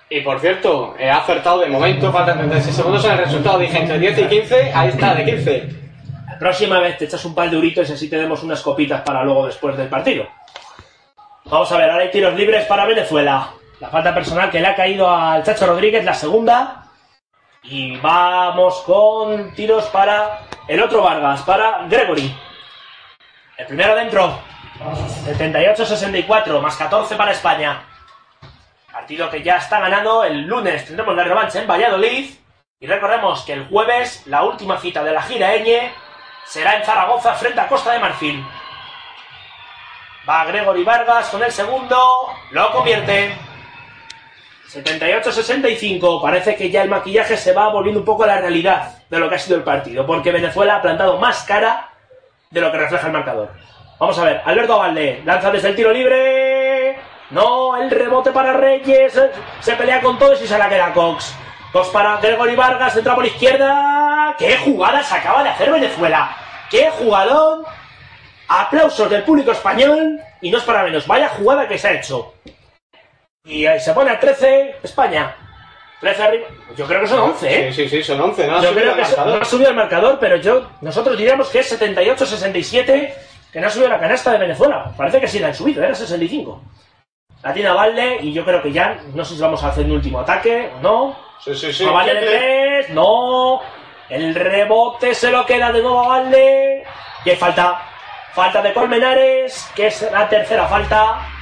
Y 0.10 0.22
por 0.22 0.40
cierto, 0.40 0.96
he 0.98 1.10
acertado 1.10 1.60
de 1.60 1.68
momento, 1.68 2.10
faltan 2.12 2.38
36 2.38 2.74
segundos 2.76 3.04
en 3.04 3.12
el 3.12 3.18
resultado. 3.18 3.60
Dije 3.60 3.78
entre 3.80 4.00
10 4.00 4.18
y 4.20 4.24
15, 4.28 4.72
ahí 4.74 4.90
está, 4.90 5.14
de 5.14 5.26
15. 5.26 5.70
La 6.30 6.40
próxima 6.40 6.80
vez 6.80 6.98
te 6.98 7.06
echas 7.06 7.26
un 7.26 7.36
par 7.36 7.50
de 7.50 7.58
euritos 7.58 7.90
y 7.90 7.94
así 7.94 8.10
tenemos 8.10 8.42
unas 8.44 8.62
copitas 8.62 9.02
para 9.02 9.24
luego 9.24 9.46
después 9.46 9.76
del 9.76 9.90
partido. 9.90 10.26
Vamos 11.46 11.70
a 11.72 11.78
ver, 11.78 11.90
ahora 11.90 12.04
hay 12.04 12.12
tiros 12.12 12.34
libres 12.36 12.66
para 12.66 12.86
Venezuela. 12.86 13.50
La 13.82 13.90
falta 13.90 14.14
personal 14.14 14.50
que 14.50 14.62
le 14.62 14.68
ha 14.68 14.76
caído 14.76 15.10
al 15.14 15.44
Chacho 15.44 15.66
Rodríguez, 15.68 16.06
la 16.06 16.14
segunda. 16.14 16.83
Y 17.64 17.98
vamos 17.98 18.82
con 18.82 19.54
tiros 19.54 19.86
para 19.86 20.42
el 20.68 20.82
otro 20.82 21.02
Vargas, 21.02 21.42
para 21.44 21.88
Gregory. 21.88 22.36
El 23.58 23.66
primero 23.68 23.96
dentro. 23.96 24.40
78-64, 25.26 26.60
más 26.60 26.76
14 26.76 27.16
para 27.16 27.32
España. 27.32 27.84
Partido 28.92 29.30
que 29.30 29.42
ya 29.42 29.58
está 29.58 29.80
ganado. 29.80 30.24
El 30.26 30.42
lunes 30.42 30.86
tendremos 30.86 31.16
la 31.16 31.24
revancha 31.24 31.62
en 31.62 31.68
Valladolid. 31.68 32.32
Y 32.80 32.88
recordemos 32.88 33.44
que 33.44 33.54
el 33.54 33.68
jueves 33.68 34.24
la 34.26 34.44
última 34.44 34.78
cita 34.78 35.04
de 35.04 35.14
la 35.14 35.22
gira 35.22 35.56
Eñe 35.56 35.94
será 36.46 36.76
en 36.76 36.84
Zaragoza 36.84 37.34
frente 37.36 37.62
a 37.62 37.68
Costa 37.70 37.94
de 37.94 38.00
Marfil. 38.00 38.46
Va 40.28 40.44
Gregory 40.46 40.84
Vargas 40.84 41.30
con 41.30 41.42
el 41.42 41.52
segundo. 41.52 42.28
Lo 42.52 42.72
convierte. 42.72 43.38
78-65. 44.74 46.22
Parece 46.22 46.56
que 46.56 46.70
ya 46.70 46.82
el 46.82 46.90
maquillaje 46.90 47.38
se 47.38 47.54
va 47.54 47.70
volviendo 47.70 48.00
un 48.00 48.06
poco 48.06 48.24
a 48.24 48.28
la 48.28 48.38
realidad 48.40 48.98
de 49.10 49.20
lo 49.20 49.30
que 49.30 49.36
ha 49.36 49.40
sido 49.40 49.58
el 49.58 49.64
partido. 49.64 50.06
Porque 50.06 50.32
Venezuela 50.32 50.78
ha 50.78 50.82
plantado 50.82 51.18
más 51.20 51.44
cara 51.44 51.90
de 52.50 52.62
lo 52.62 52.72
que 52.72 52.78
refleja 52.80 53.08
el 53.08 53.14
marcador. 53.14 53.50
Vamos 54.00 54.18
a 54.18 54.26
ver. 54.26 54.42
Alberto 54.46 54.78
Valde 54.80 55.22
lanza 55.26 55.52
desde 55.52 55.70
el 55.70 55.76
tiro 55.76 55.92
libre. 55.92 56.98
No, 57.30 57.78
el 57.78 57.90
rebote 57.90 58.32
para 58.32 58.54
Reyes. 58.54 59.20
Se 59.60 59.76
pelea 59.76 60.02
con 60.02 60.18
todos 60.18 60.42
y 60.42 60.48
se 60.48 60.58
la 60.58 60.70
queda 60.70 60.94
Cox. 60.94 61.36
Cox 61.72 61.90
para 61.90 62.18
Gregory 62.18 62.56
Vargas. 62.56 62.98
Entra 62.98 63.16
por 63.16 63.26
izquierda. 63.26 64.36
¡Qué 64.38 64.58
jugada 64.58 65.04
se 65.04 65.16
acaba 65.16 65.44
de 65.44 65.50
hacer 65.50 65.72
Venezuela! 65.72 66.36
¡Qué 66.70 66.90
jugadón! 66.90 67.64
Aplausos 68.48 69.10
del 69.10 69.24
público 69.24 69.52
español. 69.52 70.20
Y 70.42 70.50
no 70.52 70.58
es 70.58 70.64
para 70.64 70.84
menos. 70.84 71.06
Vaya 71.08 71.30
jugada 71.30 71.68
que 71.68 71.78
se 71.78 71.88
ha 71.88 71.94
hecho. 71.94 72.34
Y 73.46 73.66
ahí 73.66 73.80
se 73.80 73.94
pone 73.94 74.10
a 74.12 74.20
13 74.20 74.78
España. 74.84 75.36
13 76.00 76.24
arriba. 76.24 76.48
Yo 76.78 76.88
creo 76.88 77.02
que 77.02 77.08
son 77.08 77.20
11, 77.20 77.68
¿eh? 77.68 77.74
Sí, 77.74 77.84
sí, 77.84 77.98
sí, 77.98 78.04
son 78.04 78.22
11, 78.22 78.48
¿no? 78.48 78.58
Ha 78.58 78.62
Yo 78.62 78.70
subido 78.70 78.94
creo 78.94 79.06
el 79.06 79.10
que 79.10 79.16
no 79.18 79.36
ha 79.36 79.46
subido 79.46 79.70
el 79.70 79.76
marcador, 79.76 80.18
pero 80.20 80.38
yo 80.38 80.70
nosotros 80.82 81.18
diríamos 81.18 81.50
que 81.50 81.60
es 81.60 81.80
78-67, 81.82 83.14
que 83.52 83.60
no 83.60 83.68
ha 83.68 83.70
subido 83.70 83.90
la 83.90 84.00
canasta 84.00 84.32
de 84.32 84.38
Venezuela. 84.38 84.94
Parece 84.96 85.20
que 85.20 85.28
sí 85.28 85.40
la 85.40 85.48
han 85.48 85.56
subido, 85.56 85.84
era 85.84 85.94
65. 85.94 86.62
La 87.44 87.54
tiene 87.54 87.68
a 87.70 87.74
Valde 87.74 88.20
y 88.22 88.32
yo 88.32 88.46
creo 88.46 88.62
que 88.62 88.72
ya, 88.72 89.02
no 89.14 89.26
sé 89.26 89.36
si 89.36 89.42
vamos 89.42 89.62
a 89.64 89.68
hacer 89.70 89.86
un 89.86 89.92
último 89.92 90.22
ataque 90.22 90.72
o 90.78 90.82
no. 90.82 91.20
Sí, 91.44 91.54
sí, 91.54 91.74
sí. 91.74 91.86
A 91.86 91.92
Valde 91.92 92.14
de 92.14 92.22
tres, 92.26 92.90
no. 92.92 93.62
El 94.10 94.36
rebote 94.36 95.14
se 95.14 95.32
lo 95.32 95.46
queda 95.46 95.72
de 95.72 95.82
nuevo 95.82 96.02
a 96.04 96.08
Valde. 96.08 96.84
Y 97.26 97.30
hay 97.30 97.36
falta. 97.36 97.82
Falta 98.34 98.62
de 98.62 98.74
Colmenares, 98.74 99.70
que 99.76 99.88
es 99.88 100.10
la 100.12 100.28
tercera 100.28 100.66
falta. 100.68 101.33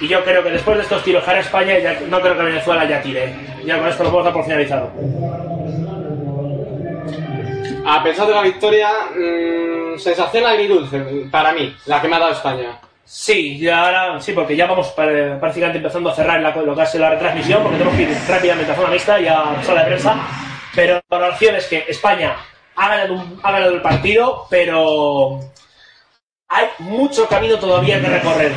Y 0.00 0.08
yo 0.08 0.24
creo 0.24 0.42
que 0.42 0.50
después 0.50 0.76
de 0.78 0.82
estos 0.82 1.02
tiros 1.04 1.22
para 1.22 1.40
España, 1.40 1.78
ya, 1.78 2.00
no 2.08 2.20
creo 2.20 2.36
que 2.36 2.42
Venezuela 2.42 2.84
ya 2.88 3.00
tire. 3.00 3.34
Ya 3.64 3.78
con 3.78 3.88
esto 3.88 4.02
lo 4.02 4.10
vamos 4.10 4.22
a 4.22 4.24
dar 4.26 4.32
por 4.34 4.44
finalizado. 4.44 4.90
A 7.84 8.02
pesar 8.02 8.26
de 8.26 8.34
la 8.34 8.42
victoria, 8.42 8.88
mm, 9.14 9.98
sensación 9.98 10.46
agridulce 10.46 11.26
para 11.30 11.52
mí, 11.52 11.74
la 11.86 12.00
que 12.00 12.08
me 12.08 12.16
ha 12.16 12.20
dado 12.20 12.32
España. 12.32 12.78
Sí, 13.04 13.58
y 13.58 13.68
ahora 13.68 14.18
sí, 14.20 14.32
porque 14.32 14.56
ya 14.56 14.66
vamos 14.66 14.88
prácticamente 14.88 15.78
empezando 15.78 16.10
a 16.10 16.14
cerrar 16.14 16.40
la- 16.40 16.54
lo 16.56 16.74
que 16.74 16.82
ha 16.82 16.86
sido 16.86 17.04
la 17.04 17.10
retransmisión, 17.10 17.62
porque 17.62 17.78
tenemos 17.78 17.96
que 17.96 18.02
ir 18.04 18.16
rápidamente 18.28 18.72
a 18.72 18.74
zona 18.76 18.88
mixta 18.88 19.20
y 19.20 19.26
a 19.26 19.62
sala 19.62 19.80
de 19.82 19.86
prensa. 19.86 20.16
Pero 20.74 20.94
la 20.94 21.02
valoración 21.18 21.56
es 21.56 21.66
que 21.66 21.84
España 21.88 22.36
ha 22.76 22.88
ganado, 22.88 23.14
un- 23.14 23.40
ha 23.42 23.52
ganado 23.52 23.74
el 23.74 23.82
partido, 23.82 24.46
pero 24.48 25.40
hay 26.48 26.66
mucho 26.78 27.26
camino 27.28 27.56
todavía 27.58 28.00
que 28.00 28.06
recorrer. 28.06 28.52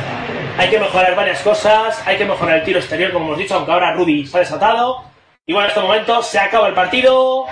Hay 0.58 0.70
que 0.70 0.78
mejorar 0.78 1.14
varias 1.14 1.42
cosas, 1.42 2.02
hay 2.06 2.16
que 2.16 2.24
mejorar 2.24 2.58
el 2.58 2.64
tiro 2.64 2.78
exterior, 2.78 3.12
como 3.12 3.26
hemos 3.26 3.38
dicho, 3.38 3.54
aunque 3.54 3.72
ahora 3.72 3.92
Rudy 3.92 4.28
ha 4.32 4.38
desatado. 4.38 5.04
Y 5.44 5.52
bueno, 5.52 5.66
en 5.66 5.70
este 5.70 5.80
momento 5.80 6.22
se 6.22 6.38
acaba 6.38 6.68
el 6.68 6.74
partido. 6.74 7.44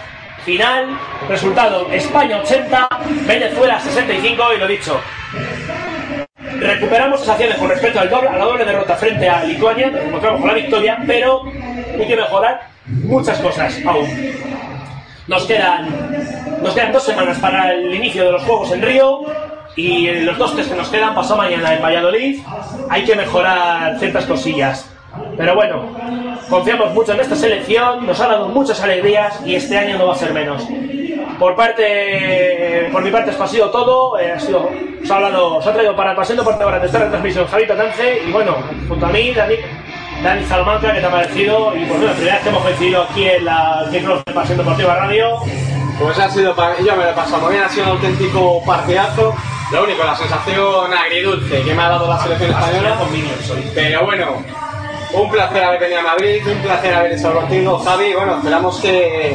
Final, 0.45 0.99
resultado 1.27 1.89
España 1.91 2.39
80, 2.39 2.89
Venezuela 3.27 3.81
65 3.81 4.55
y 4.55 4.59
lo 4.59 4.67
dicho, 4.67 5.01
recuperamos 6.59 7.21
sensaciones 7.21 7.57
con 7.57 7.71
respecto 7.71 8.01
al 8.01 8.11
doble, 8.11 8.29
a 8.29 8.37
la 8.37 8.45
doble 8.45 8.65
derrota 8.67 8.95
frente 8.95 9.27
a 9.27 9.43
Lituania, 9.43 9.89
nos 9.89 10.03
encontramos 10.03 10.41
con 10.41 10.49
la 10.49 10.55
victoria, 10.55 10.99
pero 11.07 11.45
hay 11.99 12.07
que 12.07 12.17
mejorar 12.17 12.69
muchas 12.87 13.39
cosas 13.39 13.75
aún. 13.87 14.07
Nos 15.27 15.47
quedan, 15.47 16.61
nos 16.63 16.75
quedan 16.75 16.93
dos 16.93 17.05
semanas 17.05 17.39
para 17.39 17.73
el 17.73 17.95
inicio 17.95 18.27
de 18.27 18.33
los 18.33 18.43
Juegos 18.43 18.71
en 18.73 18.83
Río 18.83 19.23
y 19.77 20.09
en 20.09 20.27
los 20.27 20.39
dos 20.39 20.55
test 20.55 20.71
que 20.71 20.77
nos 20.77 20.89
quedan, 20.89 21.15
pasado 21.15 21.39
mañana 21.39 21.75
en 21.75 21.83
Valladolid, 21.83 22.41
hay 22.89 23.05
que 23.05 23.17
mejorar 23.17 23.99
ciertas 23.99 24.25
cosillas. 24.27 24.91
Pero 25.37 25.55
bueno, 25.55 25.83
confiamos 26.49 26.93
mucho 26.93 27.13
en 27.13 27.21
esta 27.21 27.37
selección, 27.37 28.07
nos 28.07 28.21
ha 28.21 28.29
dado 28.29 28.49
muchas 28.49 28.81
alegrías 28.83 29.41
y 29.45 29.55
este 29.55 29.77
año 29.77 29.99
no 29.99 30.07
va 30.07 30.15
a 30.15 30.17
ser 30.17 30.33
menos. 30.33 30.67
por 31.39 31.57
parte, 31.57 32.89
por 32.93 33.03
mi 33.03 33.11
parte 33.11 33.31
esto 33.31 33.45
ha 33.45 33.49
sido 33.49 33.71
todo. 33.71 34.19
Eh, 34.19 34.33
ha 34.33 34.41
sido, 34.41 34.71
os 35.03 35.11
ha 35.11 35.17
hablado, 35.17 35.57
os 35.57 35.67
ha 35.67 35.73
traído 35.73 35.95
para 35.97 36.15
Pasión 36.15 36.39
Deportiva 36.39 36.71
para 36.71 36.85
estar 36.85 37.03
en 37.03 37.11
transmisión 37.11 37.47
Javito 37.47 37.75
Tance 37.75 38.23
y 38.27 38.33
bueno, 38.33 38.57
junto 38.89 39.07
a 39.07 39.09
mí, 39.09 39.33
Dani, 39.33 39.57
Dani 40.23 40.45
Salamanca, 40.45 40.93
que 40.93 41.01
te 41.01 41.07
ha 41.07 41.11
parecido? 41.11 41.75
Y 41.75 41.81
pues 41.81 41.89
bueno, 41.89 42.07
la 42.07 42.13
primera 42.13 42.35
vez 42.35 42.43
que 42.43 42.49
hemos 42.49 42.63
coincidido 42.63 43.03
aquí 43.03 43.25
en 43.29 43.45
la 43.45 43.89
que 43.91 44.01
de 44.01 44.33
Pasión 44.33 44.59
Deportiva 44.59 44.95
Radio. 44.95 45.74
Pues 45.99 46.19
ha 46.19 46.29
sido, 46.31 46.55
para- 46.55 46.79
yo 46.81 46.97
me 46.97 47.05
lo 47.05 47.11
he 47.11 47.15
pasado 47.15 47.43
muy 47.43 47.53
bien, 47.53 47.65
ha 47.65 47.69
sido 47.69 47.85
un 47.87 47.91
auténtico 47.93 48.63
partidazo. 48.65 49.35
Lo 49.73 49.85
único, 49.85 50.05
la 50.05 50.15
sensación 50.17 50.93
agridulce 50.93 51.63
que 51.63 51.75
me 51.75 51.83
ha 51.83 51.89
dado 51.89 52.09
la 52.09 52.23
selección 52.23 52.51
española. 52.51 52.97
Pero 53.75 54.05
bueno, 54.05 54.27
un 55.13 55.31
placer 55.31 55.65
haber 55.65 55.81
venido 55.81 56.01
a 56.01 56.03
Madrid, 56.03 56.43
un 56.47 56.59
placer 56.59 56.95
haber 56.95 57.13
estado 57.13 57.41
contigo, 57.41 57.79
Javi. 57.79 58.13
Bueno, 58.13 58.37
esperamos 58.37 58.79
que, 58.81 59.35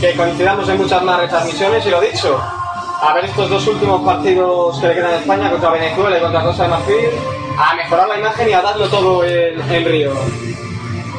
que 0.00 0.12
coincidamos 0.14 0.68
en 0.68 0.76
muchas 0.78 1.02
más 1.02 1.20
retransmisiones 1.20 1.84
y 1.86 1.90
lo 1.90 2.00
dicho, 2.00 2.40
a 3.02 3.14
ver 3.14 3.24
estos 3.24 3.50
dos 3.50 3.66
últimos 3.66 4.02
partidos 4.02 4.78
que 4.80 4.88
le 4.88 4.94
quedan 4.94 5.12
a 5.12 5.16
España 5.16 5.50
contra 5.50 5.70
Venezuela 5.70 6.16
y 6.18 6.20
contra 6.20 6.42
Costa 6.42 6.62
de 6.64 6.68
Marfil, 6.68 7.06
a 7.58 7.74
mejorar 7.74 8.08
la 8.08 8.18
imagen 8.18 8.48
y 8.48 8.52
a 8.52 8.62
darlo 8.62 8.88
todo 8.88 9.24
en, 9.24 9.60
en 9.72 9.84
Río. 9.84 10.12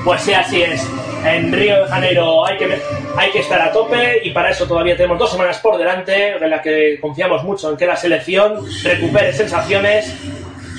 Pues 0.03 0.22
sí, 0.22 0.34
así 0.34 0.62
es. 0.62 0.88
En 1.26 1.52
Río 1.52 1.84
de 1.84 1.89
Janeiro 1.89 2.45
hay 2.45 2.57
que, 2.57 2.81
hay 3.18 3.31
que 3.31 3.39
estar 3.39 3.60
a 3.60 3.72
tope 3.72 4.22
y 4.23 4.30
para 4.30 4.52
eso 4.52 4.68
todavía 4.68 4.95
tenemos 4.95 5.18
dos 5.18 5.31
semanas 5.31 5.57
por 5.57 5.77
delante, 5.77 6.38
de 6.39 6.47
las 6.47 6.61
que 6.61 6.99
confiamos 7.02 7.43
mucho 7.43 7.72
en 7.72 7.77
que 7.77 7.88
la 7.88 7.95
selección 7.95 8.64
recupere 8.84 9.34
sensaciones 9.34 10.15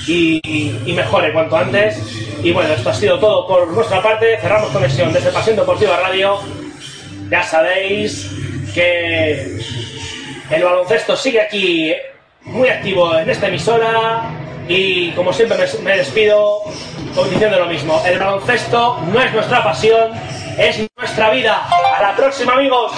y, 0.07 0.93
mejore 0.95 1.33
cuanto 1.33 1.57
antes. 1.57 1.99
Y 2.43 2.53
bueno, 2.53 2.73
esto 2.73 2.91
ha 2.91 2.95
sido 2.95 3.19
todo 3.19 3.47
por 3.47 3.69
nuestra 3.69 4.01
parte. 4.01 4.39
Cerramos 4.41 4.71
conexión 4.71 5.13
desde 5.13 5.31
Pasión 5.31 5.57
Deportiva 5.57 5.99
Radio. 5.99 6.39
Ya 7.29 7.43
sabéis 7.43 8.31
que 8.73 9.59
el 10.51 10.63
baloncesto 10.63 11.17
sigue 11.17 11.41
aquí 11.41 11.93
muy 12.43 12.69
activo 12.69 13.19
en 13.19 13.29
esta 13.29 13.49
emisora 13.49 14.23
y 14.69 15.11
como 15.11 15.33
siempre 15.33 15.59
me 15.83 15.97
despido 15.97 16.63
diciendo 17.25 17.59
lo 17.59 17.67
mismo. 17.67 18.03
El 18.05 18.19
baloncesto 18.19 19.01
no 19.13 19.21
es 19.21 19.33
nuestra 19.33 19.65
pasión, 19.65 20.13
es 20.59 20.87
nuestra 20.97 21.31
vida. 21.31 21.67
A 21.67 22.03
la 22.03 22.15
próxima 22.15 22.53
amigos. 22.53 22.93